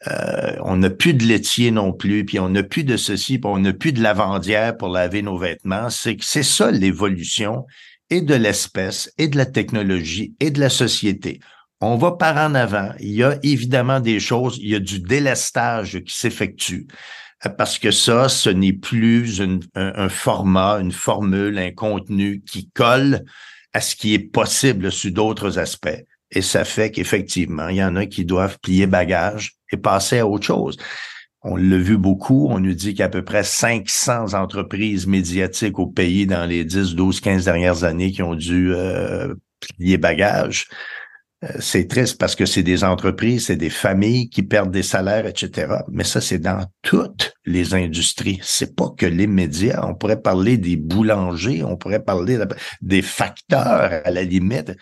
Euh, 0.08 0.56
on 0.62 0.76
n'a 0.76 0.90
plus 0.90 1.14
de 1.14 1.24
laitier 1.24 1.70
non 1.70 1.92
plus, 1.92 2.24
puis 2.24 2.38
on 2.38 2.48
n'a 2.48 2.62
plus 2.62 2.84
de 2.84 2.96
ceci, 2.96 3.38
puis 3.38 3.50
on 3.50 3.58
n'a 3.58 3.72
plus 3.72 3.92
de 3.92 4.02
lavandière 4.02 4.76
pour 4.76 4.88
laver 4.88 5.22
nos 5.22 5.38
vêtements. 5.38 5.90
C'est 5.90 6.16
c'est 6.20 6.42
ça 6.42 6.70
l'évolution 6.70 7.66
et 8.08 8.20
de 8.22 8.34
l'espèce 8.34 9.12
et 9.18 9.28
de 9.28 9.36
la 9.36 9.46
technologie 9.46 10.34
et 10.40 10.50
de 10.50 10.60
la 10.60 10.70
société. 10.70 11.40
On 11.80 11.96
va 11.96 12.12
par 12.12 12.36
en 12.36 12.54
avant. 12.54 12.92
Il 12.98 13.12
y 13.12 13.22
a 13.22 13.38
évidemment 13.42 14.00
des 14.00 14.20
choses, 14.20 14.58
il 14.60 14.68
y 14.70 14.74
a 14.74 14.80
du 14.80 15.00
délestage 15.00 16.00
qui 16.00 16.14
s'effectue 16.14 16.86
parce 17.56 17.78
que 17.78 17.90
ça, 17.90 18.28
ce 18.28 18.50
n'est 18.50 18.74
plus 18.74 19.40
un, 19.40 19.60
un, 19.74 20.08
format, 20.10 20.78
une 20.80 20.92
formule, 20.92 21.58
un 21.58 21.70
contenu 21.70 22.42
qui 22.42 22.68
colle 22.70 23.24
à 23.72 23.80
ce 23.80 23.96
qui 23.96 24.12
est 24.12 24.18
possible 24.18 24.92
sous 24.92 25.10
d'autres 25.10 25.58
aspects. 25.58 26.04
Et 26.32 26.42
ça 26.42 26.64
fait 26.64 26.90
qu'effectivement, 26.90 27.68
il 27.68 27.76
y 27.76 27.84
en 27.84 27.96
a 27.96 28.06
qui 28.06 28.24
doivent 28.24 28.58
plier 28.60 28.86
bagage 28.86 29.54
et 29.72 29.76
passer 29.76 30.18
à 30.18 30.26
autre 30.26 30.46
chose. 30.46 30.76
On 31.42 31.56
l'a 31.56 31.78
vu 31.78 31.96
beaucoup. 31.96 32.48
On 32.50 32.60
nous 32.60 32.74
dit 32.74 32.90
qu'il 32.90 32.98
y 32.98 33.02
a 33.02 33.06
à 33.06 33.08
peu 33.08 33.24
près 33.24 33.44
500 33.44 34.34
entreprises 34.34 35.06
médiatiques 35.06 35.78
au 35.78 35.86
pays 35.86 36.26
dans 36.26 36.44
les 36.44 36.64
10, 36.64 36.94
12, 36.94 37.20
15 37.20 37.44
dernières 37.46 37.84
années 37.84 38.12
qui 38.12 38.22
ont 38.22 38.34
dû 38.34 38.72
euh, 38.74 39.34
plier 39.60 39.96
bagage. 39.96 40.68
Euh, 41.42 41.48
c'est 41.58 41.88
triste 41.88 42.18
parce 42.18 42.36
que 42.36 42.44
c'est 42.44 42.62
des 42.62 42.84
entreprises, 42.84 43.46
c'est 43.46 43.56
des 43.56 43.70
familles 43.70 44.28
qui 44.28 44.42
perdent 44.42 44.70
des 44.70 44.82
salaires, 44.82 45.26
etc. 45.26 45.76
Mais 45.90 46.04
ça, 46.04 46.20
c'est 46.20 46.38
dans 46.38 46.66
toutes 46.82 47.32
les 47.46 47.74
industries. 47.74 48.38
C'est 48.42 48.76
pas 48.76 48.90
que 48.90 49.06
les 49.06 49.26
médias. 49.26 49.82
On 49.86 49.94
pourrait 49.94 50.20
parler 50.20 50.58
des 50.58 50.76
boulangers, 50.76 51.64
on 51.64 51.78
pourrait 51.78 52.04
parler 52.04 52.38
des 52.82 53.02
facteurs 53.02 54.02
à 54.04 54.10
la 54.10 54.22
limite. 54.22 54.72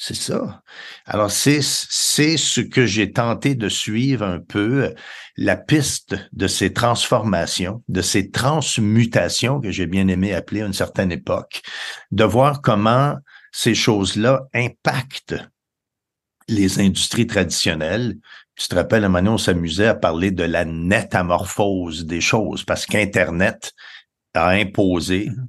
C'est 0.00 0.14
ça. 0.14 0.62
Alors, 1.06 1.32
c'est, 1.32 1.58
c'est 1.60 2.36
ce 2.36 2.60
que 2.60 2.86
j'ai 2.86 3.10
tenté 3.10 3.56
de 3.56 3.68
suivre 3.68 4.24
un 4.24 4.38
peu, 4.38 4.94
la 5.36 5.56
piste 5.56 6.14
de 6.32 6.46
ces 6.46 6.72
transformations, 6.72 7.82
de 7.88 8.00
ces 8.00 8.30
transmutations 8.30 9.60
que 9.60 9.72
j'ai 9.72 9.86
bien 9.86 10.06
aimé 10.06 10.32
appeler 10.32 10.62
à 10.62 10.66
une 10.66 10.72
certaine 10.72 11.10
époque, 11.10 11.62
de 12.12 12.22
voir 12.22 12.62
comment 12.62 13.16
ces 13.50 13.74
choses-là 13.74 14.44
impactent 14.54 15.34
les 16.46 16.78
industries 16.78 17.26
traditionnelles. 17.26 18.18
Tu 18.54 18.68
te 18.68 18.76
rappelles, 18.76 19.02
à 19.02 19.08
un 19.08 19.10
moment 19.10 19.34
on 19.34 19.38
s'amusait 19.38 19.88
à 19.88 19.96
parler 19.96 20.30
de 20.30 20.44
la 20.44 20.64
métamorphose 20.64 22.06
des 22.06 22.20
choses 22.20 22.62
parce 22.62 22.86
qu'Internet 22.86 23.72
a 24.34 24.50
imposé 24.50 25.26
mm-hmm. 25.26 25.46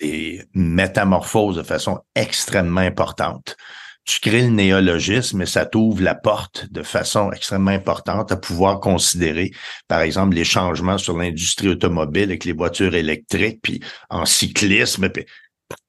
des 0.00 0.44
métamorphoses 0.54 1.56
de 1.56 1.62
façon 1.62 2.00
extrêmement 2.14 2.80
importante 2.80 3.58
tu 4.04 4.20
crées 4.20 4.42
le 4.42 4.48
néologisme 4.48 5.42
et 5.42 5.46
ça 5.46 5.66
t'ouvre 5.66 6.02
la 6.02 6.14
porte 6.14 6.66
de 6.70 6.82
façon 6.82 7.30
extrêmement 7.32 7.70
importante 7.70 8.32
à 8.32 8.36
pouvoir 8.36 8.80
considérer, 8.80 9.50
par 9.88 10.00
exemple, 10.00 10.36
les 10.36 10.44
changements 10.44 10.98
sur 10.98 11.16
l'industrie 11.16 11.68
automobile 11.68 12.24
avec 12.24 12.44
les 12.44 12.52
voitures 12.52 12.94
électriques, 12.94 13.60
puis 13.62 13.80
en 14.08 14.24
cyclisme, 14.24 15.08
puis 15.10 15.26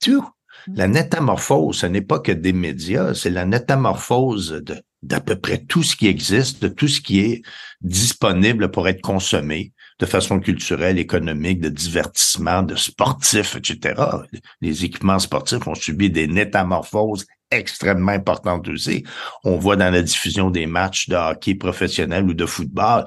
tout. 0.02 0.28
Mm. 0.68 0.76
La 0.76 0.88
métamorphose, 0.88 1.78
ce 1.78 1.86
n'est 1.88 2.02
pas 2.02 2.20
que 2.20 2.32
des 2.32 2.54
médias, 2.54 3.14
c'est 3.14 3.30
la 3.30 3.46
métamorphose 3.46 4.62
de 4.64 4.82
d'à 5.04 5.20
peu 5.20 5.36
près 5.36 5.58
tout 5.58 5.84
ce 5.84 5.96
qui 5.96 6.08
existe, 6.08 6.62
de 6.62 6.68
tout 6.68 6.88
ce 6.88 7.02
qui 7.02 7.22
est 7.22 7.42
disponible 7.82 8.70
pour 8.70 8.88
être 8.88 9.02
consommé 9.02 9.74
de 10.00 10.06
façon 10.06 10.40
culturelle, 10.40 11.00
économique, 11.00 11.60
de 11.60 11.70
divertissement, 11.70 12.64
de 12.64 12.76
sportif, 12.76 13.56
etc. 13.56 14.02
Les 14.62 14.86
équipements 14.86 15.20
sportifs 15.20 15.68
ont 15.68 15.76
subi 15.76 16.10
des 16.10 16.28
métamorphoses 16.28 17.26
extrêmement 17.52 18.12
importante 18.12 18.68
aussi. 18.68 19.04
On 19.44 19.58
voit 19.58 19.76
dans 19.76 19.92
la 19.92 20.02
diffusion 20.02 20.50
des 20.50 20.66
matchs 20.66 21.10
de 21.10 21.16
hockey 21.16 21.56
professionnel 21.56 22.24
ou 22.24 22.34
de 22.34 22.46
football 22.46 23.06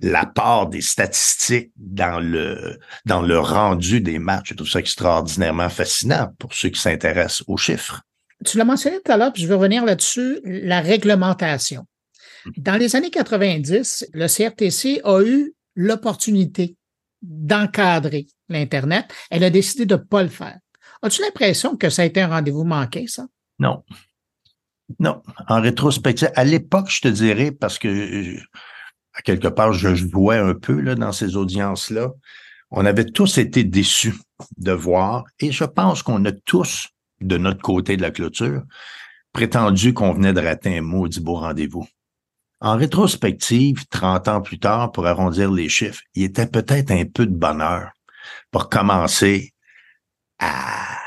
la 0.00 0.26
part 0.26 0.68
des 0.68 0.80
statistiques 0.80 1.72
dans 1.76 2.20
le 2.20 2.78
dans 3.04 3.22
le 3.22 3.38
rendu 3.38 4.00
des 4.00 4.18
matchs. 4.18 4.50
Je 4.50 4.54
trouve 4.54 4.68
ça 4.68 4.78
extraordinairement 4.78 5.68
fascinant 5.68 6.32
pour 6.38 6.54
ceux 6.54 6.68
qui 6.68 6.80
s'intéressent 6.80 7.42
aux 7.48 7.56
chiffres. 7.56 8.02
Tu 8.44 8.56
l'as 8.56 8.64
mentionné 8.64 8.98
tout 9.04 9.10
à 9.10 9.16
l'heure, 9.16 9.32
puis 9.32 9.42
je 9.42 9.48
vais 9.48 9.54
revenir 9.54 9.84
là-dessus, 9.84 10.38
la 10.44 10.80
réglementation. 10.80 11.84
Dans 12.56 12.76
les 12.76 12.94
années 12.94 13.10
90, 13.10 14.06
le 14.12 14.26
CRTC 14.28 15.00
a 15.02 15.20
eu 15.22 15.54
l'opportunité 15.74 16.76
d'encadrer 17.20 18.28
l'Internet. 18.48 19.06
Elle 19.30 19.42
a 19.42 19.50
décidé 19.50 19.86
de 19.86 19.96
ne 19.96 20.00
pas 20.00 20.22
le 20.22 20.28
faire. 20.28 20.56
As-tu 21.02 21.20
l'impression 21.22 21.76
que 21.76 21.90
ça 21.90 22.02
a 22.02 22.04
été 22.04 22.20
un 22.20 22.28
rendez-vous 22.28 22.64
manqué, 22.64 23.06
ça? 23.08 23.26
Non. 23.58 23.84
Non. 24.98 25.22
En 25.48 25.60
rétrospective, 25.60 26.30
à 26.34 26.44
l'époque, 26.44 26.90
je 26.90 27.00
te 27.00 27.08
dirais, 27.08 27.50
parce 27.52 27.78
que 27.78 28.38
à 29.14 29.22
quelque 29.22 29.48
part, 29.48 29.72
je 29.72 29.94
jouais 29.94 30.38
un 30.38 30.54
peu 30.54 30.80
là, 30.80 30.94
dans 30.94 31.12
ces 31.12 31.36
audiences-là, 31.36 32.10
on 32.70 32.84
avait 32.84 33.04
tous 33.04 33.38
été 33.38 33.64
déçus 33.64 34.14
de 34.56 34.72
voir, 34.72 35.24
et 35.40 35.50
je 35.50 35.64
pense 35.64 36.02
qu'on 36.02 36.24
a 36.24 36.32
tous, 36.32 36.88
de 37.20 37.36
notre 37.36 37.62
côté 37.62 37.96
de 37.96 38.02
la 38.02 38.12
clôture, 38.12 38.62
prétendu 39.32 39.92
qu'on 39.92 40.12
venait 40.12 40.32
de 40.32 40.40
rater 40.40 40.78
un 40.78 40.82
maudit 40.82 41.20
beau 41.20 41.34
rendez-vous. 41.34 41.86
En 42.60 42.76
rétrospective, 42.76 43.86
30 43.88 44.28
ans 44.28 44.40
plus 44.40 44.58
tard, 44.58 44.92
pour 44.92 45.06
arrondir 45.06 45.50
les 45.50 45.68
chiffres, 45.68 46.02
il 46.14 46.24
était 46.24 46.46
peut-être 46.46 46.90
un 46.90 47.04
peu 47.04 47.26
de 47.26 47.34
bonheur 47.34 47.90
pour 48.50 48.68
commencer 48.68 49.52
à 50.38 50.97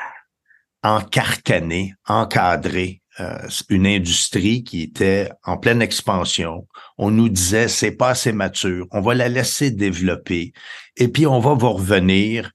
encarcaner, 0.83 1.93
encadrer 2.07 3.01
euh, 3.19 3.47
une 3.69 3.85
industrie 3.85 4.63
qui 4.63 4.83
était 4.83 5.29
en 5.43 5.57
pleine 5.57 5.81
expansion. 5.81 6.67
On 6.97 7.11
nous 7.11 7.29
disait 7.29 7.67
c'est 7.67 7.91
pas 7.91 8.09
assez 8.09 8.31
mature, 8.31 8.87
on 8.91 9.01
va 9.01 9.13
la 9.13 9.27
laisser 9.27 9.69
développer 9.69 10.53
et 10.97 11.07
puis 11.09 11.27
on 11.27 11.39
va 11.39 11.53
vous 11.53 11.73
revenir 11.73 12.51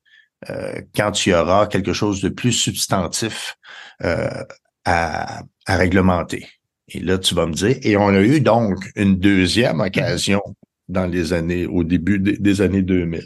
euh, 0.51 0.81
quand 0.95 1.27
il 1.27 1.31
y 1.31 1.35
aura 1.35 1.67
quelque 1.67 1.93
chose 1.93 2.21
de 2.21 2.29
plus 2.29 2.53
substantif 2.53 3.57
euh, 4.03 4.45
à, 4.85 5.43
réglementer. 5.67 6.47
Et 6.89 7.01
là, 7.01 7.19
tu 7.19 7.35
vas 7.35 7.47
me 7.47 7.53
dire, 7.53 7.77
et 7.83 7.97
on 7.97 8.09
a 8.09 8.21
eu 8.21 8.41
donc 8.41 8.79
une 8.95 9.19
deuxième 9.19 9.81
occasion 9.81 10.41
dans 10.89 11.07
les 11.07 11.33
années, 11.33 11.67
au 11.67 11.83
début 11.83 12.21
des 12.21 12.61
années 12.61 12.83
2000. 12.83 13.23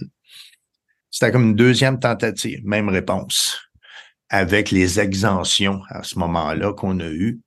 C'était 1.11 1.31
comme 1.31 1.51
une 1.51 1.57
deuxième 1.57 1.99
tentative, 1.99 2.61
même 2.65 2.89
réponse, 2.89 3.59
avec 4.31 4.71
les 4.71 5.01
exemptions 5.01 5.83
à 5.89 6.03
ce 6.03 6.19
moment-là 6.19 6.73
qu'on 6.73 6.99
a 7.01 7.09
eu. 7.09 7.41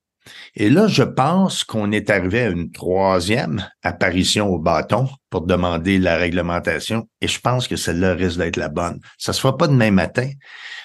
Et 0.55 0.69
là, 0.69 0.88
je 0.88 1.03
pense 1.03 1.63
qu'on 1.63 1.91
est 1.91 2.09
arrivé 2.09 2.41
à 2.41 2.49
une 2.49 2.71
troisième 2.71 3.67
apparition 3.81 4.47
au 4.47 4.57
bâton 4.57 5.09
pour 5.29 5.41
demander 5.41 5.97
la 5.97 6.15
réglementation. 6.15 7.09
Et 7.19 7.27
je 7.27 7.39
pense 7.39 7.67
que 7.67 7.75
celle-là 7.75 8.13
risque 8.13 8.38
d'être 8.38 8.57
la 8.57 8.69
bonne. 8.69 8.99
Ça 9.17 9.34
se 9.34 9.41
fera 9.41 9.57
pas 9.57 9.67
demain 9.67 9.91
matin, 9.91 10.29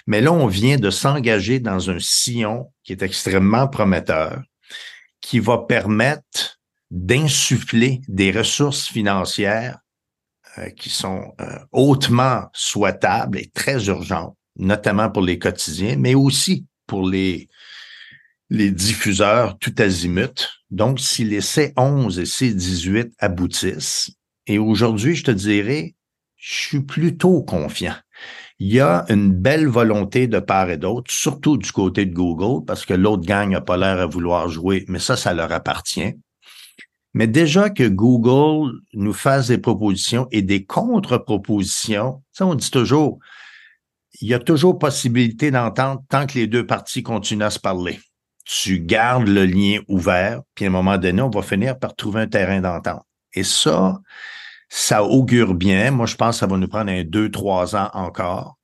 mais 0.07 0.21
là, 0.21 0.33
on 0.33 0.47
vient 0.47 0.79
de 0.79 0.91
s'engager 0.91 1.61
dans 1.61 1.91
un 1.91 1.99
sillon 2.01 2.73
qui 2.83 2.93
est 2.93 3.03
extrêmement 3.03 3.69
prometteur, 3.69 4.43
qui 5.21 5.39
va 5.39 5.59
permettre 5.59 6.59
d'insuffler 6.91 8.01
des 8.09 8.31
ressources 8.31 8.89
financières 8.89 9.79
euh, 10.57 10.71
qui 10.71 10.89
sont 10.89 11.35
euh, 11.41 11.59
hautement 11.73 12.45
souhaitables 12.55 13.39
et 13.39 13.51
très 13.53 13.87
urgentes, 13.89 14.37
notamment 14.59 15.11
pour 15.11 15.23
les 15.23 15.39
quotidiens, 15.39 15.97
mais 15.97 16.15
aussi 16.15 16.67
pour 16.87 17.09
les, 17.09 17.49
diffuseurs 18.51 19.59
tout 19.59 19.75
azimut. 19.79 20.49
Donc, 20.71 21.01
si 21.01 21.25
les 21.25 21.41
C11 21.41 22.21
et 22.21 22.25
C18 22.25 23.13
aboutissent, 23.19 24.11
et 24.47 24.59
aujourd'hui, 24.59 25.15
je 25.15 25.25
te 25.25 25.31
dirais, 25.31 25.95
je 26.37 26.55
suis 26.55 26.81
plutôt 26.81 27.43
confiant. 27.43 27.97
Il 28.59 28.73
y 28.73 28.81
a 28.81 29.05
une 29.09 29.33
belle 29.33 29.69
volonté 29.69 30.27
de 30.27 30.41
part 30.41 30.71
et 30.71 30.79
d'autre, 30.79 31.13
surtout 31.13 31.59
du 31.59 31.71
côté 31.71 32.07
de 32.07 32.15
Google, 32.15 32.65
parce 32.65 32.85
que 32.85 32.95
l'autre 32.95 33.25
gang 33.25 33.51
n'a 33.51 33.61
pas 33.61 33.77
l'air 33.77 34.01
à 34.01 34.07
vouloir 34.07 34.49
jouer, 34.49 34.85
mais 34.89 34.99
ça, 34.99 35.17
ça 35.17 35.33
leur 35.33 35.53
appartient. 35.53 36.15
Mais 37.15 37.27
déjà 37.27 37.71
que 37.71 37.87
Google 37.87 38.81
nous 38.95 39.13
fasse 39.13 39.49
des 39.49 39.59
propositions 39.59 40.27
et 40.31 40.43
des 40.43 40.65
contre-propositions, 40.65 42.23
ça, 42.33 42.47
on 42.47 42.55
dit 42.55 42.71
toujours, 42.71 43.19
il 44.21 44.29
y 44.29 44.35
a 44.35 44.39
toujours 44.39 44.79
possibilité 44.79 45.51
d'entendre 45.51 46.03
tant 46.09 46.27
que 46.27 46.35
les 46.35 46.47
deux 46.47 46.67
parties 46.67 47.03
continuent 47.03 47.45
à 47.45 47.51
se 47.51 47.61
parler. 47.61 48.01
Tu 48.45 48.81
gardes 48.81 49.29
le 49.29 49.45
lien 49.45 49.81
ouvert, 49.89 50.41
puis 50.55 50.65
à 50.65 50.69
un 50.69 50.73
moment 50.73 50.99
donné, 50.99 51.21
on 51.23 51.31
va 51.31 51.43
finir 51.43 51.79
par 51.79 51.95
trouver 51.95 52.23
un 52.23 52.27
terrain 52.27 52.61
d'entente. 52.61 53.05
Et 53.35 53.45
ça, 53.45 54.01
ça 54.69 55.05
augure 55.05 55.55
bien. 55.55 55.91
Moi, 55.91 56.07
je 56.07 56.17
pense 56.17 56.37
que 56.37 56.41
ça 56.41 56.47
va 56.47 56.57
nous 56.57 56.69
prendre 56.69 56.91
un 56.91 57.05
deux, 57.05 57.31
trois 57.31 57.77
ans 57.77 57.91
encore. 57.93 58.59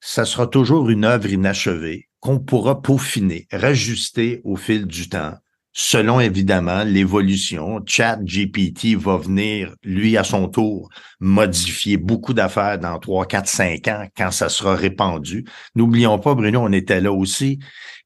Ça 0.00 0.24
sera 0.24 0.46
toujours 0.46 0.90
une 0.90 1.04
œuvre 1.04 1.30
inachevée 1.30 2.08
qu'on 2.20 2.38
pourra 2.38 2.82
peaufiner, 2.82 3.46
rajuster 3.50 4.40
au 4.44 4.56
fil 4.56 4.86
du 4.86 5.08
temps 5.08 5.34
selon 5.72 6.20
évidemment 6.20 6.84
l'évolution. 6.84 7.80
Chat 7.86 8.18
GPT 8.22 8.96
va 8.96 9.16
venir, 9.16 9.74
lui, 9.82 10.16
à 10.16 10.24
son 10.24 10.48
tour, 10.48 10.88
modifier 11.20 11.96
beaucoup 11.96 12.34
d'affaires 12.34 12.78
dans 12.78 12.98
trois, 12.98 13.26
quatre, 13.26 13.48
cinq 13.48 13.88
ans 13.88 14.06
quand 14.16 14.30
ça 14.30 14.48
sera 14.48 14.74
répandu. 14.74 15.44
N'oublions 15.74 16.18
pas, 16.18 16.34
Bruno, 16.34 16.60
on 16.60 16.72
était 16.72 17.00
là 17.00 17.12
aussi. 17.12 17.58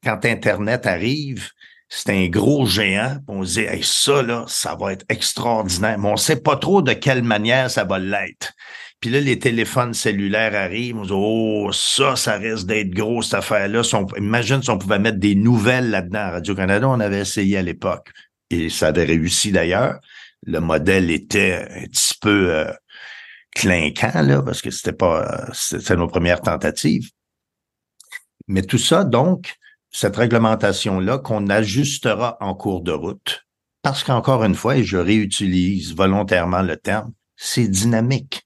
Quand 0.03 0.23
Internet 0.25 0.85
arrive, 0.85 1.49
c'est 1.89 2.11
un 2.11 2.27
gros 2.27 2.65
géant. 2.65 3.17
On 3.27 3.43
se 3.43 3.59
dit, 3.59 3.83
ça, 3.83 4.21
là, 4.21 4.45
ça 4.47 4.75
va 4.75 4.93
être 4.93 5.05
extraordinaire. 5.09 5.97
Mais 5.97 6.09
on 6.09 6.17
sait 6.17 6.41
pas 6.41 6.57
trop 6.57 6.81
de 6.81 6.93
quelle 6.93 7.23
manière 7.23 7.69
ça 7.69 7.83
va 7.83 7.99
l'être. 7.99 8.53
Puis 8.99 9.09
là, 9.09 9.19
les 9.19 9.37
téléphones 9.37 9.93
cellulaires 9.93 10.55
arrivent. 10.55 10.97
On 10.97 11.03
dit, 11.03 11.11
oh, 11.13 11.69
ça, 11.71 12.15
ça 12.15 12.37
risque 12.37 12.65
d'être 12.65 12.91
gros, 12.91 13.21
cette 13.21 13.35
affaire-là. 13.35 13.81
imagine 14.17 14.63
si 14.63 14.69
on 14.69 14.77
pouvait 14.77 14.99
mettre 14.99 15.19
des 15.19 15.35
nouvelles 15.35 15.89
là-dedans. 15.89 16.31
Radio-Canada, 16.31 16.87
on 16.89 16.99
avait 16.99 17.19
essayé 17.19 17.57
à 17.57 17.61
l'époque. 17.61 18.11
Et 18.49 18.69
ça 18.69 18.87
avait 18.87 19.05
réussi 19.05 19.51
d'ailleurs. 19.51 19.99
Le 20.43 20.59
modèle 20.59 21.11
était 21.11 21.67
un 21.69 21.85
petit 21.87 22.15
peu 22.19 22.51
euh, 22.51 22.71
clinquant, 23.53 24.21
là, 24.21 24.41
parce 24.41 24.61
que 24.61 24.69
c'était 24.71 24.93
pas, 24.93 25.49
c'était 25.53 25.95
nos 25.95 26.07
premières 26.07 26.41
tentatives. 26.41 27.09
Mais 28.47 28.61
tout 28.61 28.77
ça, 28.77 29.03
donc, 29.03 29.55
cette 29.91 30.15
réglementation-là 30.15 31.19
qu'on 31.19 31.49
ajustera 31.49 32.37
en 32.41 32.53
cours 32.53 32.81
de 32.81 32.91
route, 32.91 33.45
parce 33.81 34.03
qu'encore 34.03 34.43
une 34.43 34.55
fois, 34.55 34.77
et 34.77 34.83
je 34.83 34.97
réutilise 34.97 35.95
volontairement 35.95 36.61
le 36.61 36.75
terme, 36.77 37.13
c'est 37.35 37.67
dynamique 37.67 38.44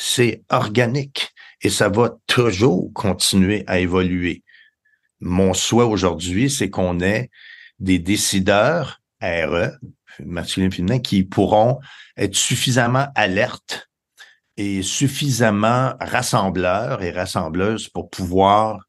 c'est 0.00 0.42
organique 0.48 1.34
et 1.60 1.68
ça 1.68 1.90
va 1.90 2.16
toujours 2.26 2.90
continuer 2.94 3.64
à 3.66 3.80
évoluer. 3.80 4.42
Mon 5.20 5.52
souhait 5.52 5.84
aujourd'hui, 5.84 6.50
c'est 6.50 6.70
qu'on 6.70 7.00
ait 7.00 7.30
des 7.80 7.98
décideurs 7.98 9.02
RE, 9.20 9.72
masculin 10.24 10.70
féminin, 10.70 11.00
qui 11.00 11.22
pourront 11.22 11.80
être 12.16 12.34
suffisamment 12.34 13.08
alertes 13.14 13.90
et 14.56 14.82
suffisamment 14.82 15.92
rassembleurs 16.00 17.02
et 17.02 17.10
rassembleuses 17.10 17.90
pour 17.90 18.08
pouvoir 18.08 18.86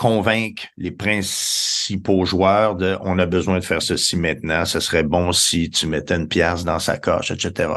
convaincre 0.00 0.62
les 0.78 0.92
principaux 0.92 2.24
joueurs 2.24 2.74
de 2.74 2.96
on 3.02 3.18
a 3.18 3.26
besoin 3.26 3.58
de 3.58 3.64
faire 3.64 3.82
ceci 3.82 4.16
maintenant, 4.16 4.64
ce 4.64 4.80
serait 4.80 5.02
bon 5.02 5.30
si 5.30 5.68
tu 5.68 5.86
mettais 5.86 6.16
une 6.16 6.26
pièce 6.26 6.64
dans 6.64 6.78
sa 6.78 6.96
coche, 6.96 7.30
etc. 7.30 7.70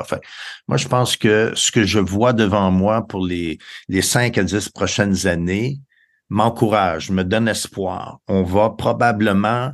Moi, 0.69 0.77
je 0.77 0.87
pense 0.87 1.17
que 1.17 1.51
ce 1.53 1.69
que 1.69 1.83
je 1.83 1.99
vois 1.99 2.31
devant 2.31 2.71
moi 2.71 3.05
pour 3.05 3.25
les, 3.25 3.57
les 3.89 4.01
5 4.01 4.37
à 4.37 4.43
10 4.43 4.69
prochaines 4.69 5.27
années 5.27 5.81
m'encourage, 6.29 7.11
me 7.11 7.25
donne 7.25 7.49
espoir. 7.49 8.19
On 8.29 8.43
va 8.43 8.69
probablement 8.69 9.73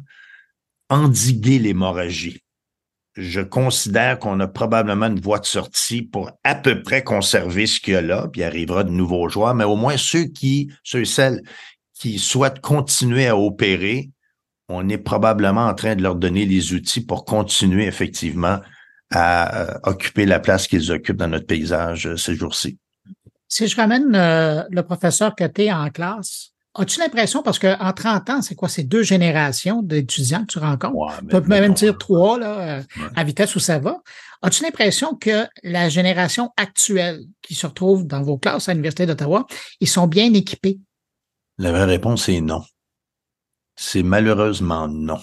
endiguer 0.90 1.60
l'hémorragie. 1.60 2.42
Je 3.16 3.42
considère 3.42 4.18
qu'on 4.18 4.40
a 4.40 4.48
probablement 4.48 5.06
une 5.06 5.22
voie 5.22 5.38
de 5.38 5.46
sortie 5.46 6.02
pour 6.02 6.32
à 6.44 6.56
peu 6.56 6.82
près 6.82 7.04
conserver 7.04 7.68
ce 7.68 7.80
qu'il 7.80 7.94
y 7.94 7.98
a 7.98 8.02
là, 8.02 8.28
puis 8.32 8.42
il 8.42 8.46
arrivera 8.46 8.84
de 8.84 8.90
nouveaux 8.90 9.30
joueurs, 9.30 9.54
mais 9.54 9.66
au 9.66 9.76
moins 9.76 9.98
ceux 9.98 10.26
qui, 10.26 10.72
ceux 10.84 11.02
et 11.02 11.06
celles 11.06 11.44
qui 12.00 12.18
souhaitent 12.18 12.62
continuer 12.62 13.28
à 13.28 13.38
opérer, 13.38 14.10
on 14.70 14.88
est 14.88 14.98
probablement 14.98 15.68
en 15.68 15.74
train 15.74 15.96
de 15.96 16.02
leur 16.02 16.16
donner 16.16 16.46
les 16.46 16.74
outils 16.74 17.02
pour 17.02 17.26
continuer 17.26 17.86
effectivement 17.86 18.60
à 19.12 19.62
euh, 19.62 19.80
occuper 19.84 20.26
la 20.26 20.40
place 20.40 20.68
qu'ils 20.68 20.92
occupent 20.92 21.18
dans 21.18 21.28
notre 21.28 21.48
paysage 21.48 22.08
euh, 22.08 22.16
ces 22.16 22.36
jours-ci. 22.36 22.78
Si 23.48 23.68
je 23.68 23.76
ramène 23.76 24.16
euh, 24.16 24.64
le 24.70 24.84
professeur 24.84 25.36
Côté 25.36 25.74
en 25.74 25.90
classe, 25.90 26.52
as-tu 26.76 27.00
l'impression, 27.00 27.42
parce 27.42 27.58
qu'en 27.58 27.92
30 27.92 28.30
ans, 28.30 28.42
c'est 28.44 28.54
quoi, 28.56 28.70
c'est 28.70 28.84
deux 28.84 29.02
générations 29.02 29.82
d'étudiants 29.82 30.42
que 30.42 30.54
tu 30.54 30.60
rencontres? 30.60 31.20
tu 31.22 31.26
peux 31.26 31.42
même 31.42 31.74
dire 31.74 31.98
trois, 31.98 32.38
là, 32.38 32.82
à 33.16 33.24
vitesse 33.24 33.56
où 33.56 33.60
ça 33.60 33.80
va. 33.80 33.98
As-tu 34.44 34.64
l'impression 34.64 35.16
que 35.16 35.48
la 35.64 35.90
génération 35.90 36.52
actuelle 36.56 37.22
qui 37.42 37.56
se 37.56 37.66
retrouve 37.66 38.06
dans 38.06 38.22
vos 38.22 38.38
classes 38.38 38.70
à 38.70 38.74
l'Université 38.74 39.08
d'Ottawa, 39.08 39.48
ils 39.82 39.90
sont 39.90 40.08
bien 40.08 40.32
équipés? 40.34 40.80
La 41.60 41.72
vraie 41.74 41.86
réponse 41.86 42.30
est 42.30 42.42
non. 42.42 42.64
C'est 43.76 44.02
malheureusement 44.02 44.88
non. 44.88 45.22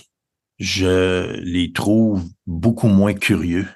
Je 0.59 1.32
les 1.41 1.72
trouve 1.72 2.24
beaucoup 2.47 2.89
moins 2.89 3.14
curieux, 3.14 3.66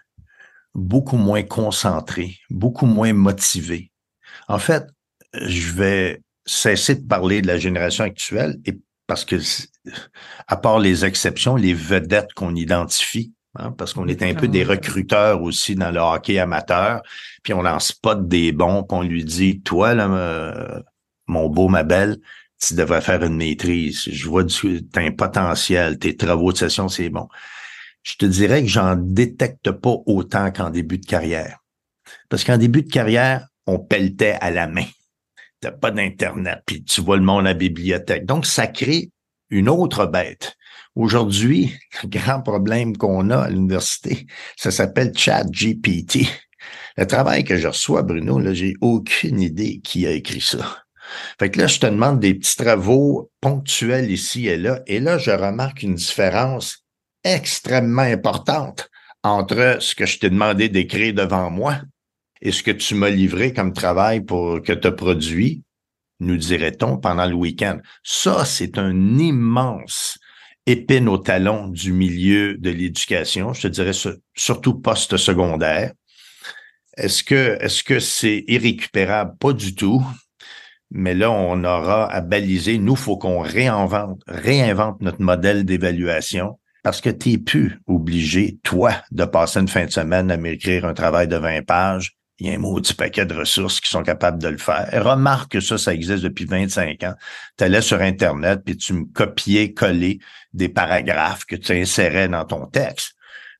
beaucoup 0.74 1.16
moins 1.16 1.42
concentrés, 1.42 2.36
beaucoup 2.50 2.86
moins 2.86 3.12
motivés. 3.12 3.90
En 4.46 4.58
fait, 4.58 4.84
je 5.32 5.72
vais 5.72 6.22
cesser 6.46 6.96
de 6.96 7.06
parler 7.06 7.42
de 7.42 7.46
la 7.46 7.58
génération 7.58 8.04
actuelle 8.04 8.58
et 8.66 8.78
parce 9.06 9.24
que, 9.24 9.36
à 10.46 10.56
part 10.56 10.78
les 10.78 11.04
exceptions, 11.04 11.56
les 11.56 11.74
vedettes 11.74 12.32
qu'on 12.34 12.54
identifie, 12.54 13.32
hein, 13.56 13.72
parce 13.72 13.94
qu'on 13.94 14.06
est 14.06 14.22
un 14.22 14.34
peu 14.34 14.48
des 14.48 14.64
recruteurs 14.64 15.42
aussi 15.42 15.74
dans 15.74 15.90
le 15.90 16.00
hockey 16.00 16.38
amateur, 16.38 17.02
puis 17.42 17.54
on 17.54 17.62
lance 17.62 17.90
pas 17.90 18.14
des 18.14 18.52
bons, 18.52 18.82
puis 18.82 18.98
on 18.98 19.02
lui 19.02 19.24
dit, 19.24 19.62
toi, 19.62 19.94
là, 19.94 20.08
euh, 20.08 20.80
mon 21.26 21.48
beau, 21.48 21.68
ma 21.68 21.82
belle, 21.82 22.18
tu 22.61 22.74
devrais 22.74 23.00
faire 23.00 23.22
une 23.24 23.36
maîtrise. 23.36 24.08
Je 24.11 24.28
vois 24.28 24.44
du, 24.44 24.82
un 24.94 25.11
potentiel, 25.12 25.98
tes 25.98 26.16
travaux 26.16 26.52
de 26.52 26.58
session, 26.58 26.88
c'est 26.88 27.08
bon. 27.08 27.28
Je 28.02 28.14
te 28.16 28.26
dirais 28.26 28.62
que 28.62 28.68
j'en 28.68 28.96
détecte 28.96 29.70
pas 29.70 29.96
autant 30.06 30.50
qu'en 30.52 30.70
début 30.70 30.98
de 30.98 31.06
carrière. 31.06 31.58
Parce 32.28 32.44
qu'en 32.44 32.58
début 32.58 32.82
de 32.82 32.90
carrière, 32.90 33.46
on 33.66 33.78
pelletait 33.78 34.36
à 34.40 34.50
la 34.50 34.66
main. 34.66 34.86
T'as 35.61 35.72
pas 35.72 35.90
d'Internet, 35.90 36.61
puis 36.64 36.82
tu 36.82 37.02
vois 37.02 37.16
le 37.16 37.22
monde 37.22 37.46
à 37.46 37.50
la 37.50 37.54
bibliothèque. 37.54 38.24
Donc, 38.24 38.46
ça 38.46 38.66
crée 38.66 39.11
une 39.50 39.68
autre 39.68 40.06
bête. 40.06 40.56
Aujourd'hui, 40.94 41.74
le 42.02 42.08
grand 42.08 42.40
problème 42.40 42.96
qu'on 42.96 43.30
a 43.30 43.38
à 43.38 43.50
l'université, 43.50 44.26
ça 44.56 44.70
s'appelle 44.70 45.12
Chat 45.16 45.44
GPT. 45.50 46.26
Le 46.96 47.06
travail 47.06 47.44
que 47.44 47.56
je 47.56 47.68
reçois, 47.68 48.02
Bruno, 48.02 48.38
là, 48.38 48.52
j'ai 48.54 48.74
aucune 48.80 49.40
idée 49.40 49.80
qui 49.80 50.06
a 50.06 50.11
écrit 50.11 50.40
ça. 50.40 50.84
Fait 51.38 51.50
que 51.50 51.58
là, 51.58 51.66
je 51.66 51.80
te 51.80 51.86
demande 51.86 52.20
des 52.20 52.34
petits 52.34 52.56
travaux 52.56 53.30
ponctuels 53.40 54.11
ici 54.11 54.46
et 54.48 54.56
là. 54.56 54.80
Et 54.86 55.00
là, 55.00 55.18
je 55.18 55.30
remarque 55.30 55.82
une 55.82 55.94
différence 55.94 56.84
extrêmement 57.24 58.02
importante 58.02 58.88
entre 59.22 59.76
ce 59.80 59.94
que 59.94 60.06
je 60.06 60.18
t'ai 60.18 60.30
demandé 60.30 60.68
d'écrire 60.68 61.14
devant 61.14 61.50
moi 61.50 61.80
et 62.40 62.52
ce 62.52 62.62
que 62.62 62.70
tu 62.70 62.94
m'as 62.94 63.11
livré 63.11 63.52
comme 63.52 63.72
travail 63.72 64.22
pour 64.22 64.62
que 64.62 64.72
tu 64.72 64.88
as 64.88 64.92
produit, 64.92 65.62
nous 66.20 66.36
dirait-on, 66.36 66.96
pendant 66.96 67.26
le 67.26 67.34
week-end. 67.34 67.78
Ça, 68.02 68.44
c'est 68.44 68.78
un 68.78 69.18
immense 69.18 70.18
épine 70.66 71.08
au 71.08 71.18
talon 71.18 71.68
du 71.68 71.92
milieu 71.92 72.56
de 72.56 72.70
l'éducation, 72.70 73.52
je 73.52 73.62
te 73.62 73.68
dirais 73.68 73.92
surtout 74.34 74.74
post-secondaire. 74.74 75.92
Est-ce 76.96 77.24
que 77.24 77.56
est-ce 77.61 77.82
que 77.82 77.98
c'est 77.98 78.44
irrécupérable? 78.46 79.36
Pas 79.38 79.52
du 79.52 79.74
tout. 79.74 80.04
Mais 80.91 81.14
là, 81.14 81.30
on 81.30 81.62
aura 81.64 82.11
à 82.12 82.20
baliser. 82.20 82.78
Nous, 82.78 82.97
faut 82.97 83.16
qu'on 83.16 83.41
réinvente, 83.41 84.20
réinvente 84.26 85.01
notre 85.01 85.22
modèle 85.22 85.64
d'évaluation 85.64 86.59
parce 86.82 87.01
que 87.01 87.11
tu 87.11 87.30
n'es 87.30 87.38
plus 87.38 87.80
obligé, 87.86 88.59
toi, 88.62 88.95
de 89.11 89.24
passer 89.24 89.61
une 89.61 89.68
fin 89.68 89.84
de 89.84 89.91
semaine 89.91 90.30
à 90.30 90.36
m'écrire 90.36 90.84
un 90.84 90.95
travail 90.95 91.28
de 91.28 91.36
20 91.36 91.64
pages. 91.64 92.16
Il 92.38 92.47
y 92.47 92.51
a 92.51 92.55
un 92.55 92.59
maudit 92.59 92.95
paquet 92.95 93.26
de 93.26 93.34
ressources 93.34 93.80
qui 93.80 93.91
sont 93.91 94.03
capables 94.03 94.41
de 94.41 94.49
le 94.49 94.57
faire. 94.57 94.88
remarque 95.05 95.53
que 95.53 95.61
ça, 95.61 95.76
ça 95.76 95.93
existe 95.93 96.22
depuis 96.24 96.47
25 96.47 97.03
ans. 97.03 97.14
Tu 97.59 97.64
allais 97.64 97.82
sur 97.82 98.01
Internet, 98.01 98.62
puis 98.64 98.78
tu 98.78 98.95
me 98.95 99.05
copiais, 99.05 99.74
collais 99.74 100.18
des 100.55 100.70
paragraphes 100.70 101.45
que 101.45 101.57
tu 101.57 101.72
insérais 101.72 102.28
dans 102.28 102.47
ton 102.47 102.64
texte. 102.64 103.14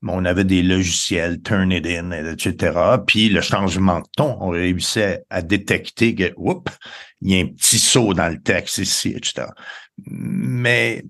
On 0.07 0.25
avait 0.25 0.45
des 0.45 0.63
logiciels, 0.63 1.43
Turnitin, 1.43 2.11
etc. 2.13 2.79
Puis 3.07 3.29
le 3.29 3.43
changement 3.43 4.01
de 4.01 4.07
ton, 4.17 4.39
on 4.41 4.49
réussissait 4.49 5.25
à 5.29 5.43
détecter 5.43 6.15
que, 6.15 6.33
oups, 6.37 6.73
il 7.21 7.33
y 7.33 7.39
a 7.39 7.43
un 7.43 7.49
petit 7.49 7.79
saut 7.79 8.15
dans 8.15 8.29
le 8.29 8.41
texte 8.41 8.79
ici, 8.79 9.11
etc. 9.15 9.49
Mais 10.07 11.05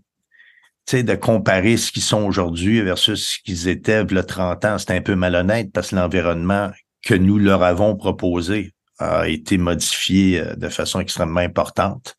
de 0.92 1.14
comparer 1.14 1.76
ce 1.76 1.92
qu'ils 1.92 2.02
sont 2.02 2.24
aujourd'hui 2.24 2.80
versus 2.80 3.30
ce 3.30 3.38
qu'ils 3.44 3.68
étaient 3.68 4.02
il 4.02 4.14
y 4.14 4.18
a 4.18 4.22
30 4.22 4.64
ans, 4.64 4.78
c'est 4.78 4.90
un 4.90 5.00
peu 5.00 5.14
malhonnête 5.14 5.72
parce 5.72 5.90
que 5.90 5.96
l'environnement 5.96 6.70
que 7.02 7.14
nous 7.14 7.38
leur 7.38 7.62
avons 7.62 7.96
proposé 7.96 8.72
a 8.98 9.28
été 9.28 9.56
modifié 9.56 10.40
euh, 10.40 10.54
de 10.56 10.68
façon 10.68 11.00
extrêmement 11.00 11.40
importante. 11.40 12.16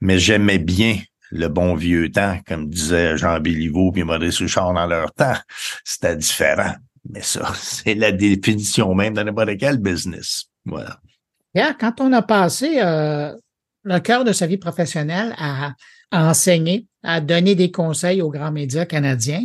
Mais 0.00 0.18
j'aimais 0.18 0.58
bien 0.58 0.98
le 1.30 1.48
bon 1.48 1.74
vieux 1.74 2.10
temps, 2.10 2.38
comme 2.46 2.68
disait 2.68 3.16
Jean 3.16 3.40
Béliveau 3.40 3.92
et 3.96 4.04
Maurice 4.04 4.38
Richard 4.38 4.72
dans 4.74 4.86
leur 4.86 5.12
temps. 5.12 5.36
C'était 5.84 6.16
différent. 6.16 6.74
Mais 7.08 7.22
ça, 7.22 7.52
c'est 7.60 7.94
la 7.94 8.12
définition 8.12 8.94
même 8.94 9.14
de 9.14 9.22
n'importe 9.22 9.56
quel 9.58 9.78
business. 9.78 10.46
Voilà. 10.64 11.00
quand 11.78 12.00
on 12.00 12.12
a 12.12 12.22
passé 12.22 12.80
euh, 12.80 13.34
le 13.84 13.98
cœur 14.00 14.24
de 14.24 14.32
sa 14.32 14.46
vie 14.46 14.58
professionnelle 14.58 15.34
à 15.38 15.74
enseigner, 16.12 16.86
à 17.02 17.20
donner 17.20 17.54
des 17.54 17.70
conseils 17.70 18.22
aux 18.22 18.30
grands 18.30 18.52
médias 18.52 18.84
canadiens. 18.84 19.44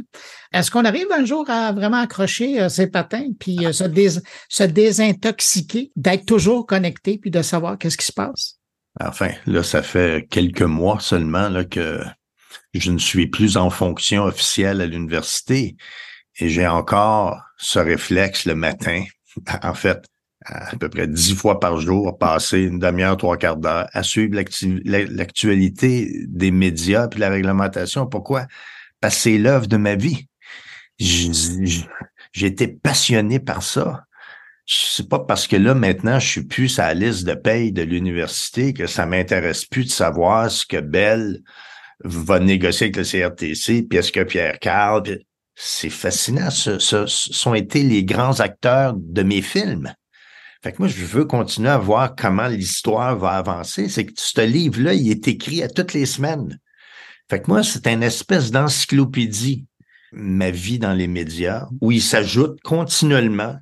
Est-ce 0.51 0.71
qu'on 0.71 0.85
arrive 0.85 1.07
un 1.11 1.25
jour 1.25 1.49
à 1.49 1.71
vraiment 1.71 2.01
accrocher 2.01 2.61
euh, 2.61 2.69
ses 2.69 2.87
patins 2.87 3.29
puis 3.39 3.65
euh, 3.65 3.71
se, 3.71 4.63
désintoxiquer, 4.63 5.91
d'être 5.95 6.25
toujours 6.25 6.65
connecté 6.65 7.17
puis 7.17 7.31
de 7.31 7.41
savoir 7.41 7.77
qu'est-ce 7.77 7.97
qui 7.97 8.05
se 8.05 8.13
passe? 8.13 8.59
Enfin, 8.99 9.29
là, 9.45 9.63
ça 9.63 9.81
fait 9.81 10.27
quelques 10.29 10.61
mois 10.61 10.99
seulement 10.99 11.49
là, 11.49 11.63
que 11.63 12.03
je 12.73 12.91
ne 12.91 12.97
suis 12.97 13.27
plus 13.27 13.57
en 13.57 13.69
fonction 13.69 14.23
officielle 14.23 14.81
à 14.81 14.85
l'université 14.85 15.75
et 16.39 16.49
j'ai 16.49 16.67
encore 16.67 17.41
ce 17.57 17.79
réflexe 17.79 18.45
le 18.45 18.55
matin. 18.55 19.03
En 19.63 19.73
fait, 19.73 20.03
à 20.45 20.75
peu 20.75 20.89
près 20.89 21.07
dix 21.07 21.35
fois 21.35 21.61
par 21.61 21.79
jour, 21.79 22.17
passer 22.17 22.59
une 22.63 22.79
demi-heure, 22.79 23.15
trois 23.15 23.37
quarts 23.37 23.55
d'heure 23.55 23.87
à 23.93 24.03
suivre 24.03 24.35
l'actualité 24.35 26.11
des 26.27 26.51
médias 26.51 27.07
puis 27.07 27.21
la 27.21 27.29
réglementation. 27.29 28.07
Pourquoi? 28.07 28.47
Parce 28.99 29.15
que 29.15 29.21
c'est 29.21 29.37
l'œuvre 29.37 29.67
de 29.67 29.77
ma 29.77 29.95
vie. 29.95 30.27
Été 30.99 32.67
passionné 32.67 33.39
par 33.39 33.63
ça. 33.63 34.03
C'est 34.73 35.09
pas 35.09 35.19
parce 35.19 35.47
que 35.47 35.57
là, 35.57 35.75
maintenant, 35.75 36.17
je 36.17 36.27
suis 36.27 36.43
plus 36.43 36.79
à 36.79 36.93
la 36.93 36.93
liste 36.93 37.25
de 37.25 37.33
paye 37.33 37.73
de 37.73 37.81
l'université 37.81 38.73
que 38.73 38.87
ça 38.87 39.05
m'intéresse 39.05 39.65
plus 39.65 39.83
de 39.83 39.89
savoir 39.89 40.49
ce 40.49 40.65
que 40.65 40.79
Bell 40.79 41.41
va 42.05 42.39
négocier 42.39 42.85
avec 42.85 42.95
le 42.95 43.03
CRTC, 43.03 43.83
puis 43.83 43.99
est-ce 43.99 44.13
que 44.13 44.23
Pierre 44.23 44.59
Carl, 44.59 45.03
c'est 45.55 45.89
fascinant. 45.89 46.49
Ce, 46.49 46.79
ce, 46.79 47.05
sont 47.05 47.53
été 47.53 47.83
les 47.83 48.05
grands 48.05 48.39
acteurs 48.39 48.93
de 48.95 49.23
mes 49.23 49.41
films. 49.41 49.93
Fait 50.63 50.71
que 50.71 50.77
moi, 50.79 50.87
je 50.87 51.03
veux 51.03 51.25
continuer 51.25 51.69
à 51.69 51.77
voir 51.77 52.15
comment 52.15 52.47
l'histoire 52.47 53.17
va 53.17 53.31
avancer. 53.31 53.89
C'est 53.89 54.05
que 54.05 54.13
ce 54.15 54.41
livre-là, 54.41 54.93
il 54.93 55.11
est 55.11 55.27
écrit 55.27 55.63
à 55.63 55.67
toutes 55.67 55.93
les 55.93 56.05
semaines. 56.05 56.59
Fait 57.29 57.41
que 57.41 57.49
moi, 57.49 57.63
c'est 57.63 57.87
une 57.87 58.03
espèce 58.03 58.51
d'encyclopédie, 58.51 59.65
ma 60.11 60.51
vie 60.51 60.79
dans 60.79 60.93
les 60.93 61.07
médias, 61.07 61.67
où 61.81 61.91
il 61.91 62.01
s'ajoute 62.01 62.61
continuellement 62.61 63.57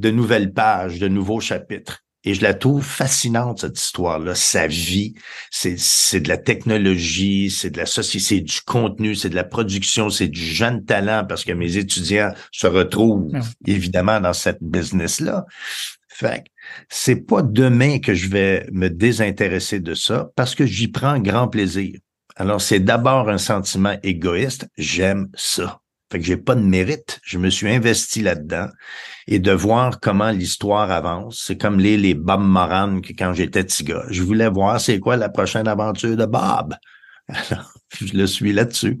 de 0.00 0.10
nouvelles 0.10 0.52
pages, 0.52 0.98
de 0.98 1.08
nouveaux 1.08 1.40
chapitres. 1.40 2.02
Et 2.24 2.34
je 2.34 2.42
la 2.42 2.52
trouve 2.52 2.84
fascinante, 2.84 3.60
cette 3.60 3.78
histoire-là. 3.78 4.34
Sa 4.34 4.66
vie, 4.66 5.14
c'est, 5.50 5.78
c'est 5.78 6.20
de 6.20 6.28
la 6.28 6.36
technologie, 6.36 7.50
c'est 7.50 7.70
de 7.70 7.78
la 7.78 7.86
société, 7.86 8.24
c'est 8.24 8.40
du 8.40 8.60
contenu, 8.66 9.14
c'est 9.14 9.30
de 9.30 9.34
la 9.34 9.44
production, 9.44 10.10
c'est 10.10 10.28
du 10.28 10.40
jeune 10.40 10.84
talent 10.84 11.24
parce 11.26 11.44
que 11.44 11.52
mes 11.52 11.78
étudiants 11.78 12.32
se 12.52 12.66
retrouvent 12.66 13.32
évidemment 13.66 14.20
dans 14.20 14.34
cette 14.34 14.58
business-là. 14.60 15.46
Fait 16.08 16.44
c'est 16.90 17.26
pas 17.26 17.40
demain 17.40 17.98
que 18.00 18.12
je 18.12 18.28
vais 18.28 18.66
me 18.70 18.90
désintéresser 18.90 19.80
de 19.80 19.94
ça 19.94 20.28
parce 20.36 20.54
que 20.54 20.66
j'y 20.66 20.88
prends 20.88 21.18
grand 21.18 21.48
plaisir. 21.48 21.98
Alors, 22.36 22.60
c'est 22.60 22.80
d'abord 22.80 23.30
un 23.30 23.38
sentiment 23.38 23.96
égoïste. 24.02 24.68
J'aime 24.76 25.28
ça. 25.34 25.80
Fait 26.12 26.18
que 26.18 26.24
j'ai 26.24 26.36
pas 26.36 26.54
de 26.54 26.62
mérite. 26.62 27.20
Je 27.22 27.38
me 27.38 27.50
suis 27.50 27.68
investi 27.68 28.20
là-dedans 28.20 28.66
et 29.30 29.38
de 29.38 29.52
voir 29.52 30.00
comment 30.00 30.32
l'histoire 30.32 30.90
avance. 30.90 31.44
C'est 31.46 31.56
comme 31.56 31.78
les, 31.78 31.96
les 31.96 32.14
Bob 32.14 32.40
Moran 32.40 33.00
que 33.00 33.12
quand 33.12 33.32
j'étais 33.32 33.62
petit 33.62 33.84
gars. 33.84 34.04
Je 34.10 34.22
voulais 34.22 34.48
voir 34.50 34.80
c'est 34.80 34.98
quoi 34.98 35.16
la 35.16 35.28
prochaine 35.28 35.68
aventure 35.68 36.16
de 36.16 36.26
Bob. 36.26 36.74
Alors, 37.28 37.72
je 37.96 38.16
le 38.16 38.26
suis 38.26 38.52
là-dessus. 38.52 39.00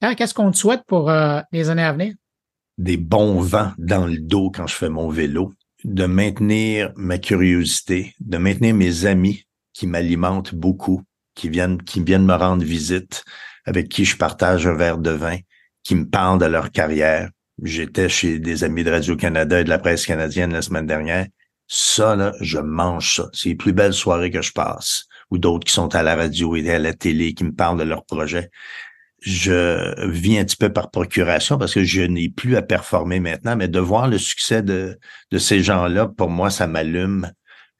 Qu'est-ce 0.00 0.32
qu'on 0.32 0.50
te 0.50 0.56
souhaite 0.56 0.84
pour 0.86 1.10
euh, 1.10 1.40
les 1.52 1.68
années 1.68 1.82
à 1.82 1.92
venir? 1.92 2.14
Des 2.78 2.96
bons 2.96 3.40
vents 3.40 3.72
dans 3.76 4.06
le 4.06 4.18
dos 4.18 4.50
quand 4.50 4.66
je 4.66 4.74
fais 4.74 4.88
mon 4.88 5.10
vélo 5.10 5.52
de 5.84 6.06
maintenir 6.06 6.92
ma 6.96 7.18
curiosité, 7.18 8.14
de 8.20 8.38
maintenir 8.38 8.74
mes 8.74 9.04
amis 9.04 9.44
qui 9.74 9.86
m'alimentent 9.86 10.54
beaucoup, 10.54 11.02
qui 11.34 11.48
viennent, 11.48 11.82
qui 11.82 12.02
viennent 12.02 12.24
me 12.24 12.34
rendre 12.34 12.64
visite, 12.64 13.22
avec 13.64 13.88
qui 13.88 14.04
je 14.04 14.16
partage 14.16 14.66
un 14.66 14.74
verre 14.74 14.98
de 14.98 15.10
vin, 15.10 15.36
qui 15.84 15.94
me 15.94 16.08
parlent 16.08 16.38
de 16.38 16.46
leur 16.46 16.70
carrière. 16.70 17.30
J'étais 17.62 18.08
chez 18.08 18.38
des 18.38 18.64
amis 18.64 18.84
de 18.84 18.90
Radio-Canada 18.90 19.60
et 19.60 19.64
de 19.64 19.68
la 19.68 19.78
presse 19.78 20.06
canadienne 20.06 20.52
la 20.52 20.62
semaine 20.62 20.86
dernière. 20.86 21.26
Ça, 21.66 22.16
là, 22.16 22.32
je 22.40 22.58
mange 22.58 23.16
ça. 23.16 23.28
C'est 23.32 23.50
les 23.50 23.54
plus 23.54 23.72
belles 23.72 23.92
soirées 23.92 24.30
que 24.30 24.42
je 24.42 24.52
passe. 24.52 25.06
Ou 25.30 25.38
d'autres 25.38 25.66
qui 25.66 25.72
sont 25.72 25.94
à 25.94 26.02
la 26.02 26.16
radio 26.16 26.56
et 26.56 26.70
à 26.70 26.78
la 26.78 26.94
télé, 26.94 27.34
qui 27.34 27.44
me 27.44 27.52
parlent 27.52 27.78
de 27.78 27.84
leurs 27.84 28.04
projets 28.04 28.50
je 29.20 30.08
vis 30.08 30.38
un 30.38 30.44
petit 30.44 30.56
peu 30.56 30.72
par 30.72 30.90
procuration 30.90 31.58
parce 31.58 31.74
que 31.74 31.84
je 31.84 32.02
n'ai 32.02 32.28
plus 32.28 32.56
à 32.56 32.62
performer 32.62 33.20
maintenant, 33.20 33.56
mais 33.56 33.68
de 33.68 33.80
voir 33.80 34.08
le 34.08 34.18
succès 34.18 34.62
de, 34.62 34.98
de 35.30 35.38
ces 35.38 35.62
gens-là, 35.62 36.06
pour 36.06 36.30
moi, 36.30 36.50
ça 36.50 36.66
m'allume. 36.66 37.30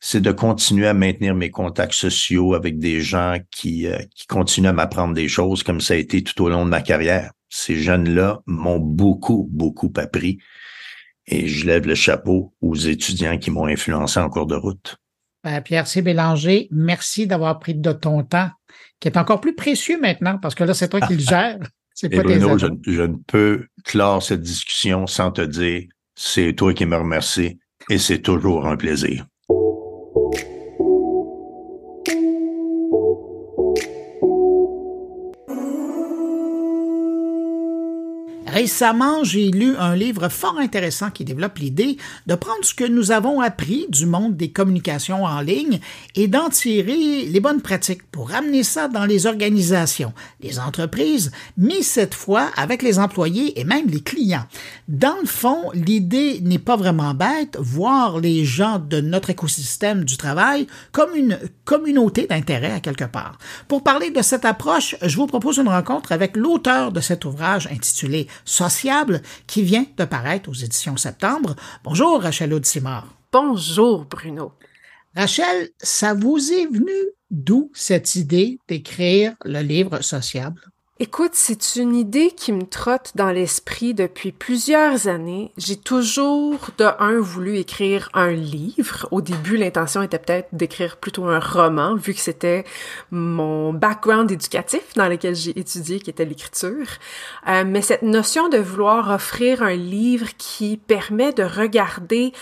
C'est 0.00 0.20
de 0.20 0.30
continuer 0.32 0.86
à 0.86 0.94
maintenir 0.94 1.34
mes 1.34 1.50
contacts 1.50 1.94
sociaux 1.94 2.54
avec 2.54 2.78
des 2.78 3.00
gens 3.00 3.38
qui, 3.50 3.86
euh, 3.86 3.98
qui 4.14 4.26
continuent 4.26 4.68
à 4.68 4.72
m'apprendre 4.72 5.14
des 5.14 5.28
choses 5.28 5.62
comme 5.62 5.80
ça 5.80 5.94
a 5.94 5.96
été 5.96 6.22
tout 6.22 6.40
au 6.42 6.48
long 6.48 6.64
de 6.64 6.70
ma 6.70 6.82
carrière. 6.82 7.32
Ces 7.48 7.76
jeunes-là 7.76 8.42
m'ont 8.46 8.78
beaucoup, 8.78 9.48
beaucoup 9.50 9.92
appris 9.96 10.38
et 11.26 11.46
je 11.46 11.66
lève 11.66 11.86
le 11.86 11.94
chapeau 11.94 12.54
aux 12.60 12.74
étudiants 12.74 13.38
qui 13.38 13.50
m'ont 13.50 13.66
influencé 13.66 14.18
en 14.18 14.28
cours 14.28 14.46
de 14.46 14.56
route. 14.56 14.96
Ben, 15.44 15.60
Pierre 15.60 15.86
C. 15.86 16.02
Bélanger, 16.02 16.68
merci 16.70 17.26
d'avoir 17.26 17.58
pris 17.58 17.74
de 17.74 17.92
ton 17.92 18.24
temps 18.24 18.50
qui 19.00 19.08
est 19.08 19.16
encore 19.16 19.40
plus 19.40 19.54
précieux 19.54 20.00
maintenant 20.00 20.38
parce 20.38 20.54
que 20.54 20.64
là, 20.64 20.74
c'est 20.74 20.88
toi 20.88 21.00
qui 21.00 21.14
le 21.14 21.20
gères. 21.28 21.58
C'est 21.94 22.08
pas 22.08 22.22
Bruno, 22.22 22.58
je, 22.58 22.66
je, 22.86 23.02
ne 23.02 23.16
peux 23.26 23.66
clore 23.84 24.22
cette 24.22 24.40
discussion 24.40 25.06
sans 25.06 25.32
te 25.32 25.42
dire 25.42 25.84
c'est 26.14 26.52
toi 26.54 26.72
qui 26.72 26.86
me 26.86 26.96
remercie 26.96 27.58
et 27.90 27.98
c'est 27.98 28.20
toujours 28.20 28.66
un 28.66 28.76
plaisir. 28.76 29.26
Récemment, 38.52 39.24
j'ai 39.24 39.50
lu 39.50 39.76
un 39.76 39.94
livre 39.94 40.30
fort 40.30 40.58
intéressant 40.58 41.10
qui 41.10 41.24
développe 41.24 41.58
l'idée 41.58 41.98
de 42.26 42.34
prendre 42.34 42.64
ce 42.64 42.72
que 42.72 42.84
nous 42.84 43.10
avons 43.10 43.42
appris 43.42 43.86
du 43.90 44.06
monde 44.06 44.38
des 44.38 44.50
communications 44.50 45.24
en 45.24 45.40
ligne 45.42 45.80
et 46.14 46.28
d'en 46.28 46.48
tirer 46.48 47.26
les 47.26 47.40
bonnes 47.40 47.60
pratiques 47.60 48.10
pour 48.10 48.30
ramener 48.30 48.62
ça 48.62 48.88
dans 48.88 49.04
les 49.04 49.26
organisations, 49.26 50.14
les 50.40 50.58
entreprises, 50.58 51.30
mais 51.58 51.82
cette 51.82 52.14
fois 52.14 52.48
avec 52.56 52.82
les 52.82 52.98
employés 52.98 53.60
et 53.60 53.64
même 53.64 53.86
les 53.88 54.00
clients. 54.00 54.46
Dans 54.88 55.16
le 55.20 55.26
fond, 55.28 55.70
l'idée 55.74 56.40
n'est 56.40 56.58
pas 56.58 56.76
vraiment 56.76 57.12
bête, 57.12 57.58
voir 57.60 58.18
les 58.18 58.46
gens 58.46 58.78
de 58.78 59.02
notre 59.02 59.28
écosystème 59.28 60.04
du 60.04 60.16
travail 60.16 60.66
comme 60.92 61.14
une 61.14 61.38
communauté 61.66 62.26
d'intérêt 62.26 62.72
à 62.72 62.80
quelque 62.80 63.04
part. 63.04 63.36
Pour 63.68 63.82
parler 63.82 64.10
de 64.10 64.22
cette 64.22 64.46
approche, 64.46 64.96
je 65.02 65.16
vous 65.16 65.26
propose 65.26 65.58
une 65.58 65.68
rencontre 65.68 66.12
avec 66.12 66.34
l'auteur 66.34 66.92
de 66.92 67.00
cet 67.00 67.26
ouvrage 67.26 67.66
intitulé 67.66 68.26
sociable 68.44 69.22
qui 69.46 69.62
vient 69.62 69.86
de 69.96 70.04
paraître 70.04 70.48
aux 70.48 70.54
éditions 70.54 70.96
Septembre. 70.96 71.56
Bonjour 71.84 72.22
Rachel 72.22 72.52
Audimard. 72.52 73.06
Bonjour 73.32 74.04
Bruno. 74.04 74.52
Rachel, 75.14 75.70
ça 75.78 76.14
vous 76.14 76.38
est 76.52 76.66
venu 76.66 76.92
d'où 77.30 77.70
cette 77.74 78.14
idée 78.14 78.58
d'écrire 78.68 79.34
le 79.44 79.60
livre 79.60 80.00
sociable? 80.00 80.60
Écoute, 81.00 81.30
c'est 81.34 81.76
une 81.76 81.94
idée 81.94 82.32
qui 82.32 82.50
me 82.50 82.66
trotte 82.66 83.12
dans 83.14 83.30
l'esprit 83.30 83.94
depuis 83.94 84.32
plusieurs 84.32 85.06
années. 85.06 85.52
J'ai 85.56 85.76
toujours, 85.76 86.58
de 86.76 86.86
un, 86.98 87.20
voulu 87.20 87.58
écrire 87.58 88.08
un 88.14 88.32
livre. 88.32 89.06
Au 89.12 89.20
début, 89.20 89.56
l'intention 89.56 90.02
était 90.02 90.18
peut-être 90.18 90.48
d'écrire 90.50 90.96
plutôt 90.96 91.26
un 91.26 91.38
roman, 91.38 91.94
vu 91.94 92.14
que 92.14 92.20
c'était 92.20 92.64
mon 93.12 93.72
background 93.72 94.32
éducatif 94.32 94.94
dans 94.96 95.06
lequel 95.06 95.36
j'ai 95.36 95.56
étudié, 95.56 96.00
qui 96.00 96.10
était 96.10 96.24
l'écriture. 96.24 96.88
Euh, 97.46 97.62
mais 97.64 97.80
cette 97.80 98.02
notion 98.02 98.48
de 98.48 98.58
vouloir 98.58 99.08
offrir 99.10 99.62
un 99.62 99.76
livre 99.76 100.26
qui 100.36 100.78
permet 100.78 101.32
de 101.32 101.44
regarder 101.44 102.32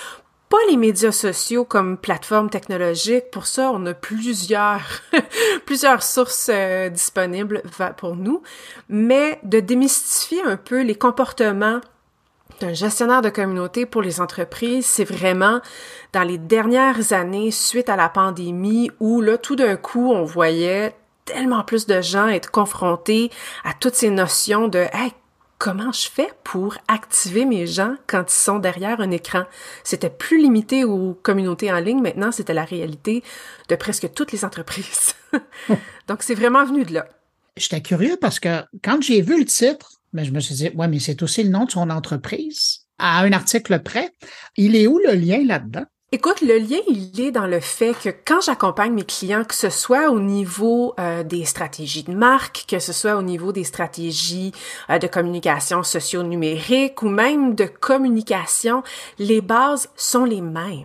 pas 0.48 0.58
les 0.68 0.76
médias 0.76 1.12
sociaux 1.12 1.64
comme 1.64 1.96
plateforme 1.96 2.50
technologique. 2.50 3.30
Pour 3.30 3.46
ça, 3.46 3.70
on 3.72 3.84
a 3.86 3.94
plusieurs, 3.94 4.82
plusieurs 5.66 6.02
sources 6.02 6.50
euh, 6.52 6.88
disponibles 6.88 7.62
pour 7.96 8.16
nous, 8.16 8.42
mais 8.88 9.40
de 9.42 9.60
démystifier 9.60 10.42
un 10.42 10.56
peu 10.56 10.82
les 10.82 10.94
comportements 10.94 11.80
d'un 12.60 12.72
gestionnaire 12.72 13.22
de 13.22 13.28
communauté 13.28 13.86
pour 13.86 14.02
les 14.02 14.20
entreprises, 14.20 14.86
c'est 14.86 15.04
vraiment 15.04 15.60
dans 16.12 16.22
les 16.22 16.38
dernières 16.38 17.12
années 17.12 17.50
suite 17.50 17.88
à 17.88 17.96
la 17.96 18.08
pandémie 18.08 18.90
où 18.98 19.20
là, 19.20 19.36
tout 19.36 19.56
d'un 19.56 19.76
coup, 19.76 20.10
on 20.10 20.24
voyait 20.24 20.94
tellement 21.24 21.64
plus 21.64 21.86
de 21.86 22.00
gens 22.00 22.28
être 22.28 22.50
confrontés 22.50 23.30
à 23.64 23.74
toutes 23.74 23.94
ces 23.94 24.10
notions 24.10 24.68
de 24.68 24.78
hey, 24.92 25.12
comment 25.66 25.90
je 25.90 26.08
fais 26.08 26.28
pour 26.44 26.78
activer 26.86 27.44
mes 27.44 27.66
gens 27.66 27.96
quand 28.06 28.22
ils 28.28 28.32
sont 28.32 28.60
derrière 28.60 29.00
un 29.00 29.10
écran? 29.10 29.42
C'était 29.82 30.10
plus 30.10 30.40
limité 30.40 30.84
aux 30.84 31.14
communautés 31.24 31.72
en 31.72 31.80
ligne, 31.80 32.00
maintenant 32.00 32.30
c'était 32.30 32.54
la 32.54 32.64
réalité 32.64 33.24
de 33.68 33.74
presque 33.74 34.12
toutes 34.14 34.30
les 34.30 34.44
entreprises. 34.44 35.14
Donc 36.06 36.22
c'est 36.22 36.36
vraiment 36.36 36.64
venu 36.64 36.84
de 36.84 36.94
là. 36.94 37.08
J'étais 37.56 37.80
curieux 37.80 38.16
parce 38.20 38.38
que 38.38 38.62
quand 38.84 39.02
j'ai 39.02 39.22
vu 39.22 39.40
le 39.40 39.44
titre, 39.44 39.90
ben, 40.12 40.24
je 40.24 40.30
me 40.30 40.38
suis 40.38 40.54
dit, 40.54 40.70
ouais, 40.76 40.86
mais 40.86 41.00
c'est 41.00 41.20
aussi 41.24 41.42
le 41.42 41.50
nom 41.50 41.64
de 41.64 41.72
son 41.72 41.90
entreprise. 41.90 42.86
À 43.00 43.22
un 43.22 43.32
article 43.32 43.80
près, 43.80 44.12
il 44.56 44.76
est 44.76 44.86
où 44.86 45.00
le 45.00 45.14
lien 45.14 45.44
là-dedans? 45.44 45.86
Écoute, 46.12 46.40
le 46.40 46.58
lien, 46.58 46.78
il 46.86 47.20
est 47.20 47.32
dans 47.32 47.48
le 47.48 47.58
fait 47.58 47.92
que 47.92 48.10
quand 48.24 48.40
j'accompagne 48.40 48.92
mes 48.92 49.02
clients, 49.02 49.42
que 49.42 49.56
ce 49.56 49.70
soit 49.70 50.08
au 50.08 50.20
niveau 50.20 50.94
euh, 51.00 51.24
des 51.24 51.44
stratégies 51.44 52.04
de 52.04 52.14
marque, 52.14 52.64
que 52.68 52.78
ce 52.78 52.92
soit 52.92 53.16
au 53.16 53.22
niveau 53.22 53.50
des 53.50 53.64
stratégies 53.64 54.52
euh, 54.88 55.00
de 55.00 55.08
communication 55.08 55.82
socio-numérique 55.82 57.02
ou 57.02 57.08
même 57.08 57.56
de 57.56 57.64
communication, 57.64 58.84
les 59.18 59.40
bases 59.40 59.88
sont 59.96 60.24
les 60.24 60.42
mêmes. 60.42 60.84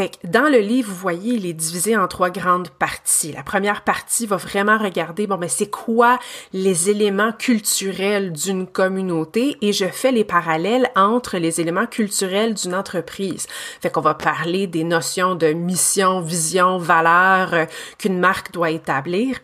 Fait 0.00 0.08
que 0.08 0.26
dans 0.28 0.50
le 0.50 0.60
livre, 0.60 0.88
vous 0.88 0.96
voyez, 0.96 1.34
il 1.34 1.44
est 1.44 1.52
divisé 1.52 1.94
en 1.94 2.08
trois 2.08 2.30
grandes 2.30 2.70
parties. 2.70 3.32
La 3.32 3.42
première 3.42 3.84
partie 3.84 4.24
va 4.24 4.36
vraiment 4.36 4.78
regarder, 4.78 5.26
bon, 5.26 5.34
mais 5.34 5.48
ben, 5.48 5.52
c'est 5.54 5.68
quoi 5.68 6.18
les 6.54 6.88
éléments 6.88 7.32
culturels 7.32 8.32
d'une 8.32 8.66
communauté 8.66 9.58
et 9.60 9.74
je 9.74 9.84
fais 9.84 10.10
les 10.10 10.24
parallèles 10.24 10.90
entre 10.96 11.36
les 11.36 11.60
éléments 11.60 11.84
culturels 11.84 12.54
d'une 12.54 12.74
entreprise. 12.74 13.46
Fait 13.82 13.90
qu'on 13.90 14.00
va 14.00 14.14
parler 14.14 14.66
des 14.66 14.84
notions 14.84 15.34
de 15.34 15.48
mission, 15.48 16.22
vision, 16.22 16.78
valeur 16.78 17.52
euh, 17.52 17.66
qu'une 17.98 18.18
marque 18.18 18.52
doit 18.52 18.70
établir. 18.70 19.36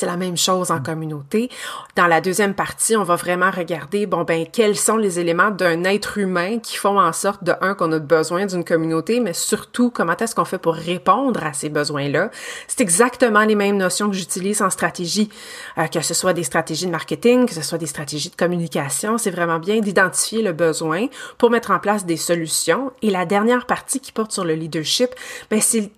C'est 0.00 0.06
la 0.06 0.16
même 0.16 0.38
chose 0.38 0.70
en 0.70 0.80
communauté. 0.80 1.50
Dans 1.94 2.06
la 2.06 2.22
deuxième 2.22 2.54
partie, 2.54 2.96
on 2.96 3.02
va 3.02 3.16
vraiment 3.16 3.50
regarder, 3.50 4.06
bon, 4.06 4.24
ben, 4.24 4.46
quels 4.50 4.78
sont 4.78 4.96
les 4.96 5.20
éléments 5.20 5.50
d'un 5.50 5.84
être 5.84 6.16
humain 6.16 6.58
qui 6.58 6.78
font 6.78 6.98
en 6.98 7.12
sorte, 7.12 7.44
de 7.44 7.52
un, 7.60 7.74
qu'on 7.74 7.92
a 7.92 7.98
besoin 7.98 8.46
d'une 8.46 8.64
communauté, 8.64 9.20
mais 9.20 9.34
surtout, 9.34 9.90
comment 9.90 10.16
est-ce 10.16 10.34
qu'on 10.34 10.46
fait 10.46 10.56
pour 10.56 10.72
répondre 10.72 11.44
à 11.44 11.52
ces 11.52 11.68
besoins-là? 11.68 12.30
C'est 12.66 12.80
exactement 12.80 13.44
les 13.44 13.54
mêmes 13.54 13.76
notions 13.76 14.08
que 14.08 14.16
j'utilise 14.16 14.62
en 14.62 14.70
stratégie, 14.70 15.28
euh, 15.76 15.86
que 15.86 16.00
ce 16.00 16.14
soit 16.14 16.32
des 16.32 16.44
stratégies 16.44 16.86
de 16.86 16.92
marketing, 16.92 17.44
que 17.44 17.52
ce 17.52 17.60
soit 17.60 17.76
des 17.76 17.84
stratégies 17.84 18.30
de 18.30 18.36
communication. 18.36 19.18
C'est 19.18 19.30
vraiment 19.30 19.58
bien 19.58 19.80
d'identifier 19.80 20.40
le 20.40 20.54
besoin 20.54 21.08
pour 21.36 21.50
mettre 21.50 21.72
en 21.72 21.78
place 21.78 22.06
des 22.06 22.16
solutions. 22.16 22.90
Et 23.02 23.10
la 23.10 23.26
dernière 23.26 23.66
partie 23.66 24.00
qui 24.00 24.12
porte 24.12 24.32
sur 24.32 24.46
le 24.46 24.54
leadership, 24.54 25.10
ben, 25.50 25.60
c'est 25.60 25.90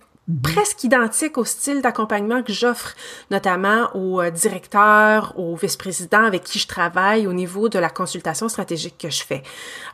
presque 0.43 0.85
identique 0.85 1.39
au 1.39 1.45
style 1.45 1.83
d'accompagnement 1.83 2.43
que 2.43 2.53
j'offre 2.53 2.95
notamment 3.31 3.91
aux 3.95 4.21
euh, 4.21 4.31
directeurs, 4.31 5.33
aux 5.39 5.57
vice-présidents 5.57 6.25
avec 6.25 6.45
qui 6.45 6.59
je 6.59 6.67
travaille 6.67 7.27
au 7.27 7.33
niveau 7.33 7.69
de 7.69 7.79
la 7.79 7.91
consultation 7.91 8.49
stratégique 8.49 8.99
que 8.99 9.11
je 9.11 9.23
fais. 9.23 9.43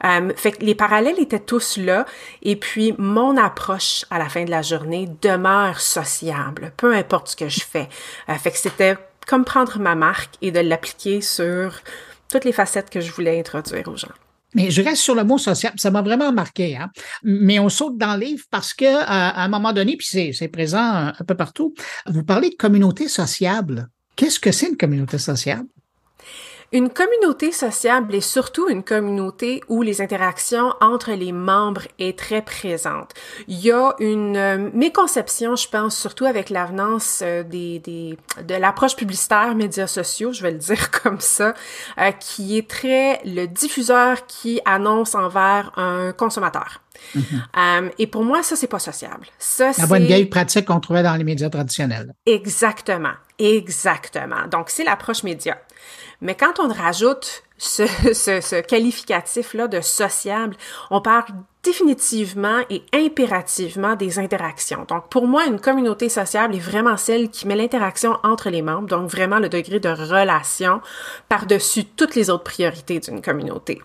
Euh, 0.04 0.32
fait 0.36 0.52
que 0.52 0.64
les 0.64 0.74
parallèles 0.74 1.18
étaient 1.18 1.40
tous 1.40 1.76
là 1.76 2.06
et 2.42 2.56
puis 2.56 2.94
mon 2.98 3.36
approche 3.36 4.04
à 4.10 4.18
la 4.18 4.28
fin 4.28 4.44
de 4.44 4.50
la 4.50 4.62
journée 4.62 5.08
demeure 5.22 5.80
sociable, 5.80 6.72
peu 6.76 6.94
importe 6.94 7.28
ce 7.28 7.36
que 7.36 7.48
je 7.48 7.60
fais. 7.60 7.88
Euh, 8.28 8.34
fait 8.34 8.50
que 8.50 8.58
c'était 8.58 8.96
comme 9.26 9.44
prendre 9.44 9.78
ma 9.78 9.94
marque 9.94 10.34
et 10.42 10.50
de 10.50 10.60
l'appliquer 10.60 11.20
sur 11.20 11.72
toutes 12.30 12.44
les 12.44 12.52
facettes 12.52 12.90
que 12.90 13.00
je 13.00 13.12
voulais 13.12 13.38
introduire 13.38 13.88
aux 13.88 13.96
gens. 13.96 14.08
Mais 14.54 14.70
je 14.70 14.82
reste 14.82 15.02
sur 15.02 15.14
le 15.14 15.24
mot 15.24 15.38
social. 15.38 15.72
Ça 15.76 15.90
m'a 15.90 16.02
vraiment 16.02 16.32
marqué. 16.32 16.76
Hein? 16.76 16.90
Mais 17.22 17.58
on 17.58 17.68
saute 17.68 17.98
dans 17.98 18.14
le 18.14 18.24
livre 18.24 18.44
parce 18.50 18.72
que 18.72 18.86
à, 18.86 19.42
un 19.42 19.48
moment 19.48 19.72
donné, 19.72 19.96
puis 19.96 20.32
c'est 20.32 20.48
présent 20.48 21.12
un, 21.18 21.24
peu 21.26 21.34
partout, 21.34 21.74
vous 22.06 22.24
parlez 22.24 22.50
de 22.50 22.56
communauté 22.56 23.08
sociable. 23.08 23.88
Qu'est-ce 24.16 24.40
que 24.40 24.50
c'est 24.50 24.68
une 24.68 24.76
communauté 24.76 25.18
sociable? 25.18 25.68
Une 26.70 26.90
communauté 26.90 27.50
sociable 27.50 28.14
est 28.14 28.20
surtout 28.20 28.68
une 28.68 28.82
communauté 28.82 29.62
où 29.68 29.80
les 29.80 30.02
interactions 30.02 30.74
entre 30.82 31.12
les 31.12 31.32
membres 31.32 31.82
est 31.98 32.18
très 32.18 32.42
présente. 32.42 33.14
Il 33.46 33.58
y 33.58 33.72
a 33.72 33.94
une 34.00 34.36
euh, 34.36 34.68
méconception, 34.74 35.56
je 35.56 35.66
pense, 35.66 35.96
surtout 35.96 36.26
avec 36.26 36.50
l'avenance 36.50 37.20
euh, 37.22 37.42
des, 37.42 37.78
des, 37.78 38.18
de 38.46 38.54
l'approche 38.54 38.96
publicitaire 38.96 39.54
médias 39.54 39.86
sociaux, 39.86 40.34
je 40.34 40.42
vais 40.42 40.50
le 40.50 40.58
dire 40.58 40.90
comme 40.90 41.20
ça, 41.20 41.54
euh, 41.96 42.10
qui 42.12 42.58
est 42.58 42.68
très 42.68 43.22
le 43.24 43.46
diffuseur 43.46 44.26
qui 44.26 44.60
annonce 44.66 45.14
envers 45.14 45.72
un 45.76 46.12
consommateur. 46.12 46.82
Mm-hmm. 47.16 47.92
et 48.00 48.08
pour 48.08 48.24
moi, 48.24 48.42
ça, 48.42 48.56
c'est 48.56 48.66
pas 48.66 48.80
sociable. 48.80 49.28
Ça, 49.38 49.70
La 49.78 49.86
bonne 49.86 50.04
vieille 50.04 50.26
pratique 50.26 50.66
qu'on 50.66 50.80
trouvait 50.80 51.04
dans 51.04 51.14
les 51.14 51.22
médias 51.22 51.48
traditionnels. 51.48 52.12
Exactement. 52.26 53.12
Exactement. 53.38 54.48
Donc, 54.50 54.68
c'est 54.68 54.82
l'approche 54.82 55.22
média. 55.22 55.56
Mais 56.20 56.34
quand 56.34 56.60
on 56.60 56.68
rajoute 56.68 57.44
ce, 57.58 57.86
ce, 58.14 58.40
ce 58.40 58.60
qualificatif-là 58.60 59.68
de 59.68 59.80
sociable, 59.80 60.56
on 60.90 61.00
parle 61.00 61.24
définitivement 61.62 62.60
et 62.70 62.82
impérativement 62.94 63.94
des 63.94 64.18
interactions. 64.18 64.86
Donc, 64.88 65.08
pour 65.10 65.26
moi, 65.26 65.44
une 65.46 65.60
communauté 65.60 66.08
sociable 66.08 66.54
est 66.54 66.60
vraiment 66.60 66.96
celle 66.96 67.28
qui 67.28 67.46
met 67.46 67.56
l'interaction 67.56 68.16
entre 68.22 68.48
les 68.48 68.62
membres, 68.62 68.88
donc 68.88 69.10
vraiment 69.10 69.38
le 69.38 69.48
degré 69.48 69.80
de 69.80 69.88
relation 69.88 70.80
par-dessus 71.28 71.84
toutes 71.84 72.14
les 72.14 72.30
autres 72.30 72.44
priorités 72.44 73.00
d'une 73.00 73.20
communauté. 73.20 73.82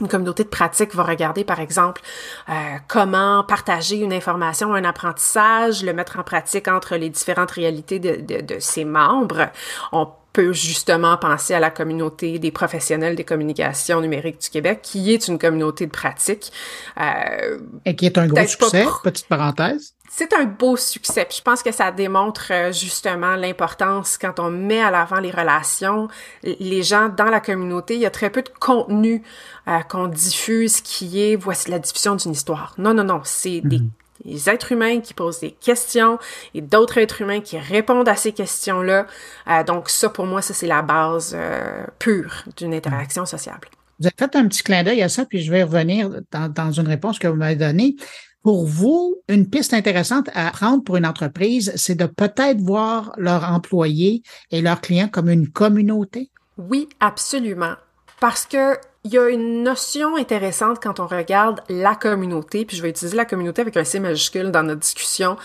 Une 0.00 0.08
communauté 0.08 0.42
de 0.42 0.48
pratique 0.48 0.92
va 0.94 1.04
regarder, 1.04 1.44
par 1.44 1.60
exemple, 1.60 2.02
euh, 2.48 2.52
comment 2.88 3.44
partager 3.44 3.96
une 3.96 4.12
information, 4.12 4.74
un 4.74 4.84
apprentissage, 4.84 5.84
le 5.84 5.92
mettre 5.92 6.18
en 6.18 6.24
pratique 6.24 6.66
entre 6.66 6.96
les 6.96 7.10
différentes 7.10 7.52
réalités 7.52 8.00
de, 8.00 8.16
de, 8.16 8.40
de 8.42 8.58
ses 8.58 8.84
membres. 8.84 9.50
On 9.92 10.08
peut 10.34 10.52
justement 10.52 11.16
penser 11.16 11.54
à 11.54 11.60
la 11.60 11.70
communauté 11.70 12.40
des 12.40 12.50
professionnels 12.50 13.14
des 13.14 13.24
communications 13.24 14.00
numériques 14.00 14.40
du 14.40 14.50
Québec, 14.50 14.80
qui 14.82 15.14
est 15.14 15.28
une 15.28 15.38
communauté 15.38 15.86
de 15.86 15.92
pratique. 15.92 16.52
Euh, 17.00 17.58
Et 17.86 17.94
qui 17.94 18.04
est 18.06 18.18
un 18.18 18.26
gros 18.26 18.44
succès, 18.44 18.84
petite 19.02 19.28
parenthèse. 19.28 19.94
C'est 20.10 20.34
un 20.34 20.44
beau 20.44 20.76
succès. 20.76 21.24
Puis 21.24 21.38
je 21.38 21.42
pense 21.42 21.62
que 21.62 21.70
ça 21.72 21.92
démontre 21.92 22.48
euh, 22.50 22.72
justement 22.72 23.36
l'importance 23.36 24.18
quand 24.18 24.40
on 24.40 24.50
met 24.50 24.82
à 24.82 24.90
l'avant 24.90 25.20
les 25.20 25.30
relations, 25.30 26.08
les 26.42 26.82
gens 26.82 27.08
dans 27.08 27.24
la 27.24 27.40
communauté. 27.40 27.94
Il 27.94 28.00
y 28.00 28.06
a 28.06 28.10
très 28.10 28.30
peu 28.30 28.42
de 28.42 28.50
contenu 28.60 29.22
euh, 29.68 29.80
qu'on 29.88 30.08
diffuse 30.08 30.80
qui 30.80 31.22
est 31.22 31.36
voici 31.36 31.70
la 31.70 31.78
diffusion 31.78 32.16
d'une 32.16 32.32
histoire. 32.32 32.74
Non, 32.76 32.92
non, 32.92 33.04
non, 33.04 33.20
c'est 33.22 33.60
des 33.60 33.78
mhm 33.78 33.90
des 34.03 34.03
êtres 34.48 34.72
humains 34.72 35.00
qui 35.00 35.14
posent 35.14 35.40
des 35.40 35.52
questions 35.52 36.18
et 36.54 36.60
d'autres 36.60 36.98
êtres 36.98 37.20
humains 37.20 37.40
qui 37.40 37.58
répondent 37.58 38.08
à 38.08 38.16
ces 38.16 38.32
questions-là. 38.32 39.06
Euh, 39.48 39.64
donc 39.64 39.90
ça, 39.90 40.08
pour 40.08 40.26
moi, 40.26 40.42
ça, 40.42 40.54
c'est 40.54 40.66
la 40.66 40.82
base 40.82 41.34
euh, 41.34 41.84
pure 41.98 42.44
d'une 42.56 42.74
interaction 42.74 43.26
sociable. 43.26 43.68
Vous 44.00 44.06
avez 44.06 44.14
fait 44.18 44.36
un 44.36 44.48
petit 44.48 44.62
clin 44.62 44.82
d'œil 44.82 45.02
à 45.02 45.08
ça, 45.08 45.24
puis 45.24 45.40
je 45.42 45.50
vais 45.50 45.62
revenir 45.62 46.10
dans, 46.32 46.48
dans 46.48 46.72
une 46.72 46.88
réponse 46.88 47.18
que 47.18 47.28
vous 47.28 47.36
m'avez 47.36 47.56
donnée. 47.56 47.96
Pour 48.42 48.66
vous, 48.66 49.16
une 49.28 49.48
piste 49.48 49.72
intéressante 49.72 50.28
à 50.34 50.50
prendre 50.50 50.84
pour 50.84 50.96
une 50.96 51.06
entreprise, 51.06 51.72
c'est 51.76 51.94
de 51.94 52.04
peut-être 52.04 52.60
voir 52.60 53.12
leurs 53.16 53.44
employés 53.44 54.22
et 54.50 54.60
leurs 54.60 54.82
clients 54.82 55.08
comme 55.08 55.30
une 55.30 55.48
communauté? 55.48 56.30
Oui, 56.58 56.88
absolument. 57.00 57.74
Parce 58.20 58.44
que 58.44 58.76
il 59.04 59.12
y 59.12 59.18
a 59.18 59.28
une 59.28 59.62
notion 59.62 60.16
intéressante 60.16 60.82
quand 60.82 60.98
on 60.98 61.06
regarde 61.06 61.60
la 61.68 61.94
communauté, 61.94 62.64
puis 62.64 62.76
je 62.76 62.82
vais 62.82 62.88
utiliser 62.88 63.16
la 63.16 63.26
communauté 63.26 63.60
avec 63.60 63.76
un 63.76 63.84
C 63.84 64.00
majuscule 64.00 64.50
dans 64.50 64.62
notre 64.62 64.80
discussion. 64.80 65.36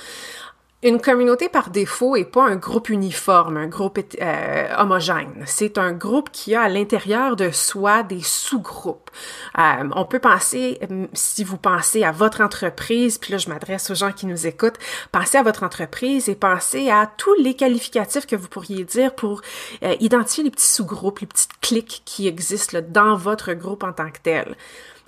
Une 0.82 1.02
communauté 1.02 1.50
par 1.50 1.72
défaut 1.72 2.16
est 2.16 2.24
pas 2.24 2.48
un 2.48 2.56
groupe 2.56 2.88
uniforme, 2.88 3.58
un 3.58 3.68
groupe 3.68 4.00
euh, 4.22 4.76
homogène. 4.78 5.44
C'est 5.46 5.78
un 5.78 5.92
groupe 5.92 6.30
qui 6.32 6.56
a 6.56 6.62
à 6.62 6.70
l'intérieur 6.70 7.36
de 7.36 7.52
soi 7.52 8.02
des 8.02 8.22
sous-groupes. 8.22 9.10
Euh, 9.58 9.90
on 9.94 10.06
peut 10.06 10.20
penser, 10.20 10.80
si 11.12 11.44
vous 11.44 11.58
pensez 11.58 12.06
à 12.06 12.14
votre 12.14 12.40
entreprise, 12.40 13.18
puis 13.18 13.34
là 13.34 13.38
je 13.38 13.50
m'adresse 13.50 13.90
aux 13.90 13.96
gens 13.96 14.14
qui 14.14 14.26
nous 14.26 14.48
écoutent, 14.48 14.78
pensez 15.12 15.38
à 15.38 15.44
votre 15.44 15.64
entreprise 15.64 16.30
et 16.30 16.36
pensez 16.36 16.90
à 16.90 17.12
tous 17.18 17.34
les 17.34 17.56
qualificatifs 17.56 18.26
que 18.26 18.38
vous 18.38 18.48
pourriez 18.48 18.86
dire 18.86 19.14
pour 19.16 19.42
euh, 19.84 19.98
identifier 20.00 20.46
les 20.46 20.52
petits 20.52 20.74
sous-groupes, 20.74 21.20
les 21.20 21.28
petites 21.28 21.60
cliques 21.60 22.04
qui 22.06 22.26
existent 22.30 22.80
dans 22.88 23.18
votre 23.18 23.52
groupe 23.52 23.84
en 23.84 23.92
tant 23.92 24.12
que 24.12 24.20
tel. 24.24 24.56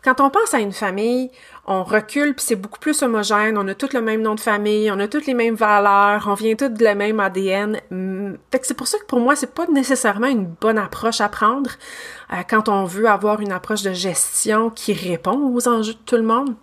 Quand 0.03 0.19
on 0.19 0.31
pense 0.31 0.55
à 0.55 0.59
une 0.59 0.71
famille, 0.71 1.29
on 1.65 1.83
recule 1.83 2.33
puis 2.33 2.45
c'est 2.45 2.55
beaucoup 2.55 2.79
plus 2.79 3.01
homogène, 3.03 3.57
on 3.57 3.67
a 3.67 3.75
tous 3.75 3.93
le 3.93 4.01
même 4.01 4.21
nom 4.21 4.35
de 4.35 4.39
famille, 4.39 4.91
on 4.91 4.99
a 4.99 5.07
toutes 5.07 5.27
les 5.27 5.33
mêmes 5.33 5.55
valeurs, 5.55 6.25
on 6.27 6.33
vient 6.33 6.55
tous 6.55 6.69
de 6.69 6.83
la 6.83 6.95
même 6.95 7.19
ADN. 7.19 7.79
Mm, 7.91 8.33
fait 8.51 8.59
que 8.59 8.67
c'est 8.67 8.73
pour 8.73 8.87
ça 8.87 8.97
que 8.97 9.05
pour 9.05 9.19
moi, 9.19 9.35
c'est 9.35 9.53
pas 9.53 9.67
nécessairement 9.67 10.27
une 10.27 10.45
bonne 10.45 10.77
approche 10.77 11.21
à 11.21 11.29
prendre 11.29 11.71
euh, 12.33 12.37
quand 12.49 12.69
on 12.69 12.85
veut 12.85 13.07
avoir 13.07 13.41
une 13.41 13.51
approche 13.51 13.83
de 13.83 13.93
gestion 13.93 14.69
qui 14.69 14.93
répond 14.93 15.53
aux 15.53 15.67
enjeux 15.67 15.93
de 15.93 15.99
tout 16.05 16.17
le 16.17 16.23
monde, 16.23 16.55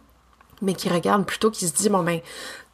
mais 0.63 0.75
qui 0.75 0.89
regarde 0.89 1.25
plutôt 1.25 1.51
qui 1.51 1.67
se 1.67 1.75
dit 1.75 1.89
bon 1.89 2.03
ben 2.03 2.21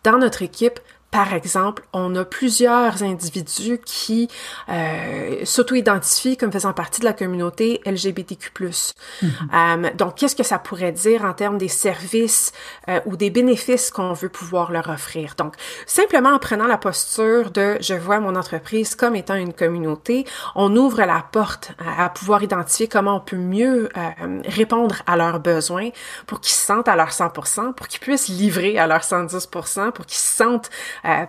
dans 0.02 0.18
notre 0.18 0.42
équipe, 0.42 0.80
par 1.14 1.32
exemple, 1.32 1.84
on 1.92 2.16
a 2.16 2.24
plusieurs 2.24 3.04
individus 3.04 3.78
qui 3.86 4.28
euh, 4.68 5.44
s'auto-identifient 5.44 6.36
comme 6.36 6.50
faisant 6.50 6.72
partie 6.72 6.98
de 6.98 7.04
la 7.04 7.12
communauté 7.12 7.80
LGBTQ+. 7.86 8.50
Mm-hmm. 8.50 9.28
euh, 9.54 9.90
donc, 9.94 10.16
qu'est-ce 10.16 10.34
que 10.34 10.42
ça 10.42 10.58
pourrait 10.58 10.90
dire 10.90 11.24
en 11.24 11.32
termes 11.32 11.56
des 11.56 11.68
services 11.68 12.50
euh, 12.88 12.98
ou 13.06 13.16
des 13.16 13.30
bénéfices 13.30 13.92
qu'on 13.92 14.12
veut 14.12 14.28
pouvoir 14.28 14.72
leur 14.72 14.88
offrir? 14.88 15.36
Donc, 15.38 15.54
simplement 15.86 16.30
en 16.30 16.40
prenant 16.40 16.66
la 16.66 16.78
posture 16.78 17.52
de 17.52 17.76
«je 17.80 17.94
vois 17.94 18.18
mon 18.18 18.34
entreprise 18.34 18.96
comme 18.96 19.14
étant 19.14 19.36
une 19.36 19.52
communauté», 19.52 20.26
on 20.56 20.74
ouvre 20.74 21.04
la 21.04 21.24
porte 21.30 21.70
à, 21.96 22.08
pouvoir 22.08 22.42
identifier 22.42 22.88
comment 22.88 23.18
on 23.18 23.20
peut 23.20 23.36
mieux 23.36 23.88
euh, 23.96 24.40
répondre 24.46 24.96
à 25.06 25.16
leurs 25.16 25.38
besoins 25.38 25.90
pour 26.26 26.40
qu'ils 26.40 26.54
se 26.54 26.66
sentent 26.66 26.88
à 26.88 26.96
leur 26.96 27.10
100%, 27.10 27.74
pour 27.74 27.86
qu'ils 27.86 28.00
puissent 28.00 28.26
livrer 28.26 28.80
à 28.80 28.88
leur 28.88 29.02
110%, 29.02 29.92
pour 29.92 30.06
qu'ils 30.06 30.18
se 30.18 30.36
sentent 30.38 30.70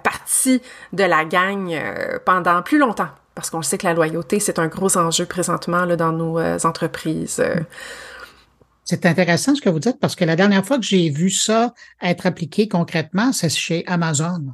partie 0.04 0.62
de 0.94 1.04
la 1.04 1.26
gang 1.26 1.72
euh, 1.72 2.18
pendant 2.26 2.62
plus 2.62 2.78
longtemps. 2.78 3.10
Parce 3.36 3.50
qu'on 3.50 3.62
sait 3.62 3.78
que 3.78 3.86
la 3.86 3.94
loyauté, 3.94 4.40
c'est 4.40 4.60
un 4.60 4.68
gros 4.68 4.98
enjeu 4.98 5.26
présentement 5.26 5.86
là, 5.86 5.96
dans 5.96 6.12
nos 6.12 6.40
euh, 6.40 6.58
entreprises. 6.64 7.44
C'est 8.86 9.06
intéressant 9.06 9.56
ce 9.56 9.62
que 9.62 9.70
vous 9.70 9.80
dites 9.80 10.00
parce 10.00 10.16
que 10.16 10.24
la 10.26 10.36
dernière 10.36 10.66
fois 10.66 10.78
que 10.78 10.86
j'ai 10.86 11.10
vu 11.10 11.30
ça 11.30 11.74
être 12.02 12.26
appliqué 12.28 12.68
concrètement, 12.68 13.34
c'est 13.34 13.50
chez 13.50 13.84
Amazon 13.88 14.54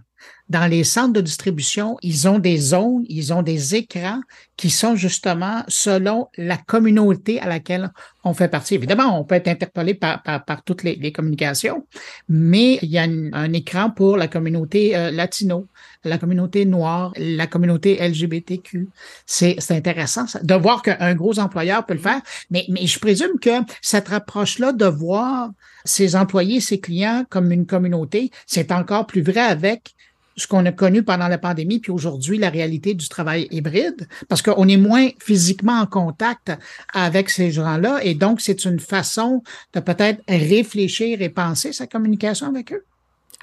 dans 0.51 0.69
les 0.69 0.83
centres 0.83 1.13
de 1.13 1.21
distribution, 1.21 1.97
ils 2.01 2.27
ont 2.27 2.37
des 2.37 2.57
zones, 2.57 3.05
ils 3.07 3.31
ont 3.31 3.41
des 3.41 3.73
écrans 3.73 4.19
qui 4.57 4.69
sont 4.69 4.97
justement 4.97 5.63
selon 5.69 6.27
la 6.37 6.57
communauté 6.57 7.39
à 7.39 7.47
laquelle 7.47 7.89
on 8.25 8.33
fait 8.33 8.49
partie. 8.49 8.75
Évidemment, 8.75 9.17
on 9.17 9.23
peut 9.23 9.35
être 9.35 9.47
interpellé 9.47 9.93
par, 9.93 10.21
par, 10.21 10.63
toutes 10.65 10.83
les, 10.83 11.11
communications, 11.13 11.87
mais 12.27 12.79
il 12.81 12.89
y 12.89 12.97
a 12.97 13.03
un 13.03 13.53
écran 13.53 13.91
pour 13.91 14.17
la 14.17 14.27
communauté 14.27 14.95
euh, 14.95 15.09
latino, 15.09 15.67
la 16.03 16.17
communauté 16.17 16.65
noire, 16.65 17.13
la 17.15 17.47
communauté 17.47 18.05
LGBTQ. 18.05 18.89
C'est 19.25 19.57
intéressant 19.71 20.25
de 20.43 20.55
voir 20.55 20.81
qu'un 20.81 21.15
gros 21.15 21.39
employeur 21.39 21.85
peut 21.85 21.93
le 21.93 22.01
faire, 22.01 22.21
mais, 22.49 22.65
mais 22.67 22.85
je 22.87 22.99
présume 22.99 23.39
que 23.39 23.61
cette 23.81 24.11
approche-là 24.11 24.73
de 24.73 24.85
voir 24.85 25.49
ses 25.85 26.17
employés, 26.17 26.59
ses 26.59 26.81
clients 26.81 27.23
comme 27.29 27.53
une 27.53 27.65
communauté, 27.65 28.31
c'est 28.45 28.73
encore 28.73 29.07
plus 29.07 29.21
vrai 29.21 29.39
avec 29.39 29.95
ce 30.35 30.47
qu'on 30.47 30.65
a 30.65 30.71
connu 30.71 31.03
pendant 31.03 31.27
la 31.27 31.37
pandémie, 31.37 31.79
puis 31.79 31.91
aujourd'hui, 31.91 32.37
la 32.37 32.49
réalité 32.49 32.93
du 32.93 33.07
travail 33.09 33.47
hybride, 33.51 34.07
parce 34.29 34.41
qu'on 34.41 34.67
est 34.67 34.77
moins 34.77 35.09
physiquement 35.19 35.79
en 35.79 35.85
contact 35.85 36.51
avec 36.93 37.29
ces 37.29 37.51
gens-là, 37.51 37.99
et 38.03 38.15
donc 38.15 38.41
c'est 38.41 38.65
une 38.65 38.79
façon 38.79 39.43
de 39.73 39.79
peut-être 39.79 40.21
réfléchir 40.27 41.21
et 41.21 41.29
penser 41.29 41.73
sa 41.73 41.87
communication 41.87 42.47
avec 42.47 42.73
eux. 42.73 42.83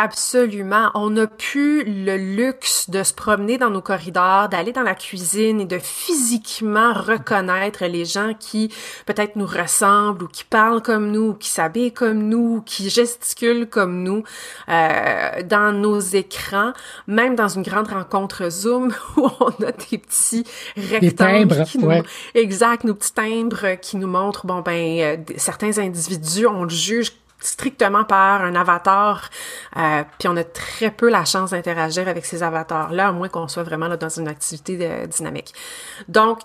Absolument. 0.00 0.92
On 0.94 1.10
n'a 1.10 1.26
plus 1.26 1.82
le 1.82 2.16
luxe 2.16 2.88
de 2.88 3.02
se 3.02 3.12
promener 3.12 3.58
dans 3.58 3.70
nos 3.70 3.80
corridors, 3.80 4.48
d'aller 4.48 4.70
dans 4.70 4.84
la 4.84 4.94
cuisine 4.94 5.60
et 5.60 5.64
de 5.64 5.80
physiquement 5.80 6.92
reconnaître 6.92 7.84
les 7.84 8.04
gens 8.04 8.32
qui 8.38 8.72
peut-être 9.06 9.34
nous 9.34 9.46
ressemblent 9.46 10.22
ou 10.22 10.28
qui 10.28 10.44
parlent 10.44 10.82
comme 10.82 11.10
nous, 11.10 11.30
ou 11.30 11.34
qui 11.34 11.48
s'habillent 11.48 11.92
comme 11.92 12.28
nous, 12.28 12.58
ou 12.58 12.60
qui 12.60 12.90
gesticulent 12.90 13.68
comme 13.68 14.04
nous 14.04 14.22
euh, 14.68 15.42
dans 15.42 15.72
nos 15.72 15.98
écrans, 15.98 16.72
même 17.08 17.34
dans 17.34 17.48
une 17.48 17.62
grande 17.62 17.88
rencontre 17.88 18.50
Zoom 18.50 18.94
où 19.16 19.28
on 19.40 19.64
a 19.64 19.72
des 19.72 19.98
petits 19.98 20.44
rectangles 20.76 21.64
qui 21.64 21.78
nous, 21.78 21.90
exact, 22.36 22.84
nos 22.84 22.94
petits 22.94 23.14
timbres 23.14 23.74
qui 23.82 23.96
nous 23.96 24.06
montrent 24.06 24.46
bon 24.46 24.60
ben 24.60 25.00
euh, 25.00 25.16
certains 25.36 25.78
individus 25.78 26.46
on 26.46 26.62
le 26.62 26.70
juge 26.70 27.12
strictement 27.40 28.04
par 28.04 28.42
un 28.42 28.54
avatar, 28.54 29.30
euh, 29.76 30.02
puis 30.18 30.28
on 30.28 30.36
a 30.36 30.44
très 30.44 30.90
peu 30.90 31.08
la 31.08 31.24
chance 31.24 31.50
d'interagir 31.50 32.08
avec 32.08 32.24
ces 32.24 32.42
avatars-là, 32.42 33.08
à 33.08 33.12
moins 33.12 33.28
qu'on 33.28 33.48
soit 33.48 33.62
vraiment 33.62 33.88
dans 33.88 34.08
une 34.08 34.28
activité 34.28 34.78
euh, 34.82 35.06
dynamique. 35.06 35.54
Donc, 36.08 36.40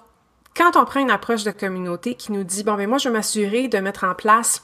quand 0.55 0.75
on 0.75 0.85
prend 0.85 0.99
une 0.99 1.11
approche 1.11 1.43
de 1.43 1.51
communauté 1.51 2.15
qui 2.15 2.31
nous 2.31 2.43
dit, 2.43 2.63
bon, 2.63 2.75
mais 2.75 2.87
moi, 2.87 2.99
je 2.99 3.09
vais 3.09 3.13
m'assurer 3.13 3.67
de 3.67 3.79
mettre 3.79 4.03
en 4.03 4.13
place 4.13 4.63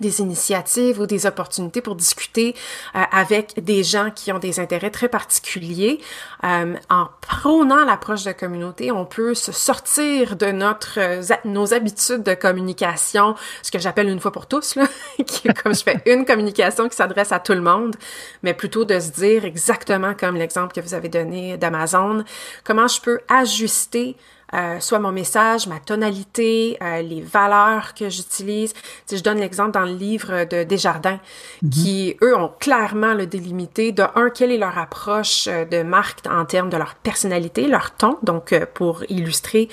des 0.00 0.20
initiatives 0.20 1.00
ou 1.00 1.06
des 1.06 1.26
opportunités 1.26 1.80
pour 1.80 1.96
discuter 1.96 2.54
euh, 2.94 3.00
avec 3.10 3.62
des 3.62 3.82
gens 3.82 4.10
qui 4.10 4.32
ont 4.32 4.38
des 4.38 4.60
intérêts 4.60 4.90
très 4.90 5.08
particuliers. 5.08 6.00
Euh, 6.44 6.74
en 6.90 7.08
prônant 7.20 7.84
l'approche 7.84 8.24
de 8.24 8.32
communauté, 8.32 8.92
on 8.92 9.04
peut 9.04 9.34
se 9.34 9.52
sortir 9.52 10.36
de 10.36 10.46
notre 10.46 10.98
euh, 10.98 11.22
nos 11.44 11.74
habitudes 11.74 12.22
de 12.22 12.34
communication, 12.34 13.34
ce 13.62 13.70
que 13.70 13.78
j'appelle 13.78 14.08
une 14.08 14.20
fois 14.20 14.32
pour 14.32 14.46
tous, 14.46 14.76
là, 14.76 14.86
qui 15.26 15.48
comme 15.48 15.74
je 15.74 15.82
fais 15.82 16.02
une 16.06 16.24
communication 16.24 16.88
qui 16.88 16.96
s'adresse 16.96 17.32
à 17.32 17.38
tout 17.38 17.52
le 17.52 17.60
monde, 17.60 17.96
mais 18.42 18.54
plutôt 18.54 18.84
de 18.84 18.98
se 18.98 19.10
dire 19.10 19.44
exactement 19.44 20.14
comme 20.14 20.36
l'exemple 20.36 20.74
que 20.74 20.80
vous 20.80 20.94
avez 20.94 21.08
donné 21.08 21.56
d'Amazon, 21.56 22.24
comment 22.64 22.88
je 22.88 23.00
peux 23.00 23.20
ajuster 23.28 24.16
euh, 24.56 24.80
soit 24.80 24.98
mon 24.98 25.12
message, 25.12 25.66
ma 25.66 25.80
tonalité, 25.80 26.78
euh, 26.82 27.02
les 27.02 27.20
valeurs 27.20 27.94
que 27.94 28.08
j'utilise. 28.08 28.72
Si 29.04 29.16
je 29.16 29.22
donne 29.22 29.38
l'exemple 29.38 29.72
dans 29.72 29.84
le 29.84 29.94
livre 29.94 30.44
de 30.44 30.64
Desjardins, 30.64 31.20
mhm. 31.62 31.70
qui, 31.70 32.16
eux, 32.22 32.36
ont 32.36 32.50
clairement 32.58 33.14
le 33.14 33.26
délimité 33.26 33.92
de, 33.92 34.02
un, 34.14 34.30
quelle 34.30 34.52
est 34.52 34.58
leur 34.58 34.78
approche 34.78 35.46
euh, 35.48 35.64
de 35.64 35.82
marque 35.82 36.26
en 36.26 36.44
termes 36.44 36.70
de 36.70 36.76
leur 36.76 36.94
personnalité, 36.94 37.68
leur 37.68 37.94
ton. 37.94 38.18
Donc, 38.22 38.54
pour 38.74 39.02
illustrer, 39.08 39.68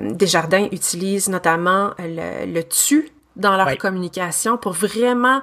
Desjardins 0.00 0.68
utilise 0.72 1.28
notamment 1.28 1.90
le, 1.98 2.46
le 2.46 2.62
tu 2.62 3.10
dans 3.36 3.56
leur 3.56 3.76
communication 3.76 4.56
pour 4.56 4.72
vraiment 4.72 5.40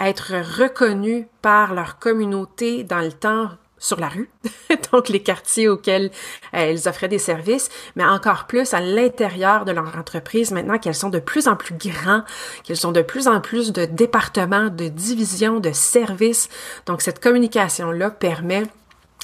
être 0.00 0.34
reconnus 0.58 1.26
par 1.42 1.74
leur 1.74 1.98
communauté 1.98 2.84
dans 2.84 3.00
le 3.00 3.12
temps 3.12 3.50
sur 3.82 3.98
la 3.98 4.08
rue, 4.08 4.30
donc 4.92 5.08
les 5.08 5.20
quartiers 5.20 5.68
auxquels 5.68 6.06
euh, 6.54 6.70
elles 6.70 6.88
offraient 6.88 7.08
des 7.08 7.18
services, 7.18 7.68
mais 7.96 8.04
encore 8.04 8.46
plus 8.46 8.74
à 8.74 8.80
l'intérieur 8.80 9.64
de 9.64 9.72
leur 9.72 9.98
entreprise, 9.98 10.52
maintenant 10.52 10.78
qu'elles 10.78 10.94
sont 10.94 11.10
de 11.10 11.18
plus 11.18 11.48
en 11.48 11.56
plus 11.56 11.74
grands, 11.74 12.22
qu'elles 12.62 12.86
ont 12.86 12.92
de 12.92 13.02
plus 13.02 13.26
en 13.26 13.40
plus 13.40 13.72
de 13.72 13.84
départements, 13.84 14.68
de 14.68 14.86
divisions, 14.86 15.58
de 15.58 15.72
services. 15.72 16.48
Donc 16.86 17.02
cette 17.02 17.20
communication-là 17.20 18.10
permet 18.10 18.62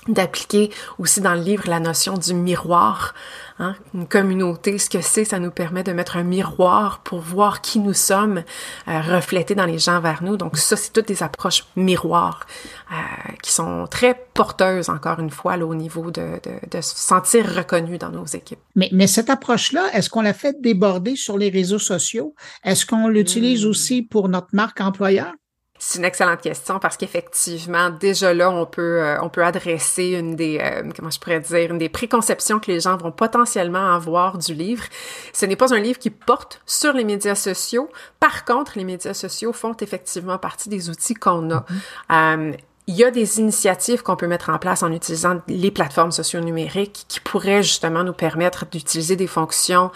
d'appliquer 0.07 0.71
aussi 0.99 1.21
dans 1.21 1.35
le 1.35 1.41
livre 1.41 1.65
la 1.67 1.81
notion 1.81 2.17
du 2.17 2.35
miroir. 2.35 3.15
Hein? 3.59 3.75
Une 3.93 4.07
communauté, 4.07 4.79
ce 4.79 4.89
que 4.89 5.01
c'est, 5.01 5.25
ça 5.25 5.39
nous 5.39 5.51
permet 5.51 5.83
de 5.83 5.93
mettre 5.93 6.17
un 6.17 6.23
miroir 6.23 7.01
pour 7.03 7.21
voir 7.21 7.61
qui 7.61 7.81
nous 7.81 7.93
sommes 7.93 8.45
euh, 8.87 9.01
reflétés 9.01 9.55
dans 9.55 9.67
les 9.67 9.79
gens 9.79 10.01
vers 10.01 10.23
nous. 10.23 10.37
Donc 10.37 10.57
ça, 10.57 10.77
c'est 10.77 10.93
toutes 10.93 11.09
des 11.09 11.23
approches 11.23 11.65
miroirs 11.77 12.47
euh, 12.93 12.95
qui 13.43 13.53
sont 13.53 13.87
très 13.91 14.29
porteuses, 14.35 14.89
encore 14.89 15.19
une 15.19 15.31
fois, 15.31 15.57
là, 15.57 15.67
au 15.67 15.75
niveau 15.75 16.11
de, 16.11 16.41
de, 16.43 16.69
de 16.71 16.81
se 16.81 16.97
sentir 16.97 17.53
reconnu 17.57 17.99
dans 17.99 18.11
nos 18.11 18.27
équipes. 18.27 18.61
Mais, 18.77 18.89
mais 18.93 19.09
cette 19.09 19.31
approche-là, 19.31 19.89
est-ce 19.93 20.09
qu'on 20.09 20.23
la 20.23 20.35
fait 20.35 20.61
déborder 20.61 21.17
sur 21.17 21.37
les 21.37 21.51
réseaux 21.51 21.81
sociaux? 21.81 22.35
Est-ce 22.65 22.87
qu'on 22.87 23.09
l'utilise 23.09 23.67
hmm. 23.67 23.71
aussi 23.71 24.03
pour 24.03 24.29
notre 24.29 24.49
marque 24.53 24.81
employeur? 24.81 25.33
C'est 25.79 26.01
une 26.01 26.05
excellente 26.05 26.41
question 26.41 26.81
parce 26.81 26.97
qu'effectivement, 26.97 27.91
déjà 27.91 28.35
là, 28.35 28.51
on 28.51 28.67
peut 28.67 29.01
euh, 29.01 29.17
on 29.23 29.29
peut 29.29 29.45
adresser 29.45 30.17
une 30.19 30.35
des 30.35 30.59
euh, 30.61 30.91
comment 30.97 31.11
je 31.11 31.21
pourrais 31.21 31.39
dire 31.41 31.71
une 31.71 31.79
des 31.79 31.89
préconceptions 31.89 32.59
que 32.59 32.71
les 32.71 32.81
gens 32.81 32.97
vont 32.97 33.13
potentiellement 33.13 33.95
avoir 33.95 34.39
du 34.39 34.55
livre. 34.55 34.85
Ce 35.33 35.47
n'est 35.47 35.57
pas 35.57 35.73
un 35.73 35.79
livre 35.79 35.99
qui 35.99 36.11
porte 36.11 36.61
sur 36.67 36.93
les 36.95 37.05
médias 37.05 37.37
sociaux. 37.37 37.89
Par 38.19 38.45
contre, 38.45 38.73
les 38.77 38.85
médias 38.85 39.15
sociaux 39.15 39.53
font 39.53 39.77
effectivement 39.81 40.39
partie 40.39 40.69
des 40.69 40.91
outils 40.91 41.15
qu'on 41.15 41.51
a. 41.51 41.61
Mm-hmm. 41.61 42.51
Euh, 42.51 42.57
il 42.89 42.97
y 42.97 43.05
a 43.05 43.11
des 43.11 43.39
initiatives 43.39 44.03
qu'on 44.03 44.17
peut 44.17 44.27
mettre 44.27 44.49
en 44.49 44.59
place 44.59 44.83
en 44.83 44.91
utilisant 44.91 45.43
les 45.47 45.71
plateformes 45.71 46.11
socio-numériques 46.11 47.05
qui 47.07 47.21
pourraient 47.21 47.63
justement 47.63 48.03
nous 48.03 48.15
permettre 48.15 48.65
d'utiliser 48.65 49.15
des 49.15 49.27
fonctions 49.27 49.91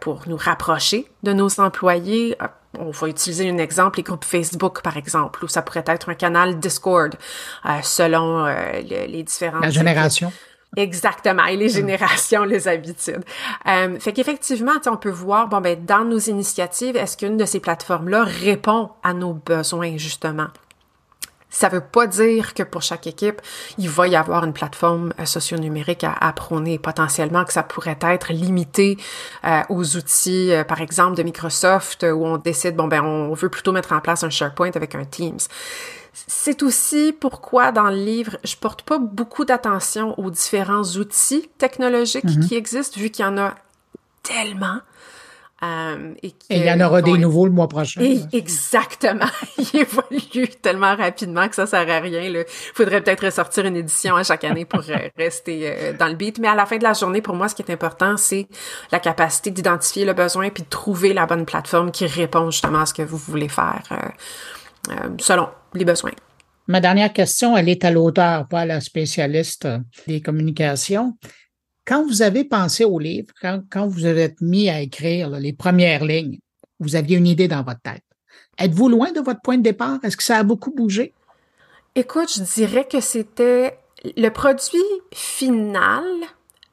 pour 0.00 0.20
nous 0.26 0.36
rapprocher 0.36 1.10
de 1.22 1.32
nos 1.32 1.60
employés, 1.60 2.36
on 2.78 2.90
va 2.90 3.08
utiliser 3.08 3.48
un 3.48 3.58
exemple, 3.58 3.98
les 3.98 4.02
groupes 4.02 4.24
Facebook, 4.24 4.82
par 4.82 4.96
exemple, 4.96 5.44
ou 5.44 5.48
ça 5.48 5.62
pourrait 5.62 5.84
être 5.86 6.08
un 6.08 6.14
canal 6.14 6.58
Discord, 6.58 7.14
euh, 7.66 7.70
selon 7.82 8.46
euh, 8.46 8.80
les 8.82 9.22
différentes... 9.22 9.62
La 9.62 9.70
génération. 9.70 10.32
Exactement, 10.76 11.44
et 11.44 11.56
les 11.56 11.68
générations, 11.68 12.44
les 12.44 12.66
habitudes. 12.66 13.24
Euh, 13.66 13.98
fait 14.00 14.12
qu'effectivement, 14.12 14.72
on 14.86 14.96
peut 14.96 15.10
voir, 15.10 15.48
bon 15.48 15.60
ben, 15.60 15.82
dans 15.84 16.04
nos 16.04 16.18
initiatives, 16.18 16.96
est-ce 16.96 17.16
qu'une 17.16 17.36
de 17.36 17.44
ces 17.44 17.60
plateformes-là 17.60 18.24
répond 18.24 18.90
à 19.02 19.14
nos 19.14 19.34
besoins 19.34 19.96
justement? 19.96 20.48
Ça 21.54 21.68
veut 21.68 21.80
pas 21.80 22.08
dire 22.08 22.52
que 22.52 22.64
pour 22.64 22.82
chaque 22.82 23.06
équipe, 23.06 23.40
il 23.78 23.88
va 23.88 24.08
y 24.08 24.16
avoir 24.16 24.44
une 24.44 24.52
plateforme 24.52 25.14
euh, 25.20 25.24
socio-numérique 25.24 26.02
à, 26.02 26.12
à, 26.12 26.32
prôner. 26.32 26.80
Potentiellement 26.80 27.44
que 27.44 27.52
ça 27.52 27.62
pourrait 27.62 27.96
être 28.02 28.32
limité 28.32 28.98
euh, 29.44 29.62
aux 29.68 29.96
outils, 29.96 30.52
euh, 30.52 30.64
par 30.64 30.80
exemple, 30.80 31.16
de 31.16 31.22
Microsoft, 31.22 32.02
où 32.02 32.26
on 32.26 32.38
décide, 32.38 32.74
bon, 32.74 32.88
ben, 32.88 33.04
on 33.04 33.32
veut 33.34 33.48
plutôt 33.48 33.70
mettre 33.70 33.92
en 33.92 34.00
place 34.00 34.24
un 34.24 34.30
SharePoint 34.30 34.72
avec 34.74 34.96
un 34.96 35.04
Teams. 35.04 35.38
C'est 36.12 36.64
aussi 36.64 37.14
pourquoi 37.18 37.70
dans 37.70 37.88
le 37.88 37.96
livre, 37.96 38.36
je 38.42 38.56
porte 38.56 38.82
pas 38.82 38.98
beaucoup 38.98 39.44
d'attention 39.44 40.18
aux 40.18 40.30
différents 40.30 40.82
outils 40.82 41.48
technologiques 41.58 42.24
mm 42.24 42.30
-hmm. 42.30 42.48
qui 42.48 42.54
existent, 42.56 43.00
vu 43.00 43.10
qu'il 43.10 43.24
y 43.24 43.28
en 43.28 43.38
a 43.38 43.54
tellement. 44.24 44.80
Euh, 45.64 46.14
et, 46.22 46.34
il 46.50 46.64
y 46.64 46.70
en 46.70 46.80
aura 46.80 47.00
des 47.00 47.16
nouveaux 47.16 47.46
le 47.46 47.52
mois 47.52 47.68
prochain. 47.68 48.00
Et, 48.00 48.20
exactement. 48.32 49.26
il 49.58 49.80
évolue 49.80 50.48
tellement 50.60 50.94
rapidement 50.96 51.48
que 51.48 51.54
ça 51.54 51.66
sert 51.66 51.88
à 51.88 52.00
rien. 52.00 52.20
Il 52.20 52.44
faudrait 52.74 53.00
peut-être 53.00 53.24
ressortir 53.24 53.64
une 53.64 53.76
édition 53.76 54.16
à 54.16 54.24
chaque 54.24 54.44
année 54.44 54.64
pour 54.64 54.82
rester 55.16 55.70
euh, 55.70 55.92
dans 55.98 56.08
le 56.08 56.14
beat. 56.14 56.38
Mais 56.38 56.48
à 56.48 56.54
la 56.54 56.66
fin 56.66 56.76
de 56.76 56.82
la 56.82 56.92
journée, 56.92 57.22
pour 57.22 57.34
moi, 57.34 57.48
ce 57.48 57.54
qui 57.54 57.62
est 57.62 57.72
important, 57.72 58.16
c'est 58.16 58.46
la 58.92 58.98
capacité 58.98 59.50
d'identifier 59.50 60.04
le 60.04 60.12
besoin 60.12 60.50
puis 60.50 60.64
de 60.64 60.68
trouver 60.68 61.12
la 61.12 61.26
bonne 61.26 61.46
plateforme 61.46 61.90
qui 61.90 62.06
répond 62.06 62.50
justement 62.50 62.80
à 62.80 62.86
ce 62.86 62.94
que 62.94 63.02
vous 63.02 63.16
voulez 63.16 63.48
faire 63.48 63.82
euh, 63.92 63.96
euh 64.90 65.08
selon 65.18 65.48
les 65.74 65.84
besoins. 65.84 66.12
Ma 66.66 66.80
dernière 66.80 67.12
question, 67.12 67.56
elle 67.56 67.68
est 67.68 67.84
à 67.84 67.90
l'auteur, 67.90 68.48
pas 68.48 68.60
à 68.60 68.66
la 68.66 68.80
spécialiste 68.80 69.68
des 70.06 70.22
communications. 70.22 71.14
Quand 71.86 72.06
vous 72.06 72.22
avez 72.22 72.44
pensé 72.44 72.84
au 72.84 72.98
livre, 72.98 73.28
quand, 73.40 73.62
quand 73.70 73.86
vous 73.86 74.06
avez 74.06 74.34
mis 74.40 74.70
à 74.70 74.80
écrire 74.80 75.30
les 75.30 75.52
premières 75.52 76.04
lignes, 76.04 76.38
vous 76.80 76.96
aviez 76.96 77.18
une 77.18 77.26
idée 77.26 77.48
dans 77.48 77.62
votre 77.62 77.80
tête. 77.82 78.02
Êtes-vous 78.58 78.88
loin 78.88 79.12
de 79.12 79.20
votre 79.20 79.40
point 79.42 79.58
de 79.58 79.62
départ? 79.62 79.98
Est-ce 80.02 80.16
que 80.16 80.22
ça 80.22 80.38
a 80.38 80.42
beaucoup 80.42 80.70
bougé? 80.70 81.12
Écoute, 81.94 82.32
je 82.34 82.42
dirais 82.42 82.86
que 82.88 83.00
c'était 83.00 83.78
le 84.16 84.28
produit 84.30 84.78
final 85.12 86.04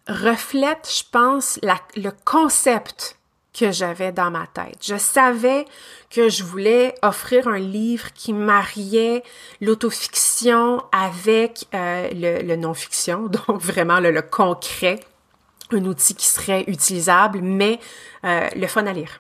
reflète, 0.08 0.90
je 0.90 1.04
pense, 1.12 1.60
le 1.62 2.10
concept 2.26 3.18
que 3.54 3.72
j'avais 3.72 4.12
dans 4.12 4.32
ma 4.32 4.48
tête. 4.48 4.78
Je 4.82 4.98
savais 4.98 5.66
que 6.10 6.30
je 6.30 6.44
voulais 6.44 6.96
offrir 7.02 7.48
un 7.48 7.60
livre 7.60 8.14
qui 8.14 8.34
mariait 8.34 9.24
l'autofiction 9.60 10.84
avec 10.92 11.68
euh, 11.74 12.10
le, 12.14 12.56
non-fiction, 12.56 13.28
donc 13.48 13.62
vraiment 13.62 14.00
le, 14.00 14.22
concret, 14.22 15.00
un 15.72 15.86
outil 15.86 16.16
qui 16.16 16.28
serait 16.28 16.64
utilisable, 16.68 17.40
mais 17.42 17.80
euh, 18.24 18.48
le 18.56 18.68
fun 18.68 18.86
à 18.86 18.94
lire. 18.94 19.20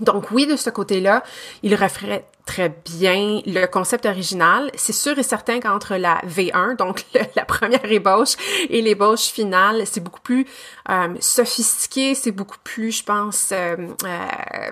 Donc 0.00 0.30
oui, 0.30 0.46
de 0.46 0.56
ce 0.56 0.70
côté-là, 0.70 1.22
il 1.62 1.74
reflète 1.74 2.24
très 2.46 2.68
bien 2.68 3.40
le 3.46 3.66
concept 3.66 4.06
original. 4.06 4.70
C'est 4.74 4.92
sûr 4.92 5.18
et 5.18 5.22
certain 5.22 5.60
qu'entre 5.60 5.96
la 5.96 6.20
V1, 6.26 6.76
donc 6.76 7.04
le, 7.14 7.20
la 7.36 7.44
première 7.44 7.90
ébauche, 7.90 8.34
et 8.68 8.82
l'ébauche 8.82 9.28
finale, 9.28 9.86
c'est 9.86 10.00
beaucoup 10.00 10.20
plus 10.20 10.46
euh, 10.90 11.14
sophistiqué, 11.20 12.14
c'est 12.14 12.32
beaucoup 12.32 12.58
plus, 12.64 12.92
je 12.92 13.04
pense, 13.04 13.50
euh, 13.52 13.76
euh, 14.04 14.70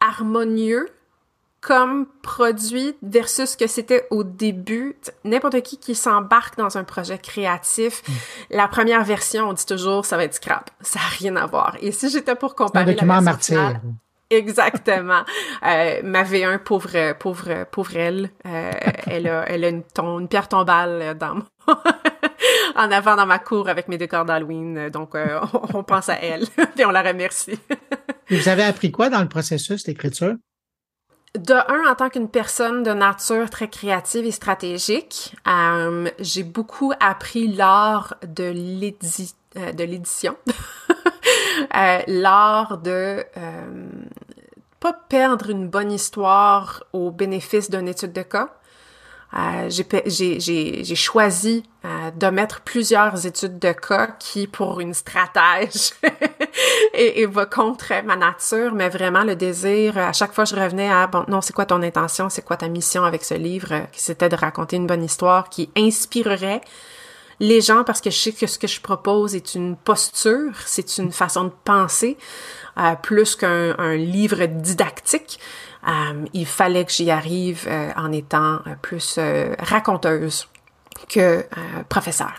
harmonieux 0.00 0.88
comme 1.62 2.06
produit 2.22 2.94
versus 3.02 3.50
ce 3.50 3.56
que 3.56 3.66
c'était 3.66 4.06
au 4.10 4.22
début. 4.22 4.94
N'importe 5.24 5.62
qui 5.62 5.78
qui 5.78 5.96
s'embarque 5.96 6.56
dans 6.56 6.78
un 6.78 6.84
projet 6.84 7.18
créatif, 7.18 8.04
mm. 8.06 8.12
la 8.50 8.68
première 8.68 9.02
version, 9.02 9.48
on 9.48 9.52
dit 9.52 9.66
toujours, 9.66 10.04
ça 10.04 10.16
va 10.16 10.24
être 10.24 10.34
scrap. 10.34 10.70
Ça 10.80 11.00
n'a 11.00 11.06
rien 11.18 11.34
à 11.34 11.46
voir. 11.46 11.76
Et 11.80 11.90
si 11.90 12.08
j'étais 12.08 12.36
pour 12.36 12.54
comparer 12.54 12.84
un 12.84 12.92
document 12.92 13.14
la 13.14 13.32
version 13.32 13.56
finale, 13.56 13.80
Exactement. 14.30 15.22
euh, 15.64 16.00
ma 16.02 16.22
V1, 16.24 16.58
pauvre, 16.58 17.12
pauvre, 17.14 17.64
pauvre 17.70 17.96
elle, 17.96 18.30
euh, 18.46 18.72
elle 19.06 19.28
a, 19.28 19.44
elle 19.48 19.64
a 19.64 19.68
une, 19.68 19.82
ton, 19.84 20.18
une 20.20 20.28
pierre 20.28 20.48
tombale 20.48 21.16
dans 21.18 21.36
mon 21.36 21.44
en 22.76 22.90
avant 22.90 23.16
dans 23.16 23.26
ma 23.26 23.38
cour 23.38 23.68
avec 23.68 23.88
mes 23.88 23.98
décors 23.98 24.24
d'Halloween. 24.24 24.90
Donc, 24.90 25.14
euh, 25.14 25.40
on, 25.52 25.78
on, 25.78 25.82
pense 25.82 26.08
à 26.08 26.16
elle 26.20 26.44
et 26.78 26.84
on 26.84 26.90
la 26.90 27.02
remercie. 27.02 27.58
Vous 28.30 28.48
avez 28.48 28.64
appris 28.64 28.90
quoi 28.90 29.08
dans 29.08 29.20
le 29.20 29.28
processus 29.28 29.84
d'écriture? 29.84 30.34
De 31.36 31.52
un, 31.52 31.90
en 31.90 31.94
tant 31.94 32.08
qu'une 32.08 32.30
personne 32.30 32.82
de 32.82 32.92
nature 32.92 33.50
très 33.50 33.68
créative 33.68 34.24
et 34.24 34.30
stratégique, 34.30 35.34
euh, 35.46 36.08
j'ai 36.18 36.42
beaucoup 36.42 36.92
appris 36.98 37.48
l'art 37.48 38.14
de 38.26 38.44
l'édi 38.44 39.34
euh, 39.56 39.72
de 39.72 39.84
l'édition. 39.84 40.36
euh, 41.76 42.00
l'art 42.06 42.78
de 42.78 43.24
euh, 43.36 43.90
perdre 44.92 45.50
une 45.50 45.68
bonne 45.68 45.92
histoire 45.92 46.84
au 46.92 47.10
bénéfice 47.10 47.70
d'une 47.70 47.88
étude 47.88 48.12
de 48.12 48.22
cas. 48.22 48.50
Euh, 49.34 49.68
j'ai 49.68 50.94
choisi 50.94 51.64
euh, 51.84 52.10
de 52.12 52.26
mettre 52.28 52.60
plusieurs 52.60 53.26
études 53.26 53.58
de 53.58 53.72
cas 53.72 54.08
qui, 54.18 54.46
pour 54.46 54.80
une 54.80 54.94
stratège, 54.94 55.92
et, 56.94 57.20
et, 57.20 57.26
va 57.26 57.44
contre 57.44 57.92
ma 58.04 58.16
nature, 58.16 58.72
mais 58.72 58.88
vraiment 58.88 59.24
le 59.24 59.34
désir, 59.34 59.98
à 59.98 60.12
chaque 60.12 60.32
fois 60.32 60.44
je 60.44 60.54
revenais 60.54 60.90
à, 60.90 61.08
bon, 61.08 61.24
non, 61.28 61.40
c'est 61.40 61.52
quoi 61.52 61.66
ton 61.66 61.82
intention, 61.82 62.30
c'est 62.30 62.42
quoi 62.42 62.56
ta 62.56 62.68
mission 62.68 63.04
avec 63.04 63.24
ce 63.24 63.34
livre, 63.34 63.88
qui 63.92 64.00
c'était 64.00 64.28
de 64.28 64.36
raconter 64.36 64.76
une 64.76 64.86
bonne 64.86 65.04
histoire 65.04 65.50
qui 65.50 65.70
inspirerait 65.76 66.60
les 67.40 67.60
gens 67.60 67.84
parce 67.84 68.00
que 68.00 68.10
je 68.10 68.16
sais 68.16 68.32
que 68.32 68.46
ce 68.46 68.58
que 68.58 68.66
je 68.66 68.80
propose 68.80 69.34
est 69.34 69.54
une 69.54 69.76
posture, 69.76 70.52
c'est 70.64 70.98
une 70.98 71.12
façon 71.12 71.44
de 71.44 71.52
penser 71.64 72.16
euh, 72.78 72.94
plus 72.96 73.36
qu'un 73.36 73.94
livre 73.94 74.46
didactique. 74.46 75.38
Euh, 75.86 76.24
il 76.32 76.46
fallait 76.46 76.84
que 76.84 76.92
j'y 76.92 77.10
arrive 77.10 77.66
euh, 77.68 77.90
en 77.96 78.12
étant 78.12 78.60
plus 78.82 79.18
raconteuse 79.58 80.48
que 81.08 81.44
professeur. 81.88 82.34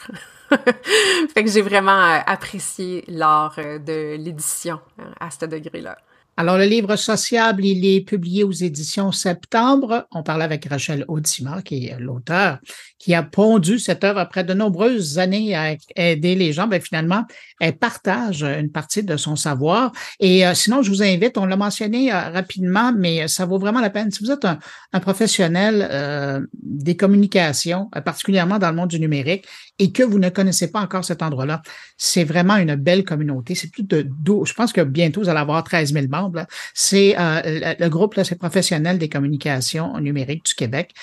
fait 0.50 1.44
que 1.44 1.50
j'ai 1.50 1.62
vraiment 1.62 2.22
apprécié 2.26 3.04
l'art 3.08 3.56
de 3.58 4.16
l'édition 4.16 4.80
à 5.20 5.30
ce 5.30 5.46
degré-là. 5.46 5.98
Alors, 6.40 6.60
le 6.60 6.66
livre 6.66 6.96
sociable, 6.98 7.66
il 7.66 7.84
est 7.84 8.02
publié 8.02 8.44
aux 8.44 8.52
éditions 8.52 9.12
Septembre. 9.12 10.08
On 10.12 10.22
parle 10.22 10.44
avec 10.44 10.66
Rachel 10.66 11.04
Audimar, 11.08 11.64
qui 11.64 11.88
est 11.88 11.98
l'auteur, 11.98 12.60
qui 13.00 13.16
a 13.16 13.24
pondu 13.24 13.80
cette 13.80 14.04
œuvre 14.04 14.20
après 14.20 14.44
de 14.44 14.54
nombreuses 14.54 15.18
années 15.18 15.56
à 15.56 15.76
aider 15.96 16.36
les 16.36 16.54
gens. 16.54 16.68
Ben, 16.68 16.80
finalement, 16.80 17.26
elle 17.60 17.76
partage 17.76 18.44
une 18.44 18.72
partie 18.72 19.02
de 19.02 19.18
son 19.18 19.36
savoir. 19.36 19.92
Et 20.20 20.46
euh, 20.46 20.54
sinon, 20.54 20.84
je 20.84 20.92
vous 20.92 21.02
invite, 21.02 21.40
on 21.40 21.46
l'a 21.46 21.56
mentionné 21.56 22.14
euh, 22.14 22.30
rapidement, 22.30 22.94
mais 22.96 23.28
ça 23.28 23.48
vaut 23.48 23.58
vraiment 23.58 23.82
la 23.82 23.90
peine. 23.90 24.12
Si 24.12 24.24
vous 24.24 24.30
êtes 24.30 24.46
un, 24.46 25.00
professionnel 25.00 25.88
euh, 25.92 26.42
des 26.54 26.96
communications, 26.96 27.90
euh, 27.96 28.02
particulièrement 28.02 28.60
dans 28.60 28.70
le 28.70 28.76
monde 28.76 28.90
du 28.90 29.00
numérique, 29.00 29.48
et 29.80 29.92
que 29.92 30.04
vous 30.04 30.20
ne 30.20 30.30
connaissez 30.30 30.72
pas 30.72 30.82
encore 30.82 31.06
cet 31.06 31.22
endroit-là, 31.22 31.62
c'est 31.98 32.24
vraiment 32.24 32.56
une 32.56 32.76
belle 32.76 33.04
communauté. 33.04 33.56
C'est 33.56 33.72
plus 33.72 33.84
de 33.84 34.08
12, 34.24 34.50
je 34.50 34.54
pense 34.54 34.74
que 34.74 34.82
bientôt, 34.82 35.22
vous 35.22 35.30
allez 35.30 35.40
avoir 35.40 35.64
13 35.64 35.94
000 35.94 36.08
membres. 36.08 36.46
C'est 36.74 37.16
euh, 37.18 37.42
le, 37.46 37.84
le, 37.84 37.90
groupe, 37.90 38.20
c'est 38.24 38.38
professionnel 38.38 38.98
des 38.98 39.10
communications 39.10 40.00
numériques 40.00 40.46
du 40.46 40.56
Québec. 40.56 40.94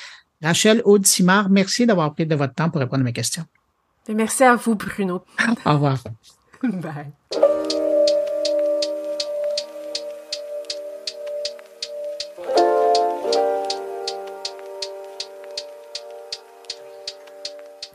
Rachel 0.42 0.82
Aude-Simard, 0.84 1.48
merci 1.50 1.86
d'avoir 1.86 2.12
pris 2.14 2.26
de 2.26 2.34
votre 2.34 2.54
temps 2.54 2.68
pour 2.68 2.80
répondre 2.80 3.02
à 3.02 3.04
mes 3.04 3.12
questions. 3.12 3.44
Merci 4.08 4.44
à 4.44 4.56
vous, 4.56 4.74
Bruno. 4.74 5.24
Au 5.64 5.72
revoir. 5.72 5.98
Bye. 6.62 7.50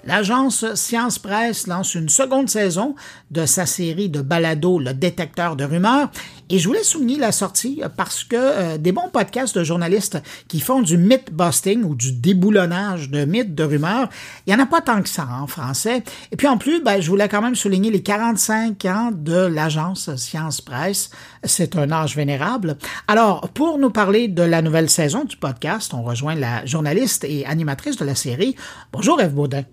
L'agence 0.06 0.76
Science 0.76 1.20
Presse 1.20 1.68
lance 1.68 1.94
une 1.94 2.10
seconde 2.10 2.50
saison 2.50 2.96
de 3.32 3.46
sa 3.46 3.66
série 3.66 4.10
de 4.10 4.22
balado 4.22 4.80
Le 4.80 4.94
détecteur 4.94 5.56
de 5.56 5.66
rumeurs. 5.66 6.10
Et 6.52 6.58
je 6.58 6.68
voulais 6.68 6.84
souligner 6.84 7.18
la 7.18 7.32
sortie 7.32 7.82
parce 7.96 8.24
que 8.24 8.36
euh, 8.36 8.78
des 8.80 8.92
bons 8.92 9.10
podcasts 9.10 9.56
de 9.56 9.64
journalistes 9.64 10.18
qui 10.48 10.60
font 10.60 10.82
du 10.82 10.98
myth-busting 10.98 11.84
ou 11.84 11.94
du 11.94 12.12
déboulonnage 12.12 13.12
de 13.12 13.24
mythes, 13.24 13.54
de 13.54 13.64
rumeurs, 13.64 14.10
il 14.48 14.54
n'y 14.54 14.60
en 14.60 14.64
a 14.64 14.66
pas 14.66 14.82
tant 14.82 15.04
que 15.04 15.10
ça 15.10 15.28
en 15.32 15.46
français. 15.46 16.04
Et 16.32 16.36
puis 16.38 16.48
en 16.48 16.58
plus, 16.58 16.82
ben, 16.82 17.02
je 17.02 17.10
voulais 17.10 17.30
quand 17.30 17.44
même 17.44 17.54
souligner 17.54 17.92
les 17.92 18.02
45 18.02 18.84
ans 18.86 19.12
de 19.14 19.46
l'agence 19.46 20.16
Science 20.16 20.60
Presse. 20.60 21.12
C'est 21.44 21.76
un 21.76 21.92
âge 21.92 22.16
vénérable. 22.16 22.78
Alors, 23.08 23.50
pour 23.50 23.78
nous 23.78 23.92
parler 23.92 24.28
de 24.28 24.42
la 24.42 24.64
nouvelle 24.64 24.90
saison 24.90 25.26
du 25.26 25.38
podcast, 25.38 25.94
on 25.94 26.02
rejoint 26.02 26.36
la 26.36 26.66
journaliste 26.66 27.26
et 27.26 27.46
animatrice 27.46 27.98
de 27.98 28.06
la 28.06 28.16
série. 28.16 28.56
Bonjour 28.92 29.22
Eve 29.22 29.36
Baudin. 29.36 29.66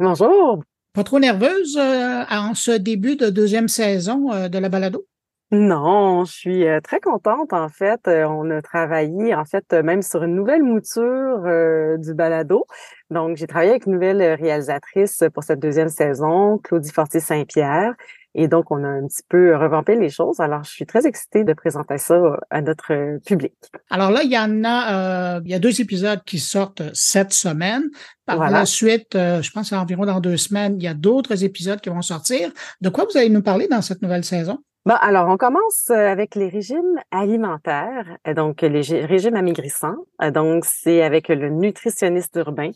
Bonjour. 0.00 0.62
Pas 0.94 1.04
trop 1.04 1.18
nerveuse 1.18 1.76
euh, 1.76 2.24
en 2.30 2.54
ce 2.54 2.70
début 2.70 3.16
de 3.16 3.28
deuxième 3.28 3.68
saison 3.68 4.32
euh, 4.32 4.48
de 4.48 4.58
la 4.58 4.70
balado? 4.70 5.04
Non, 5.50 6.24
je 6.24 6.32
suis 6.32 6.66
euh, 6.66 6.80
très 6.80 7.00
contente 7.00 7.52
en 7.52 7.68
fait. 7.68 8.08
Euh, 8.08 8.24
on 8.24 8.50
a 8.50 8.62
travaillé 8.62 9.34
en 9.34 9.44
fait 9.44 9.72
même 9.72 10.02
sur 10.02 10.24
une 10.24 10.34
nouvelle 10.34 10.62
mouture 10.62 11.42
euh, 11.44 11.96
du 11.98 12.14
balado. 12.14 12.66
Donc 13.10 13.36
j'ai 13.36 13.46
travaillé 13.46 13.70
avec 13.70 13.86
une 13.86 13.92
nouvelle 13.92 14.22
réalisatrice 14.40 15.22
pour 15.32 15.44
cette 15.44 15.60
deuxième 15.60 15.90
saison, 15.90 16.58
Claudie 16.58 16.90
Fortier-Saint-Pierre. 16.90 17.94
Et 18.34 18.48
donc 18.48 18.70
on 18.72 18.82
a 18.82 18.88
un 18.88 19.06
petit 19.06 19.22
peu 19.28 19.54
revampé 19.54 19.94
les 19.96 20.08
choses. 20.08 20.40
Alors 20.40 20.64
je 20.64 20.70
suis 20.70 20.86
très 20.86 21.06
excitée 21.06 21.44
de 21.44 21.52
présenter 21.52 21.98
ça 21.98 22.20
à 22.50 22.62
notre 22.62 23.20
public. 23.24 23.52
Alors 23.90 24.10
là, 24.10 24.22
il 24.24 24.32
y 24.32 24.38
en 24.38 24.64
a, 24.64 25.40
il 25.44 25.50
y 25.50 25.54
a 25.54 25.60
deux 25.60 25.80
épisodes 25.80 26.24
qui 26.24 26.40
sortent 26.40 26.82
cette 26.94 27.32
semaine. 27.32 27.84
Par 28.26 28.50
la 28.50 28.66
suite, 28.66 29.10
je 29.12 29.50
pense 29.52 29.72
environ 29.72 30.06
dans 30.06 30.18
deux 30.18 30.38
semaines, 30.38 30.76
il 30.80 30.82
y 30.82 30.88
a 30.88 30.94
d'autres 30.94 31.44
épisodes 31.44 31.80
qui 31.80 31.90
vont 31.90 32.02
sortir. 32.02 32.50
De 32.80 32.88
quoi 32.88 33.04
vous 33.04 33.16
allez 33.16 33.30
nous 33.30 33.42
parler 33.42 33.68
dans 33.68 33.82
cette 33.82 34.02
nouvelle 34.02 34.24
saison? 34.24 34.58
Bon, 34.86 34.96
alors, 35.00 35.28
on 35.30 35.38
commence 35.38 35.88
euh, 35.88 35.94
avec 35.94 36.34
les 36.34 36.48
régimes 36.50 37.00
alimentaires, 37.10 38.18
euh, 38.28 38.34
donc 38.34 38.60
les 38.60 38.82
régimes 39.06 39.34
amaigrissants. 39.34 39.96
Euh, 40.22 40.30
donc, 40.30 40.66
c'est 40.66 41.00
avec 41.02 41.28
le 41.28 41.48
nutritionniste 41.48 42.36
urbain 42.36 42.70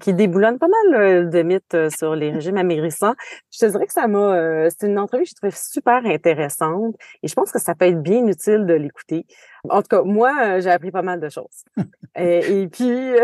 qui 0.00 0.14
déboulonne 0.14 0.60
pas 0.60 0.68
mal 0.68 1.30
de 1.30 1.42
mythes 1.42 1.76
sur 1.98 2.14
les 2.14 2.30
régimes 2.30 2.58
amaigrissants. 2.58 3.14
Je 3.50 3.58
te 3.58 3.66
dirais 3.66 3.86
que 3.86 3.92
ça 3.92 4.06
m'a, 4.06 4.70
c'est 4.70 4.86
une 4.86 5.00
entrevue 5.00 5.24
que 5.24 5.30
je 5.30 5.34
trouve 5.34 5.56
super 5.56 6.06
intéressante 6.06 6.94
et 7.24 7.26
je 7.26 7.34
pense 7.34 7.50
que 7.50 7.58
ça 7.58 7.74
peut 7.74 7.86
être 7.86 8.00
bien 8.00 8.24
utile 8.28 8.66
de 8.66 8.74
l'écouter. 8.74 9.26
En 9.68 9.82
tout 9.82 9.88
cas, 9.88 10.02
moi, 10.02 10.60
j'ai 10.60 10.70
appris 10.70 10.92
pas 10.92 11.02
mal 11.02 11.18
de 11.18 11.28
choses. 11.28 11.64
et, 12.16 12.62
et 12.62 12.68
puis, 12.68 13.16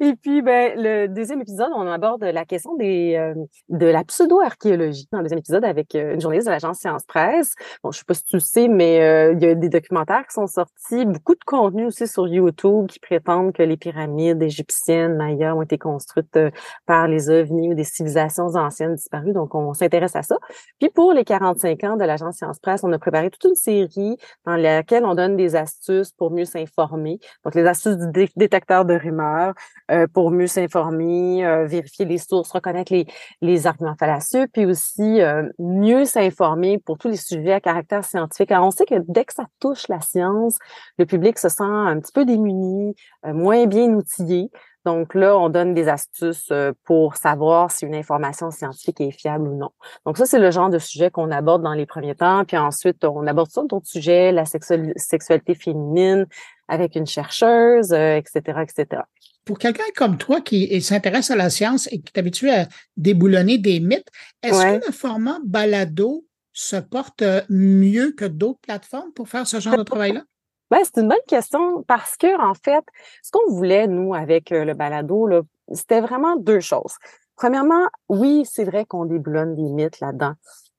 et 0.00 0.14
puis, 0.16 0.42
ben, 0.42 0.72
le 0.76 1.06
deuxième 1.06 1.40
épisode, 1.40 1.70
on 1.74 1.86
aborde 1.86 2.24
la 2.24 2.44
question 2.44 2.74
des, 2.76 3.14
euh, 3.16 3.34
de 3.68 3.86
la 3.86 4.02
pseudo-archéologie. 4.04 5.06
Dans 5.12 5.18
le 5.18 5.24
deuxième 5.24 5.38
épisode, 5.38 5.64
avec 5.64 5.94
euh, 5.94 6.14
une 6.14 6.20
journaliste 6.20 6.46
de 6.46 6.52
l'agence 6.52 6.78
Science 6.78 7.04
Presse. 7.04 7.54
Bon, 7.82 7.92
je 7.92 7.98
sais 7.98 8.04
pas 8.06 8.14
si 8.14 8.24
tu 8.24 8.36
le 8.36 8.40
sais, 8.40 8.68
mais 8.68 9.02
euh, 9.02 9.34
il 9.34 9.42
y 9.42 9.46
a 9.46 9.54
des 9.54 9.68
documentaires 9.68 10.26
qui 10.26 10.34
sont 10.34 10.46
sortis, 10.46 11.04
beaucoup 11.04 11.34
de 11.34 11.44
contenu 11.46 11.86
aussi 11.86 12.08
sur 12.08 12.26
YouTube 12.26 12.86
qui 12.88 12.98
prétendent 12.98 13.52
que 13.52 13.62
les 13.62 13.76
pyramides 13.76 14.42
égyptiennes, 14.42 15.16
mayas, 15.16 15.54
ont 15.54 15.62
été 15.62 15.78
construites 15.78 16.38
par 16.86 17.06
les 17.06 17.30
ovnis 17.30 17.70
ou 17.70 17.74
des 17.74 17.84
civilisations 17.84 18.46
anciennes 18.56 18.94
disparues. 18.94 19.32
Donc, 19.32 19.54
on 19.54 19.74
s'intéresse 19.74 20.16
à 20.16 20.22
ça. 20.22 20.36
Puis, 20.80 20.90
pour 20.90 21.12
les 21.12 21.24
45 21.24 21.84
ans 21.84 21.96
de 21.96 22.04
l'agence 22.04 22.36
Science 22.36 22.58
Presse, 22.58 22.82
on 22.82 22.92
a 22.92 22.98
préparé 22.98 23.30
toute 23.30 23.44
une 23.44 23.54
série 23.54 24.16
dans 24.44 24.56
laquelle 24.56 25.04
on 25.04 25.14
donne 25.14 25.36
des 25.36 25.56
astuces 25.56 26.12
pour 26.12 26.30
mieux 26.30 26.44
s'informer. 26.44 27.20
Donc, 27.44 27.54
les 27.54 27.66
astuces 27.66 27.96
du 27.96 28.28
détecteur 28.36 28.84
de 28.84 28.94
rumeurs, 28.94 29.54
euh, 29.90 30.06
pour 30.06 30.30
mieux 30.30 30.46
s'informer, 30.46 31.44
euh, 31.44 31.66
vérifier 31.66 32.06
les 32.06 32.18
sources, 32.18 32.50
reconnaître 32.52 32.92
les, 32.92 33.06
les 33.42 33.66
arguments 33.66 33.96
fallacieux, 33.98 34.46
puis 34.52 34.64
aussi 34.64 35.20
euh, 35.20 35.48
mieux 35.58 36.06
s'informer 36.06 36.78
pour 36.78 36.96
tous 36.96 37.08
les 37.08 37.16
sujets 37.16 37.52
à 37.52 37.60
caractère 37.60 38.04
scientifique. 38.04 38.50
Alors, 38.50 38.66
on 38.66 38.70
sait 38.70 38.86
que 38.86 38.94
dès 39.08 39.24
que 39.24 39.34
ça 39.34 39.44
touche 39.60 39.88
la 39.88 40.00
science, 40.00 40.56
le 40.98 41.04
public 41.04 41.38
se 41.38 41.48
sent 41.48 41.64
un 41.64 42.00
petit 42.00 42.12
peu 42.12 42.24
démuni, 42.24 42.94
moins 43.24 43.66
bien 43.66 43.92
outillé. 43.92 44.50
Donc 44.84 45.14
là, 45.14 45.38
on 45.38 45.48
donne 45.48 45.74
des 45.74 45.88
astuces 45.88 46.52
pour 46.84 47.16
savoir 47.16 47.70
si 47.70 47.86
une 47.86 47.94
information 47.94 48.50
scientifique 48.50 49.00
est 49.00 49.10
fiable 49.10 49.48
ou 49.48 49.56
non. 49.56 49.70
Donc 50.04 50.18
ça, 50.18 50.26
c'est 50.26 50.38
le 50.38 50.50
genre 50.50 50.70
de 50.70 50.78
sujet 50.78 51.10
qu'on 51.10 51.30
aborde 51.30 51.62
dans 51.62 51.74
les 51.74 51.86
premiers 51.86 52.14
temps. 52.14 52.44
Puis 52.44 52.56
ensuite, 52.56 53.04
on 53.04 53.26
aborde 53.26 53.50
ça 53.50 53.62
d'autres 53.62 53.86
sujets, 53.86 54.32
la 54.32 54.44
sexualité 54.44 55.54
féminine 55.54 56.26
avec 56.68 56.96
une 56.96 57.06
chercheuse, 57.06 57.92
etc., 57.92 58.60
etc 58.62 59.02
pour 59.44 59.58
quelqu'un 59.58 59.84
comme 59.94 60.16
toi 60.16 60.40
qui 60.40 60.80
s'intéresse 60.80 61.30
à 61.30 61.36
la 61.36 61.50
science 61.50 61.86
et 61.92 62.00
qui 62.00 62.12
est 62.14 62.18
habitué 62.18 62.50
à 62.50 62.68
déboulonner 62.96 63.58
des 63.58 63.80
mythes, 63.80 64.08
est-ce 64.42 64.80
que 64.80 64.86
le 64.86 64.92
format 64.92 65.38
balado 65.44 66.26
se 66.52 66.76
porte 66.76 67.22
euh, 67.22 67.42
mieux 67.50 68.12
que 68.12 68.24
d'autres 68.24 68.60
plateformes 68.60 69.12
pour 69.12 69.28
faire 69.28 69.46
ce 69.46 69.60
genre 69.60 69.76
de 69.76 69.82
travail-là? 69.82 70.22
Ben, 70.74 70.80
c'est 70.82 71.00
une 71.00 71.08
bonne 71.08 71.18
question 71.28 71.84
parce 71.84 72.16
que, 72.16 72.36
en 72.36 72.52
fait, 72.54 72.84
ce 73.22 73.30
qu'on 73.30 73.48
voulait, 73.48 73.86
nous, 73.86 74.12
avec 74.12 74.50
euh, 74.50 74.64
le 74.64 74.74
balado, 74.74 75.28
c'était 75.72 76.00
vraiment 76.00 76.34
deux 76.34 76.58
choses. 76.58 76.96
Premièrement, 77.36 77.86
oui, 78.08 78.42
c'est 78.44 78.64
vrai 78.64 78.84
qu'on 78.84 79.04
déboulonne 79.04 79.54
des 79.54 79.70
mythes 79.70 80.00
là-dedans, 80.00 80.32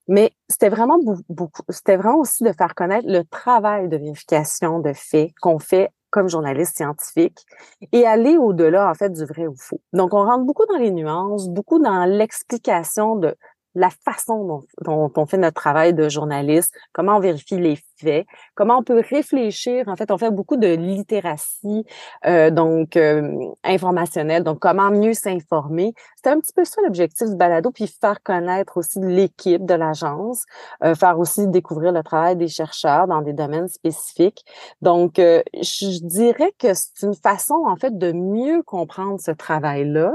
mais 0.10 0.34
c'était 0.50 0.68
vraiment 0.68 1.00
beaucoup, 1.30 1.62
c'était 1.70 1.96
vraiment 1.96 2.18
aussi 2.18 2.44
de 2.44 2.52
faire 2.52 2.76
connaître 2.76 3.08
le 3.08 3.24
travail 3.24 3.88
de 3.88 3.96
vérification 3.96 4.80
de 4.80 4.92
faits 4.92 5.32
qu'on 5.42 5.60
fait 5.60 5.94
comme 6.10 6.28
journaliste 6.28 6.76
scientifique 6.76 7.46
et 7.94 8.06
aller 8.06 8.36
au-delà, 8.36 8.90
en 8.90 8.96
fait, 8.96 9.14
du 9.14 9.24
vrai 9.24 9.48
ou 9.48 9.56
faux. 9.56 9.80
Donc, 9.94 10.14
on 10.14 10.26
rentre 10.26 10.44
beaucoup 10.44 10.66
dans 10.66 10.78
les 10.78 10.92
nuances, 10.92 11.48
beaucoup 11.48 11.80
dans 11.80 12.04
l'explication 12.04 13.16
de 13.16 13.34
la 13.76 13.90
façon 13.90 14.64
dont, 14.82 15.12
on 15.16 15.26
fait 15.26 15.38
notre 15.38 15.62
travail 15.62 15.94
de 15.94 16.10
journaliste, 16.10 16.74
comment 16.94 17.18
on 17.18 17.20
vérifie 17.20 17.58
les 17.58 17.78
faits, 17.98 18.26
comment 18.56 18.80
on 18.80 18.84
peut 18.84 19.02
réfléchir. 19.10 19.88
En 19.88 19.96
fait, 19.96 20.12
on 20.12 20.18
fait 20.18 20.32
beaucoup 20.32 20.58
de 20.58 20.68
littératie, 20.68 21.86
euh, 22.26 22.50
donc 22.50 22.96
euh, 22.96 23.38
informationnelle, 23.64 24.44
donc 24.44 24.60
comment 24.60 24.90
mieux 24.90 25.14
s'informer. 25.14 25.94
C'était 26.26 26.38
un 26.38 26.40
petit 26.40 26.54
peu 26.54 26.66
ça 26.66 26.82
l'objectif 26.82 27.30
du 27.30 27.36
balado, 27.36 27.70
puis 27.70 27.86
faire 27.86 28.24
connaître 28.24 28.78
aussi 28.78 28.98
l'équipe 29.00 29.64
de 29.64 29.76
l'agence, 29.76 30.44
euh, 30.84 30.96
faire 30.96 31.20
aussi 31.20 31.48
découvrir 31.48 31.92
le 31.92 32.02
travail 32.02 32.36
des 32.36 32.48
chercheurs 32.48 33.06
dans 33.06 33.22
des 33.22 33.34
domaines 33.34 33.68
spécifiques. 33.68 34.44
Donc, 34.82 35.20
euh, 35.20 35.44
je 35.54 36.04
dirais 36.04 36.52
que 36.58 36.74
c'est 36.74 37.06
une 37.06 37.14
façon, 37.14 37.66
en 37.68 37.76
fait, 37.76 37.96
de 37.96 38.12
mieux 38.12 38.64
comprendre 38.64 39.20
ce 39.20 39.30
travail-là 39.30 40.14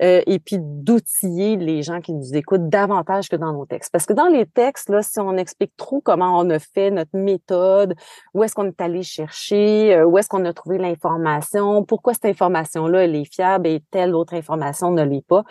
euh, 0.00 0.22
et 0.26 0.38
puis 0.38 0.58
d'outiller 0.60 1.56
les 1.56 1.82
gens 1.82 2.00
qui 2.00 2.12
nous 2.12 2.36
écoutent 2.36 2.68
davantage 2.68 3.28
que 3.28 3.34
dans 3.34 3.52
nos 3.52 3.66
textes. 3.66 3.90
Parce 3.90 4.06
que 4.06 4.12
dans 4.12 4.28
les 4.28 4.46
textes, 4.46 4.88
là, 4.90 5.02
si 5.02 5.18
on 5.18 5.36
explique 5.36 5.72
trop 5.76 6.00
comment 6.00 6.38
on 6.38 6.48
a 6.50 6.60
fait 6.60 6.92
notre 6.92 7.16
méthode, 7.16 7.94
où 8.32 8.44
est-ce 8.44 8.54
qu'on 8.54 8.66
est 8.66 8.80
allé 8.80 9.02
chercher, 9.02 9.96
euh, 9.96 10.04
où 10.04 10.16
est-ce 10.18 10.28
qu'on 10.28 10.44
a 10.44 10.52
trouvé 10.52 10.78
l'information, 10.78 11.82
pourquoi 11.84 12.14
cette 12.14 12.26
information-là, 12.26 13.04
elle 13.04 13.16
est 13.16 13.32
fiable 13.32 13.66
et 13.66 13.82
telle 13.90 14.14
autre 14.14 14.34
information 14.34 14.92
ne 14.92 15.02
l'est 15.02 15.26
pas, 15.26 15.42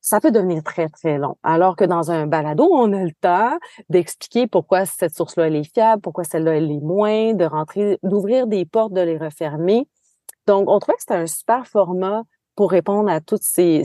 ça 0.00 0.20
peut 0.20 0.30
devenir 0.30 0.62
très, 0.62 0.88
très 0.88 1.18
long. 1.18 1.36
Alors 1.42 1.76
que 1.76 1.84
dans 1.84 2.10
un 2.10 2.26
balado, 2.26 2.68
on 2.72 2.92
a 2.92 3.04
le 3.04 3.12
temps 3.20 3.58
d'expliquer 3.88 4.46
pourquoi 4.46 4.86
cette 4.86 5.14
source-là, 5.14 5.48
est 5.48 5.72
fiable, 5.74 6.02
pourquoi 6.02 6.24
celle-là, 6.24 6.56
elle 6.56 6.70
est 6.70 6.80
moins, 6.80 7.34
de 7.34 7.44
rentrer, 7.44 7.98
d'ouvrir 8.02 8.46
des 8.46 8.64
portes, 8.64 8.92
de 8.92 9.02
les 9.02 9.18
refermer. 9.18 9.86
Donc, 10.46 10.68
on 10.68 10.78
trouvait 10.78 10.96
que 10.96 11.02
c'était 11.02 11.14
un 11.14 11.26
super 11.26 11.66
format 11.66 12.22
pour 12.56 12.70
répondre 12.70 13.10
à 13.10 13.20
toutes 13.20 13.42
ces, 13.42 13.84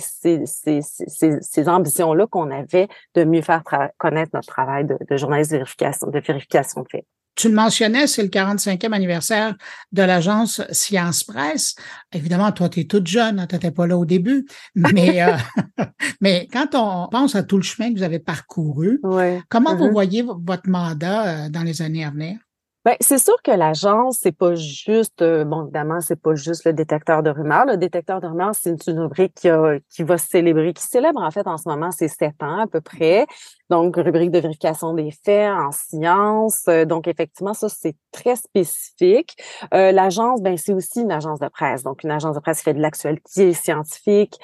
ambitions-là 1.67 2.27
qu'on 2.27 2.51
avait 2.51 2.87
de 3.13 3.23
mieux 3.23 3.41
faire 3.41 3.63
connaître 3.97 4.31
notre 4.33 4.47
travail 4.47 4.85
de, 4.85 5.17
journaliste 5.17 5.51
de 5.51 5.57
vérification, 5.57 6.07
de 6.07 6.19
vérification 6.19 6.81
de 6.81 6.87
faits. 6.89 7.05
Tu 7.35 7.49
le 7.49 7.55
mentionnais, 7.55 8.07
c'est 8.07 8.23
le 8.23 8.29
45e 8.29 8.93
anniversaire 8.93 9.55
de 9.91 10.01
l'agence 10.01 10.61
Science 10.71 11.23
Presse. 11.23 11.75
Évidemment, 12.13 12.51
toi, 12.51 12.69
tu 12.69 12.79
es 12.79 12.83
toute 12.85 13.07
jeune, 13.07 13.39
hein, 13.39 13.47
tu 13.47 13.55
n'étais 13.55 13.71
pas 13.71 13.87
là 13.87 13.97
au 13.97 14.05
début, 14.05 14.45
mais, 14.73 15.21
euh, 15.27 15.35
mais 16.21 16.47
quand 16.51 16.75
on 16.75 17.09
pense 17.09 17.35
à 17.35 17.43
tout 17.43 17.57
le 17.57 17.63
chemin 17.63 17.93
que 17.93 17.97
vous 17.97 18.03
avez 18.03 18.19
parcouru, 18.19 19.01
comment 19.49 19.75
vous 19.75 19.85
mm-hmm. 19.85 19.91
voyez 19.91 20.21
votre 20.23 20.69
mandat 20.69 21.27
euh, 21.45 21.49
dans 21.49 21.63
les 21.63 21.81
années 21.81 22.05
à 22.05 22.11
venir? 22.11 22.37
Ben, 22.85 22.95
c'est 22.99 23.17
sûr 23.17 23.41
que 23.43 23.49
l'agence, 23.49 24.19
c'est 24.21 24.31
pas 24.31 24.53
juste, 24.53 25.23
euh, 25.23 25.43
bon, 25.43 25.63
évidemment, 25.63 26.01
c'est 26.01 26.21
pas 26.21 26.35
juste 26.35 26.65
le 26.65 26.73
détecteur 26.73 27.23
de 27.23 27.31
rumeurs. 27.31 27.65
Le 27.65 27.77
détecteur 27.77 28.21
de 28.21 28.27
rumeurs, 28.27 28.53
c'est 28.53 28.87
une, 28.87 28.99
rubrique 28.99 29.33
qui, 29.33 29.49
qui 29.89 30.03
va 30.03 30.19
se 30.19 30.27
célébrer, 30.27 30.71
qui 30.71 30.83
célèbre 30.83 31.19
en 31.19 31.31
fait 31.31 31.47
en 31.47 31.57
ce 31.57 31.67
moment, 31.67 31.89
c'est 31.89 32.07
sept 32.07 32.43
ans 32.43 32.59
à 32.59 32.67
peu 32.67 32.81
près. 32.81 33.25
Donc, 33.69 33.95
rubrique 33.95 34.31
de 34.31 34.39
vérification 34.39 34.93
des 34.93 35.11
faits 35.11 35.51
en 35.51 35.71
sciences. 35.71 36.65
Euh, 36.67 36.85
donc, 36.85 37.07
effectivement, 37.07 37.53
ça, 37.53 37.69
c'est 37.69 37.95
très 38.11 38.35
spécifique. 38.35 39.35
Euh, 39.73 39.91
l'agence, 39.91 40.41
ben, 40.41 40.57
c'est 40.57 40.73
aussi 40.73 41.01
une 41.01 41.11
agence 41.11 41.39
de 41.39 41.47
presse. 41.47 41.83
Donc, 41.83 42.03
une 42.03 42.11
agence 42.11 42.35
de 42.35 42.39
presse 42.39 42.59
qui 42.59 42.65
fait 42.65 42.73
de 42.73 42.81
l'actualité 42.81 43.53
scientifique. 43.53 44.37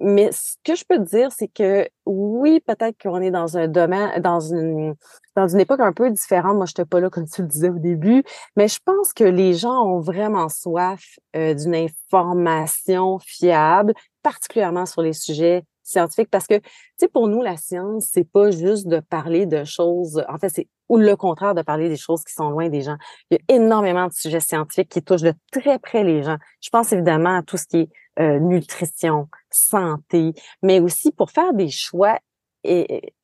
mais 0.00 0.30
ce 0.32 0.56
que 0.64 0.74
je 0.74 0.84
peux 0.88 0.98
te 0.98 1.08
dire, 1.08 1.30
c'est 1.32 1.48
que 1.48 1.88
oui, 2.06 2.60
peut-être 2.60 2.96
qu'on 3.02 3.20
est 3.20 3.30
dans 3.30 3.58
un 3.58 3.68
domaine, 3.68 4.20
dans 4.20 4.40
une 4.40 4.94
dans 5.36 5.46
une 5.46 5.60
époque 5.60 5.80
un 5.80 5.92
peu 5.92 6.10
différente. 6.10 6.56
Moi, 6.56 6.66
je 6.66 6.72
n'étais 6.72 6.84
pas 6.84 6.98
là 6.98 7.10
comme 7.10 7.28
tu 7.28 7.42
le 7.42 7.48
disais 7.48 7.68
au 7.68 7.78
début, 7.78 8.24
mais 8.56 8.68
je 8.68 8.78
pense 8.84 9.12
que 9.12 9.24
les 9.24 9.54
gens 9.54 9.82
ont 9.84 10.00
vraiment 10.00 10.48
soif 10.48 11.18
euh, 11.36 11.54
d'une 11.54 11.74
information 11.74 13.18
fiable, 13.18 13.92
particulièrement 14.22 14.86
sur 14.86 15.02
les 15.02 15.12
sujets 15.12 15.64
scientifiques, 15.86 16.30
parce 16.30 16.46
que, 16.46 16.58
tu 16.58 16.64
sais, 16.96 17.08
pour 17.08 17.28
nous, 17.28 17.42
la 17.42 17.56
science, 17.56 18.08
c'est 18.12 18.30
pas 18.30 18.50
juste 18.50 18.86
de 18.86 19.00
parler 19.00 19.46
de 19.46 19.64
choses, 19.64 20.24
en 20.28 20.38
fait, 20.38 20.48
c'est 20.48 20.68
ou 20.88 20.98
le 20.98 21.16
contraire 21.16 21.54
de 21.54 21.62
parler 21.62 21.88
des 21.88 21.96
choses 21.96 22.22
qui 22.22 22.32
sont 22.32 22.50
loin 22.50 22.68
des 22.68 22.82
gens. 22.82 22.96
Il 23.30 23.38
y 23.38 23.52
a 23.52 23.56
énormément 23.56 24.06
de 24.06 24.12
sujets 24.12 24.40
scientifiques 24.40 24.88
qui 24.88 25.02
touchent 25.02 25.22
de 25.22 25.34
très 25.50 25.78
près 25.78 26.04
les 26.04 26.22
gens. 26.22 26.36
Je 26.60 26.70
pense 26.70 26.92
évidemment 26.92 27.38
à 27.38 27.42
tout 27.42 27.56
ce 27.56 27.66
qui 27.66 27.78
est 27.78 27.88
euh, 28.20 28.38
nutrition, 28.38 29.28
santé, 29.50 30.32
mais 30.62 30.80
aussi 30.80 31.12
pour 31.12 31.30
faire 31.30 31.52
des 31.52 31.70
choix 31.70 32.18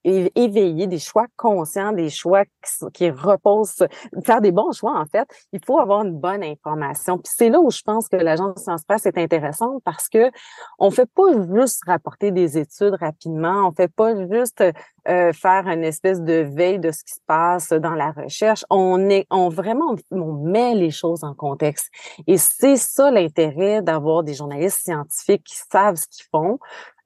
éveillés, 0.05 0.87
des 0.87 0.99
choix 0.99 1.27
conscients, 1.37 1.93
des 1.93 2.11
choix 2.11 2.45
qui, 2.93 3.11
reposent, 3.11 3.87
faire 4.25 4.41
des 4.41 4.53
bons 4.53 4.73
choix 4.73 4.99
en 4.99 5.07
fait, 5.07 5.29
il 5.53 5.61
faut 5.65 5.79
avoir 5.79 6.03
une 6.05 6.19
bonne 6.19 6.43
information. 6.43 7.19
Puis 7.19 7.33
c'est 7.37 7.49
là 7.49 7.61
où 7.61 7.71
je 7.71 7.83
pense 7.83 8.09
que 8.09 8.17
l'agence 8.17 8.63
Science 8.63 8.85
Presse 8.85 9.07
est 9.07 9.19
intéressante 9.19 9.83
parce 9.85 10.09
que 10.09 10.31
on 10.79 10.91
fait 10.91 11.11
pas 11.15 11.33
juste 11.55 11.83
rapporter 11.87 12.31
des 12.31 12.59
études 12.59 12.95
rapidement, 13.01 13.69
on 13.69 13.73
fait 13.73 13.93
pas 13.93 14.15
juste 14.27 14.65
euh, 15.09 15.33
faire 15.33 15.67
une 15.67 15.83
espèce 15.83 16.21
de 16.21 16.43
veille 16.43 16.79
de 16.79 16.93
ce 16.93 17.03
qui 17.03 17.15
se 17.15 17.21
passe 17.27 17.71
dans 17.71 17.95
la 17.95 18.13
recherche. 18.13 18.65
On 18.71 19.09
est, 19.09 19.27
on 19.31 19.49
vraiment, 19.49 19.97
on 20.11 20.33
met 20.33 20.75
les 20.75 20.91
choses 20.91 21.25
en 21.25 21.35
contexte. 21.35 21.89
Et 22.27 22.39
c'est 22.39 22.77
ça 22.77 23.11
l'intérêt 23.11 23.83
d'avoir 23.83 24.23
des 24.23 24.35
journalistes 24.35 24.81
scientifiques 24.85 25.45
qui 25.45 25.57
savent 25.71 25.97
ce 25.97 26.07
qu'ils 26.07 26.27
font, 26.31 26.59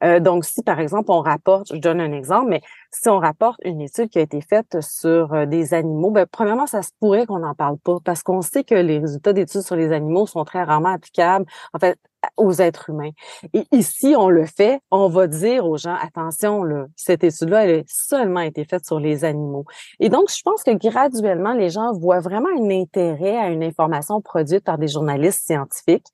euh, 0.04 0.20
donc, 0.20 0.44
si 0.44 0.62
par 0.62 0.78
exemple 0.80 1.10
on 1.10 1.20
rapporte, 1.20 1.72
je 1.72 1.78
donne 1.78 2.00
un 2.00 2.12
exemple, 2.12 2.48
mais 2.50 2.60
si 2.90 3.08
on 3.08 3.18
rapporte 3.18 3.58
une 3.64 3.80
étude 3.80 4.08
qui 4.10 4.18
a 4.18 4.22
été 4.22 4.40
faite 4.40 4.80
sur 4.82 5.32
euh, 5.32 5.46
des 5.46 5.74
animaux, 5.74 6.10
ben, 6.10 6.26
premièrement, 6.30 6.66
ça 6.66 6.82
se 6.82 6.90
pourrait 7.00 7.26
qu'on 7.26 7.38
n'en 7.38 7.54
parle 7.54 7.78
pas 7.78 7.96
parce 8.04 8.22
qu'on 8.22 8.42
sait 8.42 8.64
que 8.64 8.74
les 8.74 8.98
résultats 8.98 9.32
d'études 9.32 9.62
sur 9.62 9.76
les 9.76 9.92
animaux 9.92 10.26
sont 10.26 10.44
très 10.44 10.62
rarement 10.62 10.90
applicables, 10.90 11.46
en 11.72 11.78
fait, 11.78 11.98
aux 12.36 12.52
êtres 12.52 12.90
humains. 12.90 13.10
Et 13.54 13.64
ici, 13.72 14.14
on 14.18 14.28
le 14.28 14.44
fait, 14.46 14.80
on 14.90 15.08
va 15.08 15.26
dire 15.26 15.64
aux 15.64 15.76
gens, 15.76 15.94
attention, 15.94 16.62
là, 16.62 16.86
cette 16.96 17.24
étude-là, 17.24 17.66
elle 17.66 17.80
a 17.80 17.82
seulement 17.86 18.40
été 18.40 18.64
faite 18.64 18.84
sur 18.84 19.00
les 19.00 19.24
animaux. 19.24 19.64
Et 20.00 20.08
donc, 20.08 20.30
je 20.30 20.42
pense 20.42 20.62
que 20.62 20.72
graduellement, 20.72 21.52
les 21.52 21.70
gens 21.70 21.92
voient 21.92 22.20
vraiment 22.20 22.48
un 22.58 22.70
intérêt 22.70 23.36
à 23.36 23.48
une 23.48 23.62
information 23.62 24.20
produite 24.20 24.64
par 24.64 24.78
des 24.78 24.88
journalistes 24.88 25.46
scientifiques 25.46 26.08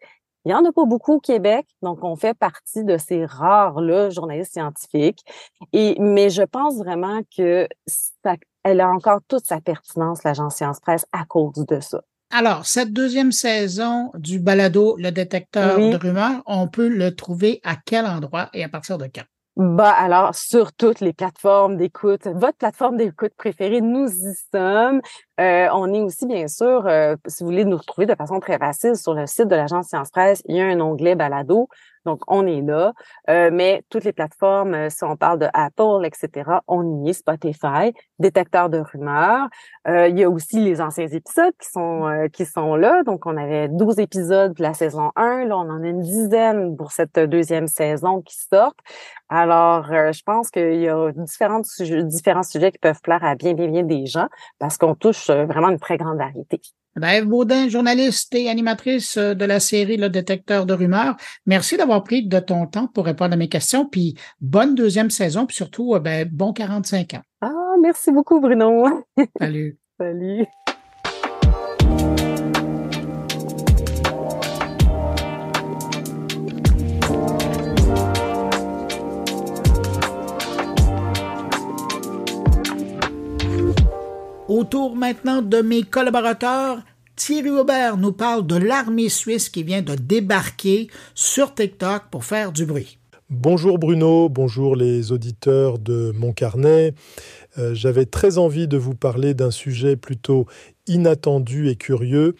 il 0.44 0.48
n'y 0.48 0.54
en 0.54 0.64
a 0.64 0.72
pas 0.72 0.84
beaucoup 0.84 1.14
au 1.14 1.20
Québec, 1.20 1.66
donc 1.82 2.02
on 2.02 2.16
fait 2.16 2.34
partie 2.34 2.84
de 2.84 2.96
ces 2.96 3.24
rares-là 3.24 4.10
journalistes 4.10 4.52
scientifiques. 4.52 5.20
Et, 5.72 5.96
mais 6.00 6.30
je 6.30 6.42
pense 6.42 6.76
vraiment 6.76 7.20
que 7.36 7.68
ça, 7.86 8.34
elle 8.64 8.80
a 8.80 8.88
encore 8.88 9.20
toute 9.28 9.46
sa 9.46 9.60
pertinence, 9.60 10.24
l'agence 10.24 10.56
Science 10.56 10.80
Presse, 10.80 11.06
à 11.12 11.24
cause 11.24 11.64
de 11.66 11.80
ça. 11.80 12.02
Alors, 12.30 12.64
cette 12.64 12.92
deuxième 12.92 13.30
saison 13.30 14.10
du 14.14 14.38
balado 14.38 14.96
Le 14.96 15.10
détecteur 15.10 15.78
de 15.78 15.96
rumeurs, 15.96 16.42
on 16.46 16.66
peut 16.66 16.88
le 16.88 17.14
trouver 17.14 17.60
à 17.62 17.76
quel 17.76 18.06
endroit 18.06 18.48
et 18.54 18.64
à 18.64 18.68
partir 18.68 18.96
de 18.96 19.04
quand? 19.04 19.24
Bah 19.56 19.90
alors 19.90 20.34
sur 20.34 20.72
toutes 20.72 21.00
les 21.00 21.12
plateformes 21.12 21.76
d'écoute, 21.76 22.26
votre 22.26 22.56
plateforme 22.56 22.96
d'écoute 22.96 23.32
préférée, 23.36 23.82
nous 23.82 24.08
y 24.08 24.34
sommes. 24.50 25.02
Euh, 25.40 25.68
on 25.74 25.92
est 25.92 26.00
aussi 26.00 26.24
bien 26.26 26.48
sûr, 26.48 26.86
euh, 26.86 27.16
si 27.26 27.42
vous 27.44 27.50
voulez 27.50 27.66
nous 27.66 27.76
retrouver 27.76 28.06
de 28.06 28.14
façon 28.14 28.40
très 28.40 28.56
facile 28.58 28.96
sur 28.96 29.12
le 29.12 29.26
site 29.26 29.48
de 29.48 29.54
l'agence 29.54 29.88
Science 29.88 30.10
Presse, 30.10 30.42
il 30.46 30.56
y 30.56 30.60
a 30.60 30.64
un 30.64 30.80
onglet 30.80 31.16
balado. 31.16 31.68
Donc, 32.04 32.20
on 32.26 32.46
est 32.46 32.60
là. 32.60 32.92
Euh, 33.30 33.50
mais 33.52 33.84
toutes 33.90 34.04
les 34.04 34.12
plateformes, 34.12 34.74
euh, 34.74 34.90
si 34.90 35.04
on 35.04 35.16
parle 35.16 35.38
de 35.38 35.46
Apple, 35.54 36.04
etc., 36.04 36.58
on 36.66 37.04
y 37.04 37.10
est, 37.10 37.12
Spotify, 37.12 37.92
détecteur 38.18 38.68
de 38.68 38.78
rumeurs. 38.78 39.48
Euh, 39.86 40.08
il 40.08 40.18
y 40.18 40.24
a 40.24 40.30
aussi 40.30 40.60
les 40.60 40.80
anciens 40.80 41.06
épisodes 41.06 41.52
qui 41.60 41.68
sont 41.68 42.28
qui 42.32 42.46
sont 42.46 42.74
là. 42.76 43.02
Donc, 43.04 43.26
on 43.26 43.36
avait 43.36 43.68
12 43.68 43.98
épisodes 43.98 44.54
de 44.54 44.62
la 44.62 44.74
saison 44.74 45.10
1. 45.16 45.44
Là, 45.44 45.56
on 45.56 45.70
en 45.70 45.82
a 45.82 45.86
une 45.86 46.00
dizaine 46.00 46.76
pour 46.76 46.92
cette 46.92 47.18
deuxième 47.18 47.66
saison 47.68 48.22
qui 48.22 48.36
sortent. 48.36 48.78
Alors, 49.28 49.86
je 49.86 50.22
pense 50.24 50.50
qu'il 50.50 50.80
y 50.80 50.88
a 50.88 51.12
différents 51.12 51.62
sujets, 51.62 52.02
différents 52.04 52.42
sujets 52.42 52.72
qui 52.72 52.78
peuvent 52.78 53.00
plaire 53.02 53.24
à 53.24 53.34
bien, 53.34 53.54
bien, 53.54 53.68
bien 53.68 53.82
des 53.82 54.06
gens 54.06 54.28
parce 54.58 54.78
qu'on 54.78 54.94
touche 54.94 55.30
vraiment 55.30 55.70
une 55.70 55.80
très 55.80 55.96
grande 55.96 56.18
variété. 56.18 56.60
Ben, 56.94 57.24
Baudin, 57.24 57.68
journaliste 57.68 58.34
et 58.34 58.50
animatrice 58.50 59.16
euh, 59.16 59.34
de 59.34 59.46
la 59.46 59.60
série 59.60 59.96
Le 59.96 60.10
Détecteur 60.10 60.66
de 60.66 60.74
rumeurs, 60.74 61.16
merci 61.46 61.78
d'avoir 61.78 62.04
pris 62.04 62.26
de 62.26 62.38
ton 62.38 62.66
temps 62.66 62.86
pour 62.86 63.06
répondre 63.06 63.32
à 63.32 63.36
mes 63.36 63.48
questions, 63.48 63.88
puis 63.88 64.14
bonne 64.42 64.74
deuxième 64.74 65.08
saison, 65.08 65.46
puis 65.46 65.56
surtout, 65.56 65.94
euh, 65.94 66.00
ben, 66.00 66.28
bon 66.30 66.52
45 66.52 67.14
ans. 67.14 67.22
Ah, 67.40 67.74
merci 67.80 68.12
beaucoup, 68.12 68.40
Bruno. 68.40 69.04
Salut. 69.38 69.78
Salut. 69.98 70.46
Autour 84.62 84.94
maintenant 84.94 85.42
de 85.42 85.60
mes 85.60 85.82
collaborateurs, 85.82 86.78
Thierry 87.16 87.50
Aubert 87.50 87.96
nous 87.96 88.12
parle 88.12 88.46
de 88.46 88.54
l'armée 88.54 89.08
suisse 89.08 89.48
qui 89.48 89.64
vient 89.64 89.82
de 89.82 89.96
débarquer 89.96 90.86
sur 91.16 91.52
TikTok 91.52 92.04
pour 92.12 92.24
faire 92.24 92.52
du 92.52 92.64
bruit. 92.64 93.00
Bonjour 93.28 93.80
Bruno, 93.80 94.28
bonjour 94.28 94.76
les 94.76 95.10
auditeurs 95.10 95.80
de 95.80 96.12
mon 96.16 96.32
carnet. 96.32 96.94
Euh, 97.58 97.74
j'avais 97.74 98.06
très 98.06 98.38
envie 98.38 98.68
de 98.68 98.76
vous 98.76 98.94
parler 98.94 99.34
d'un 99.34 99.50
sujet 99.50 99.96
plutôt 99.96 100.46
inattendu 100.86 101.68
et 101.68 101.74
curieux, 101.74 102.36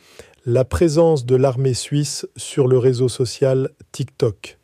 la 0.47 0.65
présence 0.65 1.27
de 1.27 1.35
l'armée 1.35 1.75
suisse 1.75 2.25
sur 2.37 2.69
le 2.69 2.79
réseau 2.79 3.09
social 3.09 3.71
TikTok. 3.91 4.59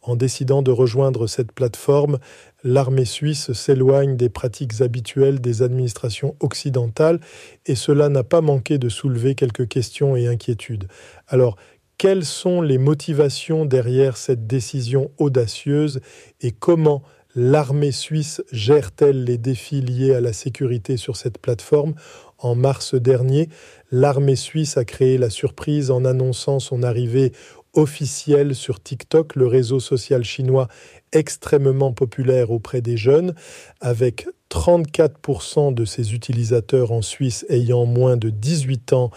En 0.00 0.16
décidant 0.16 0.62
de 0.62 0.70
rejoindre 0.70 1.26
cette 1.26 1.52
plateforme, 1.52 2.18
l'armée 2.66 3.04
suisse 3.04 3.52
s'éloigne 3.52 4.16
des 4.16 4.28
pratiques 4.28 4.80
habituelles 4.80 5.40
des 5.40 5.62
administrations 5.62 6.34
occidentales 6.40 7.20
et 7.64 7.76
cela 7.76 8.08
n'a 8.08 8.24
pas 8.24 8.40
manqué 8.40 8.76
de 8.78 8.88
soulever 8.88 9.36
quelques 9.36 9.68
questions 9.68 10.16
et 10.16 10.26
inquiétudes. 10.26 10.88
Alors, 11.28 11.56
quelles 11.96 12.24
sont 12.24 12.60
les 12.60 12.78
motivations 12.78 13.64
derrière 13.64 14.16
cette 14.16 14.46
décision 14.46 15.12
audacieuse 15.16 16.00
et 16.40 16.50
comment 16.50 17.02
l'armée 17.36 17.92
suisse 17.92 18.42
gère-t-elle 18.50 19.24
les 19.24 19.38
défis 19.38 19.80
liés 19.80 20.14
à 20.14 20.20
la 20.20 20.32
sécurité 20.32 20.96
sur 20.96 21.16
cette 21.16 21.38
plateforme? 21.38 21.94
En 22.38 22.54
mars 22.54 22.94
dernier, 22.94 23.48
l'armée 23.90 24.36
suisse 24.36 24.76
a 24.76 24.84
créé 24.84 25.16
la 25.16 25.30
surprise 25.30 25.90
en 25.90 26.04
annonçant 26.04 26.58
son 26.58 26.82
arrivée 26.82 27.32
officiel 27.76 28.54
sur 28.54 28.82
TikTok, 28.82 29.36
le 29.36 29.46
réseau 29.46 29.80
social 29.80 30.24
chinois 30.24 30.68
extrêmement 31.12 31.92
populaire 31.92 32.50
auprès 32.50 32.80
des 32.80 32.96
jeunes, 32.96 33.34
avec 33.80 34.26
34% 34.50 35.72
de 35.74 35.84
ses 35.84 36.14
utilisateurs 36.14 36.92
en 36.92 37.02
Suisse 37.02 37.46
ayant 37.48 37.86
moins 37.86 38.16
de 38.16 38.30
18 38.30 38.92
ans. 38.92 39.10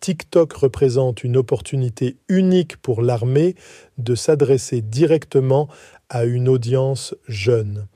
TikTok 0.00 0.52
représente 0.54 1.22
une 1.22 1.36
opportunité 1.36 2.16
unique 2.28 2.76
pour 2.76 3.02
l'armée 3.02 3.54
de 3.98 4.16
s'adresser 4.16 4.80
directement 4.80 5.68
à 6.08 6.24
une 6.24 6.48
audience 6.48 7.14
jeune. 7.28 7.86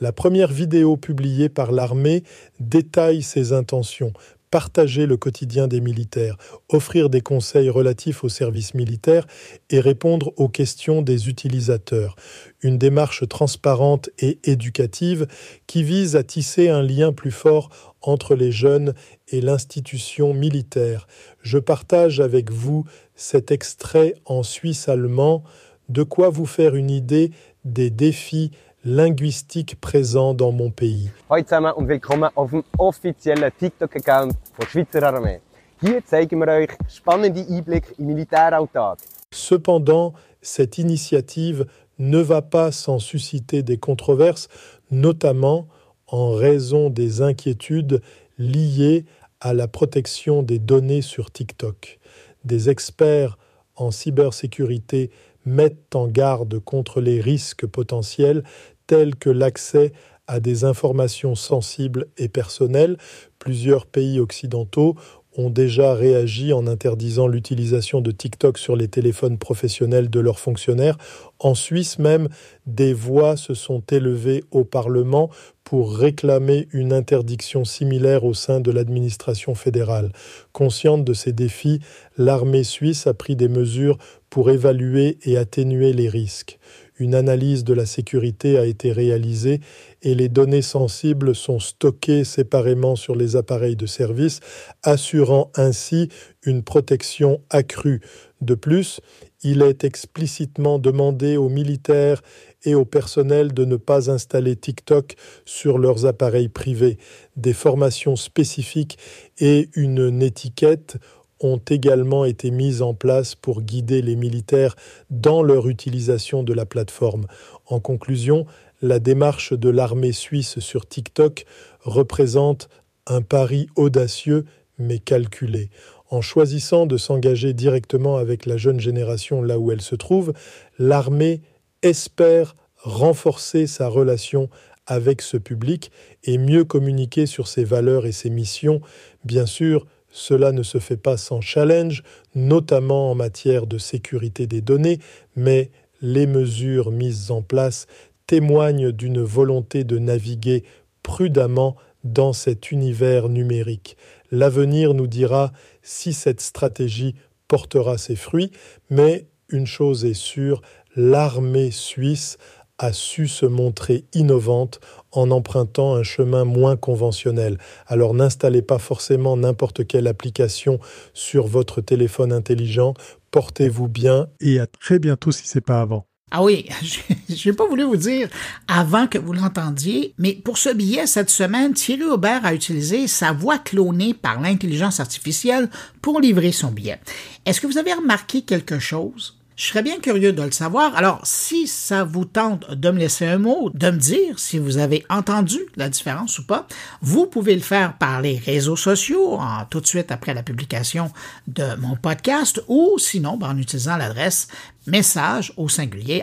La 0.00 0.12
première 0.12 0.52
vidéo 0.52 0.96
publiée 0.96 1.48
par 1.48 1.72
l'armée 1.72 2.22
détaille 2.60 3.22
ses 3.22 3.52
intentions, 3.52 4.12
partager 4.54 5.06
le 5.06 5.16
quotidien 5.16 5.66
des 5.66 5.80
militaires, 5.80 6.36
offrir 6.68 7.10
des 7.10 7.22
conseils 7.22 7.70
relatifs 7.70 8.22
au 8.22 8.28
service 8.28 8.72
militaire 8.74 9.26
et 9.68 9.80
répondre 9.80 10.32
aux 10.36 10.48
questions 10.48 11.02
des 11.02 11.28
utilisateurs. 11.28 12.14
Une 12.62 12.78
démarche 12.78 13.26
transparente 13.28 14.10
et 14.20 14.38
éducative 14.44 15.26
qui 15.66 15.82
vise 15.82 16.14
à 16.14 16.22
tisser 16.22 16.68
un 16.68 16.84
lien 16.84 17.12
plus 17.12 17.32
fort 17.32 17.68
entre 18.00 18.36
les 18.36 18.52
jeunes 18.52 18.94
et 19.26 19.40
l'institution 19.40 20.32
militaire. 20.34 21.08
Je 21.42 21.58
partage 21.58 22.20
avec 22.20 22.52
vous 22.52 22.84
cet 23.16 23.50
extrait 23.50 24.14
en 24.24 24.44
suisse 24.44 24.88
allemand, 24.88 25.42
de 25.88 26.04
quoi 26.04 26.28
vous 26.28 26.46
faire 26.46 26.76
une 26.76 26.92
idée 26.92 27.32
des 27.64 27.90
défis 27.90 28.52
linguistique 28.84 29.80
présent 29.80 30.34
dans 30.34 30.52
mon 30.52 30.70
pays. 30.70 31.10
Hallo 31.30 31.42
zusammen 31.42 31.72
und 31.72 31.88
willkommen 31.88 32.28
auf 32.34 32.50
dem 32.50 32.62
offiziellen 32.76 33.50
TikTok-Account 33.58 34.34
der 34.58 34.66
Schweizer 34.66 35.02
Armee. 35.02 35.40
Hier 35.80 36.04
zeigen 36.04 36.38
wir 36.40 36.48
euch 36.48 36.68
spannende 36.88 37.40
Einblicke 37.48 37.94
im 37.98 38.06
Militäralltag. 38.06 38.98
Cependant, 39.32 40.12
cette 40.42 40.76
initiative 40.76 41.66
ne 41.96 42.18
va 42.18 42.42
pas 42.42 42.72
sans 42.72 42.98
susciter 42.98 43.62
des 43.62 43.78
controverses, 43.78 44.48
notamment 44.90 45.66
en 46.06 46.32
raison 46.32 46.90
des 46.90 47.22
inquiétudes 47.22 48.02
liées 48.36 49.06
à 49.40 49.54
la 49.54 49.66
protection 49.66 50.42
des 50.42 50.58
données 50.58 51.02
sur 51.02 51.30
TikTok. 51.30 51.98
Des 52.44 52.68
experts 52.68 53.38
en 53.76 53.90
cybersécurité 53.90 55.10
mettent 55.46 55.94
en 55.94 56.08
garde 56.08 56.58
contre 56.58 57.00
les 57.00 57.20
risques 57.20 57.66
potentiels 57.66 58.44
tels 58.86 59.16
que 59.16 59.30
l'accès 59.30 59.92
à 60.26 60.40
des 60.40 60.64
informations 60.64 61.34
sensibles 61.34 62.06
et 62.16 62.28
personnelles. 62.28 62.96
Plusieurs 63.38 63.86
pays 63.86 64.20
occidentaux 64.20 64.96
ont 65.36 65.50
déjà 65.50 65.94
réagi 65.94 66.52
en 66.52 66.66
interdisant 66.66 67.26
l'utilisation 67.26 68.00
de 68.00 68.12
TikTok 68.12 68.56
sur 68.56 68.76
les 68.76 68.88
téléphones 68.88 69.36
professionnels 69.36 70.08
de 70.08 70.20
leurs 70.20 70.38
fonctionnaires. 70.38 70.96
En 71.40 71.54
Suisse 71.54 71.98
même, 71.98 72.28
des 72.66 72.92
voix 72.92 73.36
se 73.36 73.52
sont 73.54 73.82
élevées 73.90 74.44
au 74.52 74.64
Parlement 74.64 75.30
pour 75.64 75.96
réclamer 75.96 76.68
une 76.72 76.92
interdiction 76.92 77.64
similaire 77.64 78.24
au 78.24 78.34
sein 78.34 78.60
de 78.60 78.70
l'administration 78.70 79.54
fédérale. 79.54 80.12
Consciente 80.52 81.04
de 81.04 81.14
ces 81.14 81.32
défis, 81.32 81.80
l'armée 82.16 82.64
suisse 82.64 83.06
a 83.06 83.14
pris 83.14 83.34
des 83.34 83.48
mesures 83.48 83.98
pour 84.30 84.50
évaluer 84.50 85.18
et 85.24 85.36
atténuer 85.36 85.92
les 85.92 86.08
risques. 86.08 86.58
Une 86.96 87.14
analyse 87.16 87.64
de 87.64 87.74
la 87.74 87.86
sécurité 87.86 88.56
a 88.56 88.66
été 88.66 88.92
réalisée 88.92 89.60
et 90.02 90.14
les 90.14 90.28
données 90.28 90.62
sensibles 90.62 91.34
sont 91.34 91.58
stockées 91.58 92.22
séparément 92.22 92.94
sur 92.94 93.16
les 93.16 93.34
appareils 93.34 93.74
de 93.74 93.86
service, 93.86 94.40
assurant 94.84 95.50
ainsi 95.56 96.08
une 96.44 96.62
protection 96.62 97.40
accrue. 97.50 98.00
De 98.40 98.54
plus, 98.54 99.00
il 99.42 99.62
est 99.62 99.82
explicitement 99.82 100.78
demandé 100.78 101.36
aux 101.36 101.48
militaires 101.48 102.22
et 102.62 102.74
au 102.74 102.84
personnel 102.84 103.52
de 103.52 103.64
ne 103.64 103.76
pas 103.76 104.10
installer 104.10 104.54
TikTok 104.54 105.16
sur 105.44 105.78
leurs 105.78 106.06
appareils 106.06 106.48
privés. 106.48 106.98
Des 107.36 107.52
formations 107.52 108.16
spécifiques 108.16 108.98
et 109.38 109.68
une 109.74 110.22
étiquette 110.22 110.96
ont 111.44 111.60
également 111.68 112.24
été 112.24 112.50
mises 112.50 112.82
en 112.82 112.94
place 112.94 113.34
pour 113.34 113.62
guider 113.62 114.02
les 114.02 114.16
militaires 114.16 114.76
dans 115.10 115.42
leur 115.42 115.68
utilisation 115.68 116.42
de 116.42 116.52
la 116.52 116.66
plateforme. 116.66 117.26
En 117.66 117.80
conclusion, 117.80 118.46
la 118.80 118.98
démarche 118.98 119.52
de 119.52 119.68
l'armée 119.68 120.12
suisse 120.12 120.58
sur 120.58 120.86
TikTok 120.88 121.44
représente 121.80 122.68
un 123.06 123.22
pari 123.22 123.68
audacieux 123.76 124.44
mais 124.78 124.98
calculé. 124.98 125.70
En 126.10 126.20
choisissant 126.20 126.86
de 126.86 126.96
s'engager 126.96 127.52
directement 127.52 128.16
avec 128.16 128.46
la 128.46 128.56
jeune 128.56 128.80
génération 128.80 129.42
là 129.42 129.58
où 129.58 129.70
elle 129.70 129.82
se 129.82 129.94
trouve, 129.94 130.32
l'armée 130.78 131.42
espère 131.82 132.56
renforcer 132.78 133.66
sa 133.66 133.88
relation 133.88 134.48
avec 134.86 135.22
ce 135.22 135.36
public 135.36 135.90
et 136.22 136.38
mieux 136.38 136.64
communiquer 136.64 137.26
sur 137.26 137.48
ses 137.48 137.64
valeurs 137.64 138.06
et 138.06 138.12
ses 138.12 138.30
missions. 138.30 138.80
Bien 139.24 139.46
sûr, 139.46 139.86
cela 140.16 140.52
ne 140.52 140.62
se 140.62 140.78
fait 140.78 140.96
pas 140.96 141.16
sans 141.16 141.40
challenge, 141.40 142.04
notamment 142.36 143.10
en 143.10 143.16
matière 143.16 143.66
de 143.66 143.78
sécurité 143.78 144.46
des 144.46 144.60
données, 144.60 145.00
mais 145.34 145.72
les 146.00 146.28
mesures 146.28 146.92
mises 146.92 147.32
en 147.32 147.42
place 147.42 147.88
témoignent 148.28 148.92
d'une 148.92 149.20
volonté 149.20 149.82
de 149.82 149.98
naviguer 149.98 150.62
prudemment 151.02 151.74
dans 152.04 152.32
cet 152.32 152.70
univers 152.70 153.28
numérique. 153.28 153.96
L'avenir 154.30 154.94
nous 154.94 155.08
dira 155.08 155.52
si 155.82 156.12
cette 156.12 156.40
stratégie 156.40 157.16
portera 157.48 157.98
ses 157.98 158.16
fruits, 158.16 158.52
mais 158.90 159.26
une 159.48 159.66
chose 159.66 160.04
est 160.04 160.14
sûre, 160.14 160.62
l'armée 160.94 161.72
suisse 161.72 162.38
a 162.78 162.92
su 162.92 163.26
se 163.26 163.46
montrer 163.46 164.04
innovante 164.14 164.80
en 165.14 165.30
empruntant 165.30 165.94
un 165.94 166.02
chemin 166.02 166.44
moins 166.44 166.76
conventionnel. 166.76 167.58
Alors 167.86 168.14
n'installez 168.14 168.62
pas 168.62 168.78
forcément 168.78 169.36
n'importe 169.36 169.86
quelle 169.86 170.06
application 170.06 170.78
sur 171.12 171.46
votre 171.46 171.80
téléphone 171.80 172.32
intelligent, 172.32 172.94
portez-vous 173.30 173.88
bien 173.88 174.28
et 174.40 174.60
à 174.60 174.66
très 174.66 174.98
bientôt 174.98 175.32
si 175.32 175.46
c'est 175.46 175.60
pas 175.60 175.80
avant. 175.80 176.06
Ah 176.30 176.42
oui, 176.42 176.66
j'ai 177.28 177.52
pas 177.52 177.66
voulu 177.66 177.84
vous 177.84 177.96
dire 177.96 178.28
avant 178.66 179.06
que 179.06 179.18
vous 179.18 179.32
l'entendiez, 179.32 180.14
mais 180.18 180.32
pour 180.32 180.58
ce 180.58 180.70
billet 180.70 181.06
cette 181.06 181.30
semaine, 181.30 181.74
Thierry 181.74 182.02
Aubert 182.04 182.44
a 182.44 182.54
utilisé 182.54 183.06
sa 183.06 183.32
voix 183.32 183.58
clonée 183.58 184.14
par 184.14 184.40
l'intelligence 184.40 184.98
artificielle 184.98 185.70
pour 186.02 186.20
livrer 186.20 186.50
son 186.50 186.72
billet. 186.72 186.98
Est-ce 187.46 187.60
que 187.60 187.68
vous 187.68 187.78
avez 187.78 187.92
remarqué 187.92 188.42
quelque 188.42 188.80
chose? 188.80 189.38
Je 189.56 189.66
serais 189.66 189.82
bien 189.82 190.00
curieux 190.00 190.32
de 190.32 190.42
le 190.42 190.50
savoir. 190.50 190.96
Alors, 190.96 191.20
si 191.22 191.68
ça 191.68 192.02
vous 192.02 192.24
tente 192.24 192.72
de 192.72 192.90
me 192.90 192.98
laisser 192.98 193.26
un 193.26 193.38
mot, 193.38 193.70
de 193.72 193.90
me 193.90 193.98
dire 193.98 194.38
si 194.38 194.58
vous 194.58 194.78
avez 194.78 195.06
entendu 195.08 195.60
la 195.76 195.88
différence 195.88 196.40
ou 196.40 196.46
pas, 196.46 196.66
vous 197.02 197.26
pouvez 197.26 197.54
le 197.54 197.60
faire 197.60 197.96
par 197.96 198.20
les 198.20 198.36
réseaux 198.36 198.74
sociaux, 198.74 199.38
tout 199.70 199.80
de 199.80 199.86
suite 199.86 200.10
après 200.10 200.34
la 200.34 200.42
publication 200.42 201.12
de 201.46 201.76
mon 201.78 201.94
podcast, 201.94 202.60
ou 202.66 202.98
sinon 202.98 203.36
ben, 203.36 203.50
en 203.50 203.58
utilisant 203.58 203.96
l'adresse 203.96 204.48
message 204.88 205.52
au 205.56 205.68
singulier 205.68 206.22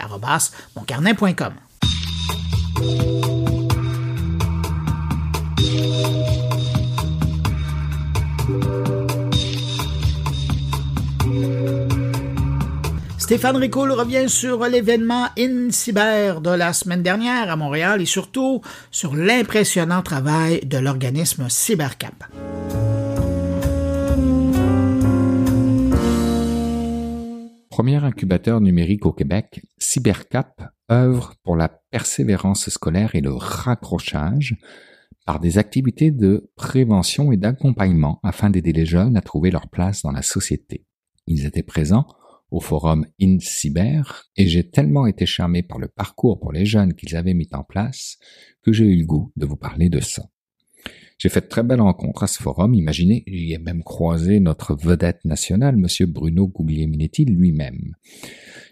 moncarnet.com. 0.75 1.53
Stéphane 13.31 13.55
Ricoul 13.55 13.93
revient 13.93 14.27
sur 14.27 14.65
l'événement 14.65 15.27
InCyber 15.39 16.41
de 16.41 16.49
la 16.49 16.73
semaine 16.73 17.01
dernière 17.01 17.49
à 17.49 17.55
Montréal 17.55 18.01
et 18.01 18.05
surtout 18.05 18.59
sur 18.91 19.15
l'impressionnant 19.15 20.01
travail 20.01 20.59
de 20.65 20.77
l'organisme 20.77 21.47
CyberCap. 21.47 22.25
Premier 27.69 28.03
incubateur 28.03 28.59
numérique 28.59 29.05
au 29.05 29.13
Québec, 29.13 29.61
CyberCap 29.77 30.63
œuvre 30.91 31.35
pour 31.45 31.55
la 31.55 31.69
persévérance 31.69 32.69
scolaire 32.69 33.15
et 33.15 33.21
le 33.21 33.33
raccrochage 33.33 34.57
par 35.25 35.39
des 35.39 35.57
activités 35.57 36.11
de 36.11 36.51
prévention 36.57 37.31
et 37.31 37.37
d'accompagnement 37.37 38.19
afin 38.23 38.49
d'aider 38.49 38.73
les 38.73 38.85
jeunes 38.85 39.15
à 39.15 39.21
trouver 39.21 39.51
leur 39.51 39.69
place 39.69 40.01
dans 40.01 40.11
la 40.11 40.21
société. 40.21 40.85
Ils 41.27 41.45
étaient 41.45 41.63
présents 41.63 42.07
au 42.51 42.59
forum 42.59 43.05
InCyber 43.21 44.03
et 44.35 44.47
j'ai 44.47 44.69
tellement 44.69 45.07
été 45.07 45.25
charmé 45.25 45.63
par 45.63 45.79
le 45.79 45.87
parcours 45.87 46.39
pour 46.39 46.51
les 46.51 46.65
jeunes 46.65 46.93
qu'ils 46.93 47.15
avaient 47.15 47.33
mis 47.33 47.49
en 47.53 47.63
place 47.63 48.17
que 48.61 48.71
j'ai 48.73 48.85
eu 48.85 48.97
le 48.97 49.05
goût 49.05 49.31
de 49.37 49.45
vous 49.45 49.55
parler 49.55 49.89
de 49.89 50.01
ça. 50.01 50.29
J'ai 51.17 51.29
fait 51.29 51.41
de 51.41 51.47
très 51.47 51.61
belles 51.61 51.81
rencontres 51.81 52.23
à 52.23 52.27
ce 52.27 52.41
forum. 52.41 52.73
Imaginez, 52.73 53.23
j'y 53.27 53.53
ai 53.53 53.59
même 53.59 53.83
croisé 53.83 54.39
notre 54.39 54.73
vedette 54.73 55.23
nationale, 55.23 55.77
monsieur 55.77 56.07
Bruno 56.07 56.47
Guglielminetti 56.47 57.25
lui-même. 57.25 57.93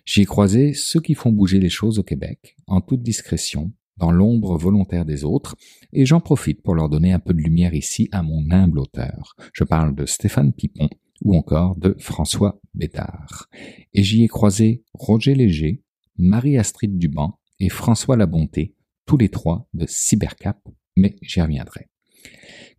J'y 0.04 0.22
ai 0.22 0.26
croisé 0.26 0.74
ceux 0.74 1.00
qui 1.00 1.14
font 1.14 1.32
bouger 1.32 1.60
les 1.60 1.70
choses 1.70 2.00
au 2.00 2.04
Québec, 2.04 2.56
en 2.66 2.82
toute 2.82 3.04
discrétion, 3.04 3.72
dans 3.98 4.12
l'ombre 4.12 4.58
volontaire 4.58 5.06
des 5.06 5.26
autres, 5.26 5.56
et 5.94 6.08
j'en 6.08 6.22
profite 6.22 6.64
pour 6.64 6.74
leur 6.74 6.90
donner 6.90 7.14
un 7.14 7.20
peu 7.20 7.36
de 7.36 7.40
lumière 7.40 7.76
ici 7.76 8.10
à 8.12 8.24
mon 8.24 8.50
humble 8.50 8.80
auteur. 8.80 9.36
Je 9.54 9.64
parle 9.64 9.94
de 9.94 10.08
Stéphane 10.08 10.52
Pipon, 10.52 10.90
ou 11.22 11.36
encore 11.36 11.76
de 11.76 11.96
François 12.00 12.60
Bétard. 12.74 13.50
Et 13.94 14.04
j'y 14.04 14.24
ai 14.24 14.28
croisé 14.28 14.84
Roger 14.94 15.36
Léger, 15.36 15.84
Marie-Astrid 16.18 16.98
Duban 16.98 17.40
et 17.60 17.70
François 17.70 18.18
Labonté, 18.18 18.76
tous 19.06 19.18
les 19.18 19.30
trois 19.30 19.68
de 19.74 19.86
Cybercap, 19.88 20.60
mais 20.96 21.16
j'y 21.22 21.42
reviendrai. 21.42 21.88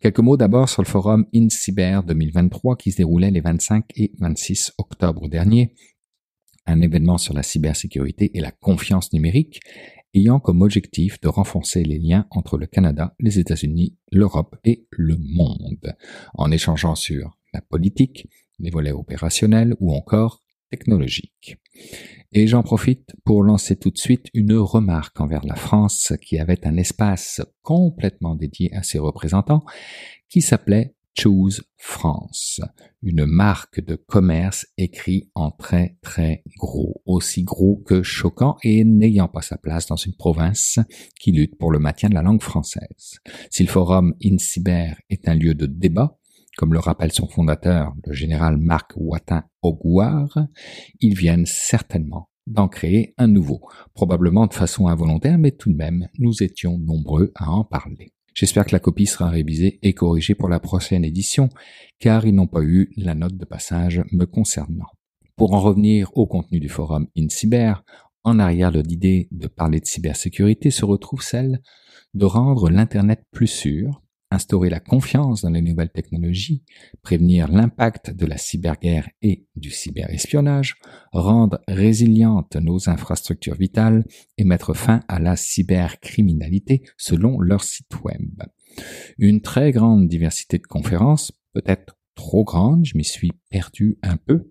Quelques 0.01 0.21
mots 0.21 0.37
d'abord 0.37 0.69
sur 0.69 0.83
le 0.83 0.89
forum 0.89 1.27
InCyber 1.35 2.01
2023 2.07 2.77
qui 2.77 2.93
se 2.93 2.99
déroulait 2.99 3.31
les 3.31 3.41
25 3.41 3.85
et 3.97 4.13
26 4.19 4.73
octobre 4.79 5.29
dernier, 5.29 5.75
un 6.67 6.81
événement 6.81 7.19
sur 7.19 7.35
la 7.35 7.43
cybersécurité 7.43 8.31
et 8.37 8.41
la 8.41 8.51
confiance 8.51 9.13
numérique, 9.13 9.61
ayant 10.15 10.41
comme 10.41 10.63
objectif 10.63 11.21
de 11.21 11.29
renforcer 11.29 11.83
les 11.83 11.99
liens 11.99 12.27
entre 12.31 12.59
le 12.59 12.67
Canada, 12.67 13.15
les 13.21 13.39
États-Unis, 13.39 13.97
l'Europe 14.11 14.57
et 14.65 14.87
le 14.91 15.17
monde, 15.19 15.97
en 16.35 16.51
échangeant 16.51 16.95
sur 16.95 17.40
la 17.53 17.61
politique, 17.61 18.29
les 18.59 18.71
volets 18.71 18.93
opérationnels 18.93 19.77
ou 19.81 19.93
encore 19.95 20.43
technologiques. 20.71 21.57
Et 22.33 22.47
j'en 22.47 22.63
profite 22.63 23.15
pour 23.25 23.43
lancer 23.43 23.77
tout 23.77 23.91
de 23.91 23.99
suite 23.99 24.27
une 24.35 24.55
remarque 24.55 25.21
envers 25.21 25.45
la 25.45 25.57
France 25.57 26.13
qui 26.23 26.39
avait 26.39 26.65
un 26.67 26.77
espace 26.77 27.41
complètement 27.63 28.37
dédié 28.37 28.73
à 28.75 28.83
ses 28.83 28.99
représentants 28.99 29.65
qui 30.29 30.41
s'appelait 30.41 30.95
Choose 31.19 31.63
France, 31.77 32.61
une 33.03 33.27
marque 33.27 33.85
de 33.85 33.97
commerce 33.97 34.67
écrit 34.79 35.29
en 35.35 35.51
très 35.51 35.99
très 36.03 36.45
gros, 36.57 37.03
aussi 37.05 37.43
gros 37.43 37.83
que 37.85 38.03
choquant 38.03 38.57
et 38.63 38.85
n'ayant 38.85 39.27
pas 39.27 39.43
sa 39.43 39.59
place 39.59 39.87
dans 39.87 39.97
une 39.97 40.15
province 40.15 40.79
qui 41.19 41.33
lutte 41.33 41.59
pour 41.59 41.73
le 41.73 41.81
maintien 41.81 42.09
de 42.09 42.15
la 42.15 42.23
langue 42.23 42.43
française. 42.43 43.19
Si 43.51 43.65
le 43.65 43.69
forum 43.69 44.15
InCyber 44.25 44.95
est 45.11 45.29
un 45.29 45.35
lieu 45.35 45.55
de 45.55 45.67
débat, 45.67 46.20
comme 46.57 46.73
le 46.73 46.79
rappelle 46.79 47.13
son 47.13 47.29
fondateur, 47.29 47.95
le 48.07 48.13
général 48.13 48.57
Marc 48.57 48.93
Watin 48.97 49.45
Auguard, 49.63 50.47
ils 51.01 51.17
viennent 51.17 51.47
certainement 51.47 52.29
d'en 52.47 52.69
créer 52.69 53.15
un 53.17 53.29
nouveau, 53.29 53.61
probablement 53.95 54.47
de 54.47 54.55
façon 54.55 54.89
involontaire, 54.89 55.39
mais 55.39 55.53
tout 55.53 55.71
de 55.71 55.77
même, 55.77 56.09
nous 56.19 56.43
étions 56.43 56.79
nombreux 56.79 57.33
à 57.37 57.51
en 57.51 57.65
parler. 57.65 58.13
J'espère 58.35 58.65
que 58.65 58.73
la 58.73 58.81
copie 58.81 59.07
sera 59.07 59.29
révisée 59.29 59.79
et 59.83 59.93
corrigée 59.93 60.35
pour 60.35 60.49
la 60.49 60.61
prochaine 60.61 61.05
édition, 61.05 61.49
car 61.99 62.27
ils 62.27 62.35
n'ont 62.35 62.47
pas 62.47 62.63
eu 62.63 62.91
la 62.97 63.15
note 63.15 63.37
de 63.37 63.45
passage 63.45 64.03
me 64.13 64.25
concernant. 64.25 64.87
Pour 65.37 65.55
en 65.55 65.61
revenir 65.61 66.11
au 66.17 66.27
contenu 66.27 66.61
du 66.61 66.69
forum 66.69 67.07
InCyber, 67.17 67.85
en 68.23 68.39
arrière 68.39 68.73
de 68.73 68.81
l'idée 68.81 69.29
de 69.31 69.47
parler 69.47 69.81
de 69.81 69.87
cybersécurité 69.87 70.71
se 70.71 70.85
retrouve 70.85 71.23
celle 71.23 71.61
de 72.15 72.25
rendre 72.25 72.71
l'Internet 72.71 73.25
plus 73.31 73.47
sûr, 73.47 74.03
instaurer 74.31 74.71
la 74.71 74.81
confiance 74.81 75.43
dans 75.43 75.51
les 75.51 75.63
nouvelles 75.63 75.91
technologies, 75.91 76.63
prévenir 77.03 77.49
l'impact 77.49 78.13
de 78.15 78.27
la 78.27 78.39
cyberguerre 78.39 79.09
et 79.23 79.47
du 79.57 79.71
cyberespionnage, 79.71 80.77
rendre 81.13 81.61
résilientes 81.67 82.57
nos 82.57 82.89
infrastructures 82.89 83.57
vitales 83.57 84.05
et 84.39 84.45
mettre 84.45 84.75
fin 84.75 85.01
à 85.09 85.19
la 85.19 85.37
cybercriminalité 85.37 86.83
selon 86.97 87.41
leur 87.41 87.65
site 87.65 88.03
web. 88.05 88.43
Une 89.19 89.41
très 89.41 89.73
grande 89.73 90.09
diversité 90.09 90.59
de 90.59 90.67
conférences, 90.67 91.33
peut-être 91.53 91.97
trop 92.15 92.45
grande, 92.45 92.85
je 92.85 92.97
m'y 92.97 93.05
suis 93.05 93.33
perdu 93.51 93.99
un 94.03 94.17
peu, 94.17 94.51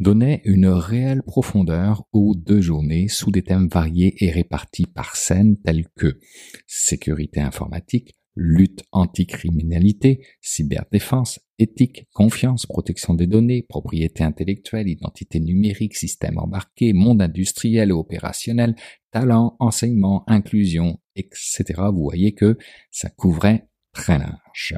donnait 0.00 0.42
une 0.44 0.68
réelle 0.68 1.22
profondeur 1.22 2.04
aux 2.12 2.34
deux 2.34 2.60
journées 2.60 3.08
sous 3.08 3.30
des 3.30 3.42
thèmes 3.42 3.68
variés 3.68 4.24
et 4.24 4.30
répartis 4.30 4.86
par 4.86 5.16
scènes 5.16 5.56
tels 5.58 5.88
que 5.96 6.18
sécurité 6.66 7.40
informatique, 7.40 8.14
lutte 8.40 8.84
anticriminalité, 8.92 10.24
cyberdéfense, 10.40 11.40
éthique, 11.58 12.06
confiance, 12.14 12.66
protection 12.66 13.14
des 13.14 13.26
données, 13.26 13.66
propriété 13.68 14.22
intellectuelle, 14.22 14.88
identité 14.88 15.40
numérique, 15.40 15.96
système 15.96 16.38
embarqué, 16.38 16.92
monde 16.92 17.20
industriel 17.20 17.88
et 17.88 17.92
opérationnel, 17.92 18.76
talent, 19.10 19.56
enseignement, 19.58 20.22
inclusion, 20.28 21.00
etc. 21.16 21.64
Vous 21.92 22.04
voyez 22.04 22.32
que 22.32 22.56
ça 22.92 23.10
couvrait 23.10 23.68
très 23.92 24.18
large. 24.18 24.76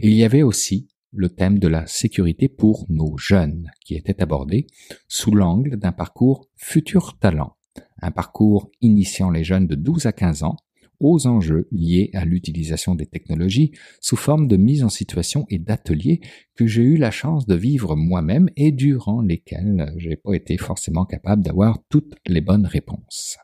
Il 0.00 0.12
y 0.12 0.24
avait 0.24 0.42
aussi 0.42 0.88
le 1.12 1.28
thème 1.28 1.60
de 1.60 1.68
la 1.68 1.86
sécurité 1.86 2.48
pour 2.48 2.86
nos 2.88 3.16
jeunes 3.16 3.70
qui 3.84 3.94
était 3.94 4.20
abordé 4.20 4.66
sous 5.06 5.32
l'angle 5.32 5.76
d'un 5.76 5.92
parcours 5.92 6.48
futur 6.56 7.18
talent, 7.20 7.56
un 8.02 8.10
parcours 8.10 8.68
initiant 8.80 9.30
les 9.30 9.44
jeunes 9.44 9.68
de 9.68 9.76
12 9.76 10.06
à 10.06 10.12
15 10.12 10.42
ans 10.42 10.56
aux 11.00 11.26
enjeux 11.26 11.66
liés 11.72 12.10
à 12.14 12.24
l'utilisation 12.24 12.94
des 12.94 13.06
technologies 13.06 13.72
sous 14.00 14.16
forme 14.16 14.46
de 14.46 14.56
mise 14.56 14.84
en 14.84 14.88
situation 14.88 15.46
et 15.48 15.58
d'ateliers 15.58 16.20
que 16.54 16.66
j'ai 16.66 16.82
eu 16.82 16.96
la 16.96 17.10
chance 17.10 17.46
de 17.46 17.54
vivre 17.54 17.96
moi-même 17.96 18.50
et 18.56 18.70
durant 18.70 19.22
lesquels 19.22 19.92
j'ai 19.96 20.16
pas 20.16 20.34
été 20.34 20.58
forcément 20.58 21.06
capable 21.06 21.42
d'avoir 21.42 21.78
toutes 21.88 22.14
les 22.26 22.40
bonnes 22.40 22.66
réponses. 22.66 23.38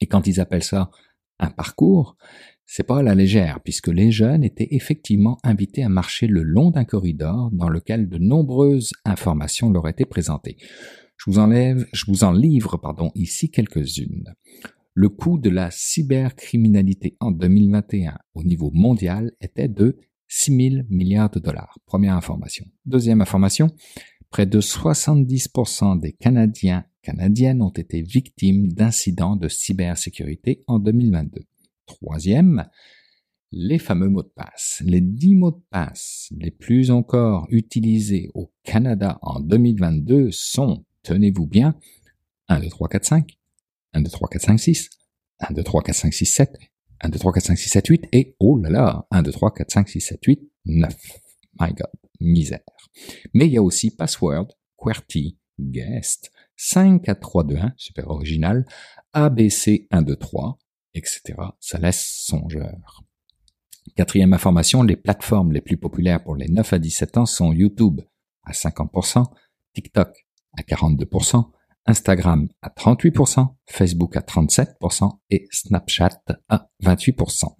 Et 0.00 0.06
quand 0.06 0.26
ils 0.26 0.40
appellent 0.40 0.64
ça 0.64 0.90
un 1.38 1.50
parcours, 1.50 2.16
c'est 2.66 2.82
pas 2.82 2.98
à 2.98 3.02
la 3.02 3.14
légère, 3.14 3.60
puisque 3.62 3.88
les 3.88 4.10
jeunes 4.10 4.42
étaient 4.42 4.68
effectivement 4.70 5.38
invités 5.42 5.82
à 5.82 5.88
marcher 5.88 6.26
le 6.26 6.42
long 6.42 6.70
d'un 6.70 6.84
corridor 6.84 7.50
dans 7.52 7.68
lequel 7.68 8.08
de 8.08 8.18
nombreuses 8.18 8.92
informations 9.04 9.70
leur 9.70 9.88
étaient 9.88 10.06
présentées. 10.06 10.56
Je 11.16 11.30
vous 11.30 11.38
enlève, 11.38 11.86
je 11.92 12.04
vous 12.06 12.24
en 12.24 12.32
livre, 12.32 12.76
pardon, 12.76 13.10
ici 13.14 13.50
quelques-unes. 13.50 14.34
Le 14.94 15.08
coût 15.08 15.38
de 15.38 15.50
la 15.50 15.70
cybercriminalité 15.70 17.16
en 17.20 17.32
2021 17.32 18.16
au 18.34 18.44
niveau 18.44 18.70
mondial 18.72 19.32
était 19.40 19.68
de 19.68 19.98
6 20.28 20.70
000 20.70 20.84
milliards 20.88 21.30
de 21.30 21.40
dollars. 21.40 21.78
Première 21.84 22.14
information. 22.14 22.64
Deuxième 22.86 23.20
information, 23.20 23.70
près 24.30 24.46
de 24.46 24.60
70% 24.60 26.00
des 26.00 26.12
Canadiens 26.12 26.84
canadiennes 27.04 27.62
ont 27.62 27.70
été 27.70 28.02
victimes 28.02 28.72
d'incidents 28.72 29.36
de 29.36 29.48
cybersécurité 29.48 30.64
en 30.66 30.78
2022. 30.78 31.42
Troisième, 31.86 32.64
les 33.52 33.78
fameux 33.78 34.08
mots 34.08 34.22
de 34.22 34.32
passe. 34.34 34.82
Les 34.84 35.00
dix 35.00 35.34
mots 35.34 35.52
de 35.52 35.62
passe 35.70 36.32
les 36.36 36.50
plus 36.50 36.90
encore 36.90 37.46
utilisés 37.50 38.30
au 38.34 38.52
Canada 38.64 39.18
en 39.22 39.38
2022 39.40 40.30
sont, 40.32 40.84
tenez-vous 41.02 41.46
bien, 41.46 41.76
1, 42.48 42.60
2, 42.60 42.68
3, 42.68 42.88
4, 42.88 43.04
5, 43.04 43.38
1, 43.94 44.02
2, 44.02 44.10
3, 44.10 44.28
4, 44.28 44.42
5, 44.42 44.58
6, 44.58 44.90
1, 45.40 45.52
2, 45.52 45.62
3, 45.62 45.82
4, 45.82 45.94
5, 45.94 46.12
6, 46.12 46.26
7, 46.26 46.58
1, 47.00 47.08
2, 47.08 47.18
3, 47.18 47.32
4, 47.32 47.44
5, 47.46 47.58
6, 47.58 47.68
7, 47.70 47.86
8, 47.86 48.08
et 48.12 48.36
oh 48.40 48.58
là 48.58 48.70
là, 48.70 49.06
1, 49.10 49.22
2, 49.22 49.32
3, 49.32 49.54
4, 49.54 49.70
5, 49.70 49.88
6, 49.88 50.00
7, 50.00 50.24
8, 50.24 50.50
9. 50.66 50.94
My 51.60 51.68
God, 51.68 51.90
misère. 52.20 52.60
Mais 53.32 53.46
il 53.46 53.52
y 53.52 53.58
a 53.58 53.62
aussi 53.62 53.90
password, 53.90 54.48
QWERTY, 54.76 55.38
guest, 55.58 56.30
5, 56.56 57.02
4, 57.02 57.20
3, 57.20 57.44
2, 57.44 57.56
1, 57.56 57.72
super 57.76 58.10
original, 58.10 58.64
ABC 59.12 59.86
1, 59.90 60.02
2, 60.02 60.16
3, 60.16 60.58
etc. 60.94 61.34
Ça 61.60 61.78
laisse 61.78 62.04
songeur. 62.26 63.04
Quatrième 63.96 64.32
information, 64.32 64.82
les 64.82 64.96
plateformes 64.96 65.52
les 65.52 65.60
plus 65.60 65.76
populaires 65.76 66.22
pour 66.22 66.36
les 66.36 66.48
9 66.48 66.72
à 66.72 66.78
17 66.78 67.18
ans 67.18 67.26
sont 67.26 67.52
YouTube 67.52 68.00
à 68.44 68.52
50%, 68.52 69.24
TikTok 69.74 70.26
à 70.56 70.62
42%, 70.62 71.50
Instagram 71.86 72.48
à 72.62 72.68
38%, 72.68 73.48
Facebook 73.66 74.16
à 74.16 74.20
37% 74.20 75.18
et 75.30 75.46
Snapchat 75.50 76.22
à 76.48 76.68
28%. 76.82 77.54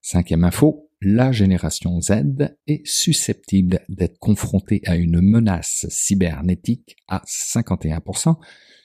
Cinquième 0.00 0.44
info, 0.44 0.88
la 1.00 1.32
génération 1.32 2.00
Z 2.00 2.56
est 2.66 2.86
susceptible 2.86 3.80
d'être 3.88 4.18
confrontée 4.18 4.80
à 4.86 4.96
une 4.96 5.20
menace 5.20 5.86
cybernétique 5.90 6.96
à 7.08 7.22
51%, 7.26 8.36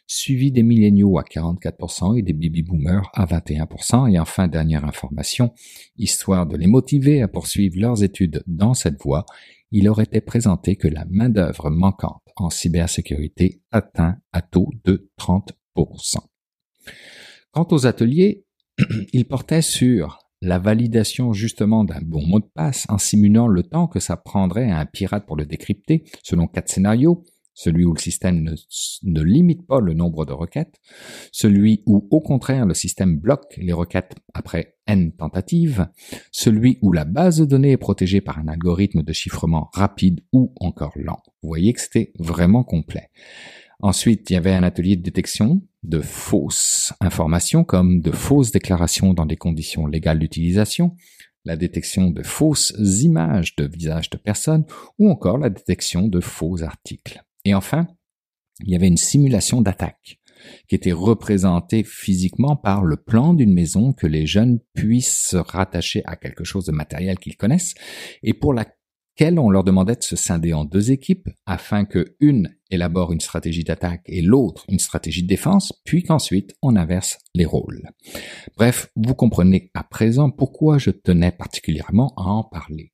suivi 0.06 0.52
des 0.52 0.64
milléniaux 0.64 1.18
à 1.18 1.24
44% 1.24 2.18
et 2.18 2.22
des 2.22 2.34
baby 2.34 2.64
boomers 2.64 3.10
à 3.14 3.26
21%. 3.26 4.12
Et 4.12 4.20
enfin, 4.20 4.48
dernière 4.48 4.84
information, 4.84 5.54
histoire 5.98 6.46
de 6.46 6.58
les 6.58 6.68
motiver 6.68 7.22
à 7.22 7.28
poursuivre 7.28 7.80
leurs 7.80 8.04
études 8.04 8.44
dans 8.48 8.74
cette 8.74 9.02
voie, 9.02 9.26
il 9.72 9.88
aurait 9.88 10.04
été 10.04 10.22
présenté 10.22 10.76
que 10.76 10.88
la 10.88 11.06
main-d'œuvre 11.10 11.70
manquante 11.70 12.24
en 12.36 12.50
cybersécurité 12.50 13.62
atteint 13.72 14.18
un 14.34 14.42
taux 14.42 14.70
de 14.84 15.10
30%. 15.20 16.18
Quant 17.52 17.68
aux 17.72 17.86
ateliers, 17.86 18.46
ils 19.14 19.28
portaient 19.28 19.62
sur 19.62 20.20
la 20.42 20.58
validation 20.58 21.34
justement 21.34 21.84
d'un 21.84 22.02
bon 22.02 22.26
mot 22.26 22.40
de 22.40 22.50
passe 22.54 22.86
en 22.90 22.98
simulant 22.98 23.48
le 23.48 23.64
temps 23.64 23.88
que 23.88 24.00
ça 24.00 24.16
prendrait 24.16 24.72
à 24.72 24.80
un 24.80 24.86
pirate 24.86 25.26
pour 25.26 25.36
le 25.36 25.46
décrypter, 25.46 26.06
selon 26.24 26.48
quatre 26.48 26.70
scénarios, 26.70 27.26
celui 27.60 27.84
où 27.84 27.94
le 27.94 28.00
système 28.00 28.56
ne, 29.04 29.22
limite 29.22 29.68
pas 29.68 29.82
le 29.82 29.94
nombre 29.94 30.26
de 30.26 30.32
requêtes, 30.32 30.80
celui 31.34 31.84
où 31.86 32.08
au 32.10 32.22
contraire 32.22 32.66
le 32.66 32.74
système 32.74 33.18
bloque 33.20 33.54
les 33.58 33.74
requêtes 33.74 34.16
après 34.34 34.78
n 34.88 35.12
tentatives, 35.12 35.90
celui 36.32 36.80
où 36.82 36.94
la 36.94 37.04
base 37.04 37.40
de 37.40 37.46
données 37.46 37.72
est 37.72 37.78
protégée 37.78 38.22
par 38.22 38.40
un 38.40 38.48
algorithme 38.48 39.04
de 39.04 39.12
chiffrement 39.12 39.70
rapide 39.74 40.22
ou 40.32 40.54
encore 40.62 40.94
lent. 40.96 41.22
Vous 41.44 41.50
voyez 41.50 41.74
que 41.74 41.82
c'était 41.82 42.14
vraiment 42.18 42.64
complet. 42.64 43.10
Ensuite, 43.82 44.30
il 44.30 44.34
y 44.34 44.38
avait 44.38 44.54
un 44.54 44.64
atelier 44.64 44.96
de 44.96 45.04
détection 45.04 45.62
de 45.84 46.00
fausses 46.00 46.94
informations 47.02 47.66
comme 47.66 48.00
de 48.00 48.12
fausses 48.12 48.52
déclarations 48.52 49.14
dans 49.14 49.26
des 49.26 49.38
conditions 49.38 49.86
légales 49.86 50.20
d'utilisation, 50.20 50.96
la 51.44 51.58
détection 51.58 52.10
de 52.10 52.24
fausses 52.24 52.74
images 53.04 53.58
de 53.58 53.66
visages 53.66 54.10
de 54.10 54.18
personnes 54.18 54.66
ou 54.98 55.10
encore 55.10 55.38
la 55.38 55.50
détection 55.50 56.08
de 56.08 56.22
faux 56.22 56.64
articles. 56.64 57.22
Et 57.46 57.54
enfin, 57.54 57.88
il 58.62 58.72
y 58.72 58.76
avait 58.76 58.88
une 58.88 58.98
simulation 58.98 59.62
d'attaque 59.62 60.20
qui 60.68 60.76
était 60.76 60.92
représentée 60.92 61.84
physiquement 61.84 62.56
par 62.56 62.84
le 62.84 62.98
plan 62.98 63.34
d'une 63.34 63.54
maison 63.54 63.94
que 63.94 64.08
les 64.08 64.26
jeunes 64.26 64.60
puissent 64.74 65.28
se 65.30 65.38
rattacher 65.38 66.02
à 66.06 66.16
quelque 66.16 66.44
chose 66.44 66.66
de 66.66 66.72
matériel 66.72 67.20
qu'ils 67.20 67.38
connaissent 67.38 67.76
et 68.24 68.34
pour 68.34 68.54
laquelle 68.54 69.38
on 69.38 69.50
leur 69.50 69.66
demandait 69.66 69.96
de 69.96 70.04
se 70.04 70.16
scinder 70.16 70.54
en 70.54 70.64
deux 70.64 70.92
équipes 70.92 71.28
afin 71.46 71.84
que 71.84 72.16
une 72.22 72.56
élabore 72.72 73.12
une 73.12 73.20
stratégie 73.20 73.64
d'attaque 73.64 74.04
et 74.06 74.22
l'autre 74.22 74.66
une 74.70 74.80
stratégie 74.80 75.24
de 75.24 75.28
défense, 75.28 75.74
puis 75.84 76.04
qu'ensuite 76.04 76.56
on 76.62 76.76
inverse 76.76 77.18
les 77.36 77.46
rôles. 77.46 77.90
Bref, 78.56 78.92
vous 78.96 79.16
comprenez 79.16 79.72
à 79.74 79.84
présent 79.84 80.30
pourquoi 80.30 80.78
je 80.78 80.92
tenais 80.92 81.32
particulièrement 81.32 82.14
à 82.16 82.30
en 82.30 82.44
parler. 82.44 82.94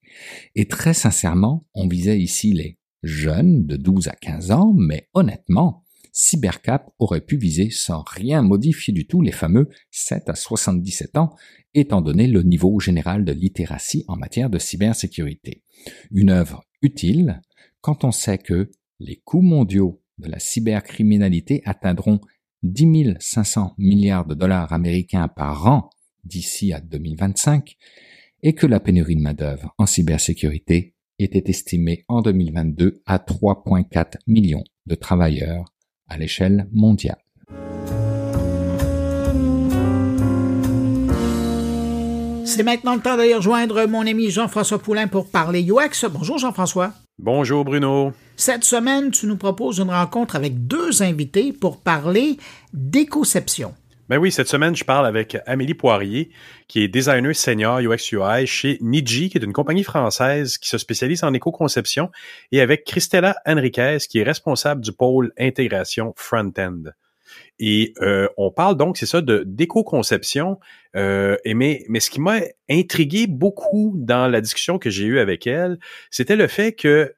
Et 0.55 0.67
très 0.67 0.93
sincèrement, 0.93 1.65
on 1.75 1.87
visait 1.87 2.19
ici 2.19 2.53
les 2.53 2.79
jeune 3.05 3.65
de 3.65 3.77
12 3.77 4.07
à 4.07 4.15
15 4.15 4.51
ans, 4.51 4.73
mais 4.75 5.07
honnêtement, 5.13 5.83
Cybercap 6.11 6.89
aurait 6.97 7.21
pu 7.21 7.37
viser 7.37 7.69
sans 7.69 8.01
rien 8.07 8.41
modifier 8.41 8.93
du 8.93 9.05
tout 9.05 9.21
les 9.21 9.33
fameux 9.33 9.69
7 9.91 10.29
à 10.29 10.35
77 10.35 11.17
ans, 11.17 11.35
étant 11.73 12.01
donné 12.01 12.27
le 12.27 12.41
niveau 12.41 12.79
général 12.79 13.25
de 13.25 13.33
littératie 13.33 14.05
en 14.07 14.15
matière 14.15 14.49
de 14.49 14.57
cybersécurité. 14.57 15.61
Une 16.11 16.29
œuvre 16.29 16.63
utile 16.81 17.41
quand 17.81 18.03
on 18.03 18.11
sait 18.11 18.37
que 18.37 18.71
les 18.99 19.17
coûts 19.17 19.41
mondiaux 19.41 20.01
de 20.17 20.29
la 20.29 20.39
cybercriminalité 20.39 21.61
atteindront 21.65 22.21
10 22.63 23.15
500 23.19 23.75
milliards 23.77 24.25
de 24.25 24.35
dollars 24.35 24.71
américains 24.71 25.27
par 25.27 25.67
an 25.67 25.89
d'ici 26.23 26.73
à 26.73 26.79
2025 26.79 27.75
et 28.41 28.53
que 28.53 28.65
la 28.65 28.79
pénurie 28.79 29.17
de 29.17 29.21
main-d'œuvre 29.21 29.75
en 29.77 29.85
cybersécurité 29.85 30.94
était 31.19 31.49
estimé 31.49 32.05
en 32.07 32.21
2022 32.21 33.01
à 33.05 33.17
3,4 33.17 34.17
millions 34.27 34.63
de 34.85 34.95
travailleurs 34.95 35.65
à 36.07 36.17
l'échelle 36.17 36.67
mondiale. 36.71 37.17
C'est 42.45 42.63
maintenant 42.63 42.95
le 42.95 43.01
temps 43.01 43.17
d'aller 43.17 43.35
rejoindre 43.35 43.85
mon 43.85 44.07
ami 44.07 44.29
Jean-François 44.29 44.79
Poulain 44.79 45.07
pour 45.07 45.29
parler 45.29 45.63
UX. 45.63 46.07
Bonjour 46.09 46.37
Jean-François. 46.37 46.93
Bonjour 47.17 47.65
Bruno. 47.65 48.13
Cette 48.37 48.63
semaine, 48.63 49.11
tu 49.11 49.25
nous 49.25 49.35
proposes 49.35 49.79
une 49.79 49.89
rencontre 49.89 50.35
avec 50.35 50.67
deux 50.67 51.01
invités 51.01 51.51
pour 51.51 51.81
parler 51.81 52.37
d'écoception. 52.73 53.73
Ben 54.07 54.19
oui, 54.19 54.31
cette 54.31 54.47
semaine, 54.47 54.75
je 54.75 54.83
parle 54.83 55.07
avec 55.07 55.35
Amélie 55.47 55.73
Poirier, 55.73 56.29
qui 56.67 56.83
est 56.83 56.87
designer 56.87 57.33
senior 57.33 57.79
UX 57.79 58.11
UI 58.11 58.45
chez 58.45 58.77
Niji, 58.81 59.31
qui 59.31 59.39
est 59.39 59.43
une 59.43 59.51
compagnie 59.51 59.83
française 59.83 60.59
qui 60.59 60.69
se 60.69 60.77
spécialise 60.77 61.23
en 61.23 61.33
éco-conception, 61.33 62.11
et 62.51 62.61
avec 62.61 62.83
Christella 62.83 63.35
Henriquez, 63.47 63.97
qui 64.07 64.19
est 64.19 64.23
responsable 64.23 64.81
du 64.81 64.91
pôle 64.91 65.33
intégration 65.39 66.13
front-end. 66.15 66.83
Et 67.57 67.93
euh, 68.01 68.27
on 68.37 68.51
parle 68.51 68.77
donc, 68.77 68.97
c'est 68.97 69.07
ça, 69.07 69.21
de 69.21 69.43
d'éco-conception. 69.43 70.59
Euh, 70.95 71.35
mais, 71.43 71.83
mais 71.89 71.99
ce 71.99 72.11
qui 72.11 72.21
m'a 72.21 72.41
intrigué 72.69 73.25
beaucoup 73.25 73.95
dans 73.97 74.27
la 74.27 74.39
discussion 74.39 74.77
que 74.77 74.91
j'ai 74.91 75.05
eue 75.05 75.19
avec 75.19 75.47
elle, 75.47 75.79
c'était 76.11 76.35
le 76.35 76.45
fait 76.45 76.73
que 76.73 77.15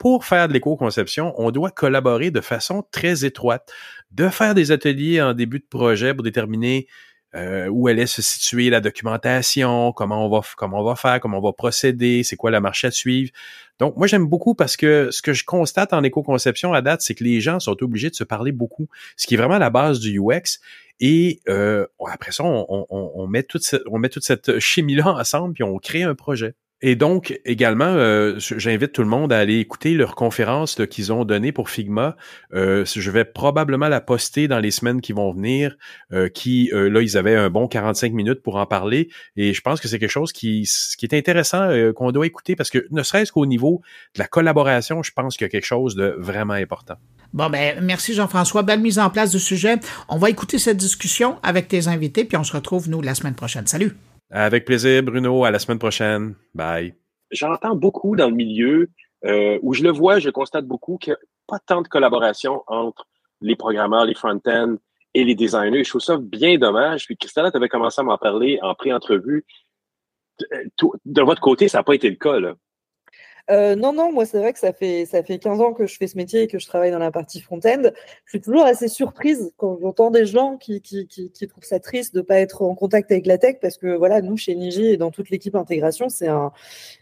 pour 0.00 0.24
faire 0.24 0.48
de 0.48 0.54
l'éco-conception, 0.54 1.34
on 1.36 1.50
doit 1.50 1.70
collaborer 1.70 2.30
de 2.30 2.40
façon 2.40 2.82
très 2.90 3.26
étroite, 3.26 3.70
de 4.12 4.30
faire 4.30 4.54
des 4.54 4.72
ateliers 4.72 5.20
en 5.20 5.34
début 5.34 5.58
de 5.58 5.66
projet 5.68 6.14
pour 6.14 6.24
déterminer 6.24 6.86
euh, 7.34 7.68
où 7.68 7.86
allait 7.86 8.06
se 8.06 8.22
situer 8.22 8.70
la 8.70 8.80
documentation, 8.80 9.92
comment 9.92 10.24
on 10.24 10.30
va 10.30 10.40
comment 10.56 10.80
on 10.80 10.84
va 10.84 10.96
faire, 10.96 11.20
comment 11.20 11.36
on 11.36 11.42
va 11.42 11.52
procéder, 11.52 12.22
c'est 12.22 12.36
quoi 12.36 12.50
la 12.50 12.60
marche 12.60 12.86
à 12.86 12.90
suivre. 12.90 13.30
Donc 13.78 13.94
moi 13.98 14.06
j'aime 14.06 14.26
beaucoup 14.26 14.54
parce 14.54 14.78
que 14.78 15.10
ce 15.10 15.20
que 15.20 15.34
je 15.34 15.44
constate 15.44 15.92
en 15.92 16.02
éco-conception 16.02 16.72
à 16.72 16.80
date, 16.80 17.02
c'est 17.02 17.14
que 17.14 17.22
les 17.22 17.42
gens 17.42 17.60
sont 17.60 17.76
obligés 17.82 18.08
de 18.08 18.14
se 18.14 18.24
parler 18.24 18.52
beaucoup, 18.52 18.88
ce 19.18 19.26
qui 19.26 19.34
est 19.34 19.36
vraiment 19.36 19.58
la 19.58 19.68
base 19.68 20.00
du 20.00 20.18
UX. 20.18 20.60
Et 21.00 21.40
euh, 21.50 21.86
après 22.08 22.32
ça, 22.32 22.42
on, 22.42 23.26
met 23.26 23.42
toute 23.42 23.64
cette, 23.64 23.82
on 23.90 23.98
met 23.98 24.08
toute 24.08 24.24
cette 24.24 24.60
chimie 24.60 24.94
là 24.94 25.08
ensemble 25.18 25.52
puis 25.52 25.62
on 25.62 25.76
crée 25.76 26.04
un 26.04 26.14
projet. 26.14 26.54
Et 26.82 26.96
donc, 26.96 27.38
également, 27.44 27.84
euh, 27.84 28.36
j'invite 28.38 28.92
tout 28.92 29.02
le 29.02 29.08
monde 29.08 29.32
à 29.32 29.38
aller 29.38 29.58
écouter 29.58 29.92
leur 29.94 30.14
conférence 30.14 30.80
qu'ils 30.90 31.12
ont 31.12 31.26
donnée 31.26 31.52
pour 31.52 31.68
Figma. 31.68 32.16
Euh, 32.54 32.84
je 32.86 33.10
vais 33.10 33.26
probablement 33.26 33.88
la 33.88 34.00
poster 34.00 34.48
dans 34.48 34.58
les 34.60 34.70
semaines 34.70 35.02
qui 35.02 35.12
vont 35.12 35.30
venir, 35.30 35.76
euh, 36.12 36.28
qui, 36.28 36.70
là, 36.72 37.02
ils 37.02 37.18
avaient 37.18 37.36
un 37.36 37.50
bon 37.50 37.68
45 37.68 38.12
minutes 38.12 38.42
pour 38.42 38.56
en 38.56 38.64
parler. 38.64 39.10
Et 39.36 39.52
je 39.52 39.60
pense 39.60 39.80
que 39.80 39.88
c'est 39.88 39.98
quelque 39.98 40.10
chose 40.10 40.32
qui, 40.32 40.66
qui 40.96 41.06
est 41.06 41.14
intéressant, 41.14 41.68
qu'on 41.94 42.12
doit 42.12 42.26
écouter, 42.26 42.56
parce 42.56 42.70
que 42.70 42.86
ne 42.90 43.02
serait-ce 43.02 43.32
qu'au 43.32 43.46
niveau 43.46 43.82
de 44.14 44.20
la 44.20 44.26
collaboration, 44.26 45.02
je 45.02 45.12
pense 45.12 45.36
qu'il 45.36 45.44
y 45.44 45.48
a 45.48 45.50
quelque 45.50 45.66
chose 45.66 45.94
de 45.96 46.14
vraiment 46.18 46.54
important. 46.54 46.94
Bon, 47.32 47.50
ben, 47.50 47.78
merci 47.82 48.14
Jean-François. 48.14 48.62
Belle 48.62 48.80
mise 48.80 48.98
en 48.98 49.10
place 49.10 49.30
du 49.30 49.38
sujet. 49.38 49.76
On 50.08 50.16
va 50.16 50.30
écouter 50.30 50.58
cette 50.58 50.78
discussion 50.78 51.38
avec 51.42 51.68
tes 51.68 51.88
invités, 51.88 52.24
puis 52.24 52.36
on 52.36 52.44
se 52.44 52.52
retrouve, 52.52 52.88
nous, 52.88 53.02
la 53.02 53.14
semaine 53.14 53.34
prochaine. 53.34 53.66
Salut! 53.66 53.94
Avec 54.30 54.64
plaisir, 54.64 55.02
Bruno. 55.02 55.44
À 55.44 55.50
la 55.50 55.58
semaine 55.58 55.78
prochaine. 55.78 56.34
Bye. 56.54 56.94
J'entends 57.30 57.76
beaucoup 57.76 58.16
dans 58.16 58.28
le 58.28 58.34
milieu 58.34 58.88
euh, 59.24 59.58
où 59.62 59.74
je 59.74 59.82
le 59.82 59.90
vois, 59.90 60.18
je 60.18 60.30
constate 60.30 60.64
beaucoup 60.64 60.96
qu'il 60.96 61.12
n'y 61.12 61.14
a 61.14 61.18
pas 61.46 61.58
tant 61.58 61.82
de 61.82 61.88
collaboration 61.88 62.62
entre 62.66 63.06
les 63.40 63.56
programmeurs, 63.56 64.04
les 64.04 64.14
front-end 64.14 64.76
et 65.14 65.24
les 65.24 65.34
designers. 65.34 65.84
Je 65.84 65.90
trouve 65.90 66.00
ça 66.00 66.16
bien 66.16 66.56
dommage. 66.58 67.06
Puis 67.06 67.16
Christelle, 67.16 67.50
tu 67.50 67.56
avais 67.56 67.68
commencé 67.68 68.00
à 68.00 68.04
m'en 68.04 68.18
parler 68.18 68.58
en 68.62 68.74
pré-entrevue. 68.74 69.44
De 71.04 71.22
votre 71.22 71.40
côté, 71.40 71.68
ça 71.68 71.78
n'a 71.78 71.84
pas 71.84 71.94
été 71.94 72.08
le 72.08 72.16
cas. 72.16 72.40
Là. 72.40 72.54
Euh, 73.50 73.74
non, 73.74 73.92
non, 73.92 74.12
moi 74.12 74.26
c'est 74.26 74.38
vrai 74.38 74.52
que 74.52 74.58
ça 74.60 74.72
fait, 74.72 75.06
ça 75.06 75.24
fait 75.24 75.38
15 75.38 75.60
ans 75.60 75.72
que 75.72 75.86
je 75.86 75.96
fais 75.96 76.06
ce 76.06 76.16
métier 76.16 76.42
et 76.42 76.46
que 76.46 76.60
je 76.60 76.66
travaille 76.66 76.92
dans 76.92 77.00
la 77.00 77.10
partie 77.10 77.40
front-end. 77.40 77.82
Je 78.24 78.30
suis 78.30 78.40
toujours 78.40 78.64
assez 78.64 78.86
surprise 78.86 79.52
quand 79.56 79.78
j'entends 79.80 80.10
des 80.10 80.24
gens 80.24 80.56
qui, 80.56 80.80
qui, 80.80 81.08
qui, 81.08 81.32
qui, 81.32 81.48
trouvent 81.48 81.64
ça 81.64 81.80
triste 81.80 82.14
de 82.14 82.20
ne 82.20 82.24
pas 82.24 82.38
être 82.38 82.62
en 82.62 82.74
contact 82.76 83.10
avec 83.10 83.26
la 83.26 83.38
tech 83.38 83.56
parce 83.60 83.76
que 83.76 83.96
voilà, 83.96 84.22
nous 84.22 84.36
chez 84.36 84.54
Niji 84.54 84.86
et 84.86 84.96
dans 84.96 85.10
toute 85.10 85.30
l'équipe 85.30 85.56
intégration, 85.56 86.08
c'est 86.08 86.28
un, 86.28 86.52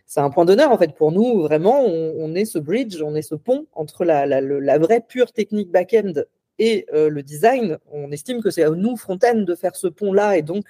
c'est 0.07 0.21
un 0.21 0.31
point 0.31 0.47
d'honneur 0.47 0.71
en 0.73 0.79
fait 0.79 0.95
pour 0.95 1.13
nous. 1.13 1.43
Vraiment, 1.43 1.83
on, 1.85 2.35
est 2.35 2.47
ce 2.47 2.59
bridge, 2.59 3.03
on 3.03 3.15
est 3.15 3.23
ce 3.23 3.35
pont 3.35 3.67
entre 3.75 4.05
la, 4.05 4.25
la, 4.25 4.41
la 4.41 4.79
vraie 4.79 5.03
pure 5.07 5.33
technique 5.33 5.71
back-end 5.71 6.15
et 6.59 6.87
euh, 6.95 7.11
le 7.11 7.23
design. 7.23 7.79
On 7.93 8.11
estime 8.11 8.43
que 8.43 8.51
c'est 8.51 8.65
à 8.65 8.71
nous, 8.71 8.97
front-end, 8.97 9.37
de 9.37 9.55
faire 9.55 9.77
ce 9.77 9.87
pont-là 9.87 10.37
et 10.37 10.43
donc 10.43 10.65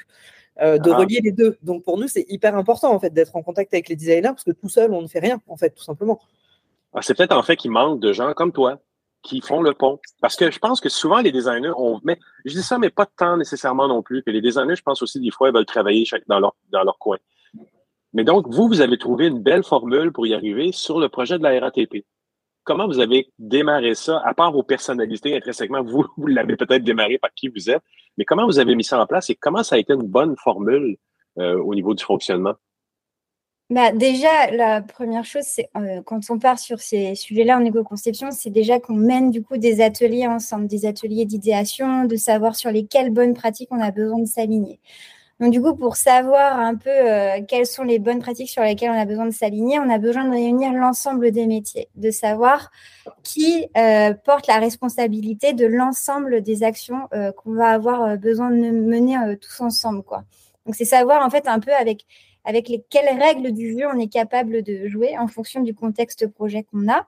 euh, 0.60 0.78
de 0.78 0.90
ah. 0.90 0.97
relier 0.97 1.20
les 1.22 1.32
deux. 1.32 1.56
Donc 1.62 1.85
pour 1.85 1.98
nous, 1.98 2.09
c'est 2.09 2.26
hyper 2.28 2.56
important 2.56 2.93
en 2.93 2.98
fait 2.98 3.10
d'être 3.10 3.35
en 3.36 3.43
contact 3.43 3.72
avec 3.74 3.89
les 3.89 3.97
designers 3.97 4.22
parce 4.22 4.44
que 4.44 4.51
tout 4.51 4.68
seul, 4.68 4.93
on 4.93 5.02
ne 5.02 5.06
fait 5.06 5.20
rien 5.20 5.40
en 5.47 5.56
fait, 5.56 5.70
tout 5.70 5.85
simplement. 5.85 6.20
Ah, 6.93 7.02
c'est 7.02 7.14
peut-être 7.14 7.36
en 7.36 7.43
fait 7.43 7.56
qu'il 7.56 7.70
manque 7.70 8.01
de 8.01 8.12
gens 8.12 8.32
comme 8.35 8.52
toi 8.52 8.80
qui 9.22 9.40
font 9.40 9.62
le 9.62 9.74
pont. 9.74 9.98
Parce 10.20 10.36
que 10.36 10.51
je 10.51 10.59
pense 10.59 10.80
que 10.80 10.89
souvent 10.89 11.20
les 11.20 11.32
designers, 11.32 11.72
on 11.76 12.01
mais 12.02 12.18
je 12.44 12.55
dis 12.55 12.62
ça, 12.62 12.78
mais 12.78 12.90
pas 12.90 13.05
de 13.05 13.10
temps 13.16 13.36
nécessairement 13.36 13.89
non 13.89 14.02
plus. 14.02 14.22
Que 14.22 14.30
les 14.30 14.40
designers, 14.40 14.76
je 14.76 14.82
pense 14.82 15.02
aussi 15.02 15.20
des 15.20 15.30
fois, 15.30 15.48
ils 15.48 15.55
veulent 15.55 15.66
travailler 15.66 16.05
dans 16.28 16.40
leur 16.40 16.55
dans 16.70 16.82
leur 16.82 16.98
coin. 16.98 17.18
Mais 18.12 18.24
donc 18.24 18.47
vous, 18.48 18.68
vous 18.68 18.80
avez 18.80 18.98
trouvé 18.98 19.26
une 19.26 19.40
belle 19.40 19.64
formule 19.64 20.12
pour 20.12 20.26
y 20.26 20.35
arriver 20.35 20.72
sur 20.72 20.98
le 20.98 21.09
projet 21.09 21.39
de 21.39 21.43
la 21.43 21.59
RATP. 21.60 22.05
Comment 22.64 22.86
vous 22.86 23.01
avez 23.01 23.32
démarré 23.39 23.94
ça, 23.94 24.20
à 24.24 24.35
part 24.35 24.52
vos 24.52 24.62
personnalités 24.62 25.36
intrinsèquement, 25.36 25.82
vous, 25.82 26.06
vous 26.16 26.26
l'avez 26.26 26.56
peut-être 26.56 26.85
démarré 26.85 27.18
par 27.18 27.32
qui 27.35 27.48
vous 27.48 27.70
êtes, 27.70 27.82
mais 28.19 28.24
comment 28.24 28.47
vous 28.47 28.59
avez 28.59 28.74
mis 28.74 28.85
ça 28.85 29.01
en 29.01 29.07
place 29.07 29.31
et 29.31 29.36
comment 29.36 29.62
ça 29.62 29.77
a 29.77 29.78
été 29.78 29.95
une 29.95 30.03
bonne 30.03 30.36
formule 30.36 30.99
euh, 31.39 31.59
au 31.62 31.74
niveau 31.74 31.95
du 31.95 32.05
fonctionnement? 32.05 32.55
Bah 33.70 33.93
déjà, 33.93 34.51
la 34.51 34.81
première 34.81 35.27
chose, 35.27 35.45
c'est 35.45 35.69
euh, 35.77 36.03
quand 36.03 36.20
on 36.31 36.39
part 36.39 36.59
sur 36.59 36.81
ces 36.81 37.15
sujets-là 37.15 37.59
en 37.59 37.65
éco-conception, 37.65 38.31
c'est 38.31 38.51
déjà 38.51 38.81
qu'on 38.81 38.95
mène 38.95 39.31
du 39.31 39.43
coup 39.43 39.59
des 39.59 39.82
ateliers 39.82 40.27
ensemble, 40.27 40.66
des 40.66 40.86
ateliers 40.86 41.27
d'idéation, 41.27 42.05
de 42.05 42.16
savoir 42.16 42.57
sur 42.57 42.70
lesquelles 42.70 43.11
bonnes 43.11 43.35
pratiques 43.35 43.69
on 43.70 43.81
a 43.81 43.90
besoin 43.90 44.20
de 44.20 44.27
s'aligner. 44.27 44.81
Donc 45.40 45.52
du 45.52 45.62
coup, 45.62 45.74
pour 45.77 45.94
savoir 45.97 46.59
un 46.59 46.74
peu 46.74 46.90
euh, 46.90 47.40
quelles 47.47 47.66
sont 47.66 47.85
les 47.85 48.01
bonnes 48.01 48.19
pratiques 48.19 48.51
sur 48.51 48.62
lesquelles 48.62 48.90
on 48.90 48.98
a 48.98 49.05
besoin 49.05 49.27
de 49.27 49.31
s'aligner, 49.31 49.78
on 49.78 49.89
a 49.89 49.98
besoin 49.98 50.24
de 50.24 50.31
réunir 50.31 50.73
l'ensemble 50.73 51.31
des 51.31 51.47
métiers, 51.47 51.89
de 51.94 52.10
savoir 52.10 52.73
qui 53.23 53.69
euh, 53.77 54.15
porte 54.15 54.48
la 54.48 54.59
responsabilité 54.59 55.52
de 55.52 55.65
l'ensemble 55.65 56.43
des 56.43 56.65
actions 56.65 57.09
euh, 57.12 57.31
qu'on 57.31 57.52
va 57.52 57.70
avoir 57.70 58.19
besoin 58.19 58.51
de 58.51 58.56
mener 58.56 59.16
tous 59.40 59.60
ensemble. 59.60 60.02
Donc 60.66 60.74
c'est 60.74 60.85
savoir 60.85 61.24
en 61.24 61.31
fait 61.31 61.47
un 61.47 61.60
peu 61.60 61.73
avec 61.73 62.05
avec 62.44 62.69
les, 62.69 62.82
quelles 62.89 63.20
règles 63.20 63.52
du 63.52 63.78
jeu 63.78 63.86
on 63.93 63.98
est 63.98 64.09
capable 64.09 64.62
de 64.62 64.89
jouer 64.89 65.19
en 65.19 65.28
fonction 65.28 65.60
du 65.60 65.74
contexte 65.74 66.27
projet 66.27 66.65
qu'on 66.65 66.89
a. 66.89 67.06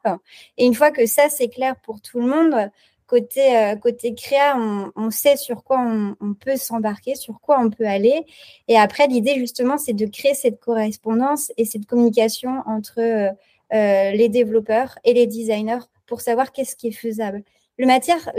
Et 0.59 0.66
une 0.66 0.74
fois 0.74 0.93
que 0.93 1.07
ça 1.07 1.28
c'est 1.31 1.48
clair 1.48 1.74
pour 1.82 2.01
tout 2.01 2.20
le 2.20 2.27
monde, 2.27 2.70
Côté, 3.11 3.57
euh, 3.57 3.74
créa, 4.16 4.57
on, 4.95 5.11
sait 5.11 5.35
sur 5.35 5.65
quoi 5.65 5.81
on, 5.81 6.35
peut 6.35 6.55
s'embarquer, 6.55 7.16
sur 7.16 7.41
quoi 7.41 7.59
on 7.59 7.69
peut 7.69 7.85
aller. 7.85 8.24
Et 8.69 8.78
après, 8.78 9.09
l'idée, 9.09 9.35
justement, 9.35 9.78
c'est 9.78 9.95
de 9.95 10.07
créer 10.07 10.35
cette 10.35 10.61
correspondance 10.61 11.51
et 11.57 11.65
cette 11.65 11.87
communication 11.87 12.62
entre 12.66 13.01
euh, 13.01 13.31
euh, 13.74 14.12
les 14.12 14.28
développeurs 14.28 14.97
et 15.03 15.12
les 15.12 15.27
designers 15.27 15.81
pour 16.07 16.20
savoir 16.20 16.53
qu'est-ce 16.53 16.77
qui 16.77 16.87
est 16.87 16.93
faisable. 16.93 17.43
Le 17.78 17.87
matière, 17.87 18.31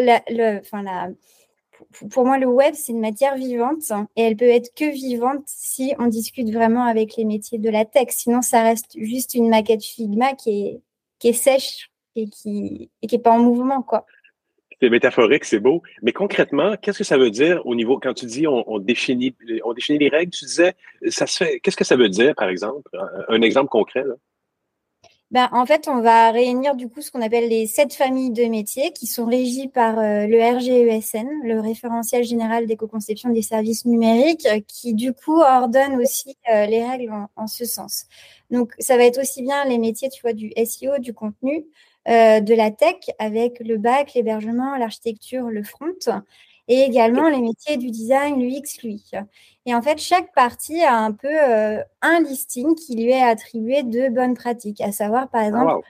pour 2.10 2.24
moi, 2.24 2.38
le 2.38 2.48
web, 2.48 2.74
c'est 2.74 2.94
une 2.94 3.02
matière 3.02 3.36
vivante 3.36 3.92
et 4.16 4.22
elle 4.22 4.38
peut 4.38 4.46
être 4.46 4.74
que 4.74 4.90
vivante 4.90 5.44
si 5.48 5.94
on 6.00 6.08
discute 6.08 6.50
vraiment 6.50 6.86
avec 6.86 7.18
les 7.18 7.26
métiers 7.26 7.58
de 7.58 7.70
la 7.70 7.84
tech. 7.84 8.08
Sinon, 8.12 8.42
ça 8.42 8.64
reste 8.64 8.98
juste 8.98 9.34
une 9.34 9.50
maquette 9.50 9.84
Figma 9.84 10.34
qui 10.34 10.82
est, 11.22 11.34
sèche 11.34 11.92
et 12.16 12.30
qui 12.30 12.90
n'est 13.04 13.20
pas 13.20 13.32
en 13.32 13.40
mouvement, 13.40 13.82
quoi 13.82 14.06
c'est 14.82 14.90
métaphorique, 14.90 15.46
c'est 15.46 15.60
beau. 15.60 15.84
Mais 16.02 16.12
concrètement, 16.12 16.76
qu'est-ce 16.82 16.98
que 16.98 17.04
ça 17.04 17.18
veut 17.18 17.30
dire 17.30 17.62
au 17.66 17.76
niveau, 17.76 18.00
quand 18.00 18.14
tu 18.14 18.26
dis 18.26 18.48
on, 18.48 18.80
définit, 18.80 19.36
on 19.64 19.74
définit 19.74 20.00
les 20.00 20.10
règles, 20.10 20.32
tu 20.32 20.46
disais, 20.46 20.74
ça 21.08 21.28
se 21.28 21.38
fait, 21.44 21.60
qu'est-ce 21.60 21.78
que 21.78 21.84
ça 21.84 21.96
veut 21.96 22.10
dire, 22.10 22.34
par 22.36 22.50
exemple? 22.50 22.90
Un, 23.30 23.42
exemple 23.42 23.70
concret, 23.70 24.04
là? 24.04 24.16
Ben, 25.30 25.48
en 25.54 25.66
fait, 25.66 25.88
on 25.88 26.02
va 26.02 26.30
réunir 26.32 26.76
du 26.76 26.90
coup 26.90 27.02
ce 27.02 27.10
qu'on 27.10 27.22
appelle 27.22 27.48
les 27.48 27.66
sept 27.66 27.94
familles 27.94 28.32
de 28.32 28.44
métiers 28.48 28.92
qui 28.92 29.08
sont 29.08 29.26
régies 29.26 29.70
par 29.70 29.98
euh, 29.98 30.28
le 30.28 30.58
RGESN, 30.58 31.26
le 31.46 31.62
référentiel 31.62 32.26
général 32.26 32.66
d'éco-conception 32.66 33.30
des 33.30 33.42
services 33.42 33.86
numériques, 33.86 34.46
qui 34.68 34.94
du 34.94 35.14
coup 35.14 35.40
ordonne 35.40 35.96
aussi 36.02 36.36
euh, 36.52 36.66
les 36.66 36.84
règles 36.84 37.14
en, 37.14 37.30
en, 37.38 37.48
ce 37.48 37.64
sens. 37.64 38.08
Donc, 38.50 38.74
ça 38.80 38.98
va 38.98 39.06
être 39.06 39.22
aussi 39.22 39.42
bien 39.42 39.64
les 39.64 39.78
métiers, 39.78 40.10
tu 40.10 40.22
vois, 40.22 40.34
du 40.34 40.52
SEO, 40.66 41.00
du 41.00 41.14
contenu, 41.14 41.60
euh, 41.60 41.91
de 42.08 42.54
la 42.56 42.72
tech 42.72 42.98
avec 43.20 43.60
le 43.60 43.78
bac, 43.78 44.14
l'hébergement, 44.16 44.76
l'architecture, 44.76 45.50
le 45.50 45.64
front, 45.64 45.94
et 46.72 46.84
également 46.84 47.28
les 47.28 47.42
métiers 47.42 47.76
du 47.76 47.92
design, 47.92 48.40
l'UX, 48.40 48.82
l'UI. 48.82 49.12
Et 49.66 49.76
en 49.76 49.82
fait, 49.82 49.98
chaque 49.98 50.34
partie 50.34 50.82
a 50.82 50.96
un 50.96 51.12
peu 51.12 51.28
euh, 51.28 51.84
un 52.02 52.22
listing 52.22 52.76
qui 52.76 52.96
lui 52.96 53.12
est 53.12 53.22
attribué 53.22 53.84
de 53.84 54.08
bonnes 54.08 54.36
pratiques, 54.36 54.80
à 54.80 54.94
savoir, 54.94 55.30
par 55.30 55.42
exemple, 55.42 55.86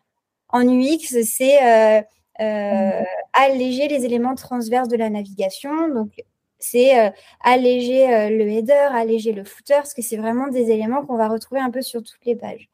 en 0.50 0.68
UX, 0.68 1.24
c'est 1.24 1.64
euh, 1.64 2.02
mmh. 2.40 3.06
alléger 3.34 3.88
les 3.90 4.06
éléments 4.06 4.34
transverses 4.34 4.88
de 4.88 4.98
la 4.98 5.12
navigation. 5.12 5.88
Donc, 5.90 6.24
c'est 6.58 7.14
alléger 7.42 8.30
le 8.30 8.50
header, 8.50 8.90
alléger 8.92 9.34
le 9.34 9.44
footer, 9.44 9.76
parce 9.76 9.94
que 9.94 10.02
c'est 10.02 10.18
vraiment 10.18 10.48
des 10.48 10.72
éléments 10.72 11.06
qu'on 11.06 11.16
va 11.16 11.28
retrouver 11.28 11.62
un 11.62 11.70
peu 11.70 11.84
sur 11.84 12.02
toutes 12.02 12.26
les 12.26 12.36
pages. 12.36 12.70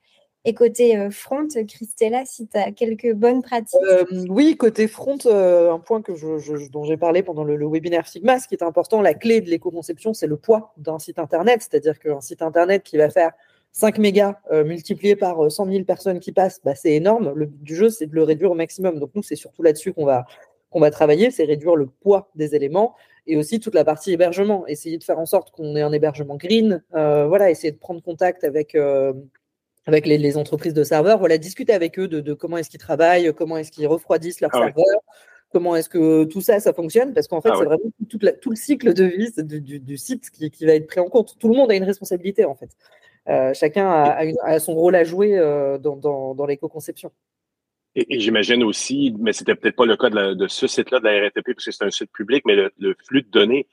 Et 0.48 0.54
côté 0.54 0.98
euh, 0.98 1.10
front, 1.10 1.50
Christella, 1.68 2.24
si 2.24 2.48
tu 2.48 2.58
as 2.58 2.72
quelques 2.72 3.14
bonnes 3.14 3.42
pratiques. 3.42 3.82
Euh, 3.84 4.06
oui, 4.30 4.56
côté 4.56 4.88
front, 4.88 5.18
euh, 5.26 5.74
un 5.74 5.80
point 5.80 6.02
que 6.02 6.14
dont 6.72 6.86
j'ai 6.86 6.96
parlé 6.96 7.22
pendant 7.22 7.44
le, 7.44 7.68
webinaire 7.68 8.08
Sigma, 8.08 8.40
ce 8.40 8.48
qui 8.48 8.56
est 8.56 8.64
important, 8.64 9.02
la 9.02 9.14
clé 9.14 9.42
de 9.42 9.50
l'éco-conception, 9.50 10.14
c'est 10.14 10.26
le 10.26 10.38
poids 10.38 10.74
d'un 10.78 11.00
site 11.00 11.20
Internet. 11.20 11.68
C'est-à-dire 11.70 12.00
qu'un 12.00 12.22
site 12.22 12.42
Internet 12.42 12.84
qui 12.84 12.96
va 12.96 13.10
faire 13.10 13.34
5 13.74 13.98
mégas 13.98 14.38
multiplié 14.64 15.18
par 15.18 15.52
100 15.52 15.66
000 15.66 15.84
personnes 15.84 16.22
qui 16.22 16.32
passent, 16.32 16.62
bah, 16.64 16.76
c'est 16.76 16.94
énorme. 16.94 17.34
Le 17.36 17.46
but 17.46 17.62
du 17.62 17.76
jeu, 17.76 17.90
c'est 17.90 18.06
de 18.06 18.16
le 18.16 18.24
réduire 18.24 18.52
au 18.52 18.56
maximum. 18.56 19.00
Donc 19.00 19.10
nous, 19.16 19.24
c'est 19.24 19.36
surtout 19.36 19.64
là-dessus 19.64 19.92
qu'on 19.92 20.06
va, 20.06 20.26
travailler, 20.92 21.30
c'est 21.30 21.44
réduire 21.44 21.76
le 21.76 21.88
poids 21.88 22.30
des 22.36 22.56
éléments 22.56 22.96
et 23.26 23.36
aussi 23.36 23.60
toute 23.60 23.76
la 23.76 23.84
partie 23.84 24.14
hébergement. 24.14 24.66
Essayer 24.68 24.98
de 24.98 25.04
faire 25.04 25.20
en 25.20 25.26
sorte 25.26 25.52
qu'on 25.52 25.76
ait 25.76 25.82
un 25.82 25.92
hébergement 25.92 26.38
green, 26.38 26.82
voilà, 26.94 27.52
essayer 27.52 27.74
de 27.74 27.78
prendre 27.78 28.02
contact 28.02 28.46
avec 28.46 28.78
avec 29.88 30.06
les, 30.06 30.18
les, 30.18 30.38
entreprises 30.38 30.74
de 30.74 30.84
serveurs, 30.84 31.18
voilà, 31.18 31.38
discuter 31.38 31.74
avec 31.74 31.98
eux 31.98 32.08
de, 32.08 32.20
de 32.20 32.34
comment 32.34 32.58
est-ce 32.58 32.70
qu'ils 32.70 32.80
travaillent, 32.80 33.34
comment 33.34 33.58
est-ce 33.58 33.72
qu'ils 33.72 33.88
refroidissent 33.88 34.42
leurs 34.42 34.54
ah 34.54 34.60
serveurs, 34.60 35.02
comment 35.52 35.78
est-ce 35.78 35.88
que 35.88 36.26
tout 36.26 36.42
ça, 36.42 36.60
ça 36.60 36.74
fonctionne, 36.74 37.14
parce 37.14 37.28
qu'en 37.28 37.40
fait, 37.40 37.50
ah 37.54 37.56
c'est 37.58 37.66
vraiment 37.66 37.90
tout, 38.10 38.20
la, 38.22 38.34
tout, 38.34 38.50
le 38.50 38.58
cycle 38.58 38.94
de 38.94 39.06
vie 39.06 39.32
du, 39.38 39.62
du, 39.62 39.80
du 39.80 39.98
site 39.98 40.30
qui, 40.30 40.52
qui, 40.52 40.66
va 40.66 40.74
être 40.74 40.88
pris 40.88 41.00
en 41.00 41.08
compte. 41.08 41.38
Tout 41.40 41.48
le 41.48 41.56
monde 41.56 41.72
a 41.72 41.76
une 41.76 41.86
responsabilité, 41.86 42.44
en 42.44 42.54
fait. 42.54 42.70
Euh, 43.30 43.54
chacun 43.54 43.88
a, 43.88 44.04
a, 44.04 44.26
une, 44.26 44.38
a, 44.44 44.60
son 44.60 44.76
rôle 44.76 44.96
à 44.96 45.06
jouer 45.06 45.38
euh, 45.38 45.78
dans, 45.78 45.96
dans, 45.96 46.36
dans 46.36 46.46
l'éco-conception. 46.46 47.12
Et, 47.96 48.16
et 48.16 48.20
j'imagine 48.20 48.64
aussi, 48.64 49.16
mais 49.20 49.32
c'était 49.32 49.56
peut-être 49.56 49.78
pas 49.78 49.86
le 49.86 49.96
cas 49.96 50.10
de, 50.10 50.16
la, 50.16 50.36
de 50.36 50.48
ce 50.48 50.68
site-là 50.68 51.00
de 51.00 51.06
la 51.06 51.22
RATP, 51.22 51.54
parce 51.54 51.66
que 51.66 51.72
c'est 51.72 51.86
un 51.86 51.92
site 51.92 52.12
public, 52.12 52.44
mais 52.46 52.56
le, 52.56 52.72
le 52.78 52.94
flux 53.08 53.22
de 53.22 53.30
données, 53.30 53.68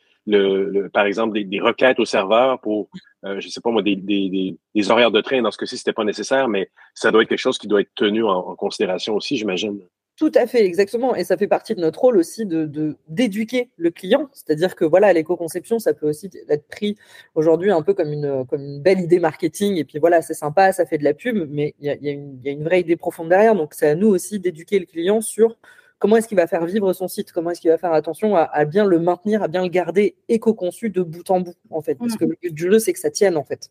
par 0.93 1.07
exemple, 1.07 1.43
des, 1.43 1.61
requêtes 1.61 2.01
au 2.01 2.05
serveur 2.05 2.61
pour, 2.61 2.89
euh, 3.25 3.41
je 3.41 3.49
sais 3.49 3.61
pas 3.61 3.71
moi, 3.71 3.83
des, 3.83 3.97
des, 3.97 4.91
horaires 4.91 5.11
de 5.11 5.21
train. 5.21 5.43
Dans 5.43 5.51
ce 5.51 5.59
cas-ci, 5.59 5.77
c'était 5.77 5.93
pas 5.93 6.05
nécessaire, 6.05 6.49
mais 6.49 6.71
ça 6.95 7.11
doit 7.11 7.23
être 7.23 7.29
quelque 7.29 7.39
chose 7.39 7.59
qui 7.59 7.69
doit 7.69 7.81
être 7.81 7.95
tenu 7.95 8.25
en, 8.25 8.55
considération 8.57 9.15
aussi, 9.15 9.37
j'imagine. 9.37 9.81
Tout 10.17 10.31
à 10.37 10.47
fait, 10.47 10.65
exactement. 10.65 11.17
Et 11.17 11.25
ça 11.25 11.37
fait 11.37 11.49
partie 11.49 11.75
de 11.75 11.81
notre 11.81 12.01
rôle 12.01 12.17
aussi 12.19 12.47
de 12.47 12.97
d'éduquer 13.09 13.71
le 13.77 13.91
client. 13.91 14.29
C'est-à-dire 14.33 14.77
que 14.77 14.85
voilà, 14.85 15.13
l'éco-conception, 15.13 15.81
ça 15.81 15.93
peut 15.93 16.09
aussi 16.09 16.31
être 16.49 16.69
pris 16.69 16.97
aujourd'hui 17.35 17.73
un 17.73 17.83
peu 17.83 17.95
comme 17.95 18.13
une, 18.13 18.47
comme 18.47 18.63
une 18.63 18.81
belle 18.81 19.01
idée 19.01 19.19
marketing. 19.19 19.77
Et 19.77 19.85
puis 19.85 19.99
voilà, 19.99 20.23
c'est 20.23 20.35
sympa, 20.35 20.73
ça 20.73 20.87
fait 20.87 20.99
de 20.99 21.05
la 21.05 21.15
pub, 21.15 21.49
mais 21.51 21.75
il 21.81 21.87
y 21.87 22.09
a, 22.09 22.13
une 22.53 22.63
vraie 22.63 22.81
idée 22.81 22.97
profonde 22.97 23.29
derrière. 23.29 23.57
Donc 23.57 23.75
c'est 23.75 23.89
à 23.89 23.95
nous 23.97 24.07
aussi 24.07 24.39
d'éduquer 24.39 24.79
le 24.79 24.87
client 24.87 25.21
sur 25.21 25.57
comment 26.05 26.17
est-ce 26.17 26.29
qu'il 26.29 26.37
va 26.37 26.47
faire 26.47 26.67
vivre 26.67 26.93
son 26.93 27.09
site, 27.09 27.33
comment 27.33 27.49
est-ce 27.49 27.63
qu'il 27.63 27.71
va 27.71 27.79
faire 27.79 27.95
attention 27.95 28.37
à, 28.37 28.43
à, 28.43 28.67
bien 28.67 28.85
le 28.85 28.99
maintenir, 28.99 29.43
à 29.43 29.49
bien 29.49 29.63
le 29.63 29.71
garder 29.71 30.17
éco-conçu 30.29 30.91
de 30.91 31.01
bout 31.01 31.31
en 31.31 31.41
bout, 31.41 31.55
en 31.71 31.81
fait? 31.81 31.95
Parce 31.95 32.15
que 32.15 32.27
le 32.27 32.37
but 32.43 32.53
du 32.53 32.65
jeu, 32.65 32.79
c'est 32.79 32.93
que 32.93 32.99
ça 32.99 33.11
tienne, 33.11 33.39
en 33.39 33.43
fait 33.43 33.71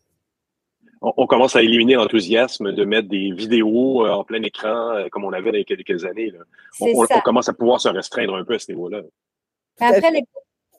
on, 1.00 1.26
commence 1.26 1.54
à 1.54 1.62
éliminer 1.62 1.94
l'enthousiasme 1.94 2.72
de 2.72 2.84
mettre 2.84 3.08
des 3.08 3.30
vidéos 3.30 4.04
euh, 4.04 4.10
en 4.10 4.24
plein 4.24 4.42
écran 4.42 4.94
euh, 4.94 5.08
comme 5.10 5.24
on 5.24 5.32
avait 5.32 5.50
il 5.50 5.58
y 5.58 5.60
a 5.60 5.64
quelques 5.64 6.04
années. 6.06 6.32
On, 6.80 6.86
on, 6.86 7.02
on, 7.02 7.20
commence 7.20 7.48
à 7.48 7.52
pouvoir 7.52 7.80
se 7.80 7.88
restreindre 7.88 8.34
un 8.34 8.44
peu 8.44 8.54
à 8.54 8.58
ce 8.58 8.72
niveau-là. 8.72 9.02
Après, 9.78 10.00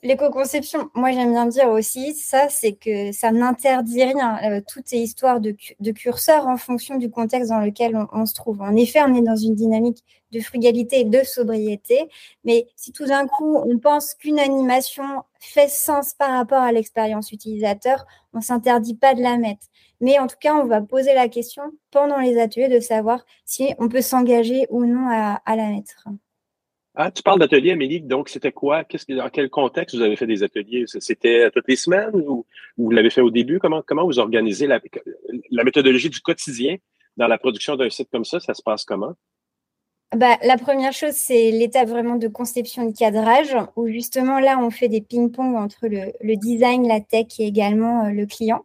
l'éco-conception, 0.06 0.90
moi 0.94 1.12
j'aime 1.12 1.32
bien 1.32 1.46
dire 1.46 1.68
aussi, 1.68 2.14
ça, 2.14 2.48
c'est 2.48 2.72
que 2.72 3.12
ça 3.12 3.30
n'interdit 3.32 4.04
rien. 4.04 4.38
Euh, 4.44 4.60
tout 4.66 4.80
est 4.92 4.98
histoire 4.98 5.40
de, 5.40 5.54
curseur 5.92 6.46
en 6.46 6.56
fonction 6.56 6.96
du 6.96 7.10
contexte 7.10 7.50
dans 7.50 7.60
lequel 7.60 7.96
on, 8.12 8.26
se 8.26 8.34
trouve. 8.34 8.62
En 8.62 8.74
effet, 8.76 9.00
on 9.02 9.14
est 9.14 9.22
dans 9.22 9.36
une 9.36 9.54
dynamique 9.54 10.04
de 10.32 10.40
frugalité 10.40 11.00
et 11.00 11.04
de 11.04 11.22
sobriété, 11.22 12.08
mais 12.44 12.66
si 12.76 12.92
tout 12.92 13.06
d'un 13.06 13.26
coup 13.26 13.56
on 13.56 13.78
pense 13.78 14.14
qu'une 14.14 14.40
animation 14.40 15.04
fait 15.38 15.68
sens 15.68 16.14
par 16.14 16.30
rapport 16.30 16.62
à 16.62 16.72
l'expérience 16.72 17.30
utilisateur, 17.32 18.04
on 18.32 18.40
s'interdit 18.40 18.94
pas 18.94 19.14
de 19.14 19.22
la 19.22 19.36
mettre. 19.36 19.66
Mais 20.00 20.18
en 20.18 20.26
tout 20.26 20.36
cas, 20.38 20.54
on 20.54 20.66
va 20.66 20.82
poser 20.82 21.14
la 21.14 21.28
question 21.28 21.62
pendant 21.90 22.18
les 22.18 22.38
ateliers 22.38 22.68
de 22.68 22.80
savoir 22.80 23.24
si 23.44 23.74
on 23.78 23.88
peut 23.88 24.02
s'engager 24.02 24.66
ou 24.70 24.84
non 24.84 25.08
à, 25.08 25.56
la 25.56 25.68
mettre. 25.68 26.06
Ah, 26.98 27.10
tu 27.10 27.22
parles 27.22 27.38
d'ateliers, 27.38 27.72
Amélie. 27.72 28.00
Donc, 28.00 28.30
c'était 28.30 28.52
quoi? 28.52 28.82
Qu'est-ce 28.84 29.04
que, 29.04 29.12
dans 29.12 29.28
quel 29.28 29.50
contexte 29.50 29.94
vous 29.94 30.02
avez 30.02 30.16
fait 30.16 30.26
des 30.26 30.42
ateliers? 30.42 30.86
C'était 30.86 31.50
toutes 31.50 31.68
les 31.68 31.76
semaines 31.76 32.14
ou, 32.14 32.46
ou 32.78 32.84
vous 32.84 32.90
l'avez 32.90 33.10
fait 33.10 33.20
au 33.20 33.30
début? 33.30 33.58
Comment, 33.58 33.82
comment 33.86 34.06
vous 34.06 34.18
organisez 34.18 34.66
la, 34.66 34.80
la 35.50 35.62
méthodologie 35.62 36.08
du 36.08 36.20
quotidien 36.20 36.76
dans 37.18 37.28
la 37.28 37.36
production 37.36 37.76
d'un 37.76 37.90
site 37.90 38.08
comme 38.10 38.24
ça? 38.24 38.40
Ça 38.40 38.54
se 38.54 38.62
passe 38.62 38.84
comment? 38.86 39.12
Bah, 40.14 40.38
la 40.42 40.56
première 40.56 40.94
chose, 40.94 41.12
c'est 41.12 41.50
l'étape 41.50 41.88
vraiment 41.88 42.16
de 42.16 42.28
conception 42.28 42.86
de 42.88 42.96
cadrage, 42.96 43.54
où 43.76 43.88
justement 43.88 44.38
là, 44.38 44.58
on 44.58 44.70
fait 44.70 44.88
des 44.88 45.02
ping-pong 45.02 45.54
entre 45.56 45.88
le, 45.88 46.12
le, 46.22 46.36
design, 46.36 46.88
la 46.88 47.00
tech 47.00 47.26
et 47.38 47.46
également 47.46 48.06
euh, 48.06 48.10
le 48.10 48.24
client. 48.24 48.64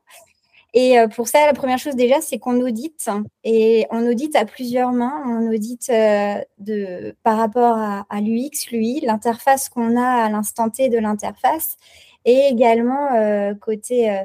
Et 0.73 0.97
euh, 0.97 1.07
pour 1.07 1.27
ça, 1.27 1.45
la 1.45 1.53
première 1.53 1.77
chose 1.77 1.95
déjà, 1.95 2.21
c'est 2.21 2.39
qu'on 2.39 2.61
audite. 2.61 3.09
Et 3.43 3.85
on 3.89 4.07
audite 4.07 4.35
à 4.35 4.45
plusieurs 4.45 4.93
mains. 4.93 5.21
On 5.27 5.53
audite 5.53 5.89
euh, 5.89 6.35
de, 6.59 7.13
par 7.23 7.37
rapport 7.37 7.77
à, 7.77 8.21
l'UX, 8.21 8.71
l'UI, 8.71 9.01
l'interface 9.01 9.67
qu'on 9.67 9.97
a 9.97 10.23
à 10.25 10.29
l'instant 10.29 10.69
T 10.69 10.89
de 10.89 10.97
l'interface, 10.97 11.75
et 12.23 12.47
également 12.49 13.13
euh, 13.15 13.53
côté, 13.55 14.15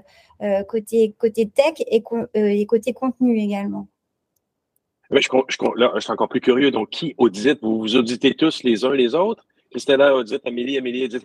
côté, 0.68 1.14
côté 1.18 1.48
tech 1.48 1.74
et, 1.78 2.66
côté 2.66 2.93
contenu 2.93 3.39
également. 3.40 3.89
je, 5.10 5.18
je, 5.20 5.78
là, 5.78 5.93
je 5.94 6.01
suis 6.01 6.12
encore 6.12 6.28
plus 6.28 6.40
curieux. 6.40 6.70
Donc, 6.70 6.90
qui 6.90 7.14
audite? 7.18 7.59
Vous 7.62 7.78
vous 7.78 7.97
auditez 7.97 8.35
tous 8.35 8.62
les 8.62 8.85
uns 8.85 8.93
les 8.93 9.14
autres? 9.14 9.44
Christella 9.70 10.14
audite, 10.14 10.43
Amélie, 10.47 10.78
Amélie 10.78 11.05
audite. 11.05 11.24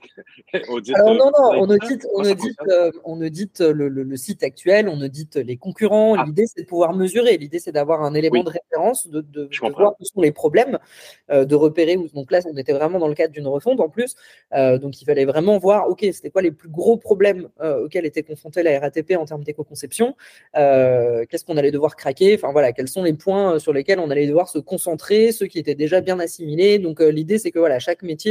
audite 0.69 0.95
Alors 0.95 1.15
non, 1.15 1.31
non, 1.37 1.61
on 1.61 1.69
audite, 1.69 2.07
on 2.13 2.23
audite, 2.23 2.57
euh, 2.67 2.91
on 3.03 3.21
audite 3.21 3.59
le, 3.61 3.87
le, 3.87 4.03
le, 4.03 4.17
site 4.17 4.43
actuel, 4.43 4.89
on 4.89 4.99
audite 5.01 5.35
les 5.35 5.57
concurrents. 5.57 6.15
Ah. 6.17 6.25
L'idée, 6.25 6.45
c'est 6.47 6.63
de 6.63 6.67
pouvoir 6.67 6.93
mesurer. 6.93 7.37
L'idée, 7.37 7.59
c'est 7.59 7.71
d'avoir 7.71 8.01
un 8.03 8.13
élément 8.13 8.39
oui. 8.39 8.43
de 8.43 8.49
référence, 8.49 9.07
de, 9.07 9.21
de, 9.21 9.45
de 9.45 9.73
voir 9.73 9.93
où 9.99 10.05
sont 10.05 10.21
les 10.21 10.31
problèmes, 10.31 10.79
euh, 11.29 11.45
de 11.45 11.55
repérer. 11.55 11.97
Où, 11.97 12.07
donc 12.13 12.31
là, 12.31 12.39
on 12.51 12.57
était 12.57 12.73
vraiment 12.73 12.99
dans 12.99 13.07
le 13.07 13.13
cadre 13.13 13.33
d'une 13.33 13.47
refonte 13.47 13.79
en 13.79 13.89
plus. 13.89 14.15
Euh, 14.53 14.77
donc 14.77 15.01
il 15.01 15.05
fallait 15.05 15.25
vraiment 15.25 15.57
voir, 15.57 15.89
OK, 15.89 16.05
c'était 16.11 16.29
quoi 16.29 16.41
les 16.41 16.51
plus 16.51 16.69
gros 16.69 16.97
problèmes 16.97 17.49
euh, 17.61 17.85
auxquels 17.85 18.05
était 18.05 18.23
confrontée 18.23 18.63
la 18.63 18.79
RATP 18.79 19.13
en 19.17 19.25
termes 19.25 19.43
d'éco-conception? 19.43 20.15
Euh, 20.55 21.25
Qu'est-ce 21.29 21.45
qu'on 21.45 21.57
allait 21.57 21.71
devoir 21.71 21.95
craquer? 21.95 22.35
Enfin 22.35 22.51
voilà, 22.51 22.71
quels 22.71 22.87
sont 22.87 23.03
les 23.03 23.13
points 23.13 23.59
sur 23.59 23.73
lesquels 23.73 23.99
on 23.99 24.09
allait 24.09 24.27
devoir 24.27 24.49
se 24.49 24.59
concentrer, 24.59 25.31
ceux 25.31 25.47
qui 25.47 25.59
étaient 25.59 25.75
déjà 25.75 26.01
bien 26.01 26.19
assimilés. 26.19 26.79
Donc 26.79 26.99
l'idée, 26.99 27.37
c'est 27.37 27.51
que 27.51 27.59
voilà, 27.59 27.79
chaque 27.79 28.03
métier 28.03 28.30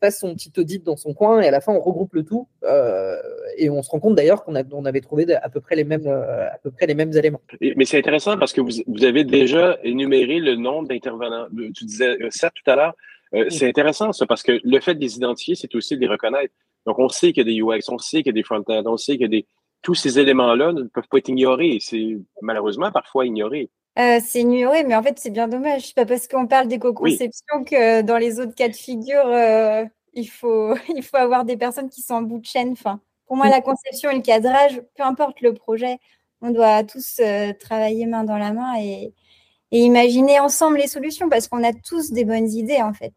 fasse 0.00 0.20
son 0.20 0.34
petit 0.34 0.52
audit 0.58 0.82
dans 0.82 0.96
son 0.96 1.12
coin 1.14 1.40
et 1.40 1.48
à 1.48 1.50
la 1.50 1.60
fin 1.60 1.72
on 1.72 1.80
regroupe 1.80 2.14
le 2.14 2.24
tout 2.24 2.48
euh, 2.64 3.16
et 3.56 3.68
on 3.70 3.82
se 3.82 3.90
rend 3.90 4.00
compte 4.00 4.14
d'ailleurs 4.14 4.44
qu'on 4.44 4.54
on 4.72 4.84
avait 4.84 5.00
trouvé 5.00 5.32
à 5.34 5.48
peu 5.48 5.60
près 5.60 5.76
les 5.76 5.84
mêmes 5.84 6.06
euh, 6.06 6.48
à 6.48 6.58
peu 6.62 6.70
près 6.70 6.86
les 6.86 6.94
mêmes 6.94 7.12
éléments. 7.12 7.42
Mais 7.60 7.84
c'est 7.84 7.98
intéressant 7.98 8.38
parce 8.38 8.52
que 8.52 8.60
vous, 8.60 8.70
vous, 8.86 9.04
avez 9.04 9.24
déjà 9.24 9.78
énuméré 9.82 10.38
le 10.38 10.56
nombre 10.56 10.88
d'intervenants. 10.88 11.46
Tu 11.74 11.84
disais 11.84 12.16
ça 12.30 12.50
tout 12.50 12.68
à 12.70 12.76
l'heure. 12.76 12.94
Euh, 13.34 13.46
c'est 13.48 13.68
intéressant 13.68 14.12
ça 14.12 14.26
parce 14.26 14.42
que 14.42 14.60
le 14.62 14.80
fait 14.80 14.94
de 14.94 15.00
les 15.00 15.16
identifier, 15.16 15.54
c'est 15.54 15.74
aussi 15.74 15.96
de 15.96 16.00
les 16.00 16.08
reconnaître. 16.08 16.52
Donc 16.86 16.98
on 16.98 17.08
sait 17.08 17.32
qu'il 17.32 17.46
y 17.46 17.50
a 17.50 17.52
des 17.52 17.78
UX, 17.78 17.84
on 17.88 17.98
sait 17.98 18.18
qu'il 18.18 18.28
y 18.28 18.30
a 18.30 18.32
des 18.32 18.42
front-end, 18.42 18.82
on 18.86 18.96
sait 18.96 19.12
qu'il 19.12 19.22
y 19.22 19.24
a 19.24 19.28
des 19.28 19.46
tous 19.82 19.94
ces 19.94 20.18
éléments-là 20.18 20.72
ne 20.72 20.82
peuvent 20.82 21.08
pas 21.10 21.18
être 21.18 21.28
ignorés. 21.28 21.78
C'est 21.80 22.18
malheureusement 22.42 22.90
parfois 22.90 23.26
ignoré. 23.26 23.70
Euh, 23.98 24.20
c'est 24.24 24.40
ignoré, 24.40 24.84
mais 24.84 24.94
en 24.94 25.02
fait, 25.02 25.18
c'est 25.18 25.30
bien 25.30 25.48
dommage. 25.48 25.88
C'est 25.88 25.94
pas 25.94 26.06
parce 26.06 26.28
qu'on 26.28 26.46
parle 26.46 26.68
d'éco-conception 26.68 27.56
oui. 27.56 27.64
que 27.64 28.02
dans 28.02 28.18
les 28.18 28.38
autres 28.38 28.54
cas 28.54 28.68
de 28.68 28.76
figure, 28.76 29.26
euh, 29.26 29.84
il, 30.14 30.28
faut, 30.28 30.74
il 30.94 31.02
faut 31.02 31.16
avoir 31.16 31.44
des 31.44 31.56
personnes 31.56 31.90
qui 31.90 32.02
sont 32.02 32.14
en 32.14 32.22
bout 32.22 32.38
de 32.38 32.46
chaîne. 32.46 32.72
Enfin, 32.72 33.00
pour 33.26 33.36
moi, 33.36 33.48
la 33.48 33.60
conception 33.60 34.10
et 34.10 34.16
le 34.16 34.22
cadrage, 34.22 34.80
peu 34.96 35.02
importe 35.02 35.40
le 35.40 35.54
projet, 35.54 35.98
on 36.40 36.50
doit 36.50 36.84
tous 36.84 37.20
euh, 37.20 37.52
travailler 37.58 38.06
main 38.06 38.24
dans 38.24 38.38
la 38.38 38.52
main 38.52 38.74
et, 38.78 39.12
et 39.72 39.80
imaginer 39.80 40.40
ensemble 40.40 40.78
les 40.78 40.86
solutions 40.86 41.28
parce 41.28 41.48
qu'on 41.48 41.64
a 41.64 41.72
tous 41.72 42.12
des 42.12 42.24
bonnes 42.24 42.48
idées, 42.48 42.80
en 42.82 42.94
fait. 42.94 43.14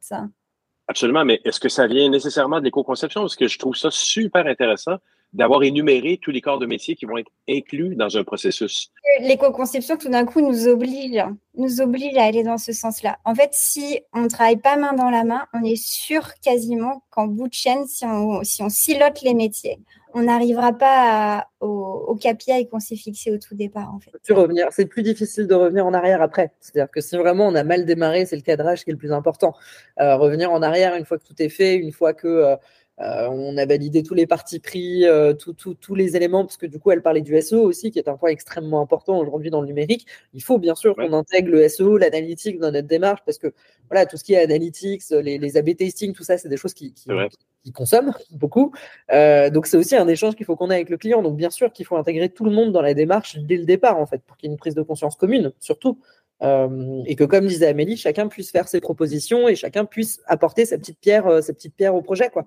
Absolument, 0.88 1.24
mais 1.24 1.40
est-ce 1.46 1.60
que 1.60 1.70
ça 1.70 1.88
vient 1.88 2.10
nécessairement 2.10 2.60
de 2.60 2.66
l'éco-conception? 2.66 3.22
Parce 3.22 3.36
que 3.36 3.48
je 3.48 3.58
trouve 3.58 3.76
ça 3.76 3.90
super 3.92 4.46
intéressant 4.48 4.98
d'avoir 5.34 5.64
énuméré 5.64 6.20
tous 6.22 6.32
les 6.32 6.42
corps 6.42 6.60
de 6.60 6.66
métier 6.66 6.96
qui 6.96 7.06
vont 7.06 7.18
être 7.18 7.32
inclus 7.50 7.96
dans 7.96 8.18
un 8.18 8.24
processus. 8.24 8.92
L'éco-conception, 9.22 9.98
tout 9.98 10.10
d'un 10.10 10.26
coup, 10.26 10.42
nous 10.42 10.68
oblige, 10.68 11.24
nous 11.56 11.82
oblige 11.82 12.16
à 12.18 12.24
aller 12.24 12.44
dans 12.44 12.58
ce 12.58 12.72
sens-là. 12.72 13.18
En 13.26 13.34
fait, 13.34 13.50
si 13.54 14.00
on 14.14 14.22
ne 14.22 14.28
travaille 14.28 14.58
pas 14.58 14.76
main 14.76 14.94
dans 14.94 15.10
la 15.10 15.24
main, 15.24 15.46
on 15.54 15.64
est 15.64 15.82
sûr 15.82 16.34
quasiment 16.44 17.04
qu'en 17.10 17.28
bout 17.28 17.48
de 17.48 17.54
chaîne, 17.54 17.86
si 17.88 18.06
on, 18.06 18.44
si 18.44 18.62
on 18.62 18.70
silote 18.70 19.22
les 19.22 19.34
métiers, 19.34 19.80
on 20.14 20.24
n'arrivera 20.24 20.74
pas 20.74 21.40
à, 21.40 21.48
au, 21.60 22.06
au 22.08 22.16
KPI 22.16 22.68
qu'on 22.70 22.80
s'est 22.80 22.96
fixé 22.96 23.32
au 23.32 23.38
tout 23.40 23.56
départ. 23.56 23.92
En 23.94 24.00
fait. 24.00 24.12
revenir, 24.34 24.68
c'est 24.72 24.86
plus 24.86 25.02
difficile 25.02 25.48
de 25.48 25.56
revenir 25.56 25.86
en 25.86 25.94
arrière 25.94 26.22
après. 26.22 26.52
C'est-à-dire 26.60 26.92
que 26.92 27.02
si 27.02 27.18
vraiment 27.18 27.48
on 27.48 27.56
a 27.56 27.64
mal 27.64 27.86
démarré, 27.86 28.26
c'est 28.26 28.36
le 28.36 28.44
cadrage 28.44 28.84
qui 28.84 28.92
est 28.92 28.94
le 28.94 29.00
plus 29.00 29.12
important. 29.12 29.56
Euh, 30.00 30.16
revenir 30.16 30.52
en 30.52 30.62
arrière 30.62 30.96
une 30.96 31.06
fois 31.06 31.18
que 31.18 31.26
tout 31.26 31.42
est 31.42 31.50
fait, 31.50 31.76
une 31.76 31.92
fois 31.92 32.14
que 32.14 32.28
euh, 32.28 32.56
euh, 33.02 33.28
on 33.30 33.58
a 33.58 33.66
validé 33.66 34.04
tous 34.04 34.14
les 34.14 34.28
partis 34.28 34.60
pris, 34.60 35.06
euh, 35.06 35.34
tous 35.34 35.96
les 35.96 36.16
éléments, 36.16 36.46
parce 36.46 36.58
que 36.58 36.68
du 36.68 36.80
coup, 36.80 36.92
elle 36.92 37.02
parlait 37.02 37.22
du 37.22 37.40
SEO 37.42 37.62
aussi, 37.62 37.90
qui 37.90 37.98
est 37.98 38.08
un 38.08 38.18
point 38.18 38.30
extrêmement 38.30 38.82
important 38.82 39.18
aujourd'hui 39.18 39.50
dans 39.50 39.62
le 39.62 39.68
numérique. 39.68 40.06
Il 40.34 40.44
faut 40.44 40.60
bien 40.60 40.76
sûr 40.76 40.96
ouais. 40.98 41.08
qu'on 41.08 41.14
intègre 41.14 41.50
le 41.50 41.68
SEO, 41.68 41.98
l'analytique 41.98 42.60
dans 42.60 42.72
notre 42.72 42.88
démarche, 42.88 43.22
parce 43.26 43.40
que 43.40 43.54
voilà, 43.90 44.06
tout 44.06 44.18
ce 44.18 44.24
qui 44.24 44.34
est 44.34 44.42
analytics, 44.42 45.04
les, 45.10 45.40
les 45.40 45.58
AB 45.58 45.76
testing, 45.76 46.14
tout 46.14 46.24
ça, 46.24 46.38
c'est 46.38 46.50
des 46.50 46.58
choses 46.58 46.74
qui, 46.74 46.94
qui, 46.94 47.10
qui, 47.64 47.72
consomment 47.72 48.14
beaucoup. 48.32 48.72
Euh, 49.12 49.50
donc, 49.50 49.66
c'est 49.66 49.78
aussi 49.78 49.96
un 49.96 50.08
échange 50.08 50.36
qu'il 50.36 50.46
faut 50.46 50.56
qu'on 50.56 50.70
ait 50.70 50.76
avec 50.76 50.90
le 50.90 50.98
client. 50.98 51.24
Donc, 51.24 51.36
bien 51.36 51.50
sûr 51.50 51.72
qu'il 51.74 51.86
faut 51.86 51.98
intégrer 51.98 52.30
tout 52.30 52.46
le 52.46 52.52
monde 52.52 52.72
dans 52.72 52.82
la 52.82 52.94
démarche 52.94 53.38
dès 53.40 53.58
le 53.58 53.66
départ, 53.66 53.98
en 53.98 54.06
fait, 54.06 54.22
pour 54.24 54.38
qu'il 54.38 54.50
y 54.50 54.52
ait 54.52 54.54
une 54.54 54.60
prise 54.60 54.76
de 54.76 54.84
conscience 54.84 55.16
commune, 55.16 55.52
surtout. 55.60 56.00
Euh, 56.44 57.02
et 57.06 57.16
que, 57.16 57.24
comme 57.24 57.48
disait 57.48 57.68
Amélie, 57.68 57.98
chacun 57.98 58.28
puisse 58.28 58.52
faire 58.52 58.68
ses 58.68 58.82
propositions 58.82 59.48
et 59.48 59.56
chacun 59.56 59.86
puisse 59.86 60.22
apporter 60.28 60.66
sa 60.66 60.78
petite 60.78 61.00
pierre, 61.00 61.28
euh, 61.28 61.42
sa 61.42 61.54
petite 61.54 61.76
pierre 61.76 61.96
au 61.96 62.02
projet, 62.02 62.30
quoi. 62.30 62.46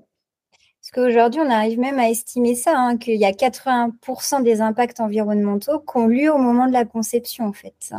Parce 0.87 1.09
qu'aujourd'hui, 1.09 1.41
on 1.41 1.51
arrive 1.51 1.81
même 1.81 1.99
à 1.99 2.09
estimer 2.09 2.55
ça, 2.55 2.79
hein, 2.79 2.97
qu'il 2.97 3.17
y 3.17 3.25
a 3.25 3.33
80% 3.33 4.45
des 4.45 4.61
impacts 4.61 5.01
environnementaux 5.01 5.81
qui 5.81 5.97
ont 5.97 6.07
lieu 6.07 6.33
au 6.33 6.39
moment 6.39 6.69
de 6.69 6.73
la 6.73 6.85
conception, 6.85 7.47
en 7.47 7.53
fait. 7.53 7.93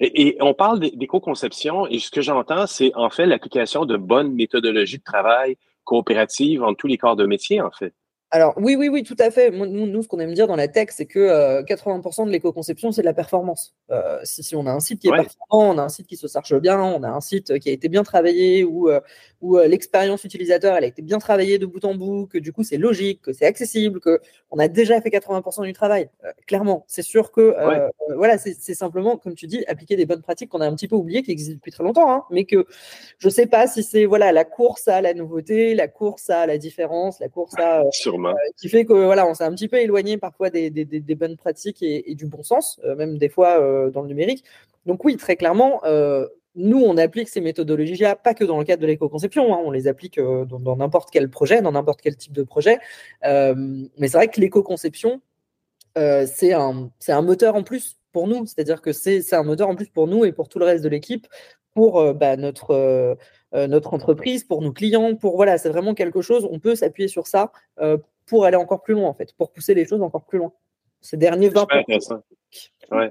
Et, 0.00 0.36
on 0.40 0.52
parle 0.52 0.80
d'éco-conception, 0.80 1.86
et 1.86 1.98
ce 1.98 2.10
que 2.10 2.20
j'entends, 2.20 2.66
c'est 2.66 2.94
en 2.94 3.08
fait 3.08 3.24
l'application 3.24 3.86
de 3.86 3.96
bonnes 3.96 4.34
méthodologies 4.34 4.98
de 4.98 5.02
travail 5.02 5.56
coopérative 5.84 6.62
entre 6.62 6.76
tous 6.76 6.88
les 6.88 6.98
corps 6.98 7.16
de 7.16 7.24
métier, 7.24 7.62
en 7.62 7.70
fait. 7.70 7.94
Alors 8.32 8.54
oui, 8.56 8.74
oui, 8.74 8.88
oui, 8.88 9.04
tout 9.04 9.14
à 9.20 9.30
fait. 9.30 9.52
Nous, 9.52 9.66
nous 9.86 10.02
ce 10.02 10.08
qu'on 10.08 10.18
aime 10.18 10.34
dire 10.34 10.48
dans 10.48 10.56
la 10.56 10.66
tech, 10.66 10.88
c'est 10.90 11.06
que 11.06 11.20
euh, 11.20 11.62
80% 11.62 12.26
de 12.26 12.30
l'éco-conception, 12.32 12.90
c'est 12.90 13.02
de 13.02 13.06
la 13.06 13.14
performance. 13.14 13.74
Euh, 13.92 14.18
si, 14.24 14.42
si, 14.42 14.56
on 14.56 14.66
a 14.66 14.72
un 14.72 14.80
site 14.80 15.00
qui 15.00 15.06
est 15.06 15.12
Ouais. 15.12 15.22
performant, 15.22 15.70
on 15.74 15.78
a 15.78 15.82
un 15.82 15.88
site 15.88 16.08
qui 16.08 16.16
se 16.16 16.26
charge 16.26 16.58
bien, 16.58 16.82
on 16.82 17.04
a 17.04 17.08
un 17.08 17.20
site 17.20 17.56
qui 17.60 17.68
a 17.68 17.72
été 17.72 17.88
bien 17.88 18.02
travaillé, 18.02 18.64
où, 18.64 18.90
euh, 18.90 19.00
où 19.42 19.58
euh, 19.58 19.68
l'expérience 19.68 20.24
utilisateur, 20.24 20.76
elle 20.76 20.82
a 20.82 20.86
été 20.88 21.02
bien 21.02 21.18
travaillée 21.18 21.58
de 21.58 21.66
bout 21.66 21.84
en 21.84 21.94
bout, 21.94 22.26
que 22.26 22.38
du 22.38 22.52
coup 22.52 22.64
c'est 22.64 22.78
logique, 22.78 23.22
que 23.22 23.32
c'est 23.32 23.46
accessible, 23.46 24.00
que 24.00 24.20
on 24.50 24.58
a 24.58 24.66
déjà 24.66 25.00
fait 25.00 25.10
80% 25.10 25.62
du 25.64 25.72
travail. 25.72 26.10
Euh, 26.24 26.32
clairement, 26.48 26.84
c'est 26.88 27.02
sûr 27.02 27.30
que 27.30 27.40
euh, 27.40 27.68
Ouais. 27.68 27.78
euh, 28.10 28.16
voilà, 28.16 28.38
c'est 28.38 28.56
c'est 28.58 28.74
simplement, 28.74 29.16
comme 29.18 29.36
tu 29.36 29.46
dis, 29.46 29.64
appliquer 29.68 29.94
des 29.94 30.04
bonnes 30.04 30.22
pratiques 30.22 30.50
qu'on 30.50 30.60
a 30.60 30.66
un 30.66 30.74
petit 30.74 30.88
peu 30.88 30.96
oubliées, 30.96 31.22
qui 31.22 31.30
existent 31.30 31.54
depuis 31.54 31.70
très 31.70 31.84
longtemps, 31.84 32.10
hein, 32.12 32.24
mais 32.30 32.44
que 32.44 32.66
je 33.18 33.28
sais 33.28 33.46
pas 33.46 33.68
si 33.68 33.84
c'est 33.84 34.04
voilà 34.04 34.32
la 34.32 34.44
course 34.44 34.88
à 34.88 35.00
la 35.00 35.14
nouveauté, 35.14 35.76
la 35.76 35.86
course 35.86 36.28
à 36.28 36.44
la 36.46 36.58
différence, 36.58 37.20
la 37.20 37.28
course 37.28 37.54
à 37.58 37.82
euh, 38.24 38.32
qui 38.56 38.68
fait 38.68 38.84
que 38.84 38.92
voilà, 38.92 39.26
on 39.26 39.34
s'est 39.34 39.44
un 39.44 39.52
petit 39.52 39.68
peu 39.68 39.78
éloigné 39.78 40.16
parfois 40.16 40.50
des, 40.50 40.70
bonnes 41.16 41.36
pratiques 41.36 41.82
et, 41.82 42.14
du 42.14 42.26
bon 42.26 42.42
sens, 42.42 42.80
euh, 42.84 42.96
même 42.96 43.18
des 43.18 43.28
fois 43.28 43.60
euh, 43.60 43.90
dans 43.90 44.02
le 44.02 44.08
numérique. 44.08 44.44
Donc 44.86 45.04
oui, 45.04 45.16
très 45.16 45.36
clairement, 45.36 45.82
nous, 46.58 46.80
on 46.80 46.96
applique 46.96 47.28
ces 47.28 47.42
méthodologies-là, 47.42 48.16
pas 48.16 48.32
que 48.32 48.42
dans 48.42 48.58
le 48.58 48.64
cadre 48.64 48.80
de 48.80 48.86
l'éco-conception, 48.86 49.52
hein, 49.54 49.60
on 49.62 49.70
les 49.70 49.88
applique 49.88 50.18
dans 50.18 50.76
n'importe 50.76 51.10
quel 51.10 51.28
projet, 51.28 51.60
dans 51.60 51.72
n'importe 51.72 52.00
quel 52.00 52.16
type 52.16 52.32
de 52.32 52.44
projet. 52.44 52.78
Mais 53.22 54.08
c'est 54.08 54.16
vrai 54.16 54.28
que 54.28 54.40
l'éco-conception, 54.40 55.20
c'est 55.96 56.52
un, 56.52 56.90
un 57.08 57.22
moteur 57.22 57.56
en 57.56 57.62
plus 57.62 57.98
pour 58.12 58.28
nous, 58.28 58.46
c'est-à-dire 58.46 58.80
que 58.80 58.92
c'est 58.92 59.34
un 59.34 59.42
moteur 59.42 59.68
en 59.68 59.74
plus 59.74 59.90
pour 59.90 60.06
nous 60.06 60.24
et 60.24 60.32
pour 60.32 60.48
tout 60.48 60.58
le 60.58 60.64
reste 60.64 60.82
de 60.82 60.88
l'équipe, 60.88 61.26
pour 61.76 62.00
euh, 62.00 62.12
bah, 62.14 62.36
notre, 62.36 63.16
notre 63.52 63.94
entreprise, 63.94 64.42
pour 64.44 64.60
nos 64.62 64.72
clients, 64.72 65.14
pour 65.14 65.36
voilà, 65.36 65.58
c'est 65.58 65.68
vraiment 65.68 65.94
quelque 65.94 66.22
chose, 66.22 66.48
on 66.50 66.58
peut 66.58 66.74
s'appuyer 66.74 67.08
sur 67.08 67.26
ça 67.26 67.52
euh, 67.80 67.98
pour 68.26 68.44
aller 68.44 68.56
encore 68.56 68.82
plus 68.82 68.94
loin 68.94 69.08
en 69.08 69.14
fait, 69.14 69.32
pour 69.38 69.52
pousser 69.52 69.74
les 69.74 69.86
choses 69.86 70.02
encore 70.02 70.24
plus 70.24 70.38
loin. 70.38 70.52
Ces 71.00 71.16
derniers 71.16 71.50
20 71.50 71.60
Super 71.60 71.78
intéressant. 71.78 72.22
Ouais. 72.90 73.10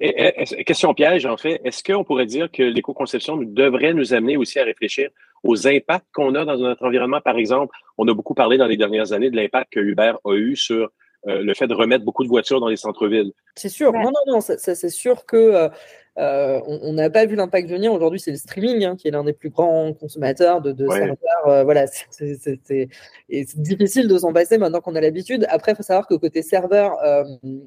Et, 0.00 0.08
et- 0.08 0.60
et- 0.60 0.64
question 0.64 0.92
piège, 0.94 1.26
en 1.26 1.36
fait. 1.36 1.60
Est-ce 1.64 1.82
qu'on 1.82 2.04
pourrait 2.04 2.26
dire 2.26 2.50
que 2.50 2.62
l'éco-conception 2.62 3.36
devrait 3.36 3.94
nous 3.94 4.12
amener 4.12 4.36
aussi 4.36 4.58
à 4.58 4.64
réfléchir 4.64 5.10
aux 5.42 5.66
impacts 5.66 6.06
qu'on 6.12 6.34
a 6.34 6.44
dans 6.44 6.56
notre 6.56 6.84
environnement? 6.84 7.20
Par 7.20 7.36
exemple, 7.38 7.74
on 7.98 8.06
a 8.08 8.14
beaucoup 8.14 8.34
parlé 8.34 8.56
dans 8.58 8.66
les 8.66 8.76
dernières 8.76 9.12
années 9.12 9.30
de 9.30 9.36
l'impact 9.36 9.72
que 9.72 9.80
Uber 9.80 10.12
a 10.24 10.34
eu 10.34 10.54
sur 10.56 10.90
euh, 11.26 11.42
le 11.42 11.54
fait 11.54 11.66
de 11.66 11.74
remettre 11.74 12.04
beaucoup 12.04 12.22
de 12.22 12.28
voitures 12.28 12.60
dans 12.60 12.68
les 12.68 12.76
centres-villes. 12.76 13.32
C'est 13.56 13.68
sûr. 13.68 13.92
Non, 13.92 14.12
non, 14.26 14.34
non, 14.34 14.40
c'est 14.40 14.90
sûr 14.90 15.24
que 15.26 15.70
euh, 16.18 16.60
on 16.66 16.92
n'a 16.92 17.10
pas 17.10 17.26
vu 17.26 17.34
l'impact 17.36 17.68
venir. 17.68 17.92
Aujourd'hui, 17.92 18.20
c'est 18.20 18.30
le 18.30 18.36
streaming 18.36 18.84
hein, 18.84 18.96
qui 18.96 19.08
est 19.08 19.10
l'un 19.10 19.24
des 19.24 19.32
plus 19.32 19.50
grands 19.50 19.92
consommateurs 19.92 20.60
de, 20.60 20.70
de 20.72 20.86
Ouais. 20.86 20.98
serveurs. 20.98 21.48
euh, 21.48 21.64
voilà, 21.64 21.86
c'est- 21.88 23.58
difficile 23.58 24.06
de 24.08 24.18
s'en 24.18 24.32
passer 24.32 24.58
maintenant 24.58 24.80
qu'on 24.80 24.94
a 24.94 25.00
l'habitude. 25.00 25.46
Après, 25.48 25.72
il 25.72 25.74
faut 25.74 25.82
savoir 25.82 26.06
que 26.06 26.14
côté 26.14 26.42
serveur, 26.42 26.96
euh, 27.04 27.24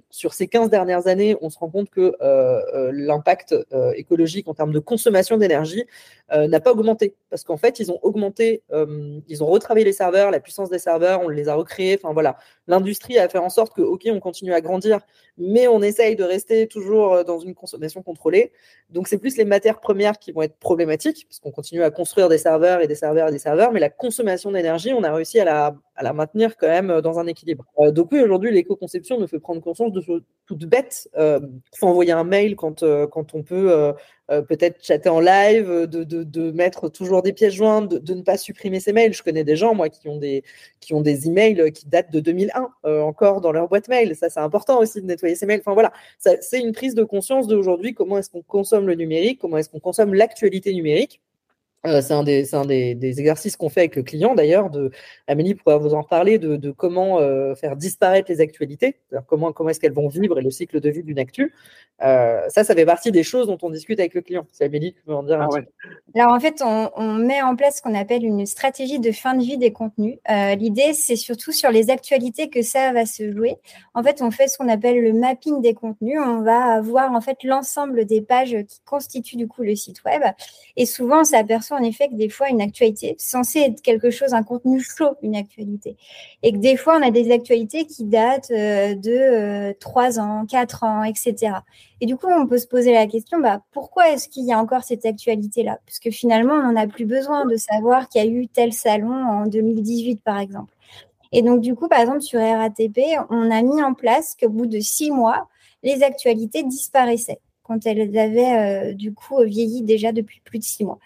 sur 0.09 0.33
ces 0.33 0.47
15 0.47 0.69
dernières 0.69 1.07
années, 1.07 1.35
on 1.41 1.49
se 1.49 1.59
rend 1.59 1.69
compte 1.69 1.89
que 1.89 2.13
euh, 2.21 2.91
l'impact 2.93 3.55
écologique 3.95 4.47
en 4.47 4.53
termes 4.53 4.71
de 4.71 4.79
consommation 4.79 5.37
d'énergie 5.37 5.83
n'a 6.33 6.59
pas 6.59 6.71
augmenté. 6.71 7.15
Parce 7.29 7.43
qu'en 7.43 7.57
fait, 7.57 7.79
ils 7.79 7.91
ont 7.91 7.99
augmenté, 8.01 8.61
ils 9.27 9.43
ont 9.43 9.47
retravaillé 9.47 9.85
les 9.85 9.93
serveurs, 9.93 10.31
la 10.31 10.39
puissance 10.39 10.69
des 10.69 10.79
serveurs, 10.79 11.21
on 11.23 11.29
les 11.29 11.47
a 11.49 11.55
recréés. 11.55 11.99
Enfin 12.01 12.13
voilà, 12.13 12.37
l'industrie 12.67 13.17
a 13.17 13.27
fait 13.29 13.37
en 13.37 13.49
sorte 13.49 13.73
que, 13.75 13.81
OK, 13.81 14.07
on 14.11 14.19
continue 14.19 14.53
à 14.53 14.61
grandir, 14.61 14.99
mais 15.37 15.67
on 15.67 15.81
essaye 15.81 16.15
de 16.15 16.23
rester 16.23 16.67
toujours 16.67 17.23
dans 17.25 17.39
une 17.39 17.53
consommation 17.55 18.01
contrôlée. 18.03 18.36
Donc, 18.89 19.07
c'est 19.07 19.17
plus 19.17 19.35
les 19.37 19.45
matières 19.45 19.79
premières 19.79 20.17
qui 20.17 20.31
vont 20.31 20.43
être 20.43 20.57
problématiques, 20.57 21.25
parce 21.27 21.39
qu'on 21.39 21.51
continue 21.51 21.83
à 21.83 21.91
construire 21.91 22.29
des 22.29 22.37
serveurs 22.37 22.81
et 22.81 22.87
des 22.87 22.95
serveurs 22.95 23.27
et 23.27 23.31
des 23.31 23.39
serveurs, 23.39 23.71
mais 23.71 23.81
la 23.81 23.89
consommation 23.89 24.51
d'énergie, 24.51 24.93
on 24.93 25.03
a 25.03 25.13
réussi 25.13 25.39
à 25.39 25.45
la, 25.45 25.75
à 25.97 26.03
la 26.03 26.13
maintenir 26.13 26.55
quand 26.57 26.67
même 26.67 26.89
euh, 26.89 27.01
dans 27.01 27.19
un 27.19 27.27
équilibre. 27.27 27.65
Euh, 27.79 27.91
donc, 27.91 28.11
oui, 28.11 28.21
aujourd'hui, 28.21 28.51
l'éco-conception 28.51 29.19
nous 29.19 29.27
fait 29.27 29.39
prendre 29.39 29.61
conscience 29.61 29.91
de 29.91 30.01
choses 30.01 30.21
toutes 30.45 30.65
bêtes. 30.65 31.09
Euh, 31.17 31.39
faut 31.75 31.87
envoyer 31.87 32.13
un 32.13 32.23
mail 32.23 32.55
quand, 32.55 32.83
euh, 32.83 33.07
quand 33.07 33.33
on 33.33 33.43
peut 33.43 33.93
peut-être 34.27 34.83
chatter 34.83 35.09
en 35.09 35.21
live, 35.21 35.87
de, 35.87 36.03
de, 36.03 36.51
mettre 36.51 36.89
toujours 36.89 37.21
des 37.21 37.31
pièces 37.33 37.53
jointes, 37.53 37.89
de, 37.89 38.13
ne 38.13 38.21
pas 38.21 38.37
supprimer 38.37 38.79
ses 38.79 38.91
mails. 38.91 39.13
Je 39.13 39.23
connais 39.23 39.43
des 39.43 39.55
gens, 39.55 39.73
moi, 39.73 39.89
qui 39.89 40.09
ont 40.09 40.17
des, 40.17 40.43
qui 40.79 40.93
ont 40.93 41.01
des 41.01 41.27
emails 41.27 41.71
qui 41.71 41.87
datent 41.87 42.11
de 42.11 42.19
2001 42.19 42.69
euh, 42.85 43.01
encore 43.01 43.41
dans 43.41 43.51
leur 43.51 43.67
boîte 43.67 43.87
mail. 43.87 44.15
Ça, 44.15 44.29
c'est 44.29 44.39
important 44.39 44.79
aussi 44.79 45.01
de 45.01 45.07
nettoyer 45.07 45.35
ses 45.35 45.45
mails. 45.45 45.61
Enfin 45.61 45.73
voilà, 45.73 45.93
c'est 46.19 46.59
une 46.59 46.73
prise 46.73 46.95
de 46.95 47.03
conscience 47.03 47.47
d'aujourd'hui. 47.47 47.93
Comment 47.93 48.17
est-ce 48.17 48.29
qu'on 48.29 48.41
consomme 48.41 48.87
le 48.87 48.95
numérique? 48.95 49.39
Comment 49.39 49.57
est-ce 49.57 49.69
qu'on 49.69 49.79
consomme 49.79 50.13
l'actualité 50.13 50.73
numérique? 50.73 51.21
Euh, 51.87 52.01
c'est 52.01 52.13
un, 52.13 52.23
des, 52.23 52.45
c'est 52.45 52.55
un 52.55 52.65
des, 52.65 52.95
des 52.95 53.19
exercices 53.19 53.57
qu'on 53.57 53.69
fait 53.69 53.81
avec 53.81 53.95
le 53.95 54.03
client 54.03 54.35
d'ailleurs. 54.35 54.69
De, 54.69 54.91
Amélie 55.27 55.55
pourra 55.55 55.77
vous 55.77 55.93
en 55.93 56.01
reparler 56.01 56.37
de, 56.37 56.55
de 56.55 56.71
comment 56.71 57.19
euh, 57.19 57.55
faire 57.55 57.75
disparaître 57.75 58.31
les 58.31 58.41
actualités, 58.41 58.97
comment, 59.27 59.51
comment 59.51 59.69
est-ce 59.69 59.79
qu'elles 59.79 59.93
vont 59.93 60.07
vivre 60.07 60.39
et 60.39 60.41
le 60.41 60.51
cycle 60.51 60.79
de 60.79 60.89
vie 60.89 61.03
d'une 61.03 61.19
actu. 61.19 61.53
Euh, 62.03 62.41
ça, 62.49 62.63
ça 62.63 62.75
fait 62.75 62.85
partie 62.85 63.11
des 63.11 63.23
choses 63.23 63.47
dont 63.47 63.57
on 63.63 63.71
discute 63.71 63.99
avec 63.99 64.13
le 64.13 64.21
client. 64.21 64.45
C'est 64.51 64.65
Amélie 64.65 64.93
qui 64.93 65.01
peut 65.01 65.15
en 65.15 65.23
dire 65.23 65.41
un 65.41 65.47
petit 65.47 65.61
peu. 65.61 66.19
Alors 66.19 66.33
en 66.33 66.39
fait, 66.39 66.61
on, 66.63 66.91
on 66.95 67.13
met 67.13 67.41
en 67.41 67.55
place 67.55 67.77
ce 67.77 67.81
qu'on 67.81 67.95
appelle 67.95 68.23
une 68.23 68.45
stratégie 68.45 68.99
de 68.99 69.11
fin 69.11 69.33
de 69.33 69.41
vie 69.41 69.57
des 69.57 69.71
contenus. 69.71 70.19
Euh, 70.29 70.53
L'idée, 70.55 70.93
c'est 70.93 71.15
surtout 71.15 71.51
sur 71.51 71.71
les 71.71 71.89
actualités 71.89 72.49
que 72.49 72.61
ça 72.61 72.93
va 72.93 73.05
se 73.05 73.31
jouer. 73.31 73.55
En 73.95 74.03
fait, 74.03 74.21
on 74.21 74.29
fait 74.29 74.47
ce 74.47 74.57
qu'on 74.57 74.69
appelle 74.69 75.01
le 75.01 75.13
mapping 75.13 75.61
des 75.61 75.73
contenus. 75.73 76.19
On 76.23 76.41
va 76.41 76.73
avoir 76.73 77.11
en 77.11 77.21
fait 77.21 77.43
l'ensemble 77.43 78.05
des 78.05 78.21
pages 78.21 78.55
qui 78.67 78.79
constituent 78.85 79.37
du 79.37 79.47
coup 79.47 79.63
le 79.63 79.75
site 79.75 80.03
web. 80.03 80.21
Et 80.75 80.85
souvent, 80.85 81.21
on 81.21 81.23
s'aperçoit 81.23 81.76
en 81.77 81.83
effet 81.83 82.09
que 82.09 82.15
des 82.15 82.29
fois, 82.29 82.49
une 82.49 82.61
actualité 82.61 83.15
censée 83.17 83.59
être 83.59 83.81
quelque 83.81 84.09
chose, 84.09 84.33
un 84.33 84.43
contenu 84.43 84.81
chaud, 84.81 85.15
une 85.21 85.35
actualité. 85.35 85.95
Et 86.43 86.51
que 86.51 86.57
des 86.57 86.77
fois, 86.77 86.97
on 86.99 87.03
a 87.03 87.11
des 87.11 87.31
actualités 87.31 87.85
qui 87.85 88.03
datent 88.03 88.51
euh, 88.51 88.95
de 88.95 89.73
trois 89.79 90.19
ans, 90.19 90.45
quatre 90.45 90.83
ans, 90.83 91.03
etc. 91.03 91.53
Et 92.01 92.05
du 92.05 92.15
coup, 92.15 92.27
on 92.27 92.47
peut 92.47 92.57
se 92.57 92.67
poser 92.67 92.93
la 92.93 93.07
question, 93.07 93.39
bah, 93.39 93.61
pourquoi 93.71 94.11
est-ce 94.11 94.29
qu'il 94.29 94.45
y 94.45 94.53
a 94.53 94.59
encore 94.59 94.83
cette 94.83 95.05
actualité-là? 95.05 95.79
Parce 95.85 95.99
que 95.99 96.11
finalement, 96.11 96.53
on 96.53 96.71
n'en 96.71 96.75
a 96.75 96.87
plus 96.87 97.05
besoin 97.05 97.45
de 97.45 97.55
savoir 97.55 98.09
qu'il 98.09 98.23
y 98.23 98.27
a 98.27 98.29
eu 98.29 98.47
tel 98.47 98.73
salon 98.73 99.13
en 99.13 99.47
2018, 99.47 100.21
par 100.23 100.39
exemple. 100.39 100.73
Et 101.31 101.41
donc, 101.41 101.61
du 101.61 101.75
coup, 101.75 101.87
par 101.87 101.99
exemple, 101.99 102.21
sur 102.21 102.39
RATP, 102.39 102.99
on 103.29 103.51
a 103.51 103.61
mis 103.61 103.81
en 103.81 103.93
place 103.93 104.35
qu'au 104.39 104.49
bout 104.49 104.65
de 104.65 104.79
six 104.79 105.11
mois, 105.11 105.47
les 105.83 106.03
actualités 106.03 106.63
disparaissaient 106.63 107.39
quand 107.63 107.85
elles 107.85 108.17
avaient, 108.17 108.91
euh, 108.91 108.93
du 108.93 109.13
coup, 109.13 109.43
vieilli 109.43 109.81
déjà 109.81 110.11
depuis 110.11 110.41
plus 110.43 110.59
de 110.59 110.63
six 110.63 110.85
mois. 110.85 110.99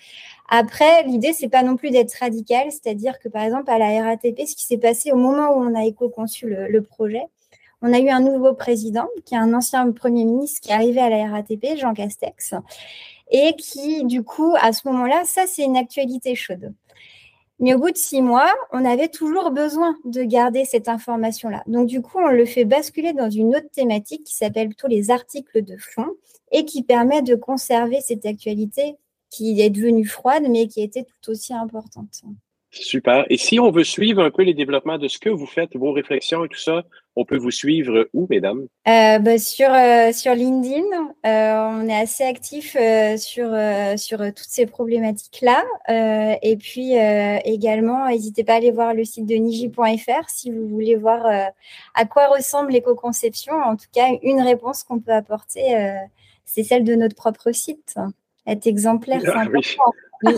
Après, 0.53 1.03
l'idée, 1.03 1.31
c'est 1.31 1.47
pas 1.47 1.63
non 1.63 1.77
plus 1.77 1.91
d'être 1.91 2.13
radical, 2.19 2.69
c'est-à-dire 2.71 3.19
que, 3.19 3.29
par 3.29 3.43
exemple, 3.43 3.71
à 3.71 3.77
la 3.77 4.03
RATP, 4.03 4.45
ce 4.45 4.53
qui 4.53 4.65
s'est 4.65 4.77
passé 4.77 5.13
au 5.13 5.15
moment 5.15 5.51
où 5.51 5.63
on 5.63 5.73
a 5.75 5.85
éco-conçu 5.85 6.45
le, 6.49 6.81
projet, 6.81 7.23
on 7.81 7.93
a 7.93 7.99
eu 7.99 8.09
un 8.09 8.19
nouveau 8.19 8.53
président, 8.53 9.07
qui 9.23 9.33
est 9.33 9.37
un 9.37 9.53
ancien 9.53 9.89
Premier 9.93 10.25
ministre 10.25 10.59
qui 10.59 10.71
est 10.71 10.73
arrivé 10.73 10.99
à 10.99 11.09
la 11.09 11.25
RATP, 11.29 11.77
Jean 11.77 11.93
Castex, 11.93 12.55
et 13.31 13.53
qui, 13.53 14.03
du 14.03 14.23
coup, 14.23 14.53
à 14.59 14.73
ce 14.73 14.85
moment-là, 14.89 15.21
ça, 15.23 15.47
c'est 15.47 15.63
une 15.63 15.77
actualité 15.77 16.35
chaude. 16.35 16.73
Mais 17.59 17.73
au 17.73 17.79
bout 17.79 17.91
de 17.91 17.97
six 17.97 18.21
mois, 18.21 18.51
on 18.73 18.83
avait 18.83 19.07
toujours 19.07 19.51
besoin 19.51 19.95
de 20.03 20.21
garder 20.23 20.65
cette 20.65 20.89
information-là. 20.89 21.63
Donc, 21.67 21.87
du 21.87 22.01
coup, 22.01 22.17
on 22.19 22.27
le 22.27 22.43
fait 22.43 22.65
basculer 22.65 23.13
dans 23.13 23.29
une 23.29 23.55
autre 23.55 23.69
thématique 23.71 24.25
qui 24.25 24.35
s'appelle 24.35 24.67
plutôt 24.67 24.87
les 24.87 25.11
articles 25.11 25.63
de 25.63 25.77
fond 25.77 26.07
et 26.51 26.65
qui 26.65 26.83
permet 26.83 27.21
de 27.21 27.35
conserver 27.35 28.01
cette 28.01 28.25
actualité 28.25 28.97
qui 29.31 29.59
est 29.61 29.71
devenue 29.71 30.05
froide, 30.05 30.43
mais 30.49 30.67
qui 30.67 30.83
était 30.83 31.03
tout 31.03 31.31
aussi 31.31 31.53
importante. 31.53 32.21
Super. 32.73 33.25
Et 33.29 33.35
si 33.35 33.59
on 33.59 33.69
veut 33.69 33.83
suivre 33.83 34.23
un 34.23 34.31
peu 34.31 34.43
les 34.43 34.53
développements 34.53 34.97
de 34.97 35.09
ce 35.09 35.19
que 35.19 35.29
vous 35.29 35.45
faites, 35.45 35.75
vos 35.75 35.91
réflexions 35.91 36.45
et 36.45 36.47
tout 36.47 36.57
ça, 36.57 36.83
on 37.17 37.25
peut 37.25 37.35
vous 37.35 37.51
suivre 37.51 38.07
où, 38.13 38.27
mesdames? 38.29 38.65
Euh, 38.87 39.19
bah, 39.19 39.37
sur, 39.37 39.69
euh, 39.73 40.13
sur 40.13 40.33
LinkedIn, 40.33 40.85
euh, 41.25 41.81
on 41.81 41.89
est 41.89 41.99
assez 41.99 42.23
actif 42.23 42.77
sur, 43.17 43.53
sur 43.97 44.19
toutes 44.19 44.47
ces 44.47 44.65
problématiques-là. 44.67 45.65
Et 46.41 46.55
puis 46.55 46.93
également, 46.93 48.07
n'hésitez 48.07 48.45
pas 48.45 48.53
à 48.53 48.57
aller 48.57 48.71
voir 48.71 48.93
le 48.93 49.03
site 49.03 49.25
de 49.25 49.35
niji.fr 49.35 50.29
si 50.29 50.49
vous 50.49 50.67
voulez 50.69 50.95
voir 50.95 51.25
à 51.93 52.05
quoi 52.05 52.27
ressemble 52.27 52.71
l'éco-conception. 52.71 53.53
En 53.53 53.75
tout 53.75 53.89
cas, 53.93 54.07
une 54.23 54.41
réponse 54.41 54.83
qu'on 54.83 54.99
peut 54.99 55.11
apporter, 55.11 55.93
c'est 56.45 56.63
celle 56.63 56.85
de 56.85 56.95
notre 56.95 57.15
propre 57.15 57.51
site. 57.51 57.97
Être 58.47 58.67
exemplaire, 58.67 59.21
c'est 59.21 59.29
Ah, 59.33 59.45
oui. 59.53 59.75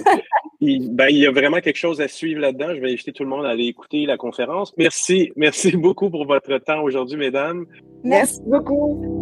Il, 0.62 0.96
ben, 0.96 1.08
il 1.10 1.18
y 1.18 1.26
a 1.26 1.32
vraiment 1.32 1.60
quelque 1.60 1.78
chose 1.78 2.00
à 2.00 2.08
suivre 2.08 2.40
là-dedans. 2.40 2.74
Je 2.74 2.80
vais 2.80 2.94
inviter 2.94 3.12
tout 3.12 3.24
le 3.24 3.30
monde 3.30 3.46
à 3.46 3.50
aller 3.50 3.66
écouter 3.66 4.06
la 4.06 4.16
conférence. 4.16 4.74
Merci. 4.78 5.34
Merci 5.36 5.74
beaucoup 5.76 6.10
pour 6.10 6.26
votre 6.26 6.58
temps 6.60 6.82
aujourd'hui, 6.84 7.18
mesdames. 7.18 7.66
Merci 8.02 8.40
beaucoup. 8.46 9.22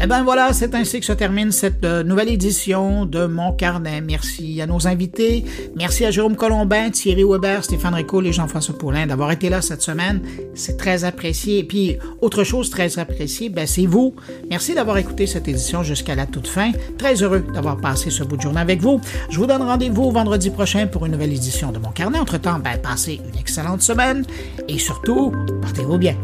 Eh 0.00 0.06
bien 0.06 0.22
voilà, 0.22 0.52
c'est 0.52 0.76
ainsi 0.76 1.00
que 1.00 1.06
se 1.06 1.12
termine 1.12 1.50
cette 1.50 1.84
euh, 1.84 2.04
nouvelle 2.04 2.28
édition 2.28 3.04
de 3.04 3.26
Mon 3.26 3.52
Carnet. 3.52 4.00
Merci 4.00 4.62
à 4.62 4.66
nos 4.66 4.86
invités. 4.86 5.44
Merci 5.74 6.04
à 6.04 6.12
Jérôme 6.12 6.36
Colombin, 6.36 6.90
Thierry 6.90 7.24
Weber, 7.24 7.64
Stéphane 7.64 7.94
Rico 7.94 8.22
et 8.22 8.32
Jean-François 8.32 8.78
Poulain 8.78 9.08
d'avoir 9.08 9.32
été 9.32 9.48
là 9.48 9.60
cette 9.60 9.82
semaine. 9.82 10.22
C'est 10.54 10.76
très 10.76 11.02
apprécié. 11.02 11.58
Et 11.58 11.64
puis, 11.64 11.96
autre 12.20 12.44
chose 12.44 12.70
très 12.70 13.00
appréciée, 13.00 13.48
ben, 13.48 13.66
c'est 13.66 13.86
vous. 13.86 14.14
Merci 14.48 14.72
d'avoir 14.72 14.98
écouté 14.98 15.26
cette 15.26 15.48
édition 15.48 15.82
jusqu'à 15.82 16.14
la 16.14 16.26
toute 16.26 16.46
fin. 16.46 16.70
Très 16.96 17.20
heureux 17.20 17.44
d'avoir 17.52 17.76
passé 17.76 18.10
ce 18.10 18.22
bout 18.22 18.36
de 18.36 18.42
journée 18.42 18.60
avec 18.60 18.80
vous. 18.80 19.00
Je 19.30 19.38
vous 19.38 19.46
donne 19.46 19.62
rendez-vous 19.62 20.12
vendredi 20.12 20.50
prochain 20.50 20.86
pour 20.86 21.06
une 21.06 21.12
nouvelle 21.12 21.32
édition 21.32 21.72
de 21.72 21.78
Mon 21.80 21.90
Carnet. 21.90 22.20
Entre-temps, 22.20 22.60
ben, 22.60 22.78
passez 22.80 23.20
une 23.32 23.38
excellente 23.40 23.82
semaine 23.82 24.24
et 24.68 24.78
surtout, 24.78 25.32
portez-vous 25.60 25.98
bien. 25.98 26.16